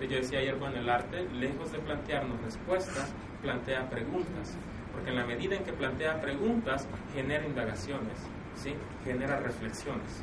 Yo 0.00 0.16
decía 0.16 0.40
ayer, 0.40 0.56
bueno, 0.56 0.78
el 0.78 0.88
arte, 0.88 1.28
lejos 1.32 1.70
de 1.70 1.78
plantearnos 1.78 2.40
respuestas, 2.42 3.12
plantea 3.40 3.88
preguntas, 3.88 4.56
porque 4.92 5.10
en 5.10 5.16
la 5.16 5.24
medida 5.24 5.54
en 5.54 5.62
que 5.62 5.72
plantea 5.72 6.20
preguntas, 6.20 6.88
genera 7.14 7.46
indagaciones, 7.46 8.18
genera 9.04 9.38
reflexiones. 9.40 10.22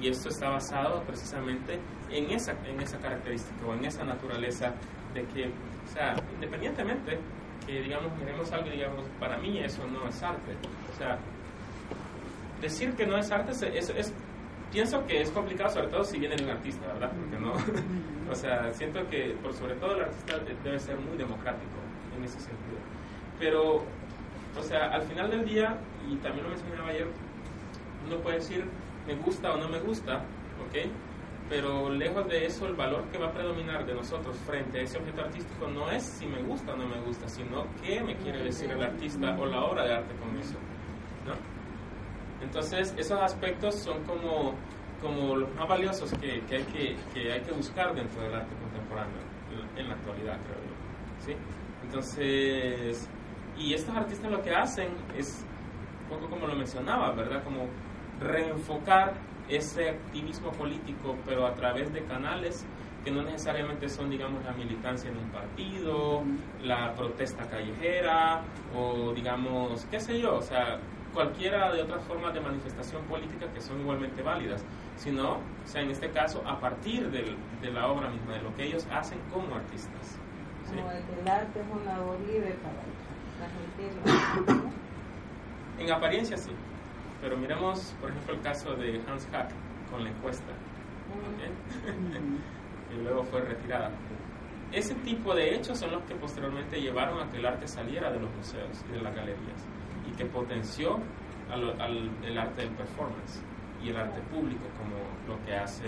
Y 0.00 0.08
esto 0.08 0.28
está 0.28 0.48
basado 0.50 1.02
precisamente 1.04 1.78
en 2.10 2.30
esa, 2.30 2.52
en 2.66 2.80
esa 2.80 2.98
característica 2.98 3.66
o 3.66 3.74
en 3.74 3.84
esa 3.84 4.04
naturaleza 4.04 4.72
de 5.14 5.22
que, 5.26 5.50
sea, 5.92 6.14
independientemente 6.34 7.18
que, 7.66 7.80
digamos, 7.80 8.10
miremos 8.18 8.50
algo 8.52 8.68
digamos, 8.70 9.04
para 9.20 9.38
mí 9.38 9.58
eso 9.60 9.86
no 9.86 10.06
es 10.08 10.22
arte. 10.22 10.52
O 10.92 10.98
sea, 10.98 11.18
decir 12.60 12.92
que 12.94 13.06
no 13.06 13.16
es 13.18 13.30
arte 13.30 13.52
es- 13.52 14.12
pienso 14.72 15.04
que 15.06 15.20
es 15.20 15.30
complicado, 15.30 15.70
sobre 15.70 15.88
todo 15.88 16.02
si 16.04 16.18
viene 16.18 16.34
de 16.36 16.44
un 16.44 16.50
artista, 16.50 16.86
¿verdad? 16.88 17.12
Porque 17.12 17.38
no, 17.38 17.52
o 18.30 18.34
sea, 18.34 18.72
siento 18.72 19.06
que 19.08 19.36
por 19.42 19.52
sobre 19.54 19.74
todo 19.76 19.94
el 19.96 20.02
artista 20.02 20.38
debe 20.64 20.78
ser 20.80 20.98
muy 20.98 21.16
democrático 21.16 21.76
en 22.16 22.24
ese 22.24 22.38
sentido. 22.40 22.78
Pero, 23.38 23.84
o 24.58 24.62
sea, 24.62 24.86
al 24.92 25.02
final 25.02 25.30
del 25.30 25.44
día, 25.44 25.76
y 26.10 26.16
también 26.16 26.44
lo 26.44 26.50
mencionaba 26.50 26.88
ayer, 26.88 27.06
uno 28.06 28.16
puede 28.18 28.36
decir 28.36 28.64
me 29.06 29.14
gusta 29.16 29.52
o 29.52 29.56
no 29.56 29.68
me 29.68 29.80
gusta, 29.80 30.16
¿ok? 30.66 30.90
Pero 31.48 31.90
lejos 31.90 32.26
de 32.26 32.46
eso, 32.46 32.66
el 32.66 32.74
valor 32.74 33.04
que 33.12 33.18
va 33.18 33.26
a 33.26 33.32
predominar 33.32 33.84
de 33.84 33.94
nosotros 33.94 34.36
frente 34.46 34.78
a 34.78 34.82
ese 34.82 34.98
objeto 34.98 35.20
artístico 35.20 35.68
no 35.68 35.90
es 35.90 36.02
si 36.02 36.26
me 36.26 36.42
gusta 36.42 36.72
o 36.72 36.76
no 36.76 36.86
me 36.86 37.00
gusta, 37.02 37.28
sino 37.28 37.66
qué 37.82 38.00
me 38.02 38.16
quiere 38.16 38.42
decir 38.42 38.70
el 38.70 38.82
artista 38.82 39.36
o 39.38 39.44
la 39.44 39.62
obra 39.62 39.84
de 39.84 39.94
arte 39.94 40.14
con 40.16 40.38
eso. 40.38 40.56
Entonces, 42.42 42.94
esos 42.98 43.20
aspectos 43.20 43.74
son 43.76 44.02
como, 44.04 44.54
como 45.00 45.36
los 45.36 45.54
más 45.54 45.66
valiosos 45.66 46.12
que, 46.14 46.42
que, 46.42 46.56
hay 46.56 46.64
que, 46.64 46.96
que 47.12 47.32
hay 47.32 47.40
que 47.40 47.52
buscar 47.52 47.94
dentro 47.94 48.20
del 48.22 48.34
arte 48.34 48.54
contemporáneo 48.56 49.16
en, 49.76 49.80
en 49.80 49.88
la 49.88 49.94
actualidad, 49.94 50.38
creo 50.42 50.58
yo. 50.58 51.24
¿sí? 51.24 51.36
Entonces, 51.84 53.08
y 53.56 53.72
estos 53.72 53.96
artistas 53.96 54.30
lo 54.30 54.42
que 54.42 54.50
hacen 54.50 54.88
es, 55.16 55.44
un 56.02 56.16
poco 56.16 56.28
como 56.28 56.46
lo 56.46 56.54
mencionaba, 56.54 57.12
¿verdad? 57.12 57.42
Como 57.44 57.66
reenfocar 58.24 59.14
ese 59.48 59.90
activismo 59.90 60.50
político, 60.52 61.16
pero 61.26 61.46
a 61.46 61.54
través 61.54 61.92
de 61.92 62.02
canales 62.04 62.64
que 63.04 63.10
no 63.10 63.22
necesariamente 63.22 63.88
son, 63.88 64.08
digamos, 64.08 64.42
la 64.44 64.52
militancia 64.52 65.10
en 65.10 65.18
un 65.18 65.28
partido, 65.28 66.22
la 66.62 66.94
protesta 66.94 67.44
callejera, 67.46 68.40
o 68.74 69.12
digamos, 69.12 69.86
qué 69.90 70.00
sé 70.00 70.18
yo, 70.18 70.36
o 70.36 70.42
sea, 70.42 70.78
cualquiera 71.12 71.70
de 71.72 71.82
otras 71.82 72.02
formas 72.04 72.32
de 72.32 72.40
manifestación 72.40 73.02
política 73.04 73.46
que 73.52 73.60
son 73.60 73.80
igualmente 73.80 74.22
válidas, 74.22 74.64
sino, 74.96 75.32
o 75.34 75.66
sea, 75.66 75.82
en 75.82 75.90
este 75.90 76.10
caso, 76.10 76.42
a 76.46 76.58
partir 76.58 77.10
del, 77.10 77.36
de 77.60 77.70
la 77.70 77.88
obra 77.88 78.08
misma, 78.08 78.34
de 78.34 78.42
lo 78.42 78.54
que 78.56 78.64
ellos 78.64 78.86
hacen 78.90 79.18
como 79.32 79.54
artistas. 79.54 80.18
¿sí? 80.70 80.76
Como 80.76 80.90
el 80.90 81.28
arte 81.28 81.60
es 81.60 81.66
una 81.70 81.92
labor 81.98 82.18
libre 82.20 82.56
para 82.62 82.80
transmitirlo. 83.38 84.70
En 85.78 85.92
apariencia 85.92 86.36
sí, 86.36 86.52
pero 87.24 87.36
miremos, 87.38 87.94
por 88.00 88.10
ejemplo, 88.10 88.34
el 88.34 88.40
caso 88.42 88.74
de 88.76 89.00
Hans 89.08 89.26
Hack 89.32 89.48
con 89.90 90.04
la 90.04 90.10
encuesta, 90.10 90.52
¿ok? 90.52 91.90
y 92.94 93.02
luego 93.02 93.24
fue 93.24 93.40
retirada. 93.40 93.90
Ese 94.72 94.94
tipo 94.96 95.34
de 95.34 95.54
hechos 95.54 95.78
son 95.78 95.92
los 95.92 96.02
que 96.04 96.14
posteriormente 96.16 96.80
llevaron 96.80 97.20
a 97.26 97.30
que 97.30 97.38
el 97.38 97.46
arte 97.46 97.66
saliera 97.66 98.10
de 98.12 98.20
los 98.20 98.30
museos 98.34 98.84
y 98.90 98.92
de 98.92 99.00
las 99.00 99.14
galerías 99.14 99.64
y 100.06 100.14
que 100.16 100.26
potenció 100.26 100.98
al, 101.50 101.80
al- 101.80 102.10
el 102.24 102.38
arte 102.38 102.62
del 102.62 102.70
performance 102.72 103.40
y 103.82 103.88
el 103.88 103.96
arte 103.96 104.20
público 104.32 104.64
como 104.78 104.96
lo 105.28 105.42
que 105.46 105.54
hace 105.56 105.84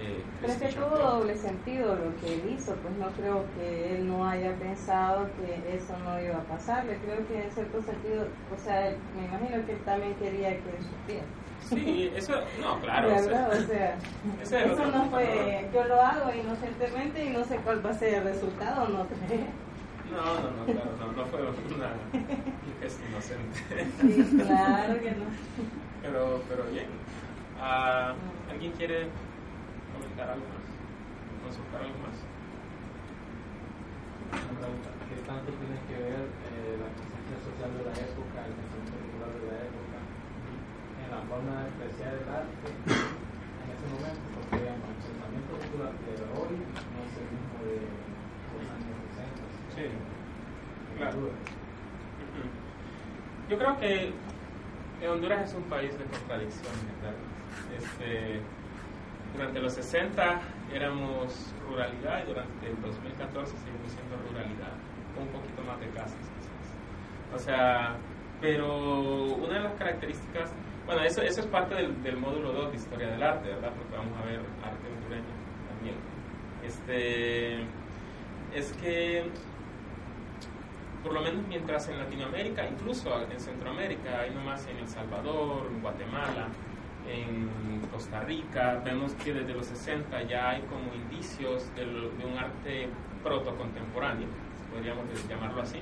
eh, 0.00 0.22
Pero 0.40 0.52
es 0.52 0.58
que 0.58 0.68
tuvo 0.68 0.98
doble 0.98 1.36
sentido 1.36 1.94
lo 1.94 2.16
que 2.20 2.34
él 2.34 2.40
hizo, 2.56 2.72
pues 2.72 2.96
no 2.96 3.06
creo 3.12 3.44
que 3.56 3.96
él 3.96 4.08
no 4.08 4.26
haya 4.26 4.52
pensado 4.56 5.26
que 5.36 5.76
eso 5.76 5.92
no 6.04 6.20
iba 6.22 6.36
a 6.36 6.44
pasarle, 6.44 6.96
creo 7.04 7.26
que 7.28 7.44
en 7.44 7.50
cierto 7.50 7.82
sentido, 7.82 8.24
o 8.50 8.64
sea, 8.64 8.94
me 9.14 9.26
imagino 9.26 9.66
que 9.66 9.72
él 9.72 9.78
también 9.84 10.14
quería 10.14 10.50
que 10.50 10.82
supiera. 10.82 11.24
Sí, 11.68 12.10
eso, 12.16 12.32
no, 12.62 12.80
claro. 12.82 13.08
o 13.08 13.10
sea, 13.10 13.22
¿Verdad? 13.22 13.50
O 13.50 13.66
sea, 13.66 13.94
es 14.42 14.52
eso 14.52 14.86
no 14.86 15.04
fue, 15.10 15.68
yo 15.74 15.84
lo 15.84 16.00
hago 16.00 16.30
inocentemente 16.34 17.24
y 17.24 17.28
no 17.30 17.44
sé 17.44 17.56
cuál 17.58 17.84
va 17.84 17.90
a 17.90 17.94
ser 17.94 18.14
el 18.14 18.24
resultado, 18.24 18.88
no 18.88 19.04
sé. 19.04 19.44
No, 20.10 20.34
no, 20.34 20.50
no, 20.50 20.64
claro, 20.64 20.90
no, 20.98 21.12
no 21.12 21.24
fue 21.26 21.40
una 21.40 21.50
un 21.50 22.80
gesto 22.80 23.02
inocente. 23.06 23.86
Sí, 24.00 24.36
claro 24.38 24.94
que 25.00 25.10
no. 25.10 25.26
Pero, 26.02 26.40
pero 26.48 26.64
bien. 26.72 26.86
Ah, 27.62 28.14
¿Alguien 28.50 28.72
quiere 28.72 29.06
comentar 30.20 30.36
algo 30.36 30.46
más? 30.52 30.68
¿Consultar 31.40 31.80
algo 31.80 31.98
más? 32.04 32.16
Una 34.30 34.52
pregunta, 34.60 34.88
¿Qué 35.08 35.16
tanto 35.24 35.48
tiene 35.56 35.78
que 35.88 35.96
ver 35.96 36.24
eh, 36.28 36.76
la 36.76 36.88
conciencia 36.92 37.38
social 37.40 37.70
de 37.72 37.82
la 37.88 37.94
época, 37.96 38.36
el 38.44 38.52
pensamiento 38.52 38.96
cultural 39.00 39.32
de 39.40 39.46
la 39.48 39.58
época, 39.64 39.98
en 41.00 41.08
la 41.08 41.20
forma 41.24 41.52
de 41.56 41.66
apreciar 41.72 42.12
el 42.20 42.28
arte 42.28 42.68
en 42.68 43.68
ese 43.72 43.86
momento? 43.88 44.24
Porque 44.36 44.54
digamos, 44.60 44.86
el 44.92 45.00
pensamiento 45.00 45.52
cultural 45.56 45.94
de 46.04 46.12
hoy 46.36 46.52
no 46.52 46.98
es 47.00 47.14
el 47.16 47.28
mismo 47.32 47.56
de 47.64 47.78
los 47.80 48.64
años 48.68 48.96
60. 49.16 49.40
Sí, 49.72 49.84
claro. 51.00 51.32
Yo 53.48 53.54
creo 53.58 53.74
que 53.80 54.12
Honduras 55.08 55.48
es 55.48 55.54
un 55.56 55.64
país 55.64 55.90
de 55.98 56.04
contradicciones, 56.04 56.86
¿verdad? 57.02 57.18
Este, 57.74 58.44
durante 59.34 59.60
los 59.60 59.72
60 59.74 60.40
éramos 60.72 61.54
ruralidad 61.68 62.22
y 62.24 62.28
durante 62.28 62.66
el 62.66 62.80
2014 62.80 63.56
seguimos 63.56 63.92
siendo 63.92 64.16
ruralidad, 64.28 64.72
con 65.14 65.24
un 65.24 65.28
poquito 65.30 65.62
más 65.62 65.80
de 65.80 65.88
casas 65.90 66.18
quizás. 66.18 67.34
O 67.34 67.38
sea, 67.38 67.96
pero 68.40 69.34
una 69.36 69.54
de 69.54 69.60
las 69.60 69.74
características, 69.74 70.50
bueno, 70.86 71.02
eso, 71.02 71.22
eso 71.22 71.40
es 71.40 71.46
parte 71.46 71.74
del, 71.74 72.02
del 72.02 72.16
módulo 72.16 72.52
2 72.52 72.70
de 72.72 72.76
Historia 72.76 73.08
del 73.08 73.22
Arte, 73.22 73.48
¿verdad? 73.48 73.72
Porque 73.76 73.96
vamos 73.96 74.18
a 74.18 74.24
ver 74.24 74.40
arte 74.64 74.88
hondureño 74.88 75.24
también. 75.68 75.96
Este, 76.64 77.60
es 78.54 78.72
que 78.80 79.24
por 81.02 81.14
lo 81.14 81.22
menos 81.22 81.46
mientras 81.48 81.88
en 81.88 81.98
Latinoamérica, 81.98 82.66
incluso 82.66 83.10
en 83.30 83.40
Centroamérica, 83.40 84.20
hay 84.20 84.30
nomás 84.30 84.66
en 84.66 84.76
El 84.78 84.88
Salvador, 84.88 85.66
en 85.70 85.80
Guatemala, 85.80 86.48
en 87.12 87.80
Costa 87.92 88.20
Rica, 88.20 88.80
vemos 88.84 89.12
que 89.14 89.32
desde 89.34 89.52
los 89.54 89.66
60 89.66 90.22
ya 90.22 90.50
hay 90.50 90.62
como 90.62 90.94
indicios 90.94 91.64
de, 91.74 91.86
lo- 91.86 92.10
de 92.10 92.24
un 92.24 92.38
arte 92.38 92.88
protocontemporáneo, 93.22 94.28
podríamos 94.72 95.04
llamarlo 95.28 95.62
así, 95.62 95.78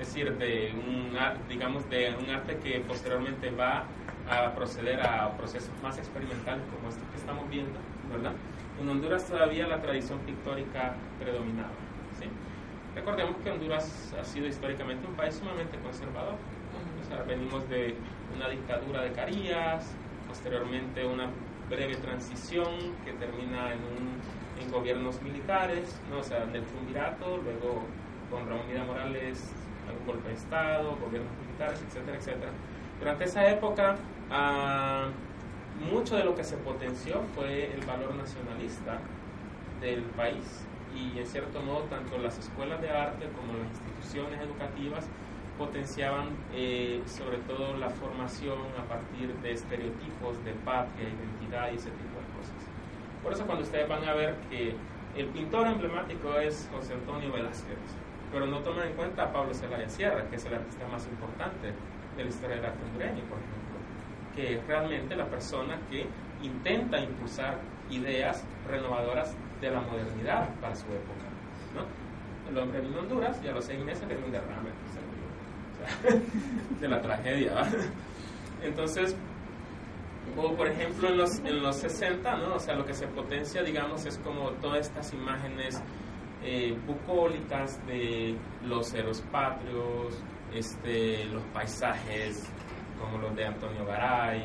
es 0.00 0.06
decir, 0.08 0.32
de 0.38 0.72
un, 0.74 1.16
digamos, 1.48 1.88
de 1.90 2.14
un 2.22 2.30
arte 2.30 2.56
que 2.58 2.80
posteriormente 2.80 3.50
va 3.50 3.84
a 4.30 4.54
proceder 4.54 5.00
a 5.00 5.30
procesos 5.36 5.70
más 5.82 5.98
experimentales 5.98 6.62
como 6.74 6.88
estos 6.90 7.06
que 7.10 7.16
estamos 7.16 7.48
viendo, 7.50 7.78
¿verdad? 8.12 8.32
En 8.80 8.88
Honduras 8.88 9.26
todavía 9.26 9.66
la 9.66 9.80
tradición 9.82 10.18
pictórica 10.20 10.94
predominaba, 11.18 11.70
¿sí? 12.20 12.26
Recordemos 12.94 13.36
que 13.42 13.50
Honduras 13.50 14.14
ha 14.20 14.24
sido 14.24 14.46
históricamente 14.46 15.06
un 15.06 15.14
país 15.14 15.34
sumamente 15.34 15.76
conservador. 15.78 16.34
O 16.34 17.08
sea, 17.08 17.22
venimos 17.24 17.68
de 17.68 17.94
una 18.36 18.48
dictadura 18.48 19.02
de 19.02 19.12
Carías, 19.12 19.92
posteriormente 20.28 21.04
una 21.06 21.28
breve 21.68 21.96
transición 21.96 22.68
que 23.04 23.12
termina 23.12 23.72
en, 23.72 24.62
en 24.62 24.70
gobiernos 24.70 25.20
militares, 25.22 25.98
¿no? 26.10 26.18
o 26.18 26.22
sea, 26.22 26.44
del 26.46 26.64
triunvirato, 26.64 27.38
luego 27.38 27.82
con 28.30 28.48
Raúl 28.48 28.66
Vida 28.70 28.84
Morales, 28.84 29.50
un 29.98 30.06
golpe 30.06 30.28
de 30.28 30.34
Estado, 30.34 30.96
gobiernos 30.96 31.32
militares, 31.46 31.82
etcétera, 31.86 32.16
etcétera. 32.18 32.52
Durante 32.98 33.24
esa 33.24 33.48
época, 33.48 33.96
ah, 34.30 35.08
mucho 35.90 36.16
de 36.16 36.24
lo 36.24 36.34
que 36.34 36.44
se 36.44 36.56
potenció 36.56 37.22
fue 37.34 37.72
el 37.72 37.84
valor 37.86 38.14
nacionalista 38.14 38.98
del 39.80 40.02
país 40.02 40.64
y 40.94 41.18
en 41.18 41.26
cierto 41.26 41.60
modo 41.62 41.82
tanto 41.84 42.18
las 42.18 42.38
escuelas 42.38 42.80
de 42.80 42.90
arte 42.90 43.28
como 43.36 43.52
las 43.58 43.68
instituciones 43.68 44.40
educativas 44.40 45.04
potenciaban 45.58 46.28
eh, 46.54 47.02
sobre 47.06 47.38
todo 47.38 47.76
la 47.76 47.90
formación 47.90 48.58
a 48.78 48.84
partir 48.88 49.34
de 49.42 49.52
estereotipos 49.52 50.42
de 50.44 50.52
patria, 50.64 51.08
identidad 51.08 51.72
y 51.72 51.76
ese 51.76 51.90
tipo 51.90 52.16
de 52.22 52.28
cosas. 52.38 52.62
Por 53.22 53.32
eso 53.32 53.44
cuando 53.44 53.64
ustedes 53.64 53.88
van 53.88 54.08
a 54.08 54.14
ver 54.14 54.36
que 54.48 54.74
el 55.16 55.26
pintor 55.26 55.66
emblemático 55.66 56.38
es 56.38 56.68
José 56.72 56.94
Antonio 56.94 57.32
Velázquez, 57.32 57.76
pero 58.32 58.46
no 58.46 58.60
toman 58.60 58.88
en 58.88 58.94
cuenta 58.94 59.24
a 59.24 59.32
Pablo 59.32 59.52
Celaya 59.52 59.88
Sierra, 59.88 60.24
que 60.30 60.36
es 60.36 60.44
el 60.44 60.54
artista 60.54 60.86
más 60.86 61.04
importante 61.06 61.72
de 62.16 62.22
la 62.22 62.28
historia 62.28 62.56
del 62.56 62.64
arte 62.66 62.84
hondureño, 62.84 63.22
por 63.24 63.38
ejemplo, 63.38 63.78
que 64.36 64.54
es 64.54 64.66
realmente 64.66 65.16
la 65.16 65.26
persona 65.26 65.78
que 65.90 66.06
intenta 66.42 67.00
impulsar 67.00 67.58
ideas 67.90 68.44
renovadoras 68.68 69.34
de 69.60 69.70
la 69.70 69.80
modernidad 69.80 70.48
para 70.60 70.76
su 70.76 70.86
época. 70.86 71.26
¿no? 71.74 71.82
El 72.50 72.58
hombre 72.58 72.78
a 72.78 72.98
Honduras 72.98 73.40
y 73.44 73.48
a 73.48 73.52
los 73.52 73.64
seis 73.64 73.80
meses 73.80 74.06
le 74.08 74.16
un 74.16 74.30
derrame 74.30 74.67
de 76.80 76.88
la 76.88 77.00
tragedia. 77.00 77.62
Entonces, 78.62 79.16
o 80.36 80.54
por 80.54 80.68
ejemplo 80.68 81.08
en 81.08 81.18
los, 81.18 81.38
en 81.40 81.62
los 81.62 81.76
60, 81.76 82.36
¿no? 82.36 82.54
o 82.54 82.58
sea, 82.58 82.74
lo 82.74 82.84
que 82.84 82.94
se 82.94 83.06
potencia, 83.08 83.62
digamos, 83.62 84.04
es 84.06 84.18
como 84.18 84.50
todas 84.60 84.86
estas 84.86 85.12
imágenes 85.12 85.82
eh, 86.42 86.76
bucólicas 86.86 87.84
de 87.86 88.36
los 88.64 88.92
héroes 88.94 89.20
patrios, 89.32 90.22
este, 90.54 91.24
los 91.26 91.42
paisajes 91.46 92.48
como 93.00 93.18
los 93.18 93.34
de 93.36 93.46
Antonio 93.46 93.84
Garay, 93.84 94.44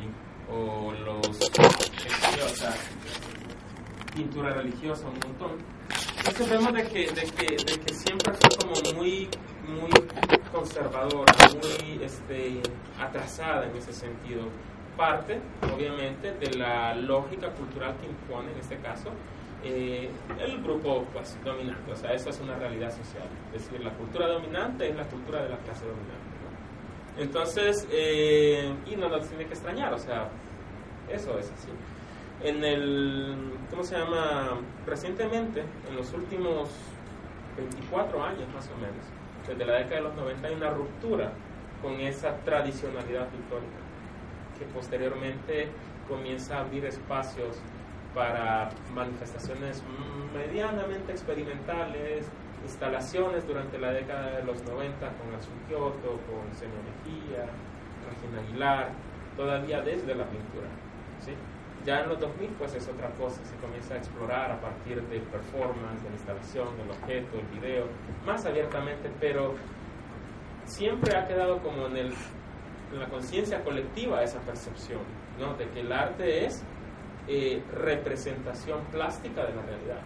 o 0.50 0.92
los, 0.92 1.40
yo, 2.36 2.44
o 2.44 2.48
sea, 2.48 2.74
pintura 4.14 4.50
religiosa, 4.50 5.08
un 5.08 5.18
montón. 5.26 5.58
Entonces 6.18 6.50
vemos 6.50 6.72
de 6.72 6.82
que, 6.84 7.10
de 7.12 7.22
que, 7.22 7.56
de 7.56 7.80
que 7.80 7.94
siempre 7.94 8.32
fue 8.34 8.50
como 8.58 8.96
muy, 8.96 9.28
muy 9.68 9.90
conservadora, 10.52 11.32
muy 11.52 12.02
este, 12.02 12.60
atrasada 13.00 13.66
en 13.66 13.76
ese 13.76 13.92
sentido. 13.92 14.42
Parte, 14.96 15.40
obviamente, 15.74 16.32
de 16.32 16.56
la 16.56 16.94
lógica 16.94 17.50
cultural 17.50 17.96
que 18.00 18.06
impone 18.06 18.52
en 18.52 18.58
este 18.58 18.76
caso 18.76 19.10
eh, 19.64 20.10
el 20.38 20.62
grupo 20.62 21.04
pues 21.12 21.36
dominante, 21.42 21.90
o 21.90 21.96
sea, 21.96 22.12
eso 22.12 22.28
es 22.28 22.38
una 22.40 22.54
realidad 22.56 22.90
social. 22.90 23.26
Es 23.54 23.64
decir, 23.64 23.82
la 23.82 23.92
cultura 23.94 24.28
dominante 24.28 24.88
es 24.90 24.94
la 24.94 25.04
cultura 25.04 25.42
de 25.42 25.48
la 25.48 25.56
clase 25.56 25.86
dominante. 25.86 26.34
¿no? 27.16 27.22
Entonces, 27.22 27.88
eh, 27.90 28.74
y 28.86 28.96
no 28.96 29.08
nos 29.08 29.26
tiene 29.26 29.46
que 29.46 29.54
extrañar, 29.54 29.94
o 29.94 29.98
sea, 29.98 30.28
eso 31.10 31.38
es 31.38 31.50
así. 31.50 31.70
En 32.42 32.62
el, 32.62 33.52
¿cómo 33.70 33.82
se 33.84 33.96
llama? 33.96 34.60
Recientemente, 34.86 35.64
en 35.88 35.96
los 35.96 36.12
últimos 36.12 36.68
24 37.56 38.22
años 38.22 38.46
más 38.54 38.68
o 38.68 38.76
menos, 38.76 39.06
desde 39.46 39.64
la 39.64 39.74
década 39.74 39.96
de 39.96 40.02
los 40.02 40.14
90 40.14 40.48
hay 40.48 40.54
una 40.54 40.70
ruptura 40.70 41.32
con 41.82 42.00
esa 42.00 42.36
tradicionalidad 42.44 43.28
pictórica, 43.28 43.76
que 44.58 44.64
posteriormente 44.66 45.68
comienza 46.08 46.56
a 46.56 46.60
abrir 46.60 46.84
espacios 46.86 47.56
para 48.14 48.70
manifestaciones 48.94 49.82
medianamente 50.32 51.12
experimentales, 51.12 52.26
instalaciones 52.62 53.46
durante 53.46 53.78
la 53.78 53.92
década 53.92 54.36
de 54.36 54.44
los 54.44 54.62
90 54.64 54.98
con 54.98 55.34
Azul 55.34 55.54
Kyoto, 55.68 56.20
con 56.26 56.56
Senio 56.56 56.80
Mejía, 56.88 57.44
Regina 58.08 58.40
Aguilar, 58.48 58.88
todavía 59.36 59.82
desde 59.82 60.14
la 60.14 60.24
pintura. 60.24 60.68
Ya 61.84 62.00
en 62.00 62.08
los 62.08 62.18
2000 62.18 62.48
pues 62.58 62.74
es 62.74 62.88
otra 62.88 63.10
cosa, 63.10 63.44
se 63.44 63.56
comienza 63.56 63.94
a 63.94 63.98
explorar 63.98 64.50
a 64.50 64.60
partir 64.60 65.02
del 65.02 65.20
performance, 65.22 66.02
de 66.02 66.08
la 66.08 66.14
instalación, 66.14 66.68
del 66.78 66.90
objeto, 66.90 67.38
el 67.38 67.60
video, 67.60 67.84
más 68.24 68.46
abiertamente, 68.46 69.10
pero 69.20 69.54
siempre 70.64 71.14
ha 71.16 71.26
quedado 71.26 71.58
como 71.58 71.86
en, 71.86 72.10
la 72.98 73.08
conciencia 73.08 73.62
colectiva 73.62 74.22
esa 74.22 74.38
percepción, 74.40 75.00
¿no? 75.38 75.54
de 75.54 75.68
que 75.68 75.80
el 75.80 75.92
arte 75.92 76.46
es 76.46 76.62
eh, 77.26 77.62
representación 77.72 78.80
plástica 78.92 79.44
de 79.44 79.54
la 79.54 79.62
realidad, 79.62 80.00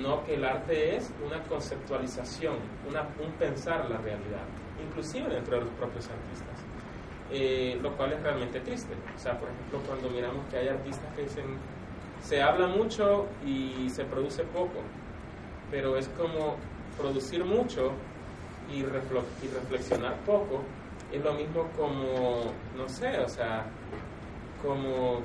no 0.00 0.24
que 0.24 0.34
el 0.34 0.44
arte 0.44 0.96
es 0.96 1.12
una 1.24 1.42
conceptualización, 1.44 2.56
un 2.86 3.32
pensar 3.32 3.90
la 3.90 3.98
realidad, 3.98 4.44
inclusive 4.82 5.28
dentro 5.28 5.58
de 5.58 5.64
los 5.64 5.74
propios 5.74 6.08
artistas. 6.08 6.55
Eh, 7.30 7.78
lo 7.82 7.96
cual 7.96 8.12
es 8.12 8.22
realmente 8.22 8.60
triste. 8.60 8.94
O 9.14 9.18
sea, 9.18 9.38
por 9.38 9.48
ejemplo, 9.48 9.80
cuando 9.86 10.08
miramos 10.10 10.46
que 10.46 10.58
hay 10.58 10.68
artistas 10.68 11.12
que 11.14 11.22
dicen, 11.22 11.58
se 12.20 12.40
habla 12.40 12.66
mucho 12.68 13.26
y 13.44 13.88
se 13.90 14.04
produce 14.04 14.44
poco, 14.44 14.80
pero 15.70 15.96
es 15.96 16.08
como 16.10 16.56
producir 16.96 17.44
mucho 17.44 17.92
y, 18.72 18.78
y 18.78 18.82
reflexionar 18.82 20.16
poco, 20.24 20.62
es 21.12 21.22
lo 21.22 21.34
mismo 21.34 21.68
como, 21.76 22.52
no 22.76 22.88
sé, 22.88 23.18
o 23.18 23.28
sea, 23.28 23.64
como, 24.62 25.20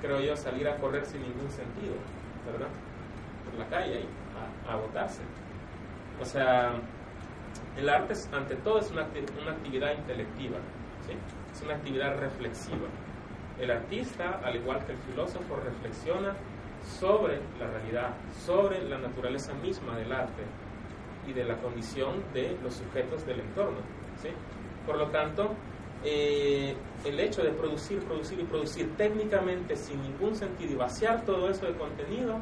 creo 0.00 0.20
yo, 0.20 0.36
salir 0.36 0.68
a 0.68 0.76
correr 0.76 1.04
sin 1.06 1.22
ningún 1.22 1.50
sentido, 1.50 1.94
¿verdad? 2.44 2.68
Por 3.44 3.58
la 3.58 3.66
calle 3.68 4.00
y 4.00 4.68
a, 4.68 4.70
a 4.70 4.74
agotarse. 4.74 5.22
O 6.20 6.24
sea, 6.24 6.72
el 7.76 7.88
arte 7.88 8.14
ante 8.32 8.56
todo 8.56 8.78
es 8.78 8.90
una, 8.90 9.06
una 9.42 9.52
actividad 9.52 9.96
intelectiva, 9.96 10.58
¿sí? 11.06 11.14
Es 11.56 11.62
una 11.62 11.74
actividad 11.74 12.18
reflexiva. 12.18 12.86
El 13.58 13.70
artista, 13.70 14.40
al 14.44 14.56
igual 14.56 14.84
que 14.84 14.92
el 14.92 14.98
filósofo, 14.98 15.56
reflexiona 15.64 16.34
sobre 17.00 17.40
la 17.58 17.66
realidad, 17.66 18.10
sobre 18.44 18.82
la 18.86 18.98
naturaleza 18.98 19.54
misma 19.54 19.96
del 19.96 20.12
arte 20.12 20.42
y 21.26 21.32
de 21.32 21.44
la 21.44 21.56
condición 21.56 22.22
de 22.34 22.56
los 22.62 22.74
sujetos 22.74 23.26
del 23.26 23.40
entorno. 23.40 23.78
Por 24.86 24.98
lo 24.98 25.06
tanto, 25.08 25.54
eh, 26.04 26.76
el 27.04 27.18
hecho 27.18 27.42
de 27.42 27.50
producir, 27.50 28.00
producir 28.00 28.38
y 28.38 28.44
producir 28.44 28.94
técnicamente 28.96 29.76
sin 29.76 30.00
ningún 30.02 30.36
sentido 30.36 30.72
y 30.72 30.76
vaciar 30.76 31.24
todo 31.24 31.48
eso 31.48 31.66
de 31.66 31.72
contenido, 31.72 32.38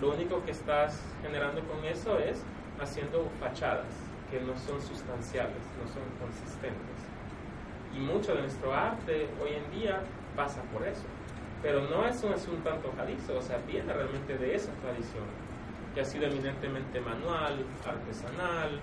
lo 0.00 0.12
único 0.12 0.44
que 0.44 0.50
estás 0.50 1.00
generando 1.22 1.62
con 1.62 1.84
eso 1.84 2.18
es 2.18 2.42
haciendo 2.78 3.26
fachadas 3.40 3.88
que 4.30 4.38
no 4.40 4.56
son 4.58 4.80
sustanciales, 4.82 5.62
no 5.82 5.88
son 5.92 6.04
consistentes. 6.20 6.99
Y 7.94 7.98
mucho 7.98 8.34
de 8.34 8.42
nuestro 8.42 8.72
arte 8.72 9.28
hoy 9.42 9.50
en 9.54 9.80
día 9.80 10.00
pasa 10.36 10.62
por 10.72 10.86
eso. 10.86 11.04
Pero 11.62 11.82
no 11.88 12.06
es 12.06 12.22
un 12.22 12.32
asunto 12.32 12.70
antojadizo, 12.70 13.36
o 13.36 13.42
sea, 13.42 13.58
viene 13.66 13.92
realmente 13.92 14.38
de 14.38 14.54
esa 14.54 14.72
tradición, 14.82 15.24
que 15.94 16.00
ha 16.00 16.04
sido 16.04 16.26
eminentemente 16.26 17.00
manual, 17.00 17.64
artesanal, 17.84 18.80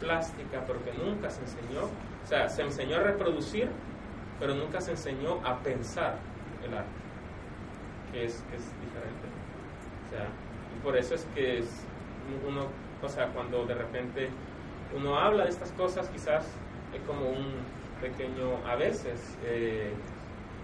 plástica, 0.00 0.64
pero 0.66 0.82
que 0.84 0.92
nunca 0.94 1.30
se 1.30 1.42
enseñó, 1.42 1.84
o 1.84 2.26
sea, 2.26 2.48
se 2.48 2.62
enseñó 2.62 2.96
a 2.96 3.00
reproducir, 3.00 3.68
pero 4.40 4.54
nunca 4.54 4.80
se 4.80 4.92
enseñó 4.92 5.40
a 5.44 5.58
pensar 5.58 6.16
el 6.64 6.74
arte, 6.74 6.88
que 8.12 8.24
es, 8.24 8.42
que 8.50 8.56
es 8.56 8.64
diferente. 8.80 9.26
O 10.06 10.10
sea, 10.10 10.26
y 10.76 10.82
por 10.82 10.96
eso 10.96 11.14
es 11.14 11.24
que 11.34 11.58
es 11.58 11.84
uno, 12.46 12.66
o 13.02 13.08
sea, 13.08 13.28
cuando 13.28 13.64
de 13.64 13.74
repente 13.74 14.28
uno 14.96 15.18
habla 15.18 15.44
de 15.44 15.50
estas 15.50 15.70
cosas, 15.72 16.08
quizás 16.08 16.46
es 16.94 17.02
como 17.06 17.28
un 17.28 17.77
pequeño, 18.00 18.58
a 18.66 18.76
veces, 18.76 19.36
eh, 19.44 19.92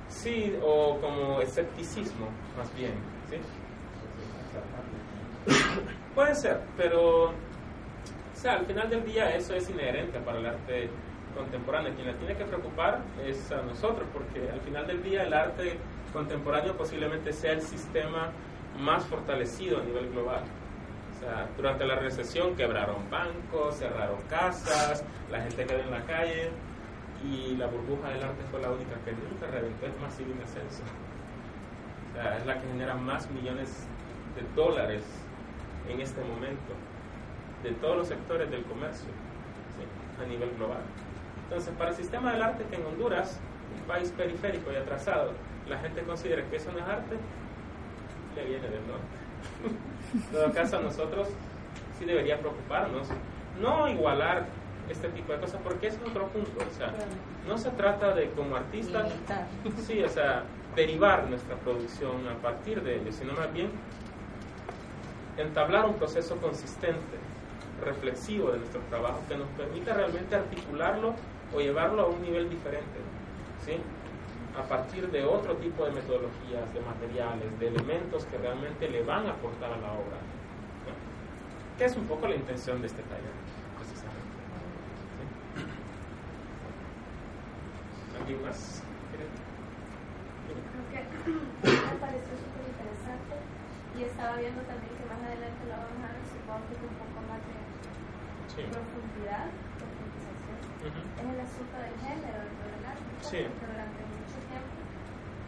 sí, 0.09 0.55
o 0.63 0.99
como 1.01 1.41
escepticismo, 1.41 2.29
más 2.57 2.75
bien, 2.75 2.93
¿sí? 3.31 3.37
Puede 6.15 6.35
ser, 6.35 6.61
pero, 6.77 7.25
o 7.27 7.33
sea, 8.35 8.55
al 8.55 8.67
final 8.67 8.89
del 8.89 9.05
día 9.05 9.35
eso 9.35 9.55
es 9.55 9.69
inherente 9.69 10.19
para 10.21 10.39
el 10.39 10.47
arte 10.47 10.89
contemporáneo. 11.35 11.93
Quien 11.95 12.07
la 12.07 12.15
tiene 12.15 12.37
que 12.37 12.45
preocupar 12.45 13.01
es 13.25 13.51
a 13.51 13.63
nosotros, 13.63 14.07
porque 14.13 14.49
al 14.51 14.61
final 14.61 14.87
del 14.87 15.03
día 15.03 15.25
el 15.25 15.35
arte 15.35 15.77
contemporáneo 16.13 16.77
posiblemente 16.77 17.33
sea 17.33 17.53
el 17.53 17.63
sistema 17.63 18.31
más 18.79 19.05
fortalecido 19.07 19.81
a 19.81 19.83
nivel 19.83 20.11
global. 20.11 20.43
O 21.15 21.21
sea, 21.21 21.49
durante 21.57 21.85
la 21.85 21.97
recesión 21.97 22.55
quebraron 22.57 23.09
bancos, 23.11 23.77
cerraron 23.77 24.21
casas, 24.29 25.05
la 25.31 25.41
gente 25.43 25.65
quedó 25.67 25.81
en 25.81 25.91
la 25.91 26.03
calle 26.05 26.51
y 27.25 27.57
la 27.57 27.67
burbuja 27.67 28.11
del 28.11 28.23
arte 28.23 28.43
fue 28.51 28.61
la 28.61 28.71
única 28.71 28.97
que 29.05 29.13
nunca 29.13 29.47
reventó, 29.47 29.87
es 29.87 29.99
más 30.01 30.19
en 30.21 30.33
ascenso. 30.43 30.83
O 32.11 32.15
sea, 32.15 32.37
es 32.37 32.47
la 32.47 32.61
que 32.61 32.69
genera 32.69 32.95
más 32.95 33.31
millones 33.31 33.87
de 34.37 34.43
dólares 34.55 35.03
en 35.89 36.01
este 36.01 36.21
momento 36.23 36.75
de 37.63 37.73
todos 37.73 37.97
los 37.97 38.09
sectores 38.09 38.51
del 38.51 38.63
comercio 38.65 39.09
¿sí? 39.09 40.23
a 40.23 40.27
nivel 40.27 40.51
global. 40.57 40.83
Entonces, 41.45 41.73
para 41.77 41.91
el 41.91 41.97
sistema 41.97 42.33
del 42.33 42.43
arte 42.43 42.65
que 42.65 42.77
en 42.77 42.87
Honduras, 42.87 43.41
un 43.81 43.87
país 43.87 44.13
periférico 44.17 44.71
y 44.71 44.77
atrasado, 44.77 45.33
la 45.69 45.79
gente 45.79 46.03
considera 46.03 46.43
que 46.45 46.57
eso 46.57 46.71
no 46.73 46.79
es 46.79 46.85
arte, 46.85 47.17
le 48.37 48.45
viene 48.45 48.69
del 48.69 48.87
norte. 48.87 49.15
en 50.15 50.33
todo 50.33 50.53
caso, 50.53 50.79
a 50.79 50.81
nosotros 50.81 51.29
sí 51.99 52.05
debería 52.05 52.39
preocuparnos, 52.39 53.09
no 53.61 53.89
igualar 53.89 54.47
este 54.91 55.09
tipo 55.09 55.33
de 55.33 55.41
cosas, 55.41 55.61
porque 55.63 55.89
es 55.89 55.99
otro 56.07 56.27
punto. 56.29 56.51
O 56.59 56.77
sea, 56.77 56.93
no 57.49 57.59
se 57.59 57.71
trata 57.71 58.15
de 58.15 58.31
como 58.31 58.57
artistas, 58.57 59.13
sí, 59.87 60.03
o 60.03 60.09
sea, 60.09 60.45
derivar 60.77 61.29
nuestra 61.29 61.57
producción 61.57 62.27
a 62.29 62.35
partir 62.43 62.83
de 62.83 62.97
ello, 62.97 63.13
sino 63.13 63.33
más 63.35 63.53
bien 63.53 63.71
entablar 65.37 65.87
un 65.87 65.95
proceso 65.95 66.37
consistente, 66.37 67.19
reflexivo 67.85 68.51
de 68.53 68.59
nuestro 68.59 68.81
trabajo, 68.83 69.21
que 69.29 69.37
nos 69.37 69.49
permita 69.51 69.95
realmente 69.95 70.35
articularlo 70.35 71.15
o 71.55 71.61
llevarlo 71.61 72.03
a 72.03 72.07
un 72.07 72.23
nivel 72.23 72.49
diferente, 72.49 72.99
¿sí? 73.65 73.79
a 74.57 74.63
partir 74.63 75.11
de 75.11 75.25
otro 75.25 75.57
tipo 75.57 75.85
de 75.85 75.91
metodologías, 75.91 76.73
de 76.73 76.81
materiales, 76.81 77.59
de 77.59 77.69
elementos 77.69 78.25
que 78.27 78.39
realmente 78.39 78.89
le 78.89 79.03
van 79.03 79.27
a 79.27 79.31
aportar 79.31 79.73
a 79.73 79.77
la 79.79 79.93
obra. 79.93 80.19
¿no? 80.87 80.95
Que 81.77 81.85
es 81.87 81.97
un 81.97 82.07
poco 82.07 82.29
la 82.29 82.37
intención 82.37 82.81
de 82.81 82.87
este 82.87 83.03
taller, 83.03 83.35
precisamente. 83.77 84.15
¿Sí? 88.25 88.33
¿Alguien 88.33 88.43
más? 88.43 88.83
Creo 89.13 90.89
que 90.89 91.01
me 91.85 91.95
pareció 92.01 92.33
súper 92.41 92.65
interesante 92.73 93.35
y 93.93 94.03
estaba 94.05 94.37
viendo 94.41 94.63
también 94.65 94.97
que 94.97 95.05
más 95.05 95.21
adelante 95.21 95.61
lo 95.69 95.77
vamos 95.77 96.01
a 96.01 96.09
ver, 96.09 96.25
supongo 96.25 96.65
que 96.73 96.87
un 96.89 96.97
poco 96.97 97.21
más 97.29 97.41
de 97.45 97.57
Sí. 98.55 98.63
profundidad, 98.71 99.51
profundización, 99.77 100.59
es 100.85 101.27
el 101.27 101.41
asunto 101.43 101.75
del 101.75 101.97
género 102.01 102.39
dentro 102.49 102.67
del 102.71 102.85
arte, 102.87 103.11
Sí. 103.29 103.41
porque 103.45 103.67
durante 103.67 104.01
mucho 104.09 104.39
tiempo 104.49 104.79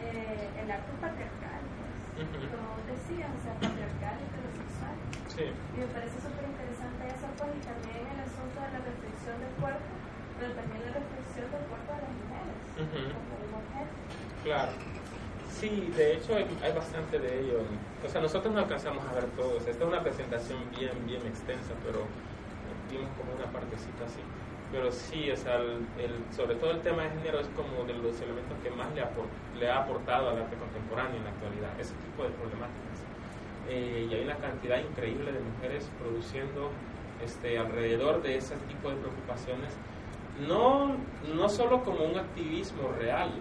eh, 0.05 0.61
el 0.61 0.67
arte 0.69 0.91
es 0.91 0.99
patriarcal, 1.01 1.61
pues, 1.65 2.27
Ujú. 2.29 2.45
como 2.51 2.67
vos 2.77 2.85
decías, 2.85 3.31
o 3.31 3.41
sea, 3.41 3.53
patriarcal 3.57 4.15
y 4.21 4.23
heterosexual. 4.27 4.95
Sí. 5.33 5.45
Y 5.49 5.75
me 5.81 5.87
parece 5.97 6.17
súper 6.21 6.45
interesante 6.45 7.01
eso, 7.09 7.25
pues, 7.41 7.49
y 7.57 7.61
también 7.65 8.01
el 8.11 8.19
asunto 8.21 8.57
de 8.61 8.69
la 8.75 8.81
reflexión 8.85 9.35
del 9.41 9.53
cuerpo, 9.57 9.91
pero 10.37 10.51
también 10.53 10.81
la 10.85 10.93
reflexión 10.93 11.26
del 11.41 11.65
cuerpo 11.67 11.93
de 11.93 12.01
las 12.01 12.11
mujeres, 12.11 12.57
Ujú. 12.75 13.13
como 13.13 13.37
el 13.45 13.53
objeto. 13.53 13.91
Claro. 14.43 14.71
Sí, 15.49 15.91
de 15.95 16.13
hecho 16.17 16.35
hay, 16.35 16.45
hay 16.61 16.73
bastante 16.73 17.19
de 17.19 17.41
ello. 17.41 17.61
O 18.05 18.09
sea, 18.09 18.21
nosotros 18.21 18.53
no 18.53 18.59
alcanzamos 18.59 19.05
a 19.07 19.13
ver 19.13 19.25
todo. 19.31 19.57
O 19.57 19.59
sea, 19.59 19.71
esta 19.71 19.83
es 19.85 19.89
una 19.89 20.01
presentación 20.03 20.59
bien, 20.77 20.91
bien 21.05 21.25
extensa, 21.25 21.73
pero 21.85 22.05
vimos 22.91 23.09
como 23.17 23.33
una 23.33 23.45
partecita 23.51 24.05
así. 24.05 24.21
Pero 24.71 24.91
sí, 24.91 25.31
o 25.31 25.37
sea, 25.37 25.55
el, 25.55 25.87
el- 25.97 26.23
sobre 26.35 26.55
todo 26.55 26.71
el 26.71 26.81
tema 26.81 27.03
de 27.03 27.09
género 27.09 27.39
es 27.39 27.47
como 27.55 27.85
de 27.85 27.93
los 27.93 28.19
elementos 28.21 28.57
que 28.61 28.69
más 28.71 28.93
le, 28.93 29.01
apor- 29.01 29.31
le 29.57 29.69
ha 29.71 29.79
aportado 29.79 30.29
al 30.29 30.37
arte 30.43 30.55
contemporáneo 30.57 31.15
en 31.17 31.23
la 31.23 31.29
actualidad, 31.31 31.71
ese 31.79 31.93
tipo 32.05 32.23
de 32.23 32.29
problemáticas. 32.35 32.97
eh, 33.69 34.07
y 34.09 34.13
hay 34.13 34.23
una 34.23 34.35
cantidad 34.37 34.77
increíble 34.79 35.31
de 35.31 35.39
mujeres 35.39 35.89
produciendo 35.99 36.69
este, 37.23 37.57
alrededor 37.57 38.21
de 38.21 38.37
ese 38.37 38.55
tipo 38.67 38.89
de 38.89 38.95
preocupaciones, 38.97 39.71
no, 40.45 40.95
no 41.33 41.49
solo 41.49 41.83
como 41.83 42.03
un 42.03 42.17
activismo 42.17 42.89
real, 42.99 43.31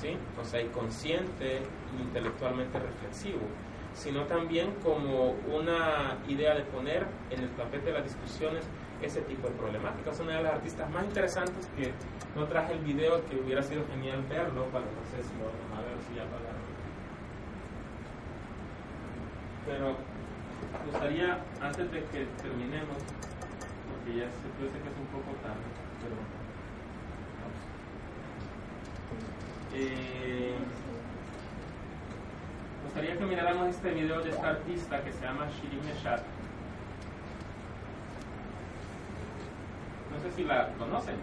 ¿sí? 0.00 0.16
o 0.40 0.44
sea, 0.44 0.62
y 0.62 0.68
consciente, 0.68 1.60
intelectualmente 2.00 2.78
reflexivo, 2.78 3.40
sino 3.94 4.22
también 4.24 4.74
como 4.82 5.34
una 5.52 6.18
idea 6.28 6.54
de 6.54 6.62
poner 6.62 7.06
en 7.30 7.40
el 7.40 7.50
tapete 7.50 7.86
de 7.86 7.92
las 7.92 8.04
discusiones 8.04 8.64
ese 9.02 9.20
tipo 9.22 9.48
de 9.48 9.54
problemáticas. 9.54 10.14
Es 10.14 10.20
una 10.20 10.36
de 10.36 10.42
las 10.42 10.54
artistas 10.54 10.90
más 10.90 11.04
interesantes 11.04 11.68
que 11.76 11.92
no 12.36 12.46
traje 12.46 12.72
el 12.72 12.80
video, 12.80 13.24
que 13.28 13.36
hubiera 13.36 13.62
sido 13.62 13.84
genial 13.90 14.24
verlo, 14.28 14.64
para 14.66 14.84
no 14.84 15.02
sé 15.10 15.22
si 15.22 15.34
lo 15.38 15.46
vamos 15.46 15.70
a 15.76 15.80
ver 15.82 15.96
si 16.08 16.14
ya 16.14 16.24
pagaron. 16.24 16.68
Pero 19.66 19.96
me 20.72 20.90
gustaría, 20.90 21.38
antes 21.60 21.90
de 21.92 22.00
que 22.04 22.26
terminemos, 22.42 22.98
porque 23.90 24.18
ya 24.18 24.26
sé, 24.26 24.46
yo 24.60 24.66
sé 24.66 24.78
que 24.78 24.88
es 24.88 24.98
un 24.98 25.06
poco 25.12 25.34
tarde, 25.42 25.68
pero 26.02 26.14
vamos. 26.16 26.38
Eh, 29.74 30.54
gustaría 32.84 33.18
que 33.18 33.24
miráramos 33.26 33.68
este 33.68 33.90
video 33.90 34.20
de 34.22 34.30
esta 34.30 34.48
artista 34.48 35.04
que 35.04 35.12
se 35.12 35.24
llama 35.24 35.46
Shirin 35.46 35.86
Eshat. 35.90 36.22
No 40.10 40.22
sé 40.22 40.34
si 40.34 40.44
la 40.44 40.70
conocen. 40.78 41.16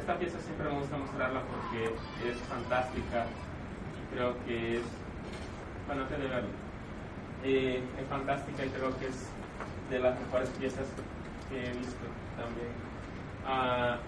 Esta 0.00 0.18
pieza 0.18 0.40
siempre 0.40 0.68
me 0.70 0.78
gusta 0.80 0.96
mostrarla 0.96 1.42
porque 1.42 1.84
es 2.28 2.38
fantástica 2.48 3.26
y 3.94 4.14
creo 4.14 4.34
que 4.46 4.78
es, 4.78 4.82
bueno, 5.86 6.02
antes 6.02 6.18
de 6.18 6.26
verlo, 6.26 6.48
eh, 7.44 7.82
es 8.00 8.08
fantástica 8.08 8.64
y 8.64 8.70
creo 8.70 8.98
que 8.98 9.08
es 9.08 9.28
de 9.90 9.98
las 9.98 10.18
mejores 10.20 10.48
piezas 10.50 10.86
que 11.48 11.64
he 11.64 11.72
visto 11.72 12.06
también. 12.36 12.72
Ah, 13.46 13.98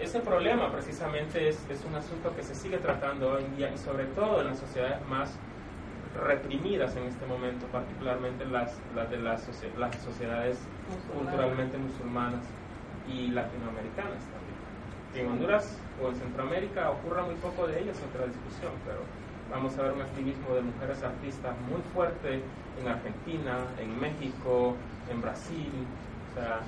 ese 0.00 0.20
problema 0.20 0.72
precisamente 0.72 1.48
es, 1.48 1.58
es, 1.70 1.84
un 1.84 1.94
asunto 1.94 2.34
que 2.34 2.42
se 2.42 2.54
sigue 2.54 2.78
tratando 2.78 3.32
hoy 3.32 3.44
en 3.44 3.56
día 3.56 3.72
y 3.72 3.78
sobre 3.78 4.04
todo 4.06 4.40
en 4.40 4.48
las 4.48 4.58
sociedades 4.58 5.06
más 5.08 5.30
reprimidas 6.14 6.96
en 6.96 7.04
este 7.04 7.26
momento, 7.26 7.66
particularmente 7.66 8.44
las, 8.46 8.78
las 8.94 9.10
de 9.10 9.18
las, 9.18 9.48
las 9.78 9.96
sociedades 10.02 10.58
culturalmente 11.12 11.76
musulmanas 11.78 12.44
y 13.08 13.28
latinoamericanas 13.28 14.22
también. 14.32 14.54
En 15.14 15.28
Honduras 15.28 15.78
o 16.02 16.08
en 16.08 16.16
Centroamérica 16.16 16.90
ocurra 16.90 17.22
muy 17.22 17.34
poco 17.36 17.66
de 17.66 17.80
ello 17.80 17.92
es 17.92 18.02
otra 18.02 18.26
discusión, 18.26 18.72
pero 18.86 19.00
vamos 19.50 19.78
a 19.78 19.82
ver 19.82 19.92
un 19.92 20.02
activismo 20.02 20.54
de 20.54 20.62
mujeres 20.62 21.02
artistas 21.02 21.54
muy 21.68 21.80
fuerte 21.92 22.40
en 22.80 22.88
Argentina, 22.88 23.66
en 23.78 24.00
México, 24.00 24.74
en 25.10 25.20
Brasil, 25.20 25.72
o 26.30 26.34
sea, 26.34 26.60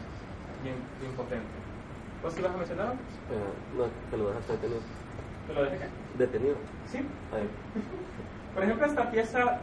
bien, 0.63 0.77
bien 1.01 1.13
potente. 1.13 1.47
¿Vos 2.23 2.39
ibas 2.39 2.55
a 2.55 2.57
mencionar? 2.57 2.93
Eh, 2.93 3.77
no, 3.77 3.85
que 4.11 4.17
lo 4.17 4.29
dejaste 4.29 4.53
detenido. 4.53 4.81
¿Que 5.47 5.53
lo 5.55 5.65
dejé? 5.65 5.87
Detenido. 6.19 6.57
Sí. 6.91 6.99
Ahí. 7.33 7.49
Por 8.55 8.65
ejemplo, 8.65 8.87
esta 8.87 9.11
pieza 9.11 9.61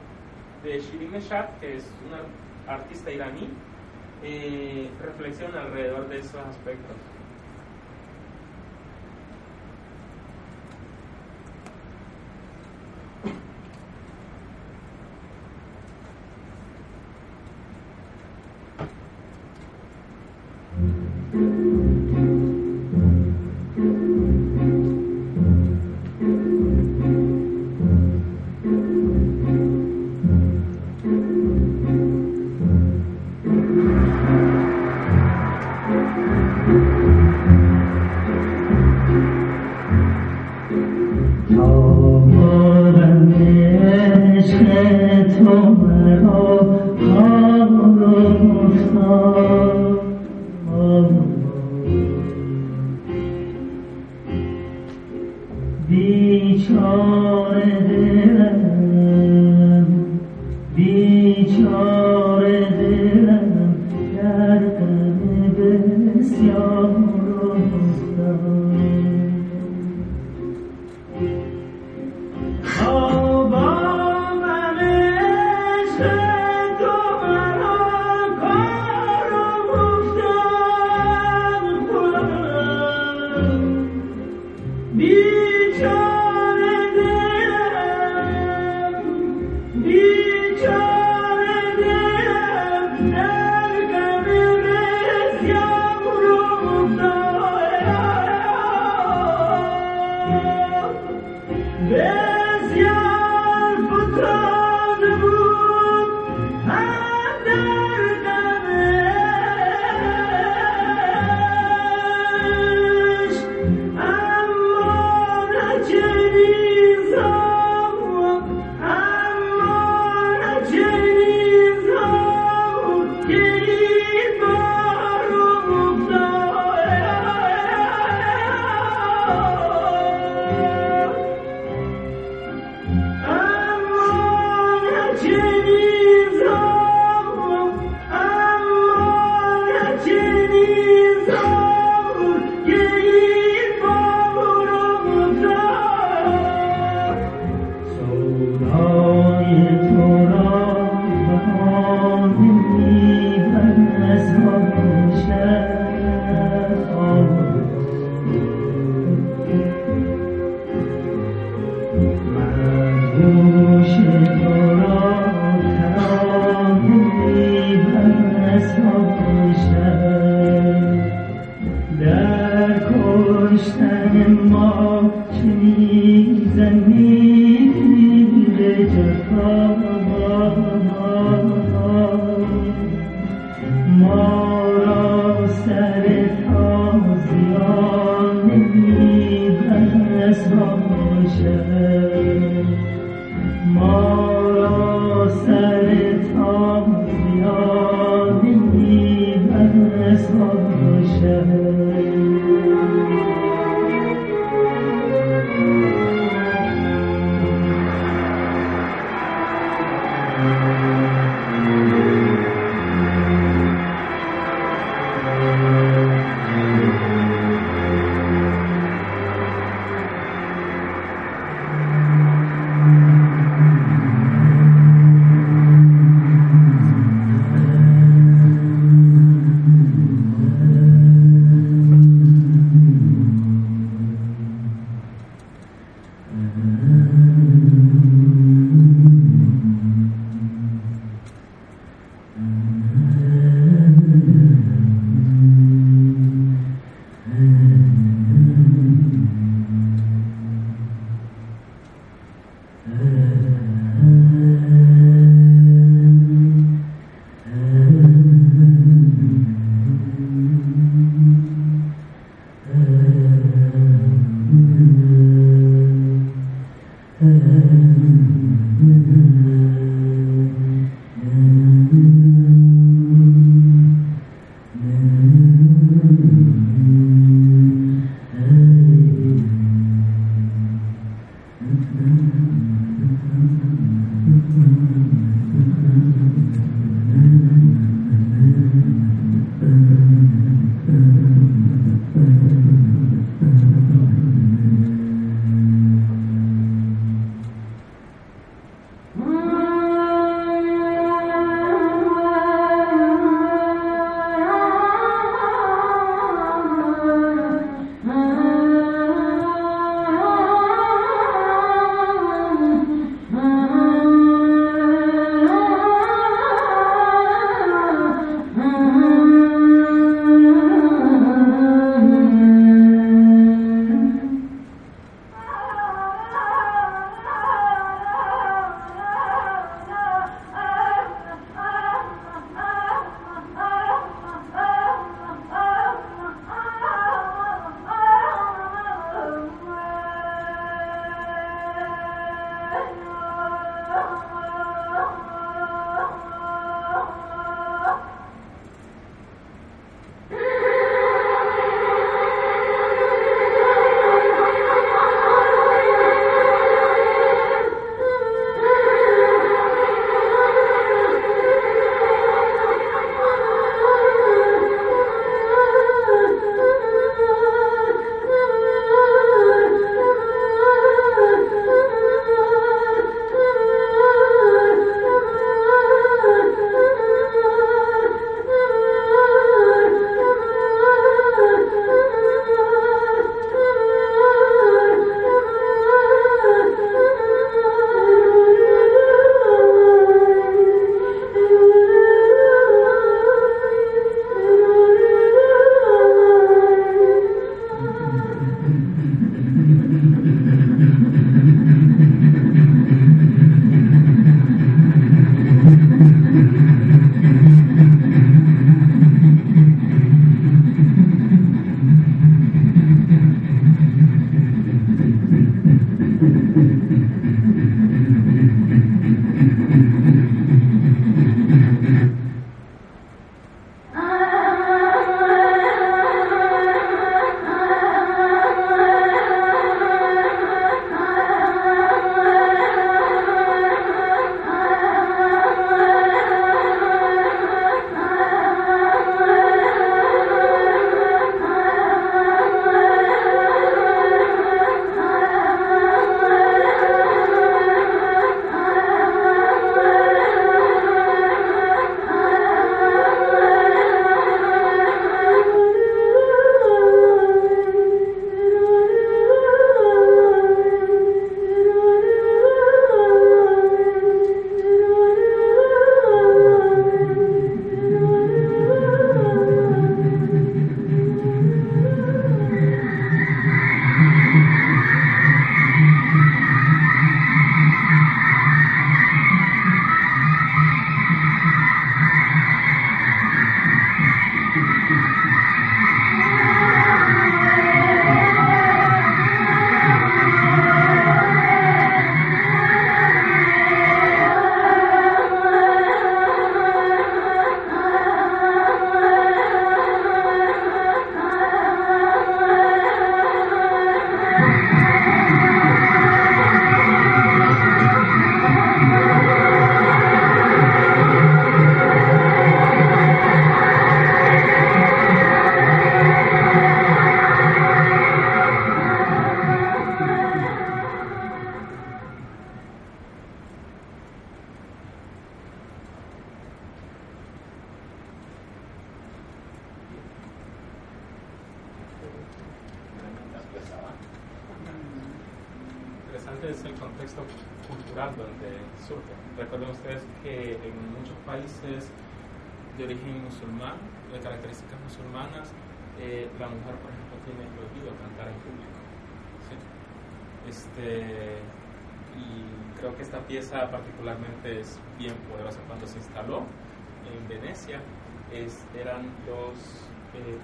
de 0.64 0.80
Shirin 0.80 1.12
Neshat, 1.12 1.60
que 1.60 1.78
es 1.78 1.86
una 2.08 2.74
artista 2.74 3.12
iraní, 3.12 3.50
eh, 4.24 4.90
reflexiona 5.02 5.62
alrededor 5.62 6.08
de 6.08 6.20
esos 6.20 6.36
aspectos. 6.36 6.96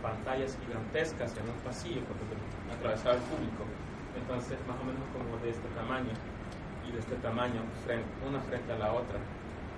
Pantallas 0.01 0.57
gigantescas 0.65 1.35
en 1.37 1.49
un 1.49 1.59
pasillo 1.63 2.01
por 2.01 2.17
donde 2.17 2.35
atravesaba 2.75 3.15
el 3.15 3.21
público. 3.21 3.63
Entonces, 4.15 4.57
más 4.67 4.77
o 4.81 4.83
menos 4.83 5.01
como 5.13 5.37
de 5.43 5.49
este 5.51 5.67
tamaño 5.69 6.11
y 6.87 6.91
de 6.91 6.99
este 6.99 7.15
tamaño, 7.17 7.61
una 8.27 8.39
frente 8.41 8.73
a 8.73 8.77
la 8.77 8.93
otra. 8.93 9.19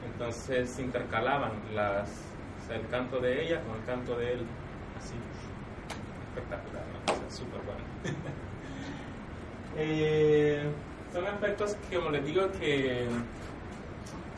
Entonces 0.05 0.69
se 0.69 0.81
intercalaban 0.81 1.51
las, 1.73 2.09
o 2.09 2.67
sea, 2.67 2.77
el 2.77 2.87
canto 2.87 3.19
de 3.19 3.43
ella 3.43 3.61
con 3.61 3.77
el 3.77 3.85
canto 3.85 4.15
de 4.17 4.33
él, 4.33 4.45
así, 4.97 5.15
espectacular, 6.29 6.83
¿no? 6.87 7.13
O 7.13 7.15
sea, 7.17 7.29
súper 7.29 7.61
bueno. 7.61 7.83
Eh, 9.77 10.61
son 11.13 11.25
aspectos 11.27 11.75
que, 11.89 11.95
como 11.95 12.09
les 12.09 12.25
digo, 12.25 12.51
que, 12.59 13.07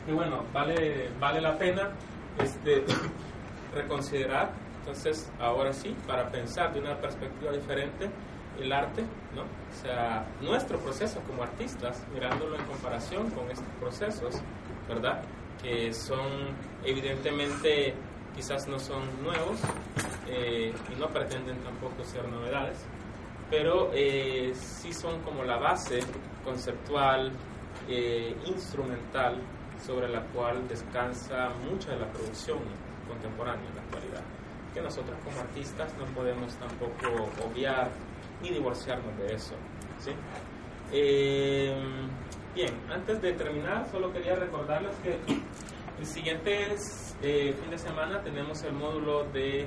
que 0.06 0.12
bueno, 0.12 0.44
vale, 0.52 1.10
vale 1.18 1.40
la 1.40 1.58
pena 1.58 1.90
este, 2.38 2.84
reconsiderar. 3.74 4.52
Entonces, 4.84 5.30
ahora 5.40 5.72
sí, 5.72 5.96
para 6.06 6.28
pensar 6.30 6.74
de 6.74 6.80
una 6.80 7.00
perspectiva 7.00 7.50
diferente 7.52 8.10
el 8.60 8.70
arte, 8.70 9.02
¿no? 9.34 9.42
O 9.42 9.82
sea, 9.82 10.26
nuestro 10.42 10.78
proceso 10.78 11.20
como 11.26 11.42
artistas, 11.42 12.04
mirándolo 12.12 12.56
en 12.56 12.64
comparación 12.66 13.30
con 13.30 13.50
estos 13.50 13.66
procesos, 13.80 14.34
¿verdad? 14.86 15.22
Que 15.62 15.90
son 15.94 16.28
evidentemente 16.84 17.94
quizás 18.36 18.68
no 18.68 18.78
son 18.78 19.02
nuevos 19.22 19.58
eh, 20.28 20.72
y 20.94 21.00
no 21.00 21.08
pretenden 21.08 21.56
tampoco 21.60 22.04
ser 22.04 22.28
novedades, 22.28 22.78
pero 23.50 23.90
eh, 23.94 24.52
sí 24.54 24.92
son 24.92 25.20
como 25.22 25.44
la 25.44 25.56
base 25.56 26.00
conceptual, 26.44 27.32
eh, 27.88 28.36
instrumental, 28.44 29.40
sobre 29.84 30.08
la 30.08 30.20
cual 30.26 30.66
descansa 30.68 31.50
mucha 31.70 31.92
de 31.92 32.00
la 32.00 32.06
producción 32.06 32.58
contemporánea 33.08 33.68
en 33.68 33.76
la 33.76 33.82
actualidad, 33.82 34.03
que 34.74 34.82
nosotros 34.82 35.16
como 35.24 35.40
artistas 35.40 35.94
no 35.96 36.04
podemos 36.06 36.52
tampoco 36.56 37.30
obviar 37.46 37.90
ni 38.42 38.50
divorciarnos 38.50 39.16
de 39.16 39.34
eso. 39.34 39.54
¿sí? 40.00 40.10
Eh, 40.92 41.74
bien, 42.54 42.74
antes 42.90 43.22
de 43.22 43.32
terminar, 43.32 43.88
solo 43.90 44.12
quería 44.12 44.34
recordarles 44.34 44.94
que 44.96 45.16
el 45.98 46.06
siguiente 46.06 46.74
eh, 47.22 47.54
fin 47.60 47.70
de 47.70 47.78
semana 47.78 48.20
tenemos 48.22 48.62
el 48.64 48.72
módulo 48.72 49.24
de 49.32 49.60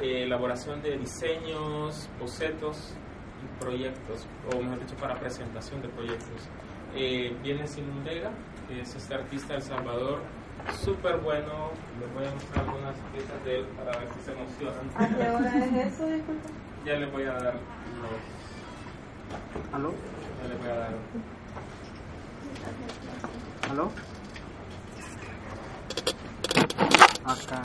eh, 0.00 0.24
elaboración 0.24 0.82
de 0.82 0.96
diseños, 0.98 2.08
bocetos 2.20 2.94
y 3.42 3.60
proyectos, 3.60 4.26
o 4.52 4.62
mejor 4.62 4.78
dicho, 4.80 4.96
para 4.96 5.18
presentación 5.18 5.82
de 5.82 5.88
proyectos. 5.88 6.48
Eh, 6.94 7.34
viene 7.42 7.66
Simón 7.66 8.04
Vega, 8.04 8.30
que 8.68 8.80
es 8.80 8.94
este 8.94 9.14
artista 9.14 9.54
de 9.54 9.56
El 9.56 9.62
Salvador, 9.62 10.20
súper 10.82 11.16
bueno. 11.18 11.70
Les 12.00 12.14
voy 12.14 12.26
a 12.26 12.30
mostrar 12.30 12.64
algunas 12.66 12.94
piezas 13.12 13.44
de 13.44 13.58
él 13.58 13.64
para 13.76 13.98
ver 13.98 14.08
si 14.14 14.20
se 14.24 14.32
emocionan. 14.32 14.90
¿A 14.96 15.08
qué 15.08 15.30
hora 15.30 15.58
es 15.58 15.94
eso? 15.94 16.06
Disculpa. 16.06 16.48
Ya 16.84 16.94
les 16.94 17.12
voy 17.12 17.24
a 17.24 17.32
dar 17.32 17.54
los. 17.54 18.20
¿Aló? 19.72 19.94
Ya 20.42 20.48
les 20.48 20.58
voy 20.58 20.68
a 20.68 20.74
dar. 20.74 20.94
¿Aló? 23.70 23.92
Acá. 27.24 27.62